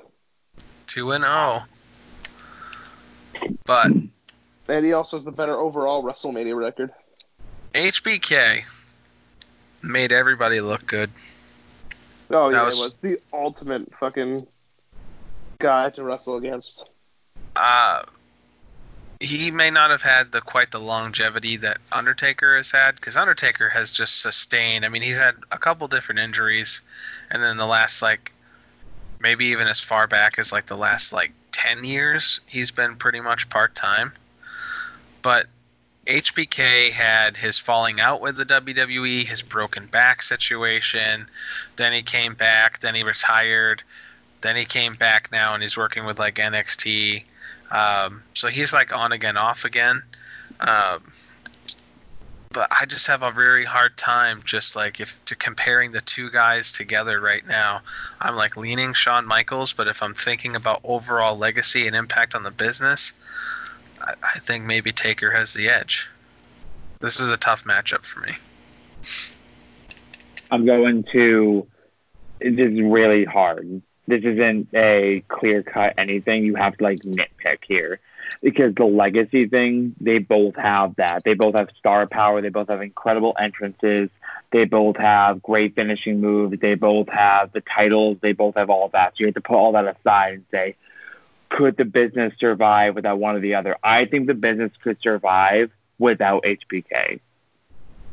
two 0.88 1.12
and 1.12 1.24
zero. 1.24 1.64
But 3.66 3.92
And 4.68 4.86
he 4.86 4.94
also 4.94 5.18
has 5.18 5.24
the 5.26 5.32
better 5.32 5.58
overall 5.58 6.04
WrestleMania 6.04 6.56
record. 6.58 6.92
HBK 7.74 8.66
made 9.82 10.12
everybody 10.12 10.62
look 10.62 10.86
good. 10.86 11.10
Oh 12.30 12.50
That 12.50 12.56
yeah, 12.58 12.66
was- 12.66 12.78
it 12.78 12.82
was 12.82 12.94
the 12.96 13.20
ultimate 13.34 13.94
fucking 14.00 14.48
guy 15.60 15.90
to 15.92 16.04
wrestle 16.04 16.38
against. 16.38 16.90
Uh, 17.56 18.04
he 19.20 19.52
may 19.52 19.70
not 19.70 19.92
have 19.92 20.02
had 20.02 20.32
the 20.32 20.42
quite 20.42 20.72
the 20.72 20.80
longevity 20.80 21.58
that 21.58 21.78
Undertaker 21.92 22.58
has 22.58 22.72
had 22.72 22.96
because 22.96 23.16
Undertaker 23.16 23.70
has 23.70 23.92
just 23.92 24.22
sustained. 24.22 24.86
I 24.86 24.90
mean, 24.90 25.02
he's 25.02 25.18
had 25.18 25.36
a 25.52 25.58
couple 25.58 25.88
different 25.88 26.20
injuries, 26.20 26.82
and 27.30 27.42
then 27.42 27.58
the 27.58 27.66
last 27.66 28.02
like 28.02 28.34
maybe 29.20 29.46
even 29.48 29.68
as 29.68 29.80
far 29.80 30.08
back 30.08 30.40
as 30.40 30.52
like 30.52 30.66
the 30.66 30.76
last 30.78 31.14
like 31.14 31.32
ten 31.64 31.84
years, 31.84 32.42
he's 32.48 32.72
been 32.72 32.96
pretty 32.98 33.22
much 33.22 33.50
part 33.50 33.74
time. 33.74 34.12
But 35.22 35.48
HBK 36.06 36.92
had 36.92 37.38
his 37.38 37.60
falling 37.60 38.02
out 38.02 38.22
with 38.22 38.36
the 38.36 38.46
WWE, 38.46 39.26
his 39.26 39.42
broken 39.42 39.88
back 39.88 40.22
situation. 40.22 41.28
Then 41.78 41.94
he 41.94 42.02
came 42.02 42.34
back. 42.34 42.80
Then 42.80 42.96
he 42.96 43.04
retired. 43.04 43.84
Then 44.42 44.58
he 44.58 44.66
came 44.66 44.96
back 44.96 45.32
now 45.32 45.54
and 45.54 45.64
he's 45.64 45.78
working 45.78 46.06
with 46.06 46.20
like 46.20 46.36
NXT. 46.36 47.24
Um, 47.72 48.24
so 48.34 48.50
he's 48.50 48.74
like 48.74 48.94
on 48.94 49.14
again, 49.14 49.38
off 49.38 49.64
again. 49.64 50.04
Um, 50.60 51.13
but 52.54 52.68
I 52.72 52.86
just 52.86 53.08
have 53.08 53.24
a 53.24 53.32
very 53.32 53.66
hard 53.66 53.98
time 53.98 54.40
just 54.44 54.76
like 54.76 55.00
if 55.00 55.24
to 55.26 55.36
comparing 55.36 55.92
the 55.92 56.02
two 56.02 56.30
guys 56.30 56.72
together 56.72 57.20
right 57.20 57.46
now. 57.46 57.82
I'm 58.22 58.36
like 58.36 58.56
leaning 58.56 58.94
Shawn 58.94 59.26
Michaels, 59.26 59.74
but 59.74 59.88
if 59.88 60.04
I'm 60.04 60.14
thinking 60.14 60.56
about 60.56 60.82
overall 60.84 61.36
legacy 61.36 61.88
and 61.88 61.96
impact 61.96 62.36
on 62.36 62.44
the 62.44 62.52
business, 62.52 63.14
I, 64.00 64.14
I 64.24 64.40
think 64.40 64.66
maybe 64.66 64.92
Taker 64.92 65.32
has 65.32 65.54
the 65.54 65.70
edge. 65.70 66.10
This 67.00 67.20
is 67.20 67.32
a 67.32 67.38
tough 67.38 67.66
matchup 67.66 68.06
for 68.06 68.22
me. 68.22 68.34
I'm 70.52 70.66
going 70.66 71.04
to. 71.12 71.68
This 72.40 72.72
is 72.72 72.82
really 72.82 73.26
hard. 73.26 73.82
This 74.08 74.24
isn't 74.24 74.70
a 74.74 75.24
clear 75.28 75.64
cut 75.64 75.96
anything. 75.98 76.46
You 76.46 76.56
have 76.56 76.78
to 76.78 76.84
like 76.84 77.00
nitpick 77.00 77.60
here 77.68 78.00
because 78.44 78.76
the 78.76 78.84
legacy 78.84 79.48
thing, 79.48 79.96
they 80.02 80.20
both 80.20 80.56
have 80.58 80.98
that. 80.98 81.24
They 81.24 81.34
both 81.34 81.56
have 81.56 81.70
star 81.80 82.06
power. 82.06 82.42
They 82.42 82.50
both 82.50 82.68
have 82.68 82.82
incredible 82.82 83.34
entrances. 83.40 84.10
They 84.52 84.66
both 84.66 84.98
have 84.98 85.42
great 85.42 85.76
finishing 85.76 86.20
moves. 86.20 86.60
They 86.60 86.76
both 86.76 87.08
have 87.08 87.54
the 87.54 87.62
titles. 87.62 88.18
They 88.22 88.34
both 88.34 88.56
have 88.56 88.70
all 88.70 88.90
that. 88.90 89.14
So 89.14 89.22
you 89.22 89.28
have 89.28 89.36
to 89.36 89.42
put 89.42 89.56
all 89.56 89.72
that 89.72 89.88
aside 89.88 90.34
and 90.34 90.46
say, 90.52 90.76
could 91.48 91.78
the 91.78 91.86
business 91.86 92.34
survive 92.38 92.96
without 92.96 93.18
one 93.18 93.38
or 93.38 93.40
the 93.40 93.56
other? 93.56 93.78
I 93.82 94.06
think 94.06 94.28
the 94.28 94.34
business 94.34 94.74
could 94.84 94.98
survive 95.02 95.72
without 95.98 96.44
HBK. 96.44 97.22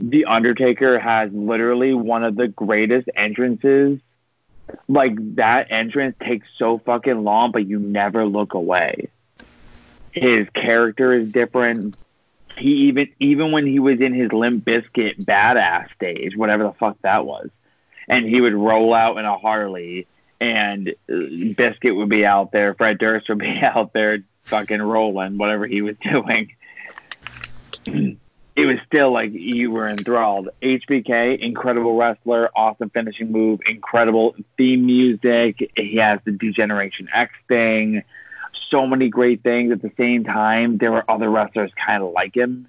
The 0.00 0.26
Undertaker 0.26 0.98
has 1.00 1.30
literally 1.32 1.92
one 1.92 2.22
of 2.22 2.36
the 2.36 2.46
greatest 2.46 3.08
entrances. 3.16 3.98
Like 4.88 5.16
that 5.36 5.72
entrance 5.72 6.14
takes 6.22 6.46
so 6.56 6.78
fucking 6.78 7.24
long, 7.24 7.50
but 7.50 7.66
you 7.66 7.80
never 7.80 8.24
look 8.24 8.54
away. 8.54 9.08
His 10.12 10.48
character 10.50 11.12
is 11.12 11.32
different. 11.32 11.96
He 12.56 12.88
even 12.88 13.08
even 13.18 13.52
when 13.52 13.66
he 13.66 13.78
was 13.78 14.00
in 14.00 14.12
his 14.12 14.32
Limp 14.32 14.64
Bizkit 14.64 15.24
badass 15.24 15.92
stage, 15.94 16.36
whatever 16.36 16.64
the 16.64 16.72
fuck 16.72 16.98
that 17.02 17.24
was, 17.24 17.48
and 18.08 18.26
he 18.26 18.40
would 18.40 18.54
roll 18.54 18.92
out 18.92 19.18
in 19.18 19.24
a 19.24 19.38
Harley, 19.38 20.06
and 20.40 20.90
uh, 21.10 21.54
Biscuit 21.56 21.94
would 21.94 22.08
be 22.08 22.26
out 22.26 22.52
there, 22.52 22.74
Fred 22.74 22.98
Durst 22.98 23.28
would 23.28 23.38
be 23.40 23.60
out 23.60 23.92
there, 23.92 24.18
fucking 24.44 24.82
rolling, 24.82 25.38
whatever 25.38 25.66
he 25.66 25.80
was 25.82 25.96
doing 26.02 26.50
it 28.60 28.66
was 28.66 28.76
still 28.86 29.12
like 29.12 29.32
you 29.32 29.70
were 29.70 29.88
enthralled. 29.88 30.50
HBK, 30.62 31.38
incredible 31.38 31.96
wrestler, 31.96 32.50
awesome 32.54 32.90
finishing 32.90 33.32
move, 33.32 33.60
incredible 33.66 34.34
theme 34.56 34.86
music. 34.86 35.72
He 35.76 35.96
has 35.96 36.20
the 36.24 36.32
Degeneration 36.32 37.08
X 37.12 37.32
thing. 37.48 38.02
So 38.70 38.86
many 38.86 39.08
great 39.08 39.42
things 39.42 39.72
at 39.72 39.82
the 39.82 39.90
same 39.96 40.24
time. 40.24 40.78
There 40.78 40.92
were 40.92 41.04
other 41.10 41.28
wrestlers 41.28 41.72
kind 41.74 42.02
of 42.02 42.12
like 42.12 42.36
him. 42.36 42.68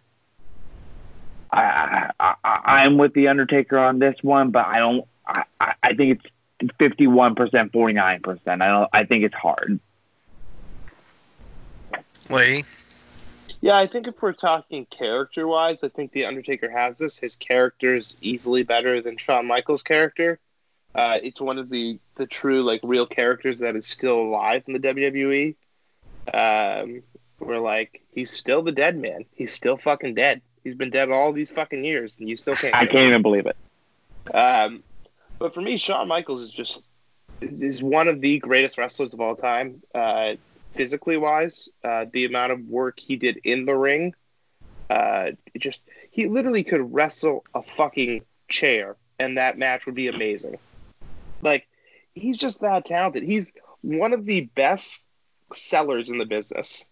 I, 1.52 2.12
I, 2.20 2.34
I, 2.44 2.60
I'm 2.84 2.98
with 2.98 3.14
the 3.14 3.28
Undertaker 3.28 3.78
on 3.78 4.00
this 4.00 4.16
one, 4.22 4.52
but 4.52 4.66
I 4.66 4.80
don't. 4.80 5.06
I, 5.28 5.44
I- 5.60 5.74
I 5.84 5.94
think 5.96 6.22
it's 6.60 6.74
fifty-one 6.78 7.36
percent, 7.36 7.72
forty-nine 7.74 8.22
percent. 8.22 8.62
I 8.62 8.68
don't. 8.68 8.90
I 8.94 9.04
think 9.06 9.24
it's 9.26 9.36
hard. 9.36 9.80
Lee, 12.30 12.64
Yeah, 13.62 13.76
I 13.78 13.88
think 13.88 14.08
if 14.08 14.22
we're 14.22 14.32
talking 14.34 14.86
character 14.86 15.48
wise, 15.48 15.84
I 15.84 15.90
think 15.90 16.12
the 16.12 16.26
Undertaker 16.26 16.70
has 16.70 16.98
this. 16.98 17.18
His 17.18 17.36
character 17.36 17.94
is 17.94 18.16
easily 18.22 18.64
better 18.64 19.02
than 19.02 19.18
Shawn 19.18 19.48
Michaels' 19.48 19.84
character. 19.84 20.40
Uh, 20.94 21.18
it's 21.22 21.42
one 21.42 21.58
of 21.58 21.70
the 21.70 22.00
the 22.16 22.26
true 22.26 22.64
like 22.64 22.82
real 22.84 23.06
characters 23.06 23.60
that 23.60 23.76
is 23.76 23.86
still 23.88 24.20
alive 24.20 24.64
in 24.68 24.74
the 24.74 24.80
WWE. 24.80 25.56
Um, 26.34 27.04
we're 27.40 27.60
like 27.60 28.02
he's 28.12 28.32
still 28.32 28.62
the 28.62 28.72
dead 28.72 28.98
man. 28.98 29.26
He's 29.34 29.54
still 29.54 29.78
fucking 29.78 30.16
dead. 30.16 30.42
He's 30.64 30.76
been 30.76 30.92
dead 30.92 31.10
all 31.10 31.34
these 31.34 31.50
fucking 31.50 31.84
years, 31.84 32.18
and 32.20 32.30
you 32.30 32.38
still 32.38 32.56
can't. 32.56 32.76
I 32.76 32.86
can't 32.86 33.08
even 33.08 33.22
believe 33.22 33.48
it. 33.48 33.58
Um, 34.34 34.84
but 35.40 35.54
for 35.54 35.62
me, 35.62 35.78
Shawn 35.78 36.08
Michaels 36.08 36.42
is 36.42 36.52
just 36.52 36.82
is 37.42 37.82
one 37.82 38.08
of 38.08 38.22
the 38.22 38.38
greatest 38.40 38.78
wrestlers 38.78 39.14
of 39.14 39.22
all 39.22 39.36
time. 39.36 39.82
Uh, 39.94 40.36
physically 40.74 41.18
wise, 41.18 41.70
uh, 41.84 42.06
the 42.12 42.26
amount 42.26 42.52
of 42.52 42.62
work 42.68 43.00
he 43.00 43.16
did 43.16 43.38
in 43.44 43.66
the 43.66 43.76
ring, 43.76 44.14
uh, 44.90 45.32
it 45.54 45.60
just 45.60 45.80
he 46.12 46.28
literally 46.28 46.64
could 46.64 46.94
wrestle 46.94 47.44
a 47.56 47.64
fucking 47.76 48.22
chair, 48.50 48.96
and 49.20 49.38
that 49.38 49.58
match 49.58 49.86
would 49.86 49.96
be 49.96 50.08
amazing. 50.08 50.58
Like 51.42 51.68
he's 52.14 52.38
just 52.38 52.62
that 52.62 52.86
talented. 52.86 53.24
He's 53.24 53.52
one 53.82 54.14
of 54.14 54.26
the 54.26 54.42
best 54.42 55.04
sellers 55.56 56.10
in 56.10 56.18
the 56.18 56.26
business. 56.26 56.86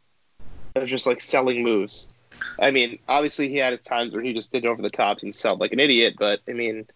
Of 0.76 0.88
just 0.88 1.08
like 1.08 1.20
selling 1.20 1.64
moves. 1.64 2.08
I 2.60 2.72
mean, 2.72 3.00
obviously 3.08 3.50
he 3.50 3.58
had 3.58 3.72
his 3.74 3.82
times 3.82 4.14
where 4.14 4.22
he 4.22 4.34
just 4.34 4.52
did 4.52 4.66
over 4.66 4.82
the 4.82 4.90
tops 4.90 5.24
and 5.24 5.36
sold 5.36 5.60
like 5.60 5.74
an 5.74 5.80
idiot, 5.80 6.16
but 6.18 6.42
I 6.48 6.54
mean, 6.54 6.88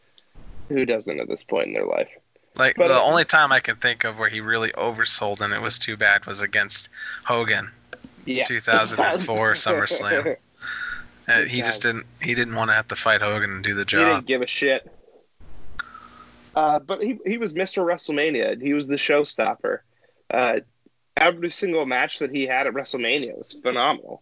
who 0.69 0.85
doesn't 0.85 1.19
at 1.19 1.27
this 1.27 1.43
point 1.43 1.67
in 1.67 1.73
their 1.73 1.85
life? 1.85 2.09
like 2.55 2.75
But, 2.75 2.89
the 2.89 2.95
uh, 2.95 3.03
only 3.03 3.25
time 3.25 3.51
I 3.51 3.59
can 3.59 3.75
think 3.75 4.03
of 4.03 4.19
where 4.19 4.29
he 4.29 4.41
really 4.41 4.69
oversold 4.69 5.41
and 5.41 5.53
it 5.53 5.61
was 5.61 5.79
too 5.79 5.97
bad 5.97 6.25
was 6.25 6.41
against 6.41 6.89
Hogan. 7.25 7.69
Yeah. 8.25 8.43
2004 8.43 9.53
SummerSlam. 9.53 10.37
Uh, 11.27 11.41
he 11.43 11.61
just 11.61 11.83
didn't. 11.83 12.05
He 12.21 12.35
didn't 12.35 12.55
want 12.55 12.69
to 12.69 12.75
have 12.75 12.89
to 12.89 12.95
fight 12.95 13.21
Hogan 13.21 13.49
and 13.49 13.63
do 13.63 13.73
the 13.73 13.85
job. 13.85 14.07
He 14.07 14.13
didn't 14.13 14.25
give 14.25 14.41
a 14.41 14.47
shit. 14.47 14.91
Uh, 16.53 16.79
but 16.79 17.01
he 17.01 17.17
he 17.25 17.37
was 17.37 17.53
Mr. 17.53 17.83
WrestleMania. 17.83 18.61
He 18.61 18.73
was 18.73 18.87
the 18.87 18.97
showstopper. 18.97 19.79
Uh, 20.29 20.59
every 21.17 21.51
single 21.51 21.85
match 21.85 22.19
that 22.19 22.31
he 22.31 22.45
had 22.45 22.67
at 22.67 22.73
WrestleMania 22.73 23.37
was 23.37 23.53
phenomenal. 23.53 24.21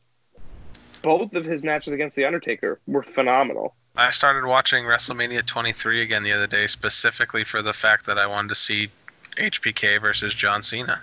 Both 1.01 1.33
of 1.33 1.45
his 1.45 1.63
matches 1.63 1.93
against 1.93 2.15
The 2.15 2.25
Undertaker 2.25 2.79
were 2.85 3.03
phenomenal. 3.03 3.75
I 3.95 4.11
started 4.11 4.47
watching 4.47 4.85
WrestleMania 4.85 5.45
23 5.45 6.01
again 6.01 6.23
the 6.23 6.33
other 6.33 6.47
day 6.47 6.67
specifically 6.67 7.43
for 7.43 7.61
the 7.61 7.73
fact 7.73 8.05
that 8.05 8.17
I 8.17 8.27
wanted 8.27 8.49
to 8.49 8.55
see 8.55 8.89
HBK 9.37 9.99
versus 9.99 10.33
John 10.33 10.61
Cena. 10.61 11.01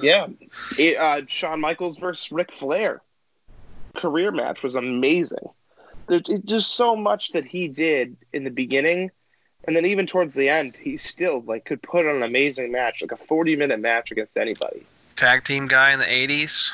Yeah. 0.00 0.26
It, 0.78 0.96
uh, 0.98 1.22
Shawn 1.26 1.60
Michaels 1.60 1.96
versus 1.96 2.30
Ric 2.30 2.52
Flair. 2.52 3.00
Career 3.96 4.30
match 4.30 4.62
was 4.62 4.74
amazing. 4.74 5.48
There's 6.06 6.22
just 6.44 6.74
so 6.74 6.96
much 6.96 7.32
that 7.32 7.44
he 7.44 7.68
did 7.68 8.16
in 8.32 8.44
the 8.44 8.50
beginning, 8.50 9.10
and 9.64 9.76
then 9.76 9.86
even 9.86 10.06
towards 10.06 10.34
the 10.34 10.48
end, 10.48 10.74
he 10.74 10.96
still 10.96 11.40
like 11.40 11.64
could 11.64 11.82
put 11.82 12.06
on 12.06 12.16
an 12.16 12.22
amazing 12.22 12.72
match, 12.72 13.00
like 13.00 13.12
a 13.12 13.16
40 13.16 13.56
minute 13.56 13.80
match 13.80 14.10
against 14.10 14.36
anybody. 14.36 14.84
Tag 15.20 15.44
team 15.44 15.68
guy 15.68 15.92
in 15.92 15.98
the 15.98 16.04
'80s. 16.06 16.72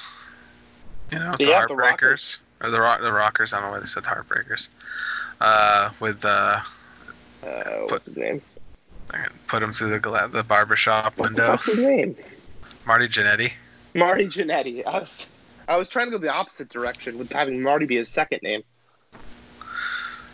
You 1.11 1.19
know, 1.19 1.37
the 1.37 1.45
Yeah, 1.45 1.67
the 1.67 1.75
Heartbreakers 1.75 2.39
or 2.63 2.71
the 2.71 2.81
Rock, 2.81 3.01
the 3.01 3.13
Rockers. 3.13 3.53
I 3.53 3.61
don't 3.61 3.67
know 3.69 3.73
why 3.73 3.81
they 3.81 3.87
said 3.87 4.05
Heartbreakers. 4.05 4.69
Uh, 5.41 5.91
with 6.01 6.25
uh, 6.25 6.61
Uh, 7.43 7.63
what's 7.89 8.09
his 8.09 8.17
name? 8.17 8.41
put 9.47 9.63
him 9.63 9.73
through 9.73 9.91
the 9.91 10.01
gla- 10.01 10.29
the 10.29 10.43
barbershop 10.43 11.19
What 11.19 11.29
window. 11.31 11.51
What's 11.51 11.67
his 11.67 11.79
name? 11.79 12.17
Marty 12.85 13.09
Jannetty. 13.09 13.53
Marty 13.95 14.27
Jannetty. 14.27 14.87
I 14.87 14.99
was, 14.99 15.31
I 15.69 15.77
was 15.77 15.89
trying 15.89 16.07
to 16.07 16.11
go 16.13 16.19
the 16.19 16.33
opposite 16.33 16.69
direction 16.69 17.19
with 17.19 17.33
having 17.33 17.63
Marty 17.63 17.87
be 17.87 17.97
his 17.97 18.09
second 18.09 18.41
name. 18.43 18.63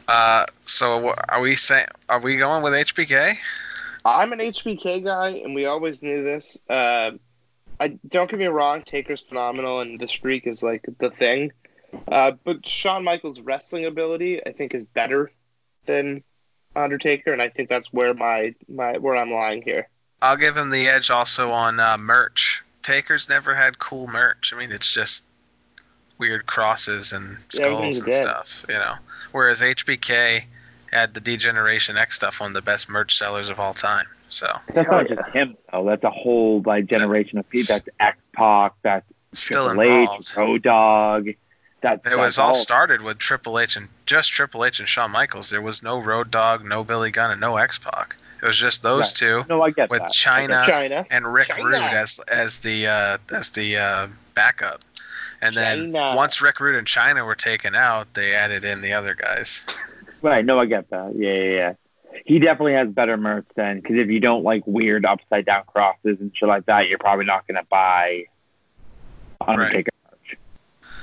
Uh, 0.09 0.47
so 0.65 1.15
are 1.29 1.41
we 1.41 1.55
saying 1.57 1.87
are 2.09 2.21
we 2.21 2.37
going 2.37 2.63
with 2.63 2.73
HBK? 2.73 3.35
I'm 4.05 4.33
an 4.33 4.41
HBK 4.41 5.05
guy, 5.05 5.29
and 5.45 5.55
we 5.55 5.67
always 5.67 6.03
knew 6.03 6.25
this. 6.25 6.59
Uh, 6.69 7.13
I 7.83 7.99
don't 8.07 8.31
get 8.31 8.39
me 8.39 8.47
wrong, 8.47 8.83
Taker's 8.83 9.23
phenomenal, 9.23 9.81
and 9.81 9.99
the 9.99 10.07
streak 10.07 10.47
is 10.47 10.63
like 10.63 10.87
the 10.99 11.11
thing. 11.11 11.51
Uh, 12.07 12.31
but 12.45 12.65
Shawn 12.65 13.03
Michaels' 13.03 13.41
wrestling 13.41 13.87
ability, 13.87 14.41
I 14.47 14.53
think, 14.53 14.73
is 14.73 14.85
better 14.85 15.33
than 15.87 16.23
Undertaker, 16.77 17.33
and 17.33 17.43
I 17.43 17.49
think 17.49 17.69
that's 17.69 17.93
where 17.93 18.15
my 18.15 18.55
my 18.69 18.99
where 18.99 19.17
I'm 19.17 19.33
lying 19.33 19.63
here. 19.63 19.89
I'll 20.23 20.37
give 20.37 20.57
him 20.57 20.71
the 20.71 20.87
edge 20.87 21.11
also 21.11 21.51
on 21.51 21.81
uh, 21.81 21.99
merch. 21.99 22.63
Taker's 22.83 23.29
never 23.29 23.53
had 23.53 23.81
cool 23.81 24.07
merch. 24.07 24.55
I 24.55 24.59
mean, 24.61 24.71
it's 24.71 24.91
just 24.91 25.25
weird 26.19 26.47
crosses 26.47 27.13
and 27.13 27.37
skulls 27.49 27.67
everything's 27.67 27.99
and 27.99 28.07
dead. 28.07 28.23
stuff, 28.23 28.65
you 28.69 28.77
know. 28.77 28.95
Whereas 29.33 29.61
HBK 29.61 30.45
had 30.93 31.15
the 31.15 31.21
Degeneration 31.21 31.97
X 31.97 32.15
stuff, 32.15 32.39
one 32.39 32.51
of 32.51 32.55
the 32.55 32.63
best 32.63 32.89
merch 32.89 33.19
sellers 33.19 33.49
of 33.49 33.59
all 33.59 33.75
time. 33.75 34.07
So 34.33 34.51
That's 34.73 34.91
not 34.91 35.11
yeah. 35.11 35.17
just 35.17 35.29
him 35.35 35.57
though. 35.71 35.85
That's 35.85 36.05
a 36.05 36.11
whole 36.11 36.63
like 36.65 36.87
generation 36.87 37.39
of 37.39 37.49
people. 37.49 37.75
That's 37.75 37.89
X 38.01 38.19
Pac. 38.33 38.73
That's 38.83 39.07
still 39.33 39.67
Triple 39.67 39.83
H, 39.83 40.01
involved. 40.01 40.37
Road 40.37 40.63
Dog. 40.63 41.29
That 41.83 42.01
It 42.07 42.17
was 42.17 42.37
that's 42.37 42.39
all 42.39 42.55
started 42.55 43.03
with 43.03 43.19
Triple 43.19 43.59
H 43.59 43.77
and 43.77 43.89
just 44.07 44.31
Triple 44.31 44.65
H 44.65 44.81
and 44.81 44.89
Shawn 44.89 45.11
Michaels. 45.11 45.51
There 45.51 45.61
was 45.61 45.83
no 45.83 45.99
Road 45.99 46.31
Dog, 46.31 46.65
no 46.65 46.83
Billy 46.85 47.11
Gunn, 47.11 47.33
and 47.33 47.41
no 47.41 47.57
X 47.57 47.79
Pac. 47.79 48.17
It 48.43 48.47
was 48.47 48.57
just 48.57 48.83
those 48.83 49.09
Right. 49.09 49.15
two 49.15 49.45
No, 49.49 49.63
I 49.63 49.71
get 49.71 49.91
with 49.91 50.01
that. 50.01 50.13
Chyna 50.13 50.65
Chyna. 50.65 51.07
and 51.11 51.31
Rick 51.33 51.49
Chyna. 51.49 51.65
Rude 51.65 51.75
as 51.75 52.19
as 52.21 52.59
the 52.61 52.87
uh, 52.87 53.19
as 53.35 53.51
the 53.51 53.77
uh, 53.77 54.07
backup. 54.35 54.81
And 55.43 55.57
then 55.57 55.93
Chyna. 55.93 56.17
once 56.17 56.41
Rick 56.41 56.61
Rude 56.61 56.77
and 56.77 56.87
Chyna 56.87 57.27
were 57.27 57.35
taken 57.35 57.75
out, 57.75 58.15
they 58.15 58.35
added 58.35 58.65
in 58.65 58.81
the 58.81 58.95
other 58.95 59.15
guys. 59.15 59.65
Right. 60.23 60.45
No, 60.45 60.59
I 60.61 60.67
get 60.67 60.89
that. 60.91 61.15
Yeah, 61.17 61.33
yeah, 61.33 61.51
yeah. 61.55 61.73
He 62.25 62.39
definitely 62.39 62.75
has 62.75 62.89
better 62.89 63.17
merch 63.17 63.47
then, 63.55 63.81
because 63.81 63.97
if 63.97 64.09
you 64.09 64.21
don't 64.21 64.43
like 64.45 64.67
weird 64.67 65.05
upside 65.05 65.47
down 65.47 65.65
crosses 65.67 66.21
and 66.21 66.31
shit 66.37 66.49
like 66.49 66.67
that, 66.67 66.89
you're 66.89 66.99
probably 66.99 67.25
not 67.25 67.47
gonna 67.47 67.65
buy 67.69 68.25
Undertaker 69.41 69.91
merch. 70.11 70.39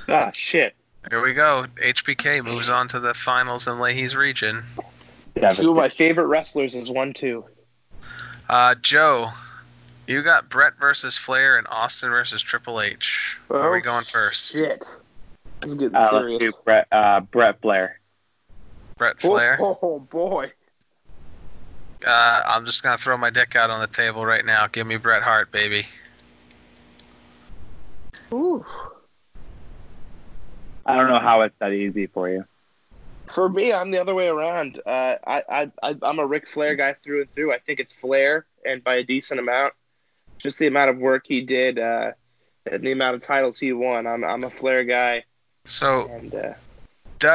Ah, 0.07 0.31
shit. 0.35 0.75
Here 1.09 1.21
we 1.21 1.33
go. 1.33 1.65
HBK 1.81 2.43
moves 2.43 2.69
on 2.69 2.87
to 2.89 2.99
the 2.99 3.13
finals 3.13 3.67
in 3.67 3.79
Leahy's 3.79 4.15
region. 4.15 4.63
Two 5.53 5.71
of 5.71 5.75
my 5.77 5.89
favorite 5.89 6.25
wrestlers 6.27 6.75
is 6.75 6.89
one 6.89 7.13
two. 7.13 7.45
Uh, 8.49 8.75
Joe, 8.81 9.27
you 10.07 10.21
got 10.23 10.49
Bret 10.49 10.73
versus 10.79 11.17
Flair 11.17 11.57
and 11.57 11.67
Austin 11.69 12.09
versus 12.09 12.41
Triple 12.41 12.81
H. 12.81 13.37
Where 13.47 13.61
are 13.61 13.71
we 13.71 13.79
Oh, 13.79 13.81
going 13.81 14.03
first? 14.03 14.51
Shit. 14.51 14.79
This 15.61 15.71
is 15.71 15.75
getting 15.77 15.95
Uh, 15.95 15.99
let's 15.99 16.11
serious. 16.11 16.39
do 16.39 16.51
Bret, 16.65 16.87
uh, 16.91 17.19
Bret 17.21 17.61
Flair. 17.61 17.99
Bret 18.97 19.19
Flair. 19.19 19.57
Oh, 19.61 19.77
oh, 19.81 19.99
boy. 19.99 20.51
Uh, 22.05 22.41
I'm 22.45 22.65
just 22.65 22.83
gonna 22.83 22.97
throw 22.97 23.17
my 23.17 23.29
dick 23.29 23.55
out 23.55 23.69
on 23.69 23.81
the 23.81 23.87
table 23.87 24.25
right 24.25 24.45
now. 24.45 24.67
Give 24.67 24.87
me 24.87 24.97
Bret 24.97 25.21
Hart, 25.21 25.51
baby. 25.51 25.85
Ooh. 28.31 28.65
I 30.85 30.95
don't 30.95 31.07
know 31.07 31.19
how 31.19 31.41
it's 31.41 31.55
that 31.59 31.71
easy 31.71 32.07
for 32.07 32.29
you. 32.29 32.45
For 33.27 33.47
me, 33.47 33.71
I'm 33.71 33.91
the 33.91 34.01
other 34.01 34.15
way 34.15 34.27
around. 34.27 34.81
Uh, 34.83 35.15
I, 35.25 35.43
I, 35.47 35.71
I, 35.83 35.95
I'm 36.01 36.17
a 36.17 36.25
Ric 36.25 36.47
Flair 36.47 36.75
guy 36.75 36.95
through 37.03 37.21
and 37.21 37.35
through. 37.35 37.53
I 37.53 37.59
think 37.59 37.79
it's 37.79 37.93
Flair, 37.93 38.45
and 38.65 38.83
by 38.83 38.95
a 38.95 39.03
decent 39.03 39.39
amount. 39.39 39.73
Just 40.39 40.57
the 40.57 40.67
amount 40.67 40.89
of 40.89 40.97
work 40.97 41.25
he 41.27 41.41
did, 41.41 41.77
uh, 41.77 42.11
and 42.65 42.81
the 42.81 42.91
amount 42.91 43.15
of 43.15 43.21
titles 43.21 43.59
he 43.59 43.73
won. 43.73 44.07
I'm, 44.07 44.23
I'm 44.23 44.43
a 44.43 44.49
Flair 44.49 44.83
guy, 44.85 45.25
So 45.65 46.09
and 46.11 46.33
uh, 46.33 46.53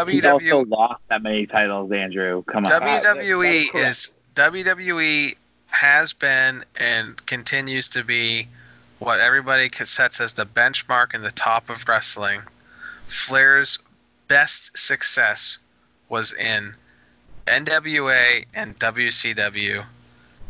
He's 0.09 0.25
also 0.25 0.65
WWE 0.65 0.71
lost 0.71 1.03
that 1.09 1.23
many 1.23 1.47
titles, 1.47 1.93
Andrew. 1.93 2.43
Come 2.45 2.65
on. 2.65 2.73
WWE 2.73 3.75
is 3.75 4.15
WWE 4.35 5.37
has 5.69 6.13
been 6.13 6.65
and 6.79 7.25
continues 7.27 7.91
to 7.91 8.05
be 8.05 8.49
what 8.99 9.21
everybody 9.21 9.71
sets 9.73 10.21
as 10.21 10.35
the 10.35 10.47
benchmark 10.47 11.15
and 11.15 11.23
the 11.23 11.31
top 11.31 11.71
of 11.71 11.87
wrestling. 11.89 12.43
Flair's 13.07 13.79
best 14.29 14.77
success 14.77 15.59
was 16.09 16.33
in 16.33 16.75
NWA 17.47 18.47
and 18.55 18.79
WCW. 18.79 19.85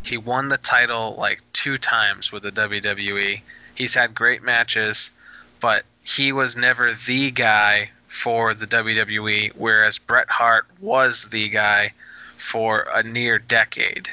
He 0.03 0.17
won 0.17 0.49
the 0.49 0.57
title 0.57 1.15
like 1.15 1.41
two 1.53 1.77
times 1.77 2.31
with 2.31 2.43
the 2.43 2.51
WWE. 2.51 3.41
He's 3.75 3.95
had 3.95 4.15
great 4.15 4.43
matches, 4.43 5.11
but 5.59 5.83
he 6.03 6.31
was 6.31 6.55
never 6.55 6.91
the 6.91 7.31
guy 7.31 7.91
for 8.07 8.53
the 8.53 8.67
WWE, 8.67 9.51
whereas 9.55 9.97
Bret 9.97 10.29
Hart 10.29 10.65
was 10.79 11.25
the 11.29 11.49
guy 11.49 11.91
for 12.37 12.85
a 12.93 13.03
near 13.03 13.39
decade. 13.39 14.09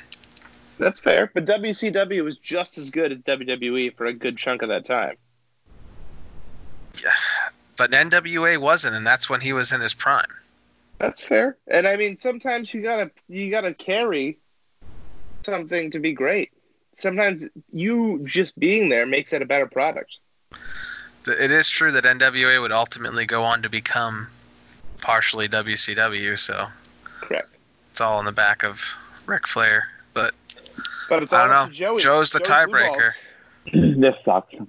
that's 0.78 1.00
fair. 1.00 1.30
But 1.32 1.44
WCW 1.44 2.24
was 2.24 2.36
just 2.38 2.78
as 2.78 2.90
good 2.90 3.12
as 3.12 3.18
WWE 3.18 3.94
for 3.96 4.06
a 4.06 4.12
good 4.12 4.36
chunk 4.36 4.62
of 4.62 4.68
that 4.68 4.84
time. 4.84 5.16
Yeah, 7.02 7.10
but 7.76 7.90
NWA 7.92 8.58
wasn't, 8.58 8.94
and 8.94 9.06
that's 9.06 9.30
when 9.30 9.40
he 9.40 9.52
was 9.52 9.72
in 9.72 9.80
his 9.80 9.94
prime. 9.94 10.26
That's 10.98 11.22
fair. 11.22 11.56
And 11.66 11.86
I 11.88 11.96
mean, 11.96 12.16
sometimes 12.16 12.72
you 12.72 12.82
gotta 12.82 13.10
you 13.28 13.50
gotta 13.50 13.74
carry 13.74 14.38
something 15.44 15.90
to 15.92 15.98
be 15.98 16.12
great. 16.12 16.50
Sometimes 16.98 17.46
you 17.72 18.22
just 18.24 18.58
being 18.58 18.88
there 18.88 19.06
makes 19.06 19.32
it 19.32 19.42
a 19.42 19.46
better 19.46 19.66
product. 19.66 20.18
It 21.26 21.50
is 21.50 21.68
true 21.68 21.92
that 21.92 22.04
NWA 22.04 22.60
would 22.60 22.72
ultimately 22.72 23.26
go 23.26 23.42
on 23.44 23.62
to 23.62 23.68
become 23.68 24.28
partially 25.00 25.48
WCW, 25.48 26.38
so. 26.38 26.66
It's 27.92 28.00
all 28.00 28.18
in 28.18 28.24
the 28.24 28.32
back 28.32 28.64
of 28.64 28.96
Ric 29.26 29.46
Flair. 29.46 29.86
But 30.14 30.34
But 31.10 31.22
it's 31.22 31.32
I 31.34 31.46
don't 31.46 31.68
know. 31.68 31.74
Joey. 31.74 32.00
Joe's 32.00 32.30
the 32.30 32.38
Joey 32.38 32.48
tiebreaker. 32.48 33.10
This 34.00 34.16
sucks. 34.24 34.52
Joey 34.54 34.64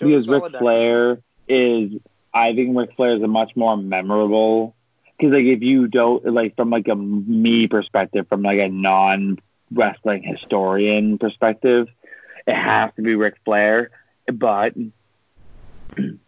because 0.00 0.28
Ric 0.28 0.44
Flair 0.58 1.18
is, 1.48 1.92
I 2.34 2.54
think 2.54 2.76
Ric 2.76 2.94
Flair 2.96 3.16
is 3.16 3.22
a 3.22 3.28
much 3.28 3.54
more 3.56 3.76
memorable. 3.76 4.74
Because 5.16 5.32
like 5.32 5.44
if 5.44 5.62
you 5.62 5.86
don't 5.86 6.26
like 6.26 6.56
from 6.56 6.70
like 6.70 6.88
a 6.88 6.96
me 6.96 7.68
perspective, 7.68 8.26
from 8.28 8.42
like 8.42 8.58
a 8.58 8.68
non 8.68 9.38
wrestling 9.72 10.24
historian 10.24 11.18
perspective, 11.18 11.88
it 12.46 12.54
has 12.54 12.90
to 12.96 13.02
be 13.02 13.14
Ric 13.14 13.36
Flair. 13.44 13.90
But 14.30 14.74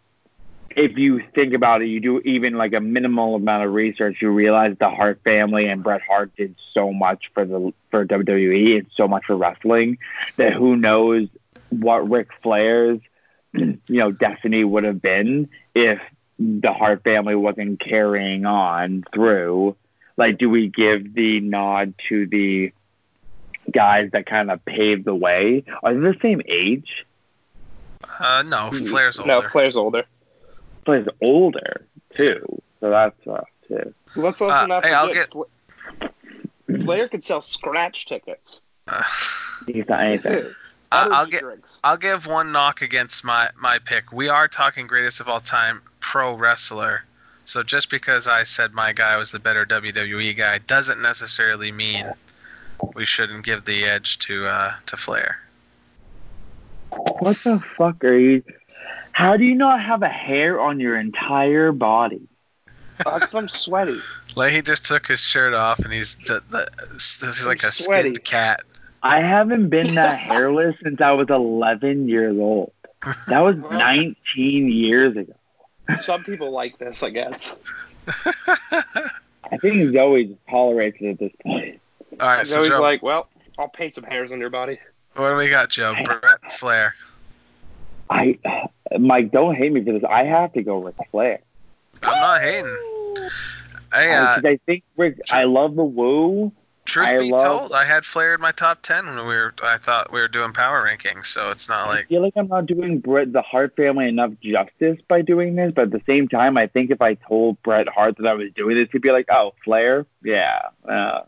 if 0.79 0.97
you 0.97 1.21
think 1.35 1.53
about 1.53 1.81
it, 1.81 1.87
you 1.87 1.99
do 1.99 2.19
even 2.21 2.53
like 2.53 2.71
a 2.71 2.79
minimal 2.79 3.35
amount 3.35 3.65
of 3.65 3.73
research, 3.73 4.21
you 4.21 4.29
realize 4.29 4.77
the 4.79 4.89
Hart 4.89 5.19
family 5.25 5.67
and 5.67 5.83
Bret 5.83 6.01
Hart 6.01 6.33
did 6.37 6.55
so 6.71 6.93
much 6.93 7.29
for 7.33 7.43
the 7.43 7.73
for 7.91 8.05
WWE 8.05 8.77
and 8.77 8.87
so 8.95 9.05
much 9.05 9.25
for 9.25 9.35
wrestling 9.35 9.97
that 10.37 10.53
who 10.53 10.77
knows 10.77 11.27
what 11.69 12.09
Ric 12.09 12.31
Flair's 12.41 13.01
you 13.53 13.77
know 13.87 14.11
destiny 14.11 14.63
would 14.63 14.85
have 14.85 15.01
been 15.01 15.49
if 15.75 15.99
the 16.39 16.71
Hart 16.71 17.03
family 17.03 17.35
wasn't 17.35 17.81
carrying 17.81 18.45
on 18.45 19.03
through. 19.13 19.75
Like, 20.15 20.37
do 20.37 20.49
we 20.49 20.69
give 20.69 21.13
the 21.13 21.41
nod 21.41 21.93
to 22.07 22.25
the 22.25 22.71
guys 23.69 24.11
that 24.11 24.25
kind 24.25 24.49
of 24.49 24.63
paved 24.63 25.03
the 25.03 25.15
way? 25.15 25.65
Are 25.83 25.93
they 25.93 25.99
the 25.99 26.17
same 26.21 26.41
age? 26.47 27.05
Uh, 28.19 28.43
no, 28.47 28.71
Flair's 28.71 29.19
older. 29.19 29.27
No, 29.27 29.41
Flair's 29.41 29.75
older. 29.75 30.05
But 30.89 30.97
he's 31.01 31.07
older 31.21 31.85
too, 32.17 32.61
so 32.79 32.89
that's 32.89 33.27
rough 33.27 33.47
too. 33.67 33.93
Let's 34.15 34.41
also 34.41 34.55
Uh, 34.55 34.65
not 34.65 34.85
hey, 34.85 34.91
I'll 34.93 35.07
forget 35.07 35.31
Fla- 35.31 36.79
Flair 36.83 37.07
could 37.07 37.23
sell 37.23 37.41
scratch 37.41 38.07
tickets. 38.07 38.63
Uh, 38.87 39.03
He's 39.67 39.87
not 39.87 39.99
anything. 39.99 40.51
I- 40.91 41.09
I'll 41.11 41.25
get- 41.27 41.41
drinks. 41.41 41.79
I'll 41.83 41.97
give 41.97 42.25
one 42.25 42.51
knock 42.51 42.81
against 42.81 43.23
my 43.23 43.49
my 43.61 43.77
pick. 43.85 44.11
We 44.11 44.29
are 44.29 44.47
talking 44.47 44.87
greatest 44.87 45.19
of 45.19 45.29
all 45.29 45.39
time 45.39 45.83
pro 45.99 46.33
wrestler. 46.33 47.03
So 47.45 47.61
just 47.61 47.91
because 47.91 48.27
I 48.27 48.43
said 48.43 48.73
my 48.73 48.93
guy 48.93 49.17
was 49.17 49.29
the 49.31 49.37
better 49.39 49.65
WWE 49.67 50.35
guy 50.35 50.57
doesn't 50.57 51.01
necessarily 51.03 51.71
mean 51.71 52.11
we 52.95 53.05
shouldn't 53.05 53.45
give 53.45 53.63
the 53.63 53.85
edge 53.85 54.17
to 54.19 54.47
uh, 54.47 54.71
to 54.87 54.97
Flair. 54.97 55.39
What 56.89 57.37
the 57.37 57.59
fuck 57.59 58.03
are 58.03 58.17
you? 58.17 58.43
How 59.19 59.35
do 59.35 59.43
you 59.43 59.55
not 59.55 59.81
have 59.81 60.01
a 60.01 60.07
hair 60.07 60.61
on 60.61 60.79
your 60.79 60.97
entire 60.97 61.73
body? 61.73 62.21
I'm 63.05 63.49
sweaty. 63.49 63.97
Like 64.35 64.53
he 64.53 64.61
just 64.61 64.85
took 64.85 65.07
his 65.07 65.19
shirt 65.19 65.55
off 65.55 65.79
and 65.79 65.91
he's 65.91 66.15
the, 66.15 66.41
the, 66.49 66.67
this 66.93 67.21
is 67.23 67.47
like 67.47 67.63
a 67.63 67.71
sweaty. 67.71 68.11
skinned 68.11 68.23
cat. 68.23 68.61
I 69.01 69.21
haven't 69.21 69.69
been 69.69 69.95
that 69.95 70.19
hairless 70.19 70.75
since 70.83 71.01
I 71.01 71.11
was 71.13 71.27
11 71.29 72.07
years 72.07 72.37
old. 72.37 72.71
That 73.27 73.39
was 73.39 73.55
19 73.55 74.15
years 74.71 75.17
ago. 75.17 75.33
Some 75.99 76.23
people 76.23 76.51
like 76.51 76.77
this, 76.77 77.01
I 77.01 77.09
guess. 77.09 77.57
I 78.07 79.57
think 79.59 79.91
Zoe 79.91 80.25
just 80.25 80.47
tolerates 80.47 80.97
it 81.01 81.09
at 81.09 81.19
this 81.19 81.33
point. 81.43 81.81
All 82.19 82.27
right, 82.27 82.47
so 82.47 82.61
Zoe's 82.61 82.69
Joe, 82.69 82.81
like, 82.81 83.01
well, 83.01 83.27
I'll 83.57 83.67
paint 83.67 83.95
some 83.95 84.03
hairs 84.03 84.31
on 84.31 84.39
your 84.39 84.51
body. 84.51 84.79
what 85.15 85.31
do 85.31 85.35
we 85.35 85.49
got, 85.49 85.69
Joe? 85.69 85.95
Bret 86.05 86.51
Flair. 86.51 86.93
I, 88.09 88.39
Mike, 88.97 89.31
don't 89.31 89.55
hate 89.55 89.71
me 89.71 89.83
for 89.83 89.93
this. 89.93 90.03
I 90.03 90.23
have 90.25 90.53
to 90.53 90.63
go 90.63 90.81
Ric 90.81 90.95
Flair. 91.11 91.39
I'm 92.03 92.19
not 92.19 92.41
hating. 92.41 92.77
Hey, 93.93 94.13
uh, 94.13 94.39
I 94.43 94.59
think 94.65 94.83
Rick, 94.97 95.19
I 95.31 95.43
love 95.45 95.75
the 95.75 95.83
woo. 95.83 96.51
truth 96.85 97.07
I 97.07 97.17
be 97.17 97.31
love- 97.31 97.41
told, 97.41 97.73
I 97.73 97.85
had 97.85 98.05
Flair 98.05 98.35
in 98.35 98.41
my 98.41 98.51
top 98.51 98.81
ten 98.81 99.05
when 99.05 99.17
we 99.17 99.35
were. 99.35 99.53
I 99.63 99.77
thought 99.77 100.11
we 100.11 100.19
were 100.21 100.27
doing 100.27 100.53
power 100.53 100.83
rankings, 100.87 101.25
so 101.25 101.51
it's 101.51 101.67
not 101.69 101.87
I 101.87 101.95
like 101.95 102.07
feel 102.07 102.21
like 102.21 102.33
I'm 102.35 102.47
not 102.47 102.65
doing 102.67 102.99
Bret 102.99 103.33
the 103.33 103.41
Hart 103.41 103.75
family 103.75 104.07
enough 104.07 104.31
justice 104.41 104.99
by 105.07 105.21
doing 105.21 105.55
this, 105.55 105.71
but 105.75 105.83
at 105.83 105.91
the 105.91 106.01
same 106.05 106.27
time, 106.27 106.57
I 106.57 106.67
think 106.67 106.91
if 106.91 107.01
I 107.01 107.15
told 107.15 107.61
Bret 107.63 107.87
Hart 107.87 108.17
that 108.17 108.27
I 108.27 108.33
was 108.33 108.51
doing 108.55 108.75
this, 108.75 108.89
he'd 108.91 109.01
be 109.01 109.11
like, 109.11 109.27
"Oh, 109.29 109.53
Flair, 109.63 110.05
yeah, 110.23 110.69
uh, 110.87 111.21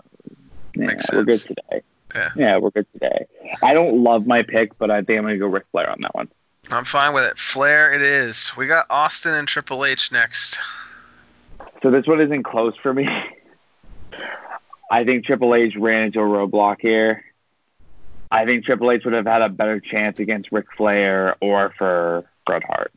yeah, 0.76 0.94
we're 1.14 1.24
good 1.24 1.40
today." 1.40 1.82
Yeah. 2.36 2.58
we're 2.58 2.72
good 2.72 2.88
today. 2.92 3.26
I 3.64 3.74
don't 3.74 4.04
love 4.04 4.28
my 4.28 4.44
pick, 4.44 4.78
but 4.78 4.92
I 4.92 5.02
think 5.02 5.18
I'm 5.18 5.24
gonna 5.24 5.38
go 5.38 5.48
Ric 5.48 5.66
Flair 5.72 5.90
on 5.90 6.02
that 6.02 6.14
one. 6.14 6.28
I'm 6.70 6.86
fine 6.86 7.14
with 7.14 7.26
it. 7.26 7.38
Flair, 7.38 7.94
it 7.94 8.02
is. 8.02 8.56
We 8.56 8.68
got 8.68 8.86
Austin 8.90 9.34
and 9.34 9.48
Triple 9.48 9.84
H 9.84 10.12
next. 10.12 10.60
So 11.82 11.90
this 11.90 12.06
one 12.06 12.22
isn't 12.22 12.44
close 12.44 12.76
for 12.82 12.94
me. 12.94 13.08
I 14.92 15.04
think 15.06 15.26
Triple 15.26 15.56
H 15.56 15.76
ran 15.76 16.04
into 16.04 16.20
a 16.20 16.24
roadblock 16.24 16.78
here. 16.80 17.24
I 18.30 18.46
think 18.46 18.66
Triple 18.66 18.92
H 18.92 19.04
would 19.06 19.14
have 19.14 19.26
had 19.26 19.42
a 19.42 19.50
better 19.50 19.80
chance 19.80 20.20
against 20.20 20.50
Ric 20.52 20.66
Flair 20.78 21.36
or 21.42 21.74
for 21.78 22.26
Bret 22.46 22.64
Hart. 22.64 22.92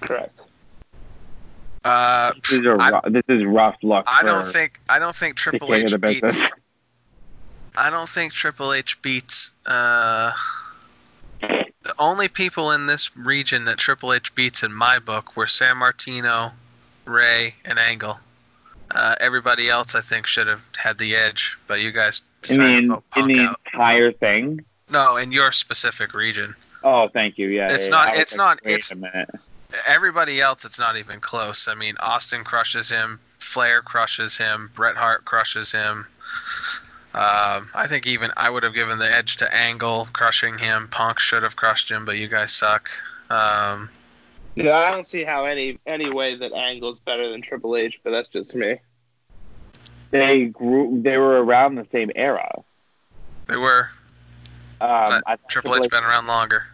Correct. 0.00 0.42
Uh, 1.84 2.32
This 2.42 2.52
is 2.60 2.66
a 2.66 2.70
I- 2.78 2.90
rough, 2.90 3.04
this 3.08 3.22
is 3.28 3.44
rough 3.44 3.76
luck. 3.82 4.04
I 4.08 4.22
don't 4.24 4.44
think 4.44 4.80
I 4.90 4.98
don't 4.98 5.14
think 5.14 5.36
the 5.36 5.40
Triple 5.40 5.74
H 5.74 6.00
beats. 6.00 6.50
I 7.78 7.90
don't 7.90 8.08
think 8.08 8.32
Triple 8.32 8.72
H 8.72 9.00
beats. 9.02 9.52
Uh, 9.64 10.32
the 11.86 11.94
only 12.00 12.26
people 12.28 12.72
in 12.72 12.86
this 12.86 13.16
region 13.16 13.66
that 13.66 13.76
Triple 13.78 14.12
H 14.12 14.34
beats 14.34 14.64
in 14.64 14.72
my 14.72 14.98
book 14.98 15.36
were 15.36 15.46
San 15.46 15.76
Martino, 15.76 16.50
Rey, 17.04 17.54
and 17.64 17.78
Angle. 17.78 18.18
Uh, 18.90 19.14
everybody 19.20 19.68
else, 19.68 19.94
I 19.94 20.00
think, 20.00 20.26
should 20.26 20.48
have 20.48 20.66
had 20.76 20.98
the 20.98 21.14
edge, 21.14 21.56
but 21.68 21.80
you 21.80 21.92
guys 21.92 22.22
In 22.50 22.56
decided 22.58 22.86
to 22.86 23.02
in 23.20 23.26
the 23.28 23.38
out. 23.40 23.60
entire 23.72 24.10
thing. 24.10 24.64
No, 24.90 25.16
in 25.16 25.30
your 25.30 25.52
specific 25.52 26.14
region. 26.14 26.56
Oh, 26.82 27.08
thank 27.08 27.38
you. 27.38 27.48
Yeah, 27.48 27.72
It's 27.72 27.86
yeah, 27.86 27.90
not- 27.90 28.16
it's 28.16 28.34
not- 28.36 28.60
Wait 28.64 28.72
it's- 28.74 28.90
a 28.90 28.96
minute. 28.96 29.30
Everybody 29.86 30.40
else, 30.40 30.64
it's 30.64 30.78
not 30.78 30.96
even 30.96 31.20
close. 31.20 31.68
I 31.68 31.74
mean, 31.74 31.96
Austin 32.00 32.42
crushes 32.44 32.88
him, 32.88 33.20
Flair 33.38 33.82
crushes 33.82 34.36
him, 34.36 34.70
Bret 34.74 34.96
Hart 34.96 35.24
crushes 35.24 35.70
him. 35.72 36.06
Um, 37.16 37.66
I 37.74 37.86
think 37.88 38.06
even 38.06 38.30
I 38.36 38.50
would 38.50 38.62
have 38.62 38.74
given 38.74 38.98
the 38.98 39.10
edge 39.10 39.36
to 39.38 39.54
Angle 39.54 40.06
crushing 40.12 40.58
him. 40.58 40.88
Punk 40.90 41.18
should 41.18 41.44
have 41.44 41.56
crushed 41.56 41.90
him, 41.90 42.04
but 42.04 42.18
you 42.18 42.28
guys 42.28 42.52
suck. 42.52 42.90
Um, 43.30 43.88
Yeah, 44.54 44.76
I 44.76 44.90
don't 44.90 45.06
see 45.06 45.24
how 45.24 45.46
any 45.46 45.78
any 45.86 46.10
way 46.10 46.36
that 46.36 46.52
Angle's 46.52 47.00
better 47.00 47.30
than 47.30 47.40
Triple 47.40 47.74
H, 47.74 48.00
but 48.04 48.10
that's 48.10 48.28
just 48.28 48.54
me. 48.54 48.80
They 50.10 50.44
grew. 50.44 51.00
They 51.02 51.16
were 51.16 51.42
around 51.42 51.76
the 51.76 51.86
same 51.90 52.10
era. 52.14 52.62
they 53.48 53.56
were. 53.56 53.90
Um, 54.80 54.88
But 55.08 55.22
I 55.26 55.36
thought 55.36 55.48
Triple 55.48 55.76
H 55.82 55.90
been 55.90 56.04
around 56.04 56.26
longer. 56.26 56.66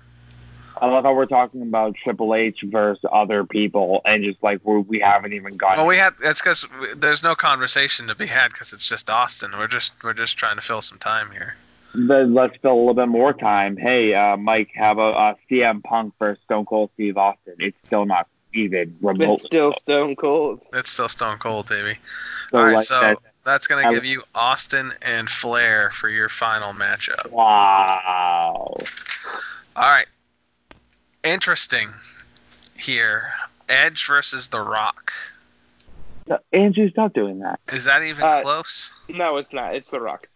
I 0.83 0.87
love 0.87 1.05
how 1.05 1.15
we're 1.15 1.27
talking 1.27 1.63
about 1.63 1.95
Triple 1.95 2.35
H 2.35 2.65
versus 2.65 3.05
other 3.11 3.45
people, 3.45 4.01
and 4.05 4.25
just 4.25 4.43
like 4.43 4.59
we're, 4.65 4.81
we 4.81 4.99
haven't 4.99 5.33
even 5.33 5.57
gotten. 5.57 5.79
Well, 5.79 5.87
we 5.87 5.97
had. 5.97 6.15
That's 6.21 6.43
because 6.43 6.67
there's 6.97 7.23
no 7.23 7.37
conversation 7.37 8.09
to 8.09 8.17
be 8.17 8.27
had 8.27 8.51
because 8.51 8.73
it's 8.73 8.89
just 8.89 9.09
Austin. 9.09 9.53
We're 9.57 9.69
just 9.69 10.03
we're 10.03 10.13
just 10.13 10.37
trying 10.37 10.57
to 10.57 10.61
fill 10.61 10.83
some 10.83 10.99
time 10.99 11.31
here. 11.31 11.55
Then 11.95 12.35
let's 12.35 12.57
fill 12.57 12.73
a 12.73 12.81
little 12.81 12.95
bit 12.95 13.07
more 13.07 13.33
time. 13.33 13.77
Hey, 13.77 14.13
uh, 14.13 14.37
Mike, 14.37 14.71
have 14.75 14.99
a 14.99 15.03
uh, 15.03 15.35
CM 15.49 15.85
Punk 15.85 16.15
versus 16.19 16.43
Stone 16.47 16.65
Cold 16.65 16.91
Steve 16.95 17.17
Austin? 17.17 17.55
It's 17.61 17.79
still 17.85 18.05
not 18.05 18.27
even 18.53 18.97
remotely. 19.01 19.35
It's 19.35 19.45
still 19.45 19.73
Stone 19.75 20.17
Cold. 20.17 20.63
It's 20.73 20.91
still 20.91 21.09
Stone 21.09 21.39
Cold, 21.39 21.69
baby. 21.69 21.97
So, 22.51 22.59
All 22.59 22.65
right, 22.65 22.75
like 22.75 22.87
so 22.87 23.01
that- 23.01 23.19
that's 23.45 23.69
gonna 23.69 23.89
give 23.89 24.05
you 24.05 24.25
Austin 24.35 24.93
and 25.03 25.31
Flair 25.31 25.91
for 25.91 26.09
your 26.09 26.29
final 26.29 26.73
matchup. 26.73 27.31
wow. 27.31 28.75
All 29.77 29.91
right. 29.91 30.07
Interesting 31.25 31.89
here. 32.79 33.33
Edge 33.69 34.07
versus 34.07 34.49
The 34.49 34.61
Rock. 34.61 35.13
No, 36.27 36.39
Andrew, 36.53 36.91
stop 36.91 37.13
doing 37.15 37.41
that. 37.41 37.61
Is 37.73 37.85
that 37.85 38.03
even 38.03 38.25
Uh, 38.25 38.43
close? 38.43 38.93
No, 39.09 39.37
it's 39.37 39.53
not. 39.53 39.75
It's 39.75 39.91
The 39.91 40.01
Rock. 40.01 40.27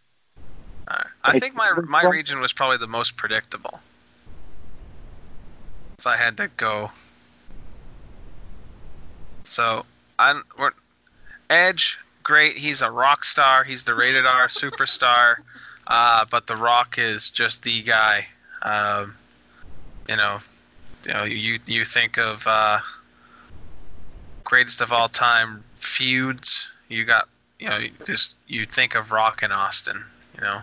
All 0.88 0.96
right. 0.96 1.06
I 1.24 1.28
it's- 1.30 1.42
think 1.42 1.54
my 1.56 1.72
my 1.88 2.04
region 2.04 2.40
was 2.40 2.52
probably 2.52 2.76
the 2.76 2.86
most 2.86 3.16
predictable. 3.16 3.80
So 5.98 6.10
I 6.10 6.16
had 6.16 6.36
to 6.36 6.48
go. 6.48 6.92
So 9.44 9.84
I'm 10.18 10.44
we're, 10.58 10.70
Edge, 11.50 11.98
great. 12.22 12.56
He's 12.56 12.82
a 12.82 12.90
rock 12.90 13.24
star. 13.24 13.64
He's 13.64 13.84
the 13.84 13.94
rated 13.94 14.26
R 14.26 14.48
superstar. 14.48 15.36
Uh, 15.86 16.24
but 16.30 16.48
The 16.48 16.56
Rock 16.56 16.98
is 16.98 17.30
just 17.30 17.62
the 17.62 17.82
guy. 17.82 18.26
Um, 18.62 19.16
you 20.08 20.16
know, 20.16 20.40
you 21.06 21.12
know, 21.14 21.24
you 21.24 21.58
you 21.66 21.84
think 21.84 22.18
of 22.18 22.44
uh, 22.46 22.78
greatest 24.44 24.80
of 24.80 24.92
all 24.92 25.08
time 25.08 25.62
feuds. 25.76 26.68
You 26.88 27.04
got, 27.04 27.28
you 27.58 27.68
know, 27.68 27.78
you 27.78 27.90
just 28.04 28.36
you 28.46 28.64
think 28.64 28.94
of 28.94 29.12
Rock 29.12 29.42
and 29.42 29.52
Austin. 29.52 30.04
You 30.34 30.40
know, 30.42 30.58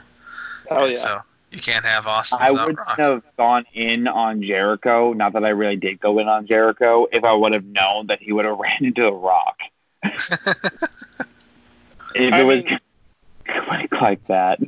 Oh 0.71 0.85
And 0.85 0.89
yeah. 0.95 0.99
so 1.01 1.21
you 1.51 1.59
can't 1.59 1.85
have 1.85 2.07
Austin 2.07 2.39
I 2.41 2.51
without 2.51 2.67
would 2.67 2.77
Rock. 2.77 2.97
have 2.97 3.23
gone 3.37 3.65
in 3.73 4.07
on 4.07 4.41
Jericho. 4.43 5.13
Not 5.13 5.33
that 5.33 5.43
I 5.43 5.49
really 5.49 5.75
did 5.75 5.99
go 5.99 6.19
in 6.19 6.27
on 6.27 6.45
Jericho. 6.47 7.07
If 7.11 7.23
I 7.23 7.33
would 7.33 7.53
have 7.53 7.65
known 7.65 8.07
that 8.07 8.21
he 8.21 8.31
would 8.31 8.45
have 8.45 8.57
ran 8.65 8.85
into 8.85 9.05
a 9.05 9.11
rock. 9.11 9.57
If 12.15 12.31
I 12.31 12.41
it 12.41 12.43
was 12.43 12.63
mean- 12.63 12.79
quick 13.67 13.91
like 13.93 14.23
that. 14.25 14.59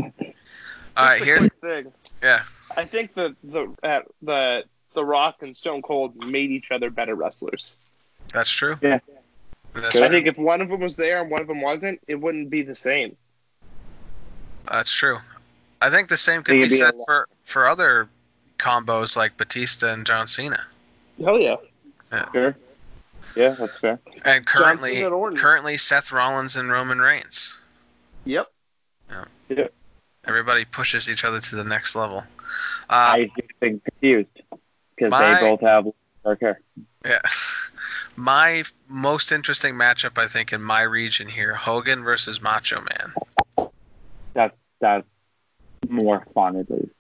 all 0.97 1.06
right, 1.06 1.22
here's 1.22 1.47
quick 1.47 1.53
thing. 1.85 1.93
yeah. 2.23 2.39
I 2.76 2.85
think 2.85 3.14
that 3.14 3.35
the 3.43 3.72
uh, 3.84 4.02
the 4.23 4.64
the 4.95 5.05
Rock 5.05 5.38
and 5.41 5.55
Stone 5.55 5.81
Cold 5.81 6.15
made 6.15 6.51
each 6.51 6.72
other 6.72 6.89
better 6.89 7.13
wrestlers. 7.15 7.76
That's 8.34 8.49
true. 8.49 8.77
Yeah. 8.81 8.99
That's, 9.73 9.93
Good. 9.93 10.03
I 10.03 10.07
true. 10.07 10.15
think 10.15 10.27
if 10.27 10.38
one 10.38 10.61
of 10.61 10.69
them 10.69 10.80
was 10.80 10.95
there 10.95 11.22
and 11.22 11.30
one 11.30 11.41
of 11.41 11.47
them 11.47 11.61
wasn't, 11.61 11.99
it 12.07 12.15
wouldn't 12.15 12.49
be 12.49 12.61
the 12.61 12.76
same. 12.76 13.17
That's 14.69 14.93
true. 14.93 15.17
I 15.81 15.89
think 15.89 16.07
the 16.07 16.17
same 16.17 16.43
could 16.43 16.53
be 16.53 16.63
be 16.63 16.69
said 16.69 16.95
for 17.05 17.27
for 17.43 17.67
other 17.67 18.07
combos 18.57 19.15
like 19.15 19.38
Batista 19.38 19.93
and 19.93 20.05
John 20.05 20.27
Cena. 20.27 20.59
Oh 21.19 21.38
yeah. 21.38 21.57
Sure. 22.31 22.55
Yeah, 23.35 23.49
that's 23.49 23.77
fair. 23.77 23.99
And 24.23 24.45
currently, 24.45 24.93
Cena 24.93 25.07
and 25.07 25.13
Orton. 25.13 25.38
currently 25.38 25.77
Seth 25.77 26.11
Rollins 26.11 26.55
and 26.55 26.72
Roman 26.72 26.99
Reigns. 26.99 27.57
Yep. 28.23 28.47
Yeah. 29.49 29.67
Everybody 30.26 30.65
pushes 30.65 31.09
each 31.09 31.23
other 31.23 31.39
to 31.39 31.55
the 31.55 31.63
next 31.63 31.95
level. 31.95 32.19
Uh, 32.89 32.89
I 32.89 33.31
just 33.38 33.51
think 33.59 33.84
confused 33.84 34.41
because 34.95 35.11
they 35.11 35.47
both 35.47 35.61
have 35.61 35.88
dark 36.23 36.41
hair. 36.41 36.61
yeah. 37.05 37.19
My 38.17 38.63
most 38.88 39.34
interesting 39.34 39.76
matchup, 39.76 40.17
I 40.17 40.27
think, 40.27 40.53
in 40.53 40.61
my 40.61 40.84
region 40.84 41.27
here: 41.27 41.53
Hogan 41.53 42.01
versus 42.01 42.41
Macho 42.41 42.77
Man. 42.81 43.69
That's 44.34 44.55
that's 44.80 45.07
more 45.89 46.26
fun 46.34 46.55
at 46.55 46.72
least. 46.72 46.93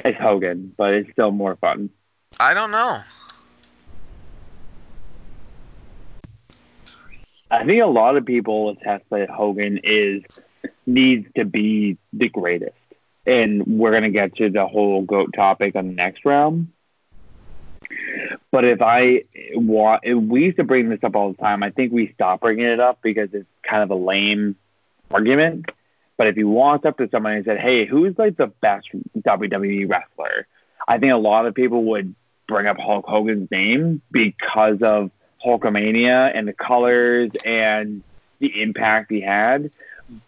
It's 0.00 0.18
Hogan, 0.18 0.74
but 0.76 0.94
it's 0.94 1.12
still 1.12 1.30
more 1.30 1.54
fun. 1.56 1.90
I 2.40 2.52
don't 2.54 2.72
know. 2.72 2.98
I 7.50 7.64
think 7.64 7.82
a 7.82 7.86
lot 7.86 8.16
of 8.16 8.24
people 8.24 8.70
attest 8.70 9.04
that 9.10 9.30
Hogan 9.30 9.78
is 9.84 10.22
needs 10.86 11.28
to 11.36 11.44
be 11.44 11.98
the 12.12 12.28
greatest. 12.28 12.74
And 13.26 13.64
we're 13.66 13.92
gonna 13.92 14.10
get 14.10 14.36
to 14.36 14.50
the 14.50 14.66
whole 14.66 15.02
goat 15.02 15.32
topic 15.34 15.76
on 15.76 15.88
the 15.88 15.94
next 15.94 16.24
round. 16.24 16.68
But 18.50 18.64
if 18.64 18.82
I 18.82 19.24
want, 19.54 20.04
we 20.04 20.44
used 20.44 20.58
to 20.58 20.64
bring 20.64 20.88
this 20.88 21.02
up 21.02 21.16
all 21.16 21.32
the 21.32 21.38
time. 21.38 21.62
I 21.62 21.70
think 21.70 21.92
we 21.92 22.12
stopped 22.12 22.42
bringing 22.42 22.66
it 22.66 22.80
up 22.80 23.00
because 23.02 23.30
it's 23.32 23.48
kind 23.62 23.82
of 23.82 23.90
a 23.90 23.94
lame 23.94 24.56
argument. 25.10 25.70
But 26.16 26.26
if 26.26 26.36
you 26.36 26.48
walked 26.48 26.84
up 26.84 26.98
to 26.98 27.08
somebody 27.10 27.36
and 27.36 27.44
said, 27.44 27.58
"Hey, 27.58 27.86
who's 27.86 28.18
like 28.18 28.36
the 28.36 28.48
best 28.48 28.88
WWE 29.18 29.88
wrestler?" 29.88 30.46
I 30.86 30.98
think 30.98 31.12
a 31.12 31.16
lot 31.16 31.46
of 31.46 31.54
people 31.54 31.84
would 31.84 32.14
bring 32.46 32.66
up 32.66 32.78
Hulk 32.78 33.06
Hogan's 33.06 33.50
name 33.50 34.02
because 34.10 34.82
of 34.82 35.12
Hulkamania 35.44 36.30
and 36.34 36.46
the 36.46 36.52
colors 36.52 37.30
and 37.44 38.02
the 38.38 38.62
impact 38.62 39.10
he 39.10 39.20
had. 39.20 39.70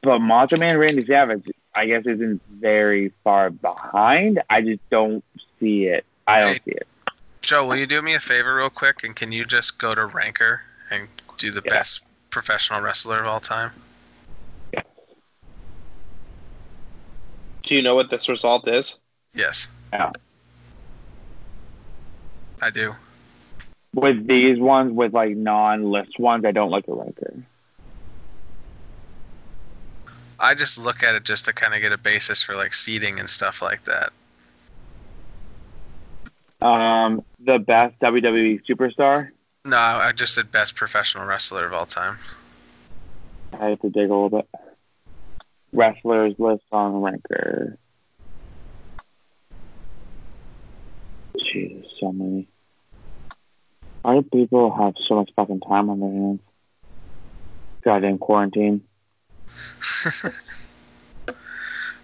But 0.02 0.20
Macho 0.20 0.56
Man 0.56 0.78
Randy 0.78 1.04
Savage, 1.04 1.44
I 1.76 1.86
guess, 1.86 2.06
isn't 2.06 2.40
very 2.48 3.12
far 3.24 3.50
behind. 3.50 4.42
I 4.48 4.62
just 4.62 4.80
don't 4.90 5.24
see 5.58 5.86
it. 5.86 6.04
I 6.26 6.40
don't 6.40 6.52
Hey. 6.52 6.60
see 6.64 6.70
it. 6.72 6.88
Joe, 7.42 7.66
will 7.66 7.76
you 7.76 7.86
do 7.86 8.00
me 8.00 8.14
a 8.14 8.20
favor 8.20 8.54
real 8.54 8.70
quick 8.70 9.04
and 9.04 9.14
can 9.14 9.30
you 9.32 9.44
just 9.44 9.78
go 9.78 9.94
to 9.94 10.06
Ranker 10.06 10.62
and 10.90 11.08
do 11.36 11.50
the 11.50 11.62
Yeah. 11.64 11.70
best 11.70 12.04
professional 12.30 12.80
wrestler 12.80 13.20
of 13.20 13.26
all 13.26 13.40
time? 13.40 13.72
Do 17.64 17.74
you 17.74 17.82
know 17.82 17.94
what 17.94 18.10
this 18.10 18.28
result 18.28 18.68
is? 18.68 18.98
Yes. 19.32 19.68
Yeah. 19.92 20.12
I 22.60 22.70
do. 22.70 22.94
With 23.94 24.26
these 24.26 24.58
ones, 24.58 24.92
with 24.92 25.14
like 25.14 25.34
non-list 25.36 26.18
ones, 26.18 26.44
I 26.44 26.52
don't 26.52 26.70
like 26.70 26.86
a 26.88 26.94
ranker. 26.94 27.34
I 30.38 30.54
just 30.54 30.78
look 30.78 31.02
at 31.02 31.14
it 31.14 31.24
just 31.24 31.46
to 31.46 31.52
kind 31.52 31.74
of 31.74 31.80
get 31.80 31.92
a 31.92 31.98
basis 31.98 32.42
for 32.42 32.54
like 32.54 32.74
seating 32.74 33.20
and 33.20 33.28
stuff 33.28 33.62
like 33.62 33.84
that. 33.84 34.12
Um, 36.66 37.24
the 37.40 37.58
best 37.58 37.98
WWE 38.00 38.62
superstar. 38.68 39.30
No, 39.64 39.76
I 39.76 40.12
just 40.12 40.34
did 40.36 40.50
best 40.50 40.76
professional 40.76 41.26
wrestler 41.26 41.66
of 41.66 41.72
all 41.72 41.86
time. 41.86 42.18
I 43.52 43.70
have 43.70 43.80
to 43.80 43.90
dig 43.90 44.10
a 44.10 44.14
little 44.14 44.30
bit. 44.30 44.48
Wrestlers 45.72 46.34
list 46.38 46.64
on 46.72 47.02
ranker. 47.02 47.78
Jesus, 51.38 51.86
so 52.00 52.12
many. 52.12 52.46
Why 54.02 54.14
do 54.14 54.22
people 54.22 54.74
have 54.76 54.94
so 55.00 55.16
much 55.16 55.30
fucking 55.34 55.60
time 55.60 55.88
on 55.90 56.00
their 56.00 56.10
hands? 56.10 56.40
Goddamn 57.82 58.18
quarantine. 58.18 58.82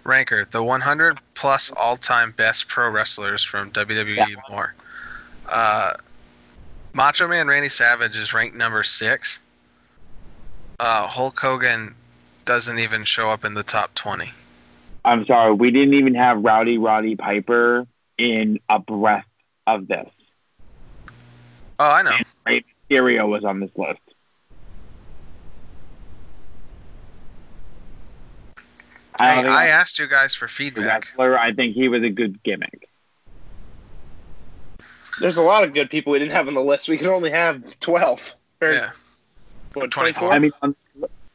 Ranker, 0.03 0.45
the 0.49 0.63
100 0.63 1.19
plus 1.35 1.71
all 1.71 1.95
time 1.95 2.31
best 2.31 2.67
pro 2.67 2.89
wrestlers 2.89 3.43
from 3.43 3.71
WWE 3.71 4.15
Yeah. 4.17 4.25
more. 4.49 4.73
Uh, 5.47 5.93
Macho 6.93 7.27
Man 7.27 7.47
Randy 7.47 7.69
Savage 7.69 8.17
is 8.17 8.33
ranked 8.33 8.55
number 8.55 8.83
six. 8.83 9.39
Uh, 10.79 11.07
Hulk 11.07 11.39
Hogan 11.39 11.95
doesn't 12.45 12.79
even 12.79 13.03
show 13.03 13.29
up 13.29 13.45
in 13.45 13.53
the 13.53 13.63
top 13.63 13.93
20. 13.93 14.25
I'm 15.05 15.25
sorry, 15.25 15.53
we 15.53 15.71
didn't 15.71 15.93
even 15.95 16.15
have 16.15 16.43
Rowdy 16.43 16.77
Roddy 16.77 17.15
Piper 17.15 17.87
in 18.17 18.59
a 18.69 18.79
breath 18.79 19.25
of 19.65 19.87
this. 19.87 20.09
Oh, 21.79 21.89
I 21.91 22.01
know. 22.03 22.15
Right? 22.45 22.65
Mysterio 22.89 23.27
was 23.27 23.43
on 23.43 23.59
this 23.59 23.71
list. 23.75 24.00
I 29.21 29.27
Hey, 29.29 29.35
don't 29.35 29.43
think 29.43 29.55
I 29.55 29.63
I'm 29.67 29.73
asked 29.73 29.99
you 29.99 30.07
guys 30.07 30.33
for 30.35 30.47
feedback. 30.47 31.05
wrestler. 31.05 31.37
I 31.37 31.53
think 31.53 31.75
he 31.75 31.87
was 31.87 32.03
a 32.03 32.09
good 32.09 32.41
gimmick. 32.43 32.89
There's 35.19 35.37
a 35.37 35.41
lot 35.43 35.63
of 35.63 35.73
good 35.73 35.89
people 35.89 36.13
we 36.13 36.19
didn't 36.19 36.31
have 36.31 36.47
on 36.47 36.53
the 36.55 36.61
list. 36.61 36.89
We 36.89 36.97
could 36.97 37.07
only 37.07 37.29
have 37.31 37.79
12. 37.79 38.35
Or, 38.61 38.71
Yeah. 38.71 38.89
What, 39.73 39.91
24? 39.91 40.29
24? 40.29 40.33
I 40.33 40.39
mean, 40.39 40.51
on 40.61 40.75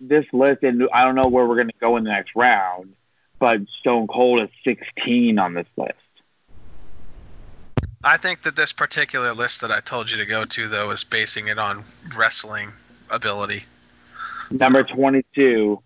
this 0.01 0.25
list, 0.33 0.63
and 0.63 0.89
I 0.93 1.05
don't 1.05 1.15
know 1.15 1.29
where 1.29 1.47
we're 1.47 1.55
going 1.57 1.69
to 1.69 1.75
go 1.81 1.97
in 1.97 2.05
the 2.05 2.11
next 2.11 2.33
round, 2.35 2.95
but 3.39 3.61
Stone 3.81 4.09
Cold 4.09 4.43
is 4.43 4.49
16 4.65 5.39
on 5.39 5.55
this 5.55 5.67
list. 5.77 5.93
I 8.03 8.17
think 8.17 8.43
that 8.43 8.57
this 8.57 8.73
particular 8.73 9.33
list 9.33 9.61
that 9.63 9.71
I 9.71 9.81
told 9.81 10.11
you 10.11 10.19
to 10.19 10.27
go 10.27 10.45
to, 10.45 10.69
though, 10.69 10.91
is 10.91 11.05
basing 11.05 11.49
it 11.49 11.59
on 11.59 11.83
wrestling 12.17 12.73
ability. 13.11 13.65
Number 14.51 14.83
22, 14.85 15.81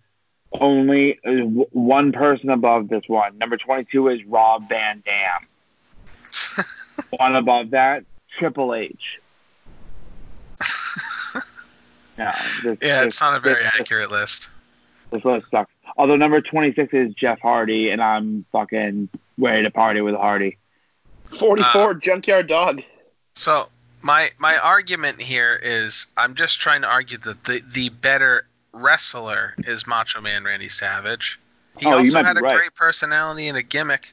only 0.59 1.19
uh, 1.25 1.31
one 1.71 2.11
person 2.11 2.49
above 2.49 2.89
this 2.89 3.03
one. 3.07 3.37
Number 3.37 3.57
22 3.57 4.09
is 4.09 4.23
Rob 4.25 4.67
Van 4.67 5.01
Dam. 5.05 5.41
one 7.17 7.35
above 7.35 7.71
that, 7.71 8.03
Triple 8.37 8.73
H. 8.73 9.19
No, 12.17 12.25
this, 12.25 12.77
yeah, 12.81 12.99
this, 12.99 13.07
it's 13.07 13.21
not 13.21 13.37
a 13.37 13.39
very 13.39 13.63
this, 13.63 13.79
accurate 13.79 14.11
list. 14.11 14.49
This 15.11 15.23
list 15.23 15.49
sucks. 15.49 15.71
Although 15.97 16.17
number 16.17 16.41
26 16.41 16.93
is 16.93 17.13
Jeff 17.15 17.39
Hardy, 17.39 17.89
and 17.89 18.01
I'm 18.01 18.45
fucking 18.51 19.09
ready 19.37 19.63
to 19.63 19.71
party 19.71 20.01
with 20.01 20.15
Hardy. 20.15 20.57
44, 21.31 21.95
Junkyard 21.95 22.47
Dog. 22.47 22.81
So 23.33 23.63
my 24.01 24.29
my 24.37 24.57
argument 24.57 25.21
here 25.21 25.59
is 25.61 26.07
I'm 26.17 26.35
just 26.35 26.59
trying 26.59 26.81
to 26.81 26.87
argue 26.87 27.17
that 27.17 27.43
the 27.43 27.61
the 27.71 27.89
better 27.89 28.45
wrestler 28.73 29.53
is 29.59 29.85
Macho 29.87 30.21
Man 30.21 30.43
Randy 30.43 30.69
Savage. 30.69 31.39
He 31.79 31.85
Oh, 31.87 31.97
also 31.99 32.23
had 32.23 32.37
a 32.37 32.41
right. 32.41 32.57
great 32.57 32.75
personality 32.75 33.47
and 33.47 33.57
a 33.57 33.61
gimmick. 33.61 34.11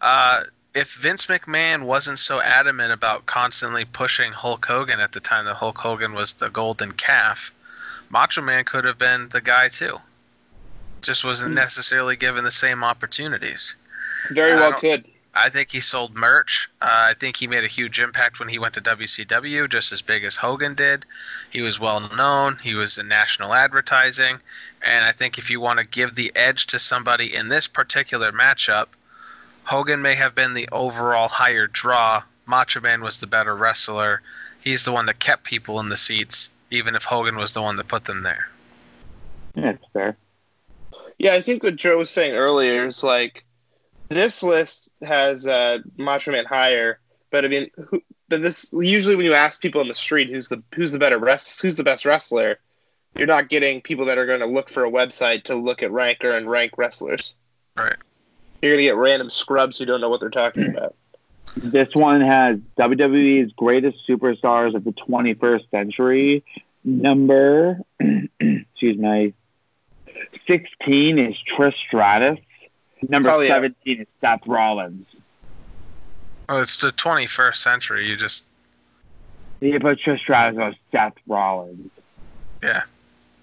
Uh, 0.00 0.42
if 0.74 0.92
Vince 0.94 1.26
McMahon 1.26 1.82
wasn't 1.84 2.18
so 2.18 2.40
adamant 2.40 2.92
about 2.92 3.26
constantly 3.26 3.84
pushing 3.84 4.32
Hulk 4.32 4.64
Hogan 4.66 5.00
at 5.00 5.12
the 5.12 5.20
time 5.20 5.44
that 5.44 5.54
Hulk 5.54 5.78
Hogan 5.78 6.12
was 6.12 6.34
the 6.34 6.50
golden 6.50 6.92
calf, 6.92 7.52
Macho 8.10 8.42
Man 8.42 8.64
could 8.64 8.84
have 8.84 8.98
been 8.98 9.28
the 9.28 9.40
guy 9.40 9.68
too. 9.68 9.98
Just 11.02 11.24
wasn't 11.24 11.50
Hmm. 11.52 11.56
necessarily 11.56 12.16
given 12.16 12.44
the 12.44 12.50
same 12.50 12.82
opportunities. 12.82 13.76
Very 14.30 14.54
well 14.56 14.72
could. 14.72 15.04
I 15.36 15.48
think 15.48 15.70
he 15.70 15.80
sold 15.80 16.14
merch. 16.14 16.70
Uh, 16.80 17.08
I 17.10 17.14
think 17.14 17.36
he 17.36 17.48
made 17.48 17.64
a 17.64 17.68
huge 17.68 17.98
impact 17.98 18.38
when 18.38 18.48
he 18.48 18.60
went 18.60 18.74
to 18.74 18.80
WCW, 18.80 19.68
just 19.68 19.92
as 19.92 20.00
big 20.00 20.22
as 20.22 20.36
Hogan 20.36 20.74
did. 20.74 21.04
He 21.50 21.62
was 21.62 21.80
well 21.80 22.08
known. 22.16 22.56
He 22.62 22.74
was 22.74 22.98
in 22.98 23.08
national 23.08 23.52
advertising. 23.52 24.38
And 24.80 25.04
I 25.04 25.10
think 25.10 25.38
if 25.38 25.50
you 25.50 25.60
want 25.60 25.80
to 25.80 25.86
give 25.86 26.14
the 26.14 26.30
edge 26.36 26.66
to 26.66 26.78
somebody 26.78 27.34
in 27.34 27.48
this 27.48 27.66
particular 27.66 28.30
matchup, 28.30 28.86
Hogan 29.64 30.02
may 30.02 30.14
have 30.14 30.36
been 30.36 30.54
the 30.54 30.68
overall 30.70 31.28
higher 31.28 31.66
draw. 31.66 32.22
Macho 32.46 32.80
Man 32.80 33.02
was 33.02 33.18
the 33.18 33.26
better 33.26 33.54
wrestler. 33.54 34.22
He's 34.62 34.84
the 34.84 34.92
one 34.92 35.06
that 35.06 35.18
kept 35.18 35.44
people 35.44 35.80
in 35.80 35.88
the 35.88 35.96
seats, 35.96 36.50
even 36.70 36.94
if 36.94 37.04
Hogan 37.04 37.36
was 37.36 37.54
the 37.54 37.62
one 37.62 37.76
that 37.76 37.88
put 37.88 38.04
them 38.04 38.22
there. 38.22 38.48
Yeah, 39.56 39.70
it's 39.70 39.84
fair. 39.92 40.16
Yeah, 41.18 41.34
I 41.34 41.40
think 41.40 41.62
what 41.62 41.76
Joe 41.76 41.98
was 41.98 42.10
saying 42.10 42.34
earlier 42.34 42.86
is 42.86 43.02
like 43.02 43.43
this 44.14 44.42
list 44.42 44.90
has 45.02 45.46
uh, 45.46 45.78
Macho 45.96 46.32
Man 46.32 46.44
higher, 46.44 46.98
but 47.30 47.44
I 47.44 47.48
mean, 47.48 47.70
who, 47.88 48.02
but 48.28 48.42
this 48.42 48.72
usually 48.72 49.16
when 49.16 49.26
you 49.26 49.34
ask 49.34 49.60
people 49.60 49.80
on 49.80 49.88
the 49.88 49.94
street 49.94 50.30
who's 50.30 50.48
the 50.48 50.62
who's 50.74 50.92
the 50.92 50.98
better 50.98 51.18
rest 51.18 51.60
who's 51.60 51.76
the 51.76 51.84
best 51.84 52.04
wrestler, 52.04 52.58
you're 53.14 53.26
not 53.26 53.48
getting 53.48 53.80
people 53.80 54.06
that 54.06 54.18
are 54.18 54.26
going 54.26 54.40
to 54.40 54.46
look 54.46 54.68
for 54.68 54.84
a 54.84 54.90
website 54.90 55.44
to 55.44 55.54
look 55.54 55.82
at 55.82 55.92
ranker 55.92 56.30
and 56.30 56.48
rank 56.48 56.78
wrestlers. 56.78 57.36
Right. 57.76 57.96
You're 58.62 58.72
going 58.72 58.78
to 58.78 58.84
get 58.84 58.96
random 58.96 59.30
scrubs 59.30 59.78
who 59.78 59.84
don't 59.84 60.00
know 60.00 60.08
what 60.08 60.20
they're 60.20 60.30
talking 60.30 60.68
about. 60.68 60.94
This 61.56 61.88
one 61.92 62.20
has 62.22 62.58
WWE's 62.78 63.52
greatest 63.52 63.98
superstars 64.08 64.74
of 64.74 64.84
the 64.84 64.92
21st 64.92 65.70
century. 65.70 66.44
Number, 66.82 67.80
excuse 68.40 68.98
me, 68.98 69.34
16 70.46 71.18
is 71.18 71.36
Trish 71.56 71.74
Stratus. 71.86 72.38
Number 73.08 73.30
Oh, 73.30 73.40
yeah. 73.40 73.48
17 73.48 74.00
is 74.02 74.06
Seth 74.20 74.46
Rollins. 74.46 75.06
Oh, 76.48 76.60
it's 76.60 76.78
the 76.78 76.90
21st 76.90 77.56
century. 77.56 78.08
You 78.08 78.16
just, 78.16 78.44
You 79.60 79.80
put 79.80 79.98
Trish 80.00 80.20
Stratus 80.20 80.58
on 80.58 80.76
Seth 80.92 81.14
Rollins. 81.26 81.90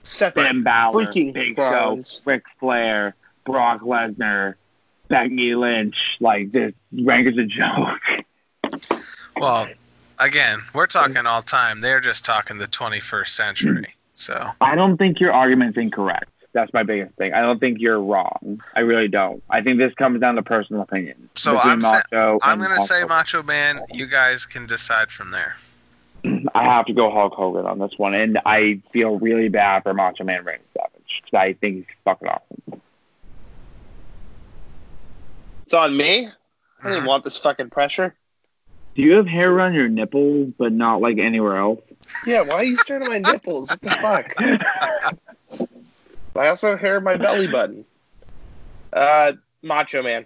Seth 0.03 0.33
Finn 0.33 0.63
Balor, 0.63 1.05
freaking 1.05 1.33
Big 1.33 1.57
Rollins. 1.57 2.21
Show, 2.23 2.31
Ric 2.31 2.43
Flair, 2.59 3.15
Brock 3.45 3.81
Lesnar, 3.81 4.55
Becky 5.07 5.55
Lynch. 5.55 6.17
Like, 6.19 6.51
this 6.51 6.73
rank 6.91 7.27
is 7.27 7.37
a 7.37 7.45
joke. 7.45 8.81
well, 9.37 9.67
again, 10.19 10.59
we're 10.73 10.87
talking 10.87 11.25
all 11.25 11.41
time. 11.41 11.81
They're 11.81 11.99
just 11.99 12.25
talking 12.25 12.57
the 12.57 12.67
21st 12.67 13.27
century. 13.27 13.95
So. 14.15 14.47
I 14.59 14.75
don't 14.75 14.97
think 14.97 15.19
your 15.19 15.33
argument's 15.33 15.77
incorrect. 15.77 16.29
That's 16.53 16.73
my 16.73 16.83
biggest 16.83 17.15
thing. 17.15 17.33
I 17.33 17.41
don't 17.41 17.59
think 17.59 17.79
you're 17.79 17.99
wrong. 17.99 18.61
I 18.75 18.81
really 18.81 19.07
don't. 19.07 19.41
I 19.49 19.61
think 19.61 19.77
this 19.77 19.93
comes 19.93 20.19
down 20.19 20.35
to 20.35 20.43
personal 20.43 20.81
opinion. 20.81 21.29
So 21.35 21.57
I'm 21.57 21.81
sa- 21.81 22.01
Macho 22.11 22.39
I'm 22.41 22.59
gonna 22.59 22.75
Hulk 22.75 22.87
say 22.87 23.01
Hogan. 23.01 23.09
Macho 23.09 23.43
Man. 23.43 23.79
You 23.93 24.05
guys 24.05 24.45
can 24.45 24.65
decide 24.65 25.11
from 25.11 25.31
there. 25.31 25.55
I 26.55 26.63
have 26.63 26.87
to 26.87 26.93
go 26.93 27.09
Hulk 27.09 27.33
Hogan 27.33 27.65
on 27.65 27.79
this 27.79 27.97
one, 27.97 28.13
and 28.13 28.39
I 28.45 28.81
feel 28.91 29.17
really 29.17 29.47
bad 29.47 29.83
for 29.83 29.93
Macho 29.93 30.25
Man 30.25 30.43
Randy 30.43 30.63
Savage 30.75 31.21
because 31.23 31.37
I 31.37 31.53
think 31.53 31.75
he's 31.77 31.85
fucking 32.03 32.27
awesome. 32.27 32.81
It's 35.63 35.73
on 35.73 35.95
me. 35.95 36.27
I 36.27 36.83
didn't 36.83 36.99
uh-huh. 36.99 37.07
want 37.07 37.23
this 37.23 37.37
fucking 37.37 37.69
pressure. 37.69 38.13
Do 38.95 39.03
you 39.03 39.13
have 39.13 39.27
hair 39.27 39.49
around 39.49 39.73
your 39.73 39.87
nipples, 39.87 40.53
but 40.57 40.73
not 40.73 40.99
like 40.99 41.17
anywhere 41.17 41.55
else? 41.55 41.79
Yeah, 42.27 42.41
why 42.41 42.55
are 42.55 42.63
you 42.65 42.75
staring 42.75 43.03
at 43.03 43.09
my 43.09 43.19
nipples? 43.19 43.69
What 43.69 43.81
the 43.81 43.89
fuck? 43.89 44.33
I 46.35 46.47
also 46.47 46.69
have 46.71 46.79
hair 46.79 46.97
in 46.97 47.03
my 47.03 47.17
belly 47.17 47.47
button. 47.51 47.85
Uh, 48.93 49.33
Macho 49.61 50.01
Man. 50.03 50.25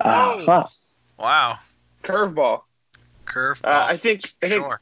Fuck. 0.00 0.70
Wow. 1.18 1.58
Curveball. 2.04 2.62
Curve. 3.24 3.60
Uh, 3.64 3.86
I 3.90 3.96
think 3.96 4.24
I 4.42 4.48
think 4.48 4.62
Sure. 4.64 4.80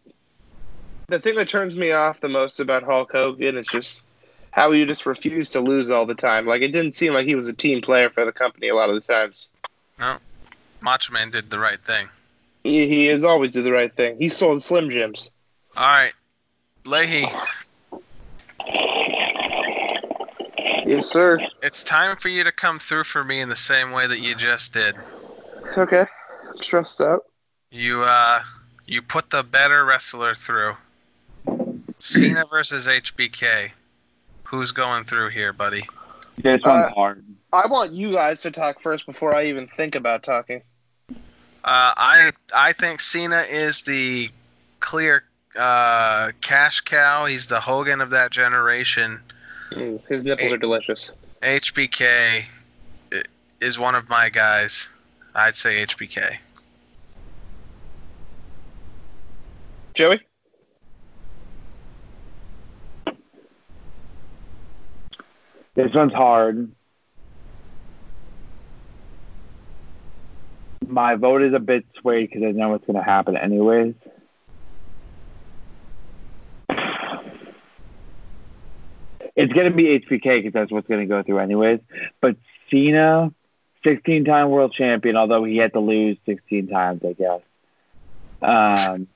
the 1.09 1.19
thing 1.19 1.35
that 1.37 1.49
turns 1.49 1.75
me 1.75 1.93
off 1.93 2.21
the 2.21 2.29
most 2.29 2.61
about 2.61 2.83
Hulk 2.85 3.11
Hogan 3.13 3.57
is 3.57 3.67
just 3.67 4.05
how 4.53 4.73
he 4.73 4.85
just 4.85 5.05
refused 5.07 5.53
to 5.53 5.61
lose 5.61 5.91
all 5.91 6.07
the 6.07 6.15
time. 6.15 6.47
Like 6.47 6.63
it 6.63 6.69
didn't 6.69 6.95
seem 6.95 7.13
like 7.13 7.27
he 7.27 7.35
was 7.35 7.49
a 7.49 7.53
team 7.53 7.81
player 7.83 8.09
for 8.11 8.25
the 8.25 8.33
company 8.33 8.69
a 8.69 8.75
lot 8.75 8.89
of 8.89 8.95
the 8.95 9.13
times. 9.13 9.51
No, 9.99 10.19
Macho 10.81 11.13
Man 11.13 11.31
did 11.31 11.51
the 11.51 11.59
right 11.59 11.81
thing. 11.81 12.09
He, 12.63 12.87
he 12.87 13.07
has 13.07 13.25
always 13.25 13.53
did 13.53 13.65
the 13.65 13.73
right 13.73 13.93
thing. 13.93 14.17
He 14.19 14.29
sold 14.29 14.63
Slim 14.63 14.91
Jims. 14.91 15.31
All 15.77 15.87
right, 15.87 16.13
Leahy, 16.85 17.27
Yes, 20.87 21.09
sir. 21.09 21.39
it's 21.63 21.83
time 21.83 22.17
for 22.17 22.29
you 22.29 22.45
to 22.45 22.53
come 22.53 22.79
through 22.79 23.05
for 23.05 23.23
me 23.23 23.41
in 23.41 23.49
the 23.49 23.57
same 23.57 23.91
way 23.91 24.07
that 24.07 24.21
you 24.21 24.35
just 24.35 24.73
did. 24.73 24.95
Okay. 25.77 26.05
I'm 26.49 26.63
stressed 26.63 27.01
out. 27.01 27.25
You 27.71 28.03
uh, 28.07 28.41
you 28.87 29.03
put 29.03 29.29
the 29.31 29.43
better 29.43 29.85
wrestler 29.85 30.35
through. 30.35 30.77
Cena 31.99 32.45
versus 32.49 32.87
HBK. 32.87 33.73
Who's 34.45 34.73
going 34.73 35.05
through 35.05 35.31
here, 35.31 35.53
buddy? 35.53 35.83
This 36.37 36.63
one's 36.65 36.87
Uh, 36.87 36.91
hard. 36.91 37.25
I 37.53 37.67
want 37.67 37.93
you 37.93 38.13
guys 38.13 38.43
to 38.43 38.51
talk 38.51 38.81
first 38.83 39.07
before 39.07 39.35
I 39.35 39.47
even 39.47 39.67
think 39.67 39.95
about 39.97 40.23
talking. 40.23 40.63
Uh, 41.11 41.15
I 41.65 42.31
I 42.55 42.73
think 42.73 43.01
Cena 43.01 43.41
is 43.49 43.83
the 43.83 44.31
clear 44.79 45.25
uh, 45.59 46.31
cash 46.41 46.83
cow. 46.83 47.25
He's 47.25 47.49
the 47.49 47.59
Hogan 47.61 48.01
of 48.01 48.11
that 48.11 48.31
generation. 48.31 49.21
Mm, 49.71 50.01
his 50.09 50.25
nipples 50.25 50.53
are 50.53 50.59
delicious. 50.59 51.13
HBK 51.43 52.47
is 53.61 53.79
one 53.79 53.95
of 53.95 54.09
my 54.09 54.29
guys. 54.29 54.89
I'd 55.35 55.55
say 55.55 55.85
HBK. 55.85 56.39
Joey? 59.95 60.21
This 65.75 65.93
one's 65.95 66.13
hard. 66.13 66.73
My 70.87 71.17
vote 71.17 71.43
is 71.43 71.53
a 71.53 71.59
bit 71.59 71.85
swayed 72.01 72.31
because 72.31 72.45
I 72.45 72.53
know 72.53 72.71
what's 72.71 72.87
going 72.87 72.99
to 72.99 73.03
happen 73.03 73.37
anyways. 73.37 73.95
It's 79.37 79.53
going 79.53 79.71
to 79.71 79.77
be 79.77 79.99
HBK 80.01 80.39
because 80.43 80.53
that's 80.53 80.73
what's 80.73 80.89
going 80.89 81.01
to 81.01 81.07
go 81.07 81.23
through 81.23 81.39
anyways. 81.41 81.81
But 82.21 82.37
Cena, 82.71 83.33
16 83.85 84.25
time 84.25 84.49
world 84.51 84.73
champion, 84.73 85.17
although 85.17 85.45
he 85.45 85.59
had 85.59 85.73
to 85.75 85.81
lose 85.81 86.17
16 86.27 86.69
times, 86.69 87.03
I 87.07 87.13
guess. 87.13 87.41
Um, 88.43 89.09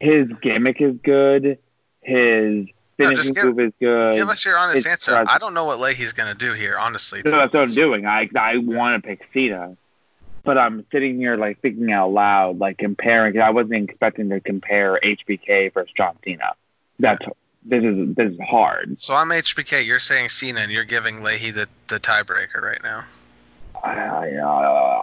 his 0.00 0.28
gimmick 0.42 0.80
is 0.80 0.96
good. 1.02 1.58
His 2.02 2.66
No, 2.98 3.08
finishing 3.08 3.16
just 3.16 3.34
give- 3.34 3.44
move 3.44 3.60
is 3.60 3.72
good. 3.80 4.14
Give 4.14 4.28
us 4.28 4.44
your 4.44 4.56
honest 4.58 4.78
it's 4.78 4.86
answer. 4.86 5.12
present. 5.12 5.30
I 5.30 5.38
don't 5.38 5.54
know 5.54 5.64
what 5.64 5.80
Leahy's 5.80 6.12
going 6.12 6.30
to 6.32 6.38
do 6.38 6.52
here, 6.52 6.76
honestly. 6.78 7.20
So 7.24 7.30
that's 7.30 7.52
what 7.52 7.62
I'm 7.62 7.68
doing. 7.74 8.06
I 8.06 8.28
I 8.36 8.58
want 8.58 9.02
to 9.02 9.06
pick 9.08 9.20
Cena, 9.34 9.76
but 10.44 10.56
I'm 10.58 10.84
sitting 10.92 11.18
here 11.18 11.36
like 11.36 11.60
thinking 11.60 11.90
out 11.92 12.10
loud, 12.12 12.58
like 12.58 12.78
comparing. 12.78 13.34
'cause 13.34 13.42
I 13.42 13.50
wasn't 13.50 13.88
expecting 13.90 14.28
to 14.30 14.40
compare 14.40 14.98
HBK 15.02 15.68
versus 15.74 15.92
John 15.96 16.16
Cena. 16.24 16.52
That's 16.98 17.24
this 17.68 17.82
is 17.84 18.14
this 18.14 18.32
is 18.32 18.38
hard. 18.48 19.00
So 19.00 19.14
I'm 19.14 19.28
HBK. 19.28 19.84
You're 19.86 19.98
saying 19.98 20.28
Cena, 20.28 20.60
and 20.60 20.70
you're 20.70 20.84
giving 20.84 21.22
Leahy 21.22 21.50
the, 21.50 21.68
the 21.88 21.98
tiebreaker 22.00 22.62
right 22.62 22.82
now. 22.82 23.04
I, 23.84 24.30
uh, 24.30 25.02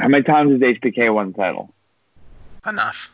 how 0.00 0.08
many 0.08 0.22
times 0.24 0.52
has 0.52 0.60
HBK 0.60 1.12
won 1.12 1.32
the 1.32 1.36
title? 1.38 1.72
Enough. 2.66 3.12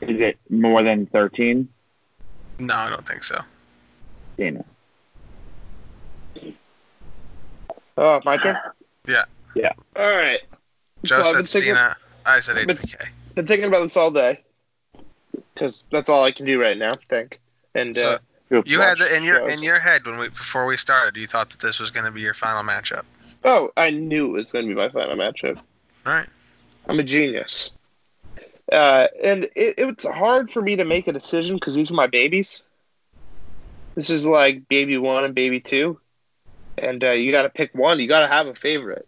Is 0.00 0.20
it 0.20 0.38
more 0.50 0.82
than 0.82 1.06
thirteen? 1.06 1.68
No, 2.58 2.74
I 2.74 2.88
don't 2.88 3.06
think 3.06 3.24
so. 3.24 3.40
Cena. 4.36 4.64
Oh, 7.96 8.20
my 8.24 8.36
turn? 8.36 8.56
Yeah. 9.06 9.24
Yeah. 9.54 9.72
All 9.96 10.02
right. 10.02 10.40
Joe 11.04 11.16
So 11.16 11.22
I've 11.22 11.34
been 11.36 11.44
said 11.44 11.58
thinking- 11.60 11.74
Cena. 11.76 11.96
I 12.26 12.40
said 12.40 12.66
But- 12.66 12.76
HBK. 12.76 13.08
Been 13.34 13.46
thinking 13.46 13.66
about 13.66 13.82
this 13.82 13.96
all 13.96 14.10
day. 14.10 14.43
Because 15.54 15.84
that's 15.90 16.08
all 16.08 16.24
I 16.24 16.32
can 16.32 16.46
do 16.46 16.60
right 16.60 16.76
now, 16.76 16.92
think. 17.08 17.40
And 17.74 17.96
So, 17.96 18.18
uh, 18.50 18.62
You 18.64 18.80
had 18.80 18.98
the, 18.98 19.16
in 19.16 19.22
your 19.24 19.38
shows. 19.48 19.58
in 19.58 19.64
your 19.64 19.78
head 19.78 20.06
when 20.06 20.18
we 20.18 20.28
before 20.28 20.66
we 20.66 20.76
started, 20.76 21.16
you 21.16 21.26
thought 21.26 21.50
that 21.50 21.60
this 21.60 21.80
was 21.80 21.90
going 21.90 22.06
to 22.06 22.12
be 22.12 22.20
your 22.20 22.34
final 22.34 22.62
matchup. 22.62 23.04
Oh, 23.44 23.70
I 23.76 23.90
knew 23.90 24.30
it 24.30 24.32
was 24.32 24.52
going 24.52 24.66
to 24.66 24.68
be 24.68 24.74
my 24.74 24.88
final 24.88 25.16
matchup. 25.16 25.56
All 26.06 26.12
right. 26.12 26.28
I'm 26.88 26.98
a 26.98 27.02
genius. 27.02 27.70
Uh, 28.70 29.08
and 29.22 29.44
it, 29.54 29.74
it's 29.78 30.06
hard 30.06 30.50
for 30.50 30.60
me 30.62 30.76
to 30.76 30.84
make 30.84 31.06
a 31.08 31.12
decision 31.12 31.56
because 31.56 31.74
these 31.74 31.90
are 31.90 31.94
my 31.94 32.06
babies. 32.06 32.62
This 33.94 34.10
is 34.10 34.26
like 34.26 34.68
baby 34.68 34.96
one 34.98 35.24
and 35.24 35.34
baby 35.34 35.60
two. 35.60 36.00
And 36.76 37.04
uh, 37.04 37.10
you 37.10 37.30
got 37.30 37.42
to 37.42 37.50
pick 37.50 37.74
one. 37.74 38.00
You 38.00 38.08
got 38.08 38.20
to 38.20 38.28
have 38.28 38.46
a 38.46 38.54
favorite. 38.54 39.06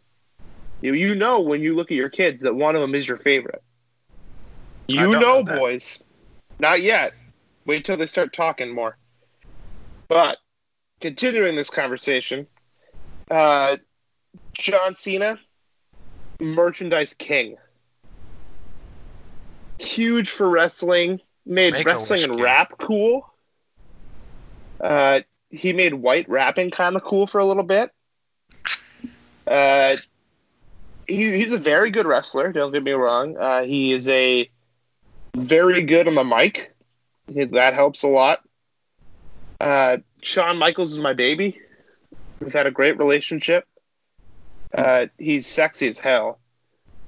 You, 0.80 0.94
you 0.94 1.14
know 1.14 1.40
when 1.40 1.62
you 1.62 1.74
look 1.74 1.90
at 1.90 1.96
your 1.96 2.10
kids 2.10 2.42
that 2.42 2.54
one 2.54 2.74
of 2.76 2.80
them 2.80 2.94
is 2.94 3.08
your 3.08 3.16
favorite. 3.16 3.62
I 4.88 4.92
You 4.92 5.08
know, 5.08 5.20
know 5.20 5.42
boys. 5.42 6.02
Not 6.58 6.82
yet. 6.82 7.14
Wait 7.64 7.84
till 7.84 7.96
they 7.96 8.06
start 8.06 8.32
talking 8.32 8.72
more. 8.72 8.96
But 10.08 10.38
continuing 11.00 11.56
this 11.56 11.70
conversation, 11.70 12.46
uh, 13.30 13.76
John 14.54 14.94
Cena, 14.94 15.38
merchandise 16.40 17.14
king. 17.14 17.56
Huge 19.78 20.30
for 20.30 20.48
wrestling, 20.48 21.20
made 21.44 21.74
Make 21.74 21.86
wrestling 21.86 22.22
and 22.24 22.40
rap 22.40 22.74
cool. 22.78 23.28
Uh, 24.80 25.20
he 25.50 25.72
made 25.72 25.94
white 25.94 26.28
rapping 26.28 26.70
kind 26.70 26.96
of 26.96 27.02
cool 27.02 27.26
for 27.26 27.38
a 27.38 27.44
little 27.44 27.62
bit. 27.62 27.90
Uh, 29.46 29.96
he, 31.06 31.36
he's 31.36 31.52
a 31.52 31.58
very 31.58 31.90
good 31.90 32.06
wrestler. 32.06 32.52
Don't 32.52 32.72
get 32.72 32.82
me 32.82 32.92
wrong. 32.92 33.36
Uh, 33.36 33.62
he 33.62 33.92
is 33.92 34.08
a 34.08 34.50
very 35.36 35.82
good 35.82 36.08
on 36.08 36.14
the 36.14 36.24
mic. 36.24 36.74
That 37.28 37.74
helps 37.74 38.02
a 38.02 38.08
lot. 38.08 38.40
Uh, 39.60 39.98
Shawn 40.22 40.58
Michaels 40.58 40.92
is 40.92 40.98
my 40.98 41.12
baby. 41.12 41.60
We've 42.40 42.52
had 42.52 42.66
a 42.66 42.70
great 42.70 42.98
relationship. 42.98 43.66
Uh, 44.72 45.06
he's 45.18 45.46
sexy 45.46 45.88
as 45.88 45.98
hell. 45.98 46.38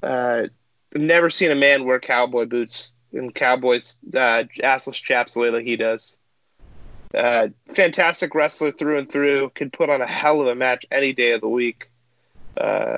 Uh, 0.02 0.44
never 0.94 1.30
seen 1.30 1.50
a 1.50 1.56
man 1.56 1.84
wear 1.84 2.00
cowboy 2.00 2.46
boots 2.46 2.94
and 3.12 3.34
cowboys 3.34 3.98
uh, 4.14 4.44
assless 4.60 5.02
chaps 5.02 5.34
the 5.34 5.40
way 5.40 5.50
that 5.50 5.62
he 5.62 5.76
does. 5.76 6.16
Uh, 7.14 7.48
fantastic 7.74 8.34
wrestler 8.34 8.72
through 8.72 8.98
and 8.98 9.10
through. 9.10 9.50
Can 9.54 9.70
put 9.70 9.90
on 9.90 10.00
a 10.00 10.06
hell 10.06 10.40
of 10.40 10.46
a 10.46 10.54
match 10.54 10.86
any 10.90 11.12
day 11.12 11.32
of 11.32 11.40
the 11.40 11.48
week. 11.48 11.90
Uh, 12.56 12.96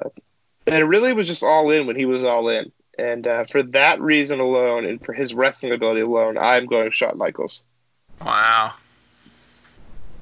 and 0.67 0.77
it 0.77 0.85
really 0.85 1.13
was 1.13 1.27
just 1.27 1.43
all 1.43 1.71
in 1.71 1.87
when 1.87 1.97
he 1.97 2.07
was 2.07 2.25
all 2.25 2.49
in. 2.49 2.73
And 3.01 3.27
uh, 3.27 3.45
for 3.45 3.63
that 3.63 4.01
reason 4.01 4.41
alone, 4.41 4.85
and 4.85 5.03
for 5.03 5.15
his 5.15 5.33
wrestling 5.33 5.73
ability 5.73 6.03
alone, 6.03 6.37
I'm 6.37 6.67
going 6.67 6.91
Shawn 6.91 7.17
Michaels. 7.17 7.63
Wow. 8.21 8.75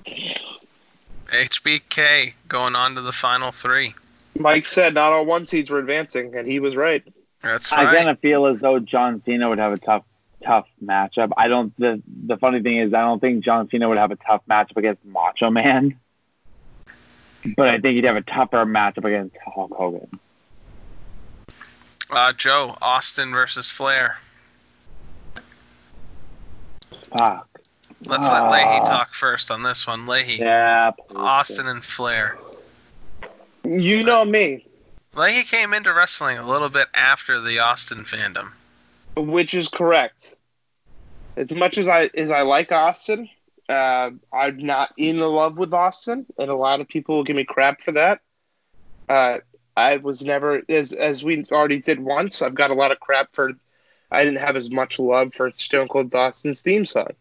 HBK 0.07 2.35
going 2.47 2.77
on 2.77 2.95
to 2.95 3.01
the 3.01 3.11
final 3.11 3.51
three. 3.51 3.95
Mike 4.39 4.65
said 4.65 4.95
not 4.95 5.13
all 5.13 5.27
one 5.27 5.47
seeds 5.47 5.71
were 5.71 5.81
advancing, 5.81 6.37
and 6.37 6.47
he 6.47 6.61
was 6.61 6.77
right. 6.77 7.03
That's 7.43 7.73
right. 7.73 7.89
I 7.89 7.97
kind 7.97 8.09
of 8.09 8.21
feel 8.21 8.47
as 8.47 8.61
though 8.61 8.79
John 8.79 9.23
Cena 9.25 9.49
would 9.49 9.59
have 9.59 9.73
a 9.73 9.79
tough, 9.79 10.05
tough 10.45 10.69
matchup. 10.83 11.33
I 11.37 11.49
don't. 11.49 11.77
The 11.79 12.01
the 12.07 12.37
funny 12.37 12.63
thing 12.63 12.79
is, 12.79 12.95
I 12.95 13.01
don't 13.01 13.19
think 13.19 13.45
John 13.45 13.69
Cena 13.69 13.89
would 13.89 13.99
have 13.99 14.13
a 14.13 14.17
tough 14.17 14.43
matchup 14.49 14.77
against 14.77 15.05
Macho 15.05 15.51
Man, 15.51 15.99
but 17.57 17.69
I 17.69 17.81
think 17.81 17.97
he'd 17.97 18.05
have 18.05 18.17
a 18.17 18.23
tougher 18.23 18.65
matchup 18.65 19.05
against 19.05 19.37
Hulk 19.45 19.75
Hogan. 19.75 20.21
Uh, 22.11 22.33
Joe 22.33 22.77
Austin 22.81 23.31
versus 23.33 23.71
Flair. 23.71 24.19
Fuck. 27.17 27.49
Let's 28.07 28.29
let 28.29 28.43
Ah. 28.45 28.51
Leahy 28.51 28.81
talk 28.85 29.13
first 29.15 29.51
on 29.51 29.63
this 29.63 29.87
one. 29.87 30.07
Leahy, 30.07 30.37
Yeah. 30.37 30.93
Austin 31.15 31.67
and 31.67 31.85
Flair. 31.85 32.39
You 33.65 34.03
know 34.05 34.25
me, 34.25 34.65
Leahy 35.15 35.43
came 35.43 35.75
into 35.75 35.93
wrestling 35.93 36.39
a 36.39 36.47
little 36.49 36.69
bit 36.69 36.87
after 36.95 37.41
the 37.41 37.59
Austin 37.59 38.05
fandom. 38.05 38.53
which 39.17 39.53
is 39.53 39.69
correct. 39.69 40.35
As 41.37 41.51
much 41.53 41.77
as 41.77 41.89
I 41.89 42.09
as 42.15 42.31
I 42.31 42.43
like 42.43 42.71
Austin, 42.71 43.29
uh, 43.69 44.11
I'm 44.33 44.59
not 44.59 44.93
in 44.97 45.19
love 45.19 45.57
with 45.59 45.75
Austin, 45.75 46.25
and 46.39 46.49
a 46.51 46.55
lot 46.55 46.81
of 46.81 46.89
people 46.89 47.17
will 47.17 47.25
give 47.25 47.35
me 47.37 47.45
crap 47.45 47.81
for 47.83 47.93
that. 47.93 48.21
Uh, 49.09 49.39
I 49.79 49.99
was 49.99 50.25
never 50.25 50.63
as 50.69 50.93
as 50.93 51.23
we 51.23 51.45
already 51.53 51.81
did 51.81 52.01
once. 52.01 52.43
I've 52.43 52.57
got 52.57 52.73
a 52.73 52.75
lot 52.75 52.91
of 52.91 52.99
crap 52.99 53.33
for. 53.33 53.53
I 54.11 54.25
didn't 54.25 54.41
have 54.41 54.57
as 54.57 54.71
much 54.71 54.99
love 54.99 55.33
for 55.35 55.53
Stone 55.53 55.87
Cold 55.87 56.13
Austin's 56.13 56.63
theme 56.63 56.85
song. 56.85 57.13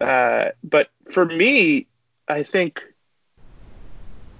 Uh, 0.00 0.50
but 0.62 0.90
for 1.10 1.24
me, 1.24 1.88
I 2.28 2.44
think 2.44 2.80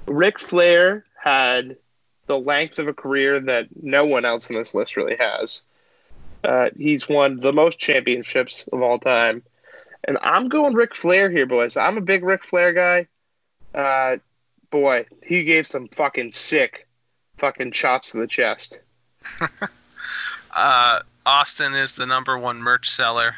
Ric 0.06 0.38
Flair 0.38 1.04
had 1.20 1.78
the 2.26 2.38
length 2.38 2.78
of 2.78 2.86
a 2.86 2.94
career 2.94 3.40
that 3.40 3.68
no 3.82 4.04
one 4.04 4.24
else 4.24 4.48
on 4.48 4.56
this 4.56 4.74
list 4.74 4.96
really 4.96 5.16
has. 5.16 5.64
Uh, 6.44 6.70
he's 6.76 7.08
won 7.08 7.40
the 7.40 7.52
most 7.52 7.78
championships 7.78 8.68
of 8.68 8.82
all 8.82 9.00
time. 9.00 9.42
And 10.06 10.18
I'm 10.22 10.48
going 10.48 10.74
Ric 10.74 10.94
Flair 10.94 11.28
here, 11.30 11.46
boys. 11.46 11.76
I'm 11.76 11.98
a 11.98 12.02
big 12.02 12.22
Ric 12.22 12.44
Flair 12.44 12.72
guy. 12.72 13.08
Uh, 13.74 14.18
boy, 14.70 15.06
he 15.22 15.44
gave 15.44 15.66
some 15.66 15.88
fucking 15.88 16.30
sick 16.32 16.84
fucking 17.39 17.73
chops 17.73 18.12
to 18.12 18.19
the 18.19 18.27
chest. 18.27 18.78
Uh, 20.55 21.01
Austin 21.27 21.74
is 21.74 21.97
the 21.97 22.06
number 22.06 22.39
one 22.39 22.59
merch 22.59 22.89
seller. 22.89 23.35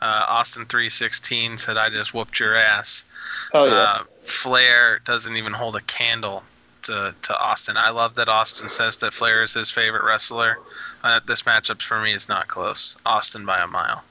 Uh, 0.00 0.24
Austin 0.28 0.66
three 0.66 0.88
sixteen 0.88 1.58
said, 1.58 1.76
"I 1.76 1.90
just 1.90 2.14
whooped 2.14 2.38
your 2.38 2.54
ass." 2.54 3.04
Oh 3.52 3.64
yeah. 3.64 3.72
Uh, 3.72 4.02
Flair 4.22 5.00
doesn't 5.04 5.36
even 5.36 5.52
hold 5.52 5.76
a 5.76 5.80
candle 5.80 6.44
to, 6.82 7.14
to 7.22 7.38
Austin. 7.38 7.76
I 7.78 7.90
love 7.90 8.16
that 8.16 8.28
Austin 8.28 8.68
says 8.68 8.98
that 8.98 9.12
Flair 9.12 9.42
is 9.42 9.54
his 9.54 9.70
favorite 9.70 10.04
wrestler. 10.04 10.58
Uh, 11.02 11.20
this 11.26 11.42
matchup 11.42 11.82
for 11.82 12.00
me 12.00 12.12
is 12.12 12.28
not 12.28 12.48
close. 12.48 12.96
Austin 13.04 13.46
by 13.46 13.58
a 13.58 13.66
mile. 13.66 14.04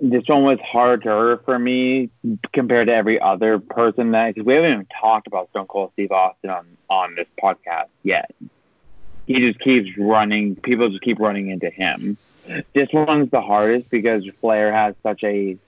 This 0.00 0.22
one 0.26 0.44
was 0.44 0.58
harder 0.60 1.40
for 1.44 1.58
me 1.58 2.10
compared 2.52 2.86
to 2.86 2.94
every 2.94 3.20
other 3.20 3.58
person 3.58 4.12
that 4.12 4.34
because 4.34 4.46
we 4.46 4.54
haven't 4.54 4.72
even 4.72 4.86
talked 5.00 5.26
about 5.26 5.50
Stone 5.50 5.66
Cold 5.66 5.90
Steve 5.94 6.12
Austin 6.12 6.50
on 6.50 6.66
on 6.88 7.14
this 7.16 7.26
podcast 7.42 7.88
yet. 8.04 8.30
He 9.26 9.40
just 9.40 9.58
keeps 9.60 9.90
running. 9.98 10.54
People 10.56 10.88
just 10.88 11.02
keep 11.02 11.18
running 11.18 11.50
into 11.50 11.68
him. 11.68 12.16
This 12.74 12.88
one's 12.92 13.30
the 13.30 13.40
hardest 13.40 13.90
because 13.90 14.26
Flair 14.40 14.72
has 14.72 14.94
such 15.02 15.22
a 15.24 15.58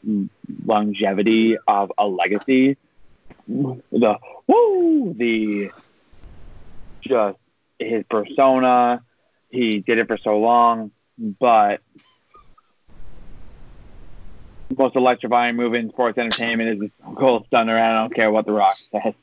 longevity 0.64 1.58
of 1.66 1.92
a 1.98 2.06
legacy. 2.06 2.76
The 3.48 4.16
woo, 4.46 5.14
the 5.18 5.70
just 7.02 7.38
his 7.78 8.04
persona. 8.08 9.02
He 9.50 9.80
did 9.80 9.98
it 9.98 10.06
for 10.06 10.18
so 10.18 10.38
long, 10.38 10.92
but 11.18 11.80
most 14.76 14.96
electrifying 14.96 15.56
move 15.56 15.74
in 15.74 15.90
sports 15.90 16.18
entertainment 16.18 16.82
is 16.82 16.90
Cold 17.16 17.46
Stunner. 17.46 17.78
I 17.78 17.92
don't 17.92 18.14
care 18.14 18.30
what 18.30 18.46
The 18.46 18.52
Rock 18.52 18.76
says. 18.92 19.14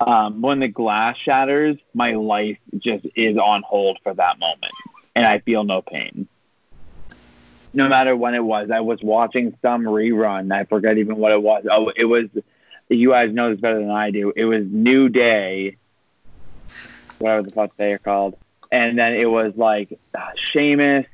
Um, 0.00 0.42
when 0.42 0.58
the 0.58 0.68
glass 0.68 1.16
shatters, 1.16 1.76
my 1.94 2.12
life 2.12 2.58
just 2.78 3.06
is 3.14 3.36
on 3.36 3.62
hold 3.62 3.98
for 4.02 4.14
that 4.14 4.38
moment, 4.38 4.72
and 5.14 5.24
I 5.24 5.38
feel 5.38 5.64
no 5.64 5.80
pain. 5.80 6.26
No 7.72 7.88
matter 7.88 8.16
when 8.16 8.34
it 8.34 8.44
was, 8.44 8.70
I 8.70 8.80
was 8.80 9.00
watching 9.02 9.56
some 9.62 9.84
rerun. 9.84 10.52
I 10.52 10.64
forget 10.64 10.98
even 10.98 11.16
what 11.16 11.32
it 11.32 11.42
was. 11.42 11.66
Oh, 11.70 11.92
it 11.94 12.04
was. 12.04 12.26
You 12.88 13.10
guys 13.10 13.32
know 13.32 13.50
this 13.50 13.60
better 13.60 13.78
than 13.78 13.90
I 13.90 14.10
do. 14.10 14.32
It 14.34 14.44
was 14.44 14.66
New 14.66 15.08
Day, 15.08 15.76
whatever 17.18 17.42
the 17.42 17.50
fuck 17.50 17.76
they 17.76 17.92
are 17.92 17.98
called, 17.98 18.36
and 18.70 18.98
then 18.98 19.14
it 19.14 19.30
was 19.30 19.56
like 19.56 19.98
uh, 20.14 20.30
Sheamus. 20.34 21.06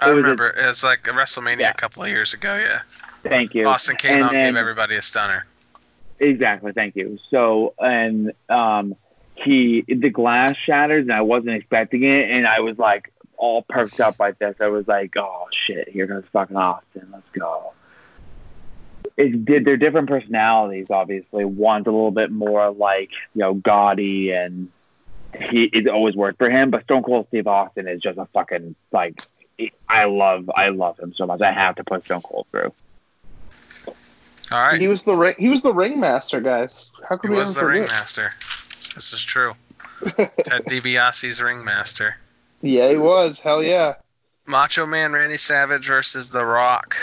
I 0.00 0.10
It 0.10 0.14
remember 0.14 0.48
it 0.50 0.66
was 0.66 0.84
like 0.84 1.06
a 1.06 1.10
WrestleMania 1.10 1.60
Yeah. 1.60 1.70
a 1.70 1.74
couple 1.74 2.02
of 2.02 2.08
years 2.08 2.34
ago. 2.34 2.54
Yeah, 2.56 2.80
Thank 3.22 3.54
you. 3.54 3.66
Austin 3.66 3.96
came 3.96 4.16
And 4.16 4.22
out 4.24 4.32
then- 4.32 4.52
gave 4.52 4.56
everybody 4.60 4.96
a 4.96 5.02
stunner. 5.02 5.46
Exactly. 6.18 6.72
Thank 6.72 6.96
you. 6.96 7.18
So, 7.30 7.74
and 7.78 8.32
um, 8.48 8.94
he 9.34 9.82
the 9.86 10.08
glass 10.10 10.56
shatters, 10.56 11.02
and 11.02 11.12
I 11.12 11.20
wasn't 11.20 11.54
expecting 11.56 12.04
it, 12.04 12.30
and 12.30 12.46
I 12.46 12.60
was 12.60 12.78
like 12.78 13.12
all 13.36 13.60
perked 13.62 14.00
up 14.00 14.18
like 14.18 14.38
this. 14.38 14.56
I 14.60 14.68
was 14.68 14.88
like, 14.88 15.14
oh 15.18 15.46
shit, 15.52 15.88
here 15.90 16.06
goes 16.06 16.24
fucking 16.32 16.56
Austin. 16.56 17.08
Let's 17.12 17.28
go. 17.38 17.72
It 19.16 19.44
did. 19.44 19.64
They're 19.64 19.76
different 19.76 20.08
personalities, 20.08 20.90
obviously. 20.90 21.44
One's 21.44 21.86
a 21.86 21.90
little 21.90 22.10
bit 22.10 22.30
more 22.30 22.70
like 22.70 23.10
you 23.34 23.40
know 23.40 23.54
gaudy, 23.54 24.30
and 24.32 24.68
he 25.38 25.64
it 25.64 25.86
always 25.88 26.14
worked 26.16 26.38
for 26.38 26.48
him. 26.50 26.70
But 26.70 26.84
Stone 26.84 27.02
Cold 27.02 27.26
Steve 27.28 27.46
Austin 27.46 27.88
is 27.88 28.00
just 28.00 28.18
a 28.18 28.26
fucking 28.32 28.74
like. 28.92 29.20
I 29.88 30.04
love, 30.04 30.50
I 30.54 30.68
love 30.70 30.98
him 30.98 31.14
so 31.14 31.26
much. 31.26 31.40
I 31.40 31.52
have 31.52 31.76
to 31.76 31.84
put 31.84 32.02
Stone 32.04 32.22
Cold 32.22 32.46
through. 32.50 32.72
All 34.52 34.62
right, 34.62 34.80
He 34.80 34.86
was 34.86 35.02
the 35.04 35.16
ring. 35.16 35.34
He 35.38 35.48
was 35.48 35.62
the 35.62 35.74
ringmaster, 35.74 36.40
guys. 36.40 36.92
How 37.08 37.18
he 37.18 37.28
we 37.28 37.36
was 37.36 37.54
the 37.54 37.60
ever 37.60 37.68
forget? 37.70 37.80
ringmaster. 37.88 38.30
This 38.94 39.12
is 39.12 39.24
true. 39.24 39.52
Ted 40.16 40.64
DiBiase's 40.66 41.42
ringmaster. 41.42 42.16
Yeah, 42.62 42.88
he 42.90 42.96
was. 42.96 43.40
Hell 43.40 43.62
yeah. 43.62 43.94
Macho 44.46 44.86
Man 44.86 45.12
Randy 45.12 45.36
Savage 45.36 45.88
versus 45.88 46.30
The 46.30 46.44
Rock. 46.44 46.96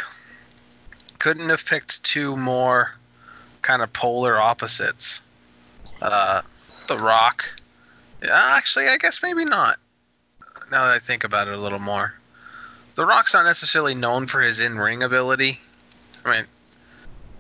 Couldn't 1.20 1.50
have 1.50 1.66
picked 1.66 2.04
two 2.04 2.38
more 2.38 2.92
kind 3.62 3.82
of 3.82 3.92
polar 3.92 4.40
opposites. 4.40 5.22
Uh, 6.02 6.42
the 6.88 6.98
Rock. 6.98 7.46
Yeah, 8.24 8.56
actually, 8.58 8.88
I 8.88 8.98
guess 8.98 9.22
maybe 9.22 9.44
not. 9.44 9.78
Now 10.72 10.86
that 10.86 10.94
I 10.94 11.00
think 11.00 11.26
about 11.26 11.48
it 11.50 11.54
a 11.54 11.58
little 11.58 11.80
more. 11.80 12.14
The 12.96 13.06
Rock's 13.06 13.34
not 13.34 13.46
necessarily 13.46 13.96
known 13.96 14.28
for 14.28 14.40
his 14.40 14.60
in 14.60 14.78
ring 14.78 15.04
ability. 15.04 15.60
I 16.26 16.32
mean, 16.32 16.46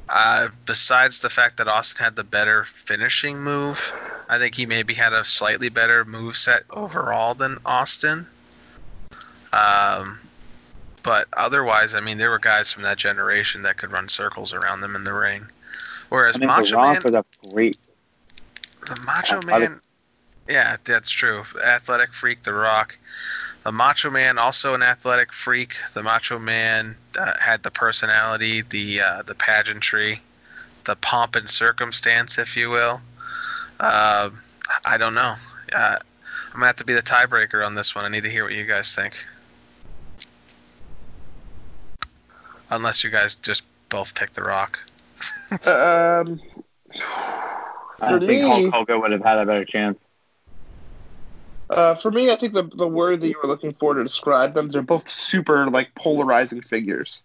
uh, 0.09 0.47
besides 0.65 1.21
the 1.21 1.30
fact 1.30 1.57
that 1.57 1.67
Austin 1.67 2.03
had 2.03 2.15
the 2.15 2.23
better 2.23 2.63
finishing 2.63 3.39
move, 3.39 3.93
I 4.27 4.39
think 4.39 4.55
he 4.55 4.65
maybe 4.65 4.93
had 4.93 5.13
a 5.13 5.23
slightly 5.23 5.69
better 5.69 6.05
move 6.05 6.35
set 6.35 6.63
overall 6.69 7.35
than 7.35 7.57
Austin. 7.65 8.27
Um, 9.53 10.19
but 11.03 11.27
otherwise, 11.34 11.93
I 11.95 11.99
mean, 11.99 12.17
there 12.17 12.31
were 12.31 12.39
guys 12.39 12.71
from 12.71 12.84
that 12.84 12.97
generation 12.97 13.63
that 13.63 13.77
could 13.77 13.91
run 13.91 14.09
circles 14.09 14.53
around 14.53 14.81
them 14.81 14.95
in 14.95 15.03
the 15.03 15.13
ring. 15.13 15.45
Whereas 16.09 16.35
I 16.35 16.39
mean, 16.39 16.47
Macho 16.47 16.81
Man, 16.81 17.01
was 17.03 17.13
a 17.13 17.23
great 17.51 17.77
the 18.85 19.01
Macho 19.05 19.38
Athletic- 19.38 19.69
Man, 19.69 19.81
yeah, 20.47 20.77
that's 20.84 21.09
true. 21.09 21.43
Athletic 21.63 22.13
freak, 22.13 22.43
The 22.43 22.53
Rock. 22.53 22.97
The 23.64 23.72
Macho 23.72 24.10
Man, 24.10 24.38
also 24.38 24.73
an 24.73 24.84
athletic 24.84 25.31
freak. 25.31 25.76
The 25.94 26.03
Macho 26.03 26.38
Man 26.38 26.98
uh, 27.18 27.34
had 27.40 27.64
the 27.64 27.72
personality, 27.72 28.61
the 28.61 29.02
uh, 29.02 29.22
the 29.23 29.35
pageantry, 29.35 30.19
the 30.84 30.95
pomp 30.98 31.35
and 31.35 31.49
circumstance, 31.49 32.38
if 32.38 32.57
you 32.57 32.69
will. 32.69 33.02
Um 33.80 34.40
I 34.85 34.98
don't 34.98 35.14
know. 35.14 35.35
Uh, 35.73 35.98
I'm 36.53 36.53
gonna 36.53 36.68
have 36.68 36.77
to 36.77 36.85
be 36.85 36.94
the 36.94 37.02
tiebreaker 37.02 37.65
on 37.65 37.76
this 37.76 37.95
one. 37.95 38.06
I 38.06 38.10
need 38.10 38.23
to 38.23 38.30
hear 38.30 38.44
what 38.44 38.53
you 38.53 38.65
guys 38.65 38.94
think. 38.95 39.14
Unless 42.69 43.03
you 43.03 43.10
guys 43.10 43.35
just 43.35 43.64
both 43.90 44.15
pick 44.15 44.34
The 44.34 44.41
Rock. 44.41 44.80
Um, 45.52 46.41
I 48.02 48.19
think 48.19 48.22
me, 48.23 48.41
Hulk 48.41 48.73
Hogan 48.73 49.02
would 49.02 49.11
have 49.11 49.23
had 49.23 49.40
a 49.40 49.45
better 49.45 49.65
chance. 49.65 49.98
Uh, 51.73 51.95
for 51.95 52.11
me, 52.11 52.31
I 52.31 52.35
think 52.35 52.53
the 52.53 52.63
the 52.63 52.87
word 52.87 53.21
that 53.21 53.27
you 53.27 53.39
were 53.41 53.47
looking 53.47 53.73
for 53.73 53.93
to 53.93 54.03
describe 54.03 54.53
them, 54.53 54.69
they're 54.69 54.81
both 54.81 55.07
super 55.09 55.69
like 55.69 55.95
polarizing 55.95 56.61
figures. 56.61 57.23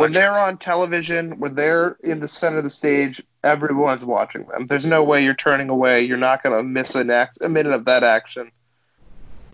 When 0.00 0.12
they're 0.12 0.38
on 0.38 0.58
television, 0.58 1.38
when 1.38 1.54
they're 1.54 1.96
in 2.02 2.20
the 2.20 2.28
center 2.28 2.58
of 2.58 2.64
the 2.64 2.70
stage, 2.70 3.22
everyone's 3.44 4.04
watching 4.04 4.46
them. 4.46 4.66
There's 4.66 4.86
no 4.86 5.04
way 5.04 5.22
you're 5.22 5.34
turning 5.34 5.68
away. 5.68 6.02
You're 6.02 6.16
not 6.16 6.42
going 6.42 6.56
to 6.56 6.62
miss 6.62 6.94
an 6.94 7.10
act, 7.10 7.38
a 7.42 7.48
minute 7.48 7.72
of 7.72 7.84
that 7.84 8.02
action. 8.02 8.50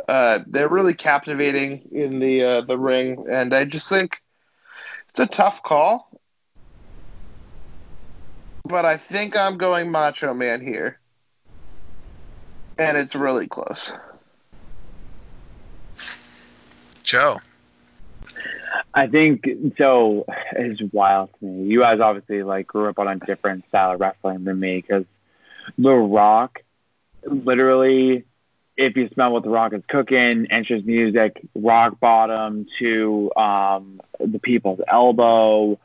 Uh, 0.09 0.41
they're 0.47 0.69
really 0.69 0.95
captivating 0.95 1.89
in 1.93 2.19
the 2.19 2.43
uh, 2.43 2.61
the 2.63 2.79
ring, 2.79 3.27
and 3.31 3.55
I 3.55 3.65
just 3.65 3.89
think 3.89 4.21
it's 5.11 5.21
a 5.21 5.27
tough 5.27 5.63
call. 5.63 6.09
But 8.65 8.85
I 8.85 8.97
think 8.97 9.37
I'm 9.37 9.59
going 9.59 9.91
Macho 9.91 10.33
Man 10.35 10.61
here, 10.61 11.01
and 12.83 12.97
it's 12.97 13.15
really 13.15 13.47
close. 13.47 13.93
Joe. 17.03 17.41
I 18.95 19.07
think 19.07 19.47
so. 19.79 20.25
It's 20.53 20.81
wild 20.93 21.31
to 21.41 21.45
me. 21.45 21.71
You 21.71 21.81
guys 21.81 22.01
obviously 22.01 22.43
like 22.43 22.67
grew 22.67 22.89
up 22.89 22.99
on 22.99 23.09
a 23.09 23.17
different 23.17 23.67
style 23.69 23.93
of 23.93 24.01
wrestling 24.01 24.45
than 24.45 24.61
me 24.61 24.81
because 24.81 25.05
The 25.79 25.93
Rock, 25.93 26.63
literally, 27.25 28.25
if 28.77 28.97
you 28.97 29.09
smell 29.13 29.33
what 29.33 29.43
The 29.43 29.51
Rock 29.51 29.73
is 29.73 29.83
cooking, 29.89 30.47
entrance 30.51 30.85
music, 30.87 31.41
rock 31.55 32.01
bottom 32.01 32.67
to 32.79 33.31
um, 33.37 34.01
the 34.19 34.39
people's 34.39 34.81
elbow, 34.87 35.79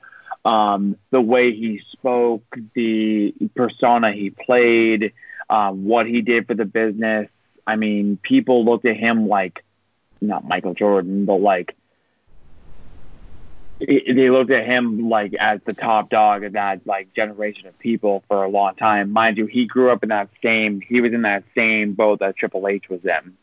um, 0.45 0.98
the 1.11 1.22
way 1.22 1.53
he 1.53 1.82
spoke, 1.91 2.44
the 2.74 3.34
persona 3.56 4.11
he 4.11 4.30
played, 4.30 5.14
um, 5.49 5.86
what 5.86 6.07
he 6.07 6.22
did 6.22 6.48
for 6.48 6.53
the 6.53 6.65
business. 6.65 7.30
I 7.65 7.76
mean, 7.76 8.18
people 8.18 8.64
looked 8.65 8.86
at 8.86 8.98
him 8.98 9.28
like 9.28 9.64
not 10.22 10.48
Michael 10.48 10.74
Jordan, 10.74 11.26
but 11.26 11.41
like 11.41 11.76
they 13.80 14.30
looked 14.30 14.49
at 14.49 14.68
him 14.68 15.10
like 15.10 15.34
as 15.36 15.60
the 15.65 15.74
top 15.74 16.10
dog 16.10 16.44
of 16.44 16.53
that 16.53 16.82
like 16.86 17.14
generation 17.14 17.68
of 17.68 17.78
people 17.78 18.24
for 18.28 18.44
a 18.44 18.49
long 18.49 18.76
time. 18.76 19.11
Mind 19.11 19.38
you, 19.38 19.45
he 19.45 19.65
grew 19.65 19.91
up 19.91 20.03
in 20.03 20.10
that 20.10 20.30
same 20.41 20.82
he 20.82 21.02
was 21.02 21.14
in 21.14 21.22
that 21.24 21.44
same 21.56 21.94
boat 21.94 22.19
that 22.19 22.36
Triple 22.36 22.68
H 22.68 22.90
was 22.90 23.03
in. 23.06 23.38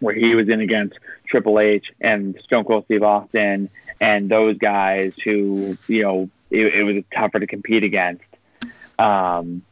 Where 0.00 0.14
he 0.14 0.34
was 0.34 0.48
in 0.48 0.60
against 0.60 0.98
Triple 1.28 1.60
H 1.60 1.92
and 2.00 2.38
Stone 2.42 2.64
Cold 2.64 2.84
Steve 2.86 3.04
Austin 3.04 3.68
and 4.00 4.28
those 4.28 4.58
guys 4.58 5.14
who, 5.22 5.72
you 5.86 6.02
know, 6.02 6.30
it, 6.50 6.66
it 6.74 6.82
was 6.82 7.04
tougher 7.14 7.38
to 7.38 7.46
compete 7.46 7.84
against. 7.84 8.24
Um 8.98 9.62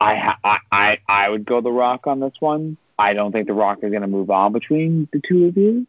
I, 0.00 0.34
I 0.44 0.58
I 0.70 0.98
I 1.08 1.28
would 1.28 1.44
go 1.44 1.60
the 1.60 1.72
Rock 1.72 2.06
on 2.06 2.20
this 2.20 2.34
one. 2.40 2.76
I 2.98 3.14
don't 3.14 3.32
think 3.32 3.46
the 3.46 3.54
Rock 3.54 3.78
is 3.82 3.90
going 3.90 4.02
to 4.02 4.08
move 4.08 4.30
on 4.30 4.52
between 4.52 5.08
the 5.12 5.20
two 5.20 5.46
of 5.46 5.56
you. 5.56 5.86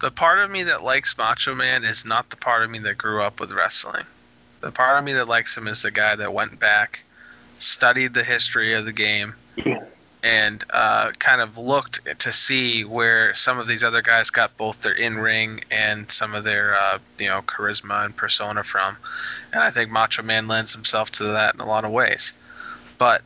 The 0.00 0.10
part 0.10 0.40
of 0.40 0.50
me 0.50 0.64
that 0.64 0.82
likes 0.82 1.16
Macho 1.16 1.54
Man 1.54 1.84
is 1.84 2.04
not 2.04 2.30
the 2.30 2.36
part 2.36 2.62
of 2.62 2.70
me 2.70 2.80
that 2.80 2.98
grew 2.98 3.22
up 3.22 3.40
with 3.40 3.52
wrestling. 3.52 4.04
The 4.60 4.70
part 4.70 4.98
of 4.98 5.04
me 5.04 5.14
that 5.14 5.28
likes 5.28 5.56
him 5.56 5.66
is 5.66 5.82
the 5.82 5.90
guy 5.90 6.16
that 6.16 6.32
went 6.32 6.58
back 6.58 7.04
studied 7.58 8.14
the 8.14 8.24
history 8.24 8.74
of 8.74 8.84
the 8.84 8.92
game, 8.92 9.34
and 10.24 10.64
uh, 10.70 11.12
kind 11.18 11.42
of 11.42 11.58
looked 11.58 12.20
to 12.20 12.32
see 12.32 12.82
where 12.84 13.34
some 13.34 13.58
of 13.58 13.66
these 13.66 13.84
other 13.84 14.00
guys 14.00 14.30
got 14.30 14.56
both 14.56 14.80
their 14.80 14.94
in-ring 14.94 15.62
and 15.70 16.10
some 16.10 16.34
of 16.34 16.44
their 16.44 16.74
uh, 16.74 16.98
you 17.18 17.28
know 17.28 17.42
charisma 17.42 18.06
and 18.06 18.16
persona 18.16 18.62
from, 18.62 18.96
and 19.52 19.62
I 19.62 19.70
think 19.70 19.90
Macho 19.90 20.22
Man 20.22 20.48
lends 20.48 20.72
himself 20.72 21.12
to 21.12 21.24
that 21.24 21.54
in 21.54 21.60
a 21.60 21.66
lot 21.66 21.84
of 21.84 21.90
ways. 21.90 22.32
But 22.96 23.22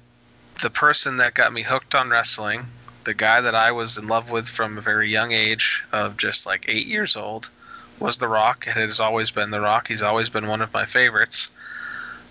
the 0.61 0.71
person 0.71 1.19
that 1.19 1.35
got 1.35 1.53
me 1.53 1.63
hooked 1.63 1.95
on 1.95 2.11
wrestling, 2.11 2.63
the 3.05 3.15
guy 3.15 3.43
that 3.43 3.55
I 3.55 3.73
was 3.73 3.97
in 3.97 4.09
love 4.09 4.33
with 4.33 4.49
from 4.49 4.77
a 4.77 4.81
very 4.81 5.09
young 5.09 5.31
age 5.31 5.85
of 5.93 6.17
just 6.17 6.47
like 6.47 6.67
eight 6.69 6.87
years 6.87 7.17
old, 7.17 7.49
was 8.01 8.19
The 8.19 8.29
Rock. 8.29 8.67
It 8.67 8.75
has 8.75 8.99
always 8.99 9.31
been 9.31 9.51
The 9.51 9.61
Rock. 9.61 9.87
He's 9.89 10.03
always 10.03 10.31
been 10.31 10.49
one 10.49 10.63
of 10.63 10.73
my 10.73 10.85
favorites. 10.85 11.51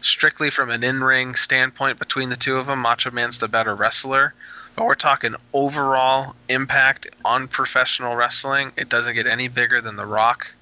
Strictly 0.07 0.51
from 0.51 0.69
an 0.69 0.85
in 0.85 1.03
ring 1.03 1.35
standpoint 1.35 1.99
between 1.99 2.29
the 2.29 2.37
two 2.37 2.55
of 2.55 2.67
them, 2.67 2.79
Macho 2.79 3.11
Man's 3.11 3.39
the 3.39 3.49
better 3.49 3.75
wrestler. 3.75 4.33
But 4.73 4.85
we're 4.85 4.95
talking 4.95 5.35
overall 5.51 6.33
impact 6.47 7.07
on 7.25 7.49
professional 7.49 8.15
wrestling. 8.15 8.71
It 8.77 8.87
doesn't 8.87 9.15
get 9.15 9.27
any 9.27 9.49
bigger 9.49 9.81
than 9.81 9.97
The 9.97 10.05
Rock. 10.05 10.55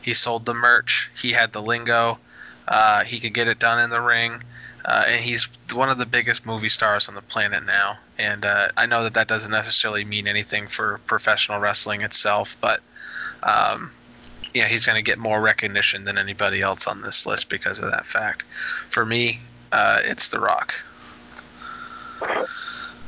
He 0.00 0.14
sold 0.14 0.46
the 0.46 0.54
merch, 0.54 1.10
he 1.20 1.32
had 1.32 1.52
the 1.52 1.60
lingo, 1.60 2.18
uh, 2.66 3.04
he 3.04 3.20
could 3.20 3.34
get 3.34 3.46
it 3.46 3.58
done 3.58 3.84
in 3.84 3.90
the 3.90 4.00
ring. 4.00 4.42
Uh, 4.86 5.04
and 5.06 5.20
he's 5.20 5.50
one 5.74 5.90
of 5.90 5.98
the 5.98 6.06
biggest 6.06 6.46
movie 6.46 6.70
stars 6.70 7.10
on 7.10 7.14
the 7.14 7.20
planet 7.20 7.66
now. 7.66 7.98
And 8.16 8.46
uh, 8.46 8.68
I 8.74 8.86
know 8.86 9.02
that 9.02 9.14
that 9.14 9.28
doesn't 9.28 9.50
necessarily 9.50 10.06
mean 10.06 10.26
anything 10.26 10.66
for 10.66 10.98
professional 11.04 11.60
wrestling 11.60 12.00
itself, 12.00 12.56
but 12.58 12.80
um, 13.42 13.90
yeah, 14.58 14.66
he's 14.66 14.86
going 14.86 14.96
to 14.96 15.02
get 15.02 15.18
more 15.18 15.40
recognition 15.40 16.04
than 16.04 16.18
anybody 16.18 16.60
else 16.60 16.86
on 16.86 17.00
this 17.00 17.26
list 17.26 17.48
because 17.48 17.78
of 17.78 17.92
that 17.92 18.04
fact. 18.04 18.42
For 18.42 19.04
me, 19.04 19.38
uh, 19.70 20.00
it's 20.02 20.28
The 20.28 20.40
Rock. 20.40 20.74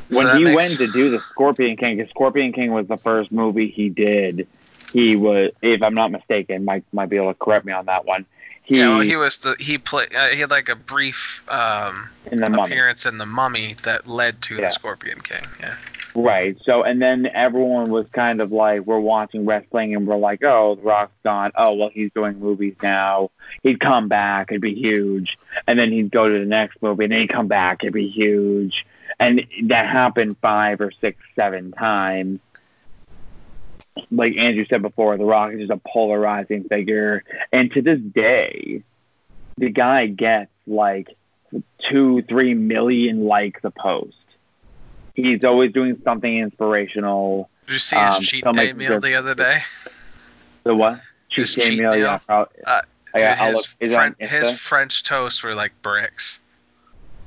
When 0.09 0.27
so 0.27 0.36
he 0.36 0.44
makes... 0.44 0.56
went 0.56 0.72
to 0.78 0.86
do 0.86 1.10
the 1.10 1.18
Scorpion 1.18 1.77
King, 1.77 1.97
because 1.97 2.10
Scorpion 2.10 2.52
King 2.52 2.72
was 2.72 2.86
the 2.86 2.97
first 2.97 3.32
movie 3.32 3.68
he 3.68 3.89
did. 3.89 4.47
He 4.93 5.16
was, 5.16 5.52
if 5.60 5.82
I'm 5.82 5.94
not 5.94 6.10
mistaken, 6.12 6.64
Mike 6.64 6.85
might 6.93 7.09
be 7.09 7.16
able 7.16 7.32
to 7.32 7.39
correct 7.39 7.64
me 7.64 7.72
on 7.72 7.86
that 7.86 8.05
one. 8.05 8.27
He, 8.62 8.78
yeah, 8.78 8.90
well, 8.90 9.01
he 9.01 9.16
was 9.16 9.39
the 9.39 9.56
he 9.59 9.78
played. 9.78 10.14
Uh, 10.14 10.28
he 10.28 10.39
had 10.39 10.51
like 10.51 10.68
a 10.68 10.77
brief 10.77 11.44
um, 11.48 12.09
in 12.31 12.40
appearance 12.43 13.05
in 13.05 13.18
the 13.18 13.27
Mummy 13.27 13.74
that 13.82 14.06
led 14.06 14.40
to 14.43 14.55
yeah. 14.55 14.60
the 14.60 14.68
Scorpion 14.68 15.20
King. 15.20 15.44
Yeah. 15.59 15.74
Right. 16.15 16.57
So, 16.65 16.82
and 16.82 17.01
then 17.01 17.27
everyone 17.27 17.91
was 17.91 18.09
kind 18.11 18.41
of 18.41 18.51
like, 18.51 18.82
we're 18.82 18.99
watching 18.99 19.47
wrestling 19.47 19.95
and 19.95 20.07
we're 20.07 20.16
like, 20.16 20.43
oh, 20.43 20.74
The 20.74 20.82
Rock's 20.82 21.12
gone. 21.23 21.53
Oh, 21.55 21.74
well, 21.74 21.91
he's 21.93 22.11
doing 22.12 22.39
movies 22.41 22.74
now. 22.82 23.31
He'd 23.62 23.81
come 23.81 24.09
back. 24.09 24.51
It'd 24.51 24.61
be 24.61 24.74
huge. 24.74 25.39
And 25.66 25.78
then 25.78 25.93
he'd 25.93 26.11
go 26.11 26.28
to 26.28 26.39
the 26.39 26.45
next 26.45 26.82
movie 26.82 27.05
and 27.05 27.12
then 27.12 27.20
he'd 27.20 27.31
come 27.31 27.49
back. 27.49 27.82
It'd 27.82 27.95
be 27.95 28.09
huge. 28.09 28.87
And 29.19 29.47
that 29.65 29.87
happened 29.87 30.37
five 30.41 30.81
or 30.81 30.91
six, 31.01 31.20
seven 31.37 31.73
times 31.73 32.41
like 34.11 34.37
Andrew 34.37 34.65
said 34.66 34.82
before, 34.82 35.16
The 35.16 35.24
Rock 35.24 35.53
is 35.53 35.61
just 35.61 35.70
a 35.70 35.77
polarizing 35.77 36.65
figure. 36.65 37.24
And 37.53 37.73
to 37.73 37.82
this 37.82 38.01
day, 38.01 38.82
the 39.59 39.70
guy 39.70 40.07
gets 40.07 40.51
like 40.66 41.09
two, 41.78 42.23
three 42.23 42.55
million 42.55 43.24
likes 43.24 43.61
a 43.65 43.70
post. 43.70 44.16
He's 45.15 45.45
always 45.45 45.73
doing 45.73 46.01
something 46.05 46.39
inspirational. 46.39 47.51
Did 47.66 47.73
you 47.74 47.78
see 47.78 47.97
his 47.97 48.16
um, 48.16 48.23
cheat 48.23 48.45
day 48.53 48.73
meal 48.73 49.01
the 49.01 49.15
other 49.15 49.35
day? 49.35 49.59
The 50.65 50.74
what? 50.74 51.01
Cheat 51.31 51.43
his 51.43 51.55
day 51.55 51.62
cheat 51.62 51.78
meal, 51.78 51.93
meal? 51.93 52.01
yeah. 52.01 52.19
Probably, 52.27 52.65
uh, 52.66 52.81
dude, 53.16 53.39
his, 53.39 53.95
Fren- 53.95 54.16
his 54.19 54.59
French 54.59 55.05
toast 55.05 55.45
were 55.45 55.55
like 55.55 55.73
bricks. 55.81 56.41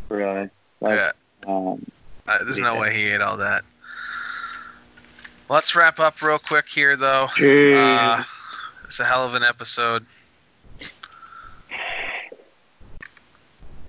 Really? 0.10 0.50
Like, 0.82 1.00
yeah. 1.00 1.12
Um, 1.48 1.86
uh, 2.28 2.44
there's 2.44 2.60
no 2.60 2.80
way 2.80 2.94
he 2.94 3.10
ate 3.10 3.22
all 3.22 3.38
that. 3.38 3.64
Let's 5.50 5.76
wrap 5.76 6.00
up 6.00 6.22
real 6.22 6.38
quick 6.38 6.68
here, 6.68 6.96
though. 6.96 7.28
Uh, 7.40 8.24
it's 8.86 9.00
a 9.00 9.06
hell 9.06 9.26
of 9.26 9.36
an 9.36 9.44
episode. 9.44 10.06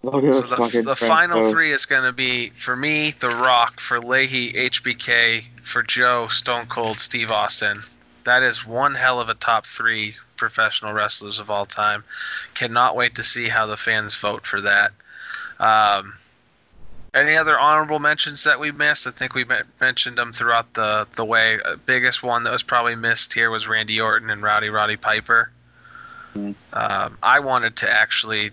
So 0.05 0.21
the, 0.21 0.83
the 0.87 0.97
final 0.97 1.51
three 1.51 1.71
is 1.71 1.87
going 1.87 2.05
to 2.05 2.13
be 2.13 2.49
for 2.49 2.75
me, 2.75 3.11
The 3.11 3.29
Rock, 3.29 3.81
for 3.81 4.01
Leahy, 4.01 4.53
HBK, 4.53 5.45
for 5.61 5.83
Joe, 5.83 6.29
Stone 6.29 6.67
Cold, 6.67 6.99
Steve 6.99 7.31
Austin. 7.31 7.79
That 8.25 8.43
is 8.43 8.67
one 8.67 8.95
hell 8.95 9.21
of 9.21 9.29
a 9.29 9.35
top 9.35 9.67
three 9.67 10.17
professional 10.37 10.93
wrestlers 10.93 11.39
of 11.39 11.51
all 11.51 11.67
time. 11.67 12.05
Cannot 12.55 12.97
wait 12.97 13.17
to 13.17 13.23
see 13.23 13.49
how 13.49 13.67
the 13.67 13.77
fans 13.77 14.15
vote 14.15 14.47
for 14.47 14.61
that. 14.61 14.93
Um, 15.61 16.15
any 17.15 17.37
other 17.37 17.59
honorable 17.59 18.01
mentions 18.01 18.45
that 18.45 18.59
we 18.59 18.73
missed? 18.73 19.07
I 19.07 19.11
think 19.11 19.35
we 19.35 19.45
mentioned 19.81 20.19
them 20.19 20.33
throughout 20.33 20.75
the 20.75 21.07
the 21.15 21.25
way. 21.25 21.59
Uh, 21.65 21.77
biggest 21.87 22.23
one 22.23 22.45
that 22.45 22.53
was 22.53 22.65
probably 22.65 22.97
missed 22.97 23.33
here 23.33 23.51
was 23.51 23.69
Randy 23.69 24.01
Orton 24.01 24.31
and 24.31 24.43
Rowdy 24.43 24.71
Roddy 24.71 24.97
Piper. 24.97 25.51
Mm-hmm. 26.35 26.53
Um, 26.73 27.19
I 27.23 27.41
wanted 27.41 27.77
to 27.77 27.91
actually 27.91 28.51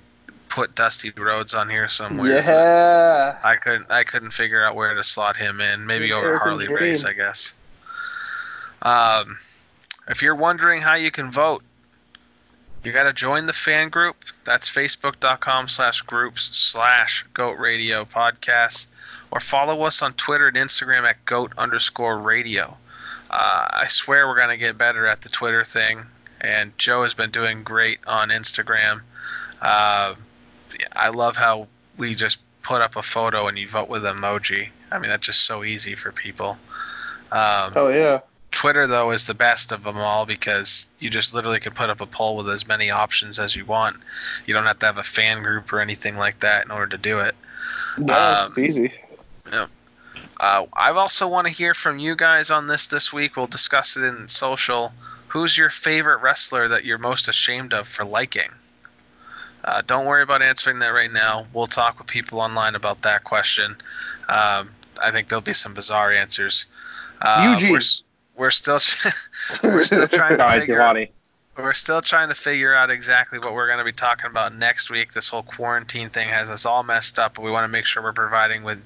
put 0.51 0.75
Dusty 0.75 1.11
Rhodes 1.11 1.53
on 1.53 1.69
here 1.69 1.87
somewhere. 1.87 2.35
Yeah. 2.35 3.39
I 3.43 3.55
couldn't. 3.55 3.89
I 3.89 4.03
couldn't 4.03 4.31
figure 4.31 4.63
out 4.63 4.75
where 4.75 4.93
to 4.93 5.03
slot 5.03 5.37
him 5.37 5.61
in. 5.61 5.87
Maybe 5.87 6.11
over 6.13 6.37
Harley 6.37 6.67
Race, 6.67 7.05
I 7.05 7.13
guess. 7.13 7.53
Um, 8.81 9.37
if 10.07 10.21
you're 10.21 10.35
wondering 10.35 10.81
how 10.81 10.95
you 10.95 11.09
can 11.09 11.31
vote, 11.31 11.63
you 12.83 12.91
got 12.91 13.03
to 13.03 13.13
join 13.13 13.45
the 13.45 13.53
fan 13.53 13.89
group. 13.89 14.17
That's 14.43 14.69
facebook.com 14.69 15.67
slash 15.67 16.01
groups 16.01 16.55
slash 16.55 17.23
goat 17.33 17.57
radio 17.57 18.05
podcast. 18.05 18.87
Or 19.31 19.39
follow 19.39 19.83
us 19.83 20.01
on 20.01 20.11
Twitter 20.13 20.49
and 20.49 20.57
Instagram 20.57 21.03
at 21.03 21.23
goat 21.25 21.53
underscore 21.57 22.17
radio. 22.17 22.77
Uh, 23.29 23.67
I 23.71 23.85
swear 23.87 24.27
we're 24.27 24.35
going 24.35 24.49
to 24.49 24.57
get 24.57 24.77
better 24.77 25.07
at 25.07 25.21
the 25.21 25.29
Twitter 25.29 25.63
thing. 25.63 26.01
And 26.41 26.77
Joe 26.77 27.03
has 27.03 27.13
been 27.13 27.29
doing 27.29 27.63
great 27.63 27.99
on 28.05 28.29
Instagram. 28.29 29.01
Uh, 29.61 30.15
I 30.95 31.09
love 31.09 31.35
how 31.35 31.67
we 31.97 32.15
just 32.15 32.39
put 32.61 32.81
up 32.81 32.95
a 32.95 33.01
photo 33.01 33.47
and 33.47 33.57
you 33.57 33.67
vote 33.67 33.89
with 33.89 34.03
emoji. 34.03 34.69
I 34.91 34.99
mean, 34.99 35.09
that's 35.09 35.25
just 35.25 35.43
so 35.43 35.63
easy 35.63 35.95
for 35.95 36.11
people. 36.11 36.57
Um, 37.31 37.73
oh, 37.75 37.89
yeah. 37.89 38.19
Twitter 38.51 38.85
though 38.85 39.11
is 39.11 39.25
the 39.25 39.33
best 39.33 39.71
of 39.71 39.83
them 39.83 39.97
all 39.97 40.25
because 40.25 40.87
you 40.99 41.09
just 41.09 41.33
literally 41.33 41.59
can 41.61 41.73
put 41.73 41.89
up 41.89 42.01
a 42.01 42.05
poll 42.05 42.35
with 42.35 42.49
as 42.49 42.67
many 42.67 42.91
options 42.91 43.39
as 43.39 43.55
you 43.55 43.65
want. 43.65 43.95
You 44.45 44.53
don't 44.53 44.65
have 44.65 44.79
to 44.79 44.85
have 44.87 44.97
a 44.97 45.03
fan 45.03 45.41
group 45.41 45.71
or 45.71 45.79
anything 45.79 46.17
like 46.17 46.41
that 46.41 46.65
in 46.65 46.71
order 46.71 46.87
to 46.87 46.97
do 46.97 47.19
it. 47.19 47.33
No, 47.97 48.13
um, 48.13 48.47
it's 48.49 48.57
easy. 48.57 48.93
Yeah. 49.51 49.67
Uh, 50.39 50.65
I 50.73 50.91
also 50.91 51.27
want 51.27 51.47
to 51.47 51.53
hear 51.53 51.73
from 51.73 51.99
you 51.99 52.15
guys 52.15 52.51
on 52.51 52.67
this 52.67 52.87
this 52.87 53.13
week. 53.13 53.37
We'll 53.37 53.47
discuss 53.47 53.95
it 53.95 54.03
in 54.03 54.27
social. 54.27 54.91
Who's 55.29 55.57
your 55.57 55.69
favorite 55.69 56.17
wrestler 56.17 56.67
that 56.69 56.83
you're 56.83 56.97
most 56.97 57.29
ashamed 57.29 57.73
of 57.73 57.87
for 57.87 58.03
liking? 58.03 58.49
Uh, 59.63 59.81
don't 59.85 60.05
worry 60.05 60.23
about 60.23 60.41
answering 60.41 60.79
that 60.79 60.89
right 60.89 61.11
now. 61.11 61.45
We'll 61.53 61.67
talk 61.67 61.99
with 61.99 62.07
people 62.07 62.41
online 62.41 62.75
about 62.75 63.03
that 63.03 63.23
question. 63.23 63.71
Um, 64.27 64.69
I 65.01 65.11
think 65.11 65.29
there'll 65.29 65.41
be 65.41 65.53
some 65.53 65.73
bizarre 65.73 66.11
answers. 66.11 66.65
Uh, 67.21 67.57
Eugene 67.59 67.79
we're 68.35 68.51
still 68.51 68.79
we're 69.63 69.83
still 69.83 70.07
trying 70.07 70.37
to 70.37 70.59
figure 70.59 71.09
we're 71.57 71.73
still 71.73 72.01
trying 72.01 72.29
to 72.29 72.35
figure 72.35 72.73
out 72.73 72.89
exactly 72.89 73.37
what 73.37 73.53
we're 73.53 73.67
going 73.67 73.79
to 73.79 73.85
be 73.85 73.91
talking 73.91 74.29
about 74.29 74.55
next 74.55 74.89
week. 74.89 75.13
This 75.13 75.29
whole 75.29 75.43
quarantine 75.43 76.09
thing 76.09 76.29
has 76.29 76.49
us 76.49 76.65
all 76.65 76.83
messed 76.83 77.19
up, 77.19 77.35
but 77.35 77.43
we 77.43 77.51
want 77.51 77.65
to 77.65 77.71
make 77.71 77.85
sure 77.85 78.01
we're 78.01 78.13
providing 78.13 78.63
with 78.63 78.81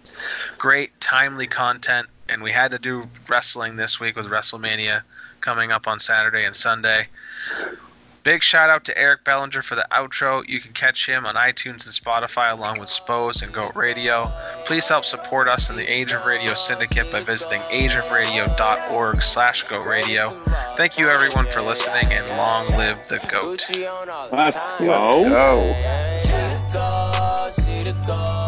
great 0.58 1.00
timely 1.00 1.48
content. 1.48 2.08
And 2.28 2.42
we 2.42 2.52
had 2.52 2.72
to 2.72 2.80
do 2.80 3.08
wrestling 3.30 3.76
this 3.76 4.00
week 4.00 4.16
with 4.16 4.28
WrestleMania 4.28 5.04
coming 5.42 5.72
up 5.72 5.88
on 5.88 6.00
Saturday 6.00 6.44
and 6.44 6.56
Sunday. 6.56 7.08
Big 8.26 8.42
shout 8.42 8.72
out 8.72 8.84
to 8.86 8.98
Eric 8.98 9.24
Bellinger 9.24 9.62
for 9.62 9.76
the 9.76 9.86
outro. 9.92 10.44
You 10.50 10.60
can 10.60 10.74
catch 10.74 11.08
him 11.08 11.28
on 11.28 11.36
iTunes 11.36 11.86
and 11.86 11.94
Spotify 11.94 12.52
along 12.52 12.80
with 12.80 12.90
Spose 12.90 13.44
and 13.44 13.54
Goat 13.54 13.76
Radio. 13.76 14.34
Please 14.66 14.90
help 14.90 15.06
support 15.06 15.48
us 15.48 15.70
in 15.70 15.76
the 15.76 15.86
Age 15.86 16.12
of 16.12 16.26
Radio 16.26 16.56
Syndicate 16.56 17.12
by 17.12 17.22
visiting 17.22 17.62
ageofradio.org 17.62 19.22
slash 19.22 19.62
goat 19.64 19.86
radio. 19.86 20.30
Thank 20.76 20.98
you 20.98 21.08
everyone 21.08 21.46
for 21.46 21.62
listening 21.62 22.12
and 22.12 22.28
long 22.30 22.68
live 22.70 23.08
the 23.08 23.20
goat. 23.32 23.70
Let's 24.32 24.56
go. 24.56 25.76
Let's 26.74 28.08
go. 28.08 28.45